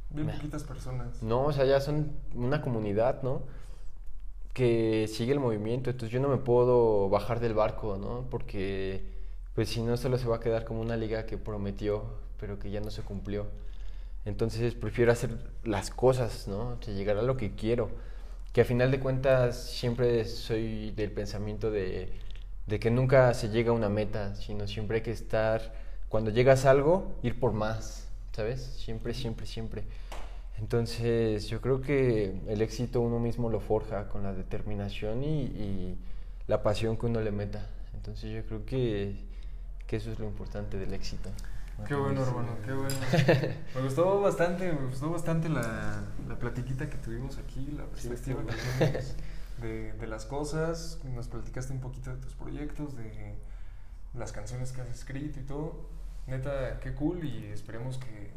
Bien 0.10 0.28
Nah. 0.28 0.34
poquitas 0.34 0.64
personas. 0.64 1.14
no, 1.22 1.46
o 1.48 1.54
sea, 1.54 1.66
ya 1.66 1.82
son 1.82 2.14
una 2.36 2.62
comunidad, 2.62 3.24
¿no? 3.24 3.44
Que 4.54 5.08
sigue 5.08 5.32
el 5.32 5.40
movimiento, 5.40 5.90
entonces 5.90 6.12
yo 6.12 6.20
no 6.20 6.28
me 6.28 6.38
puedo 6.38 7.08
bajar 7.10 7.40
del 7.40 7.54
barco, 7.54 7.98
¿no? 7.98 8.26
Porque, 8.30 9.04
pues 9.56 9.70
si 9.70 9.82
no, 9.82 9.96
solo 9.96 10.18
se 10.18 10.28
va 10.28 10.38
a 10.38 10.40
quedar 10.42 10.66
como 10.66 10.82
una 10.82 10.98
liga 10.98 11.26
que 11.26 11.38
prometió, 11.38 12.04
pero 12.40 12.60
que 12.60 12.72
ya 12.72 12.82
no 12.82 12.92
se 12.92 13.04
cumplió. 13.04 13.48
Entonces 14.26 14.76
prefiero 14.76 15.12
hacer 15.14 15.32
las 15.66 15.92
cosas, 15.92 16.48
¿no? 16.48 16.72
O 16.72 16.84
sea, 16.84 16.94
llegar 16.94 17.18
a 17.18 17.24
lo 17.24 17.38
que 17.38 17.56
quiero. 17.56 17.90
Que 18.54 18.62
a 18.62 18.66
final 18.66 18.92
de 18.92 19.00
cuentas 19.00 19.58
siempre 19.58 20.26
soy 20.26 20.92
del 20.92 21.12
pensamiento 21.12 21.72
de, 21.72 22.14
de 22.68 22.80
que 22.80 22.92
nunca 22.92 23.34
se 23.36 23.50
llega 23.50 23.72
a 23.72 23.74
una 23.74 23.90
meta, 23.90 24.36
sino 24.36 24.68
siempre 24.68 24.98
hay 24.98 25.04
que 25.04 25.12
estar, 25.12 25.74
cuando 26.10 26.32
llegas 26.32 26.66
a 26.66 26.72
algo, 26.72 27.20
ir 27.24 27.40
por 27.40 27.54
más, 27.54 28.08
¿sabes? 28.34 28.62
Siempre, 28.64 29.14
siempre, 29.14 29.46
siempre. 29.46 29.84
Entonces 30.58 31.48
yo 31.48 31.62
creo 31.62 31.82
que 31.82 32.42
el 32.48 32.62
éxito 32.62 33.02
uno 33.02 33.20
mismo 33.20 33.50
lo 33.50 33.60
forja 33.62 34.10
con 34.10 34.24
la 34.24 34.34
determinación 34.34 35.24
y, 35.24 35.44
y 35.44 36.00
la 36.48 36.64
pasión 36.64 36.98
que 36.98 37.06
uno 37.08 37.22
le 37.22 37.32
meta. 37.32 37.68
Entonces 37.94 38.32
yo 38.32 38.46
creo 38.46 38.66
que, 38.66 39.16
que 39.88 39.98
eso 39.98 40.12
es 40.12 40.20
lo 40.20 40.26
importante 40.26 40.78
del 40.78 40.94
éxito. 40.94 41.32
Qué 41.88 41.96
bueno, 41.96 42.24
hermano, 42.24 42.58
qué 42.66 42.74
bueno. 42.74 42.96
Me 43.76 43.82
gustó 43.82 44.20
bastante, 44.22 44.72
me 44.74 44.88
gustó 44.88 45.10
bastante 45.12 45.48
la, 45.50 46.04
la 46.28 46.38
platiquita 46.38 46.90
que 46.90 46.98
tuvimos 46.98 47.38
aquí, 47.38 47.72
la 47.72 47.86
Sí, 47.96 48.10
perspectiva 48.10 48.46
que 48.46 48.54
tenemos 48.54 49.16
de, 49.62 49.94
de 49.94 50.08
las 50.08 50.26
cosas. 50.26 51.00
Nos 51.06 51.28
platicaste 51.30 51.72
un 51.74 51.80
poquito 51.80 52.12
de 52.12 52.18
tus 52.18 52.34
proyectos, 52.36 52.96
de 52.98 53.36
las 54.14 54.32
canciones 54.34 54.72
que 54.74 54.82
has 54.82 54.90
escrito 54.90 55.40
y 55.40 55.44
todo. 55.44 55.90
Neta, 56.30 56.80
qué 56.82 56.94
cool 56.94 57.24
y 57.26 57.46
esperemos 57.48 57.98
que 57.98 58.30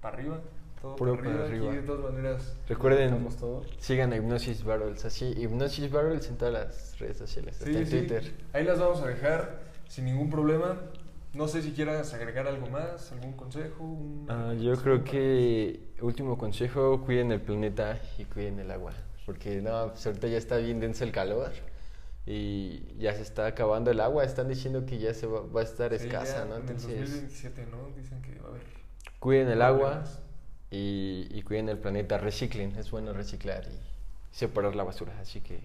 para 0.00 0.16
arriba, 0.16 0.40
todo 0.80 0.96
Puro 0.96 1.16
para 1.16 1.30
arriba. 1.30 1.44
arriba. 1.46 1.68
Aquí 1.68 1.76
de 1.76 1.82
todas 1.82 2.12
maneras, 2.12 2.56
Recuerden, 2.68 3.28
todo. 3.38 3.62
sigan 3.78 4.12
a 4.12 4.16
Hypnosis 4.16 4.62
Barrels, 4.64 5.04
así, 5.04 5.32
Hypnosis 5.36 5.90
Barrels 5.90 6.28
en 6.28 6.36
todas 6.36 6.52
las 6.54 6.98
redes 6.98 7.16
sociales, 7.16 7.54
hasta 7.58 7.66
Sí, 7.70 7.76
en 7.78 7.86
sí. 7.86 7.98
Twitter. 7.98 8.32
Ahí 8.52 8.64
las 8.64 8.78
vamos 8.78 9.00
a 9.02 9.06
dejar 9.08 9.60
sin 9.88 10.04
ningún 10.04 10.28
problema. 10.30 10.78
No 11.32 11.46
sé 11.48 11.62
si 11.62 11.72
quieras 11.72 12.12
agregar 12.12 12.46
algo 12.48 12.66
más, 12.68 13.12
algún 13.12 13.32
consejo. 13.34 13.84
un- 13.84 14.26
Ah, 14.28 14.52
yo 14.58 14.74
creo 14.76 15.04
que, 15.04 15.80
último 16.02 16.36
consejo, 16.36 17.00
cuiden 17.04 17.30
el 17.32 17.40
planeta 17.40 17.98
y 18.18 18.24
cuiden 18.24 18.58
el 18.58 18.70
agua. 18.70 18.92
Porque 19.26 19.60
no, 19.62 19.88
pues 19.92 20.04
ahorita 20.06 20.26
ya 20.26 20.38
está 20.38 20.56
bien 20.56 20.80
denso 20.80 21.04
el 21.04 21.12
calor. 21.12 21.52
Y 22.26 22.96
ya 22.98 23.14
se 23.14 23.22
está 23.22 23.46
acabando 23.46 23.90
el 23.90 24.00
agua. 24.00 24.24
Están 24.24 24.48
diciendo 24.48 24.86
que 24.86 24.98
ya 24.98 25.14
se 25.14 25.26
va, 25.26 25.40
va 25.40 25.60
a 25.60 25.64
estar 25.64 25.90
Sí, 25.98 26.04
escasa, 26.06 26.38
ya 26.40 26.44
¿no? 26.44 26.56
En 26.56 26.62
el 26.64 26.68
Entonces, 26.70 27.00
2027, 27.00 27.66
¿no? 27.70 27.88
Dicen 27.96 28.22
que 28.22 28.34
va 28.40 28.46
a 28.46 28.50
haber. 28.50 28.62
cuiden 29.18 29.48
el 29.48 29.62
agua 29.62 30.04
y, 30.70 31.26
y 31.30 31.42
cuiden 31.42 31.68
el 31.68 31.78
planeta. 31.78 32.18
Reciclen, 32.18 32.76
es 32.76 32.90
bueno 32.90 33.12
reciclar 33.12 33.64
y 33.66 34.36
separar 34.36 34.76
la 34.76 34.84
basura. 34.84 35.12
Así 35.20 35.40
que. 35.40 35.60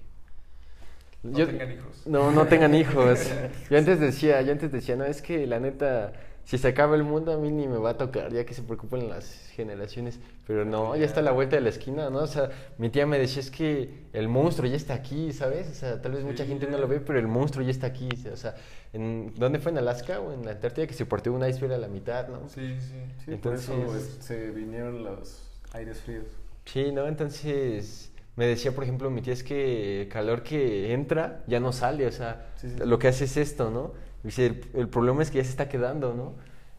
No 1.23 1.37
yo- 1.37 1.47
tengan 1.47 1.71
hijos. 1.71 2.05
No, 2.05 2.31
no 2.31 2.45
tengan 2.47 2.73
hijos. 2.75 3.19
Yo 3.69 3.77
antes 3.77 3.99
decía, 3.99 4.41
yo 4.43 4.51
antes 4.51 4.71
decía, 4.71 4.95
no, 4.95 5.05
es 5.05 5.21
que 5.23 5.47
la 5.47 5.59
neta, 5.59 6.13
si 6.45 6.57
se 6.57 6.67
acaba 6.69 6.95
el 6.95 7.03
mundo 7.03 7.33
a 7.33 7.37
mí 7.37 7.51
ni 7.51 7.67
me 7.67 7.77
va 7.77 7.89
a 7.91 7.97
tocar, 7.97 8.31
ya 8.31 8.45
que 8.45 8.53
se 8.53 8.61
preocupen 8.63 9.09
las 9.09 9.49
generaciones. 9.55 10.19
Pero 10.47 10.63
no, 10.63 10.95
ya 10.95 11.05
está 11.05 11.19
a 11.19 11.23
la 11.23 11.31
vuelta 11.31 11.55
de 11.55 11.61
la 11.63 11.69
esquina, 11.69 12.09
¿no? 12.09 12.19
O 12.19 12.27
sea, 12.27 12.51
mi 12.77 12.89
tía 12.89 13.05
me 13.07 13.17
decía, 13.17 13.41
es 13.41 13.49
que 13.51 14.05
el 14.13 14.27
monstruo 14.29 14.69
ya 14.69 14.75
está 14.77 14.93
aquí, 14.93 15.33
¿sabes? 15.33 15.67
O 15.69 15.73
sea, 15.73 16.01
tal 16.01 16.11
vez 16.13 16.23
mucha 16.23 16.43
Sí, 16.43 16.49
gente 16.49 16.67
no 16.67 16.77
lo 16.77 16.87
ve, 16.87 16.99
pero 16.99 17.17
el 17.19 17.27
monstruo 17.27 17.63
ya 17.65 17.71
está 17.71 17.87
aquí. 17.87 18.07
O 18.31 18.37
sea, 18.37 18.55
¿en, 18.93 19.33
¿dónde 19.35 19.57
fue? 19.59 19.71
¿En 19.71 19.79
Alaska 19.79 20.19
o 20.19 20.31
en 20.33 20.45
la 20.45 20.51
Antártida 20.51 20.85
que 20.87 20.93
se 20.93 21.05
partió 21.05 21.33
un 21.33 21.43
iceberg 21.45 21.73
a 21.73 21.77
la 21.79 21.87
mitad, 21.87 22.27
no? 22.29 22.47
Sí, 22.47 22.77
sí. 22.79 22.93
Sí, 23.25 23.31
Entonces- 23.33 23.67
por 23.69 23.79
eso 23.85 23.97
es- 23.97 24.17
se 24.23 24.51
vinieron 24.51 25.03
los 25.03 25.41
aires 25.73 25.99
fríos. 26.01 26.25
Sí, 26.65 26.91
¿no? 26.91 27.07
Entonces 27.07 28.11
me 28.35 28.45
decía, 28.45 28.71
por 28.73 28.83
ejemplo, 28.83 29.09
mi 29.09 29.21
tía 29.21 29.33
es 29.33 29.43
que 29.43 30.03
el 30.03 30.09
calor 30.09 30.43
que 30.43 30.93
entra 30.93 31.43
ya 31.47 31.59
no 31.59 31.71
sale, 31.71 32.05
o 32.05 32.11
sea, 32.11 32.47
Sí, 32.57 32.69
sí. 32.69 32.75
lo 32.85 32.99
que 32.99 33.07
hace 33.07 33.23
es 33.25 33.37
esto, 33.37 33.71
¿no? 33.71 33.93
Dice, 34.25 34.45
el, 34.47 34.65
el 34.73 34.89
problema 34.89 35.21
es 35.23 35.31
que 35.31 35.37
ya 35.37 35.43
se 35.43 35.51
está 35.51 35.69
quedando, 35.69 36.13
¿no? 36.13 36.33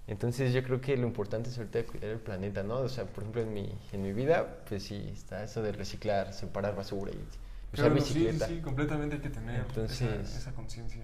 Entonces 0.09 0.53
yo 0.53 0.63
creo 0.63 0.81
que 0.81 0.97
lo 0.97 1.07
importante 1.07 1.51
es 1.51 1.59
ahorita 1.59 1.83
cuidar 1.85 2.11
el 2.11 2.19
planeta, 2.21 2.63
¿no? 2.63 2.77
O 2.79 2.89
sea, 2.89 3.05
por 3.05 3.23
ejemplo, 3.25 3.43
en 3.43 3.53
mi, 3.55 3.73
en 3.93 4.03
mi 4.03 4.13
vida, 4.13 4.59
pues 4.69 4.85
sí, 4.85 5.11
está 5.13 5.43
eso 5.45 5.63
de 5.63 5.73
reciclar, 5.73 6.33
separar 6.33 6.77
basura 6.77 7.11
y 7.13 7.17
usar 7.73 7.87
Claro, 7.91 8.01
sí, 8.01 8.13
sí, 8.13 8.19
bicicleta. 8.21 8.47
sí, 8.47 8.61
completamente 8.61 9.17
hay 9.17 9.23
que 9.23 9.31
tener 9.31 9.61
Entonces- 9.67 10.01
esa, 10.03 10.39
esa 10.39 10.53
conciencia. 10.53 11.03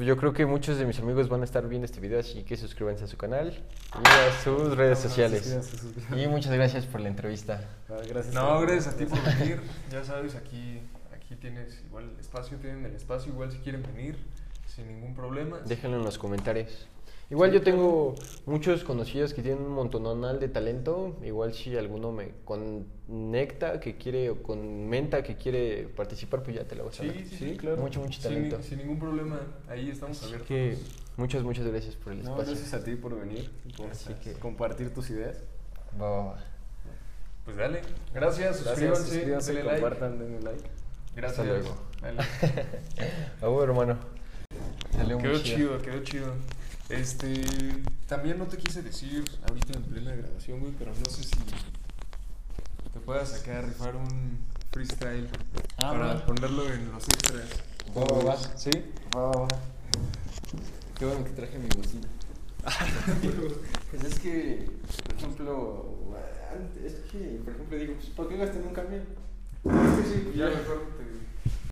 Yo 0.00 0.16
creo 0.16 0.32
que 0.32 0.46
muchos 0.46 0.78
de 0.78 0.86
mis 0.86 1.00
amigos 1.00 1.28
van 1.28 1.40
a 1.40 1.44
estar 1.44 1.66
viendo 1.68 1.84
este 1.84 1.98
video, 1.98 2.20
así 2.20 2.44
que 2.44 2.56
suscríbanse 2.56 3.04
a 3.04 3.06
su 3.08 3.16
canal 3.16 3.48
y 3.94 4.06
a 4.08 4.42
sus 4.44 4.76
redes 4.76 5.00
sociales. 5.00 5.40
Suscríbanse, 5.42 5.76
suscríbanse. 5.78 6.22
Y 6.22 6.28
muchas 6.28 6.52
gracias 6.52 6.86
por 6.86 7.00
la 7.00 7.08
entrevista. 7.08 7.62
Ah, 7.88 7.96
Gracias. 8.08 8.32
No, 8.34 8.60
gracias 8.60 8.86
a 8.86 8.96
ti 8.96 9.06
por 9.06 9.18
venir. 9.24 9.60
Ya 9.90 10.04
sabes, 10.04 10.36
aquí, 10.36 10.80
aquí 11.12 11.34
tienes 11.34 11.82
igual 11.86 12.08
el 12.14 12.20
espacio, 12.20 12.56
tienen 12.58 12.84
el 12.84 12.94
espacio, 12.94 13.32
igual 13.32 13.50
si 13.50 13.58
quieren 13.58 13.82
venir, 13.82 14.16
sin 14.78 14.88
ningún 14.88 15.14
problema. 15.14 15.58
Déjenlo 15.66 15.96
en 15.98 16.04
los 16.04 16.18
comentarios. 16.18 16.86
Igual 17.30 17.52
yo 17.52 17.60
tengo 17.60 18.14
muchos 18.46 18.84
conocidos 18.84 19.34
que 19.34 19.42
tienen 19.42 19.62
un 19.62 19.72
montonal 19.72 20.40
de 20.40 20.48
talento. 20.48 21.16
Igual 21.22 21.52
si 21.52 21.76
alguno 21.76 22.10
me 22.10 22.30
conecta 22.46 23.80
que 23.80 23.96
quiere 23.98 24.30
o 24.30 24.42
comenta 24.42 25.22
que 25.22 25.36
quiere 25.36 25.88
participar, 25.94 26.42
pues 26.42 26.56
ya 26.56 26.64
te 26.64 26.74
lo 26.74 26.84
voy 26.84 26.92
a 26.92 26.96
Sí, 26.96 27.06
saber. 27.08 27.26
sí, 27.26 27.36
sí, 27.36 27.56
claro. 27.58 27.76
Mucho, 27.82 28.00
mucho 28.00 28.14
Sin 28.22 28.30
talento. 28.32 28.62
Sin, 28.62 28.78
ningún 28.78 28.98
problema, 28.98 29.40
ahí 29.68 29.90
estamos 29.90 30.16
Así 30.16 30.26
abiertos. 30.26 30.48
que 30.48 30.78
muchas, 31.18 31.42
muchas 31.42 31.66
gracias 31.66 31.96
por 31.96 32.12
el 32.14 32.22
No, 32.22 32.30
espacio. 32.30 32.54
gracias 32.54 32.72
a 32.80 32.82
ti 32.84 32.94
por 32.94 33.18
venir, 33.20 33.50
por 33.76 33.90
Así 33.90 34.14
que- 34.14 34.32
compartir 34.34 34.94
tus 34.94 35.10
ideas. 35.10 35.42
Va, 36.00 36.08
va, 36.08 36.24
va. 36.28 36.44
Pues 37.44 37.56
dale. 37.58 37.82
Gracias, 38.14 38.62
Gracias, 38.64 38.66
suscríbanse, 38.68 39.02
suscríbanse, 39.10 39.52
denle 39.52 39.64
like. 39.66 39.80
compartan, 39.82 40.18
denle 40.18 40.40
like. 40.40 40.70
Gracias. 41.14 41.40
Hasta 41.40 41.52
luego. 41.52 41.76
Dale. 42.00 42.20
A 43.42 43.48
ver, 43.48 43.68
hermano. 43.68 44.17
Salió 44.92 45.18
muy 45.18 45.28
Quedó 45.28 45.42
chido. 45.42 45.56
chido, 45.56 45.82
quedó 45.82 46.02
chido. 46.04 46.34
Este, 46.88 47.44
también 48.06 48.38
no 48.38 48.46
te 48.46 48.56
quise 48.56 48.82
decir 48.82 49.24
ahorita 49.48 49.76
en 49.78 49.82
plena 49.84 50.14
grabación, 50.14 50.60
güey, 50.60 50.72
pero 50.78 50.92
no 50.92 51.10
sé 51.10 51.22
si 51.22 51.30
te 52.92 53.00
puedas 53.04 53.34
acá 53.34 53.60
rifar 53.62 53.94
un 53.96 54.38
freestyle 54.72 55.28
Ah, 55.76 55.90
para 55.92 56.26
ponerlo 56.26 56.72
en 56.72 56.90
los 56.92 57.04
extras. 57.04 57.48
Va, 57.96 58.04
va, 58.04 58.24
va. 58.24 58.36
¿Sí? 58.56 58.70
Va, 59.14 59.20
va, 59.26 59.40
va. 59.42 59.48
Qué 60.98 61.04
bueno 61.04 61.24
que 61.24 61.30
traje 61.30 61.58
mi 61.58 61.68
bocina. 61.68 62.08
pues 63.90 64.04
es 64.04 64.18
que, 64.18 64.68
por 65.06 65.14
ejemplo, 65.16 66.16
es 66.84 66.94
que, 67.12 67.18
por 67.44 67.54
ejemplo, 67.54 67.78
digo, 67.78 67.94
pues, 67.94 68.06
¿por 68.10 68.28
qué 68.28 68.36
gastan 68.36 68.66
un 68.66 68.74
camión? 68.74 69.02
Sí, 69.64 70.32
ya 70.36 70.46
mejor 70.46 70.86
te 70.98 71.04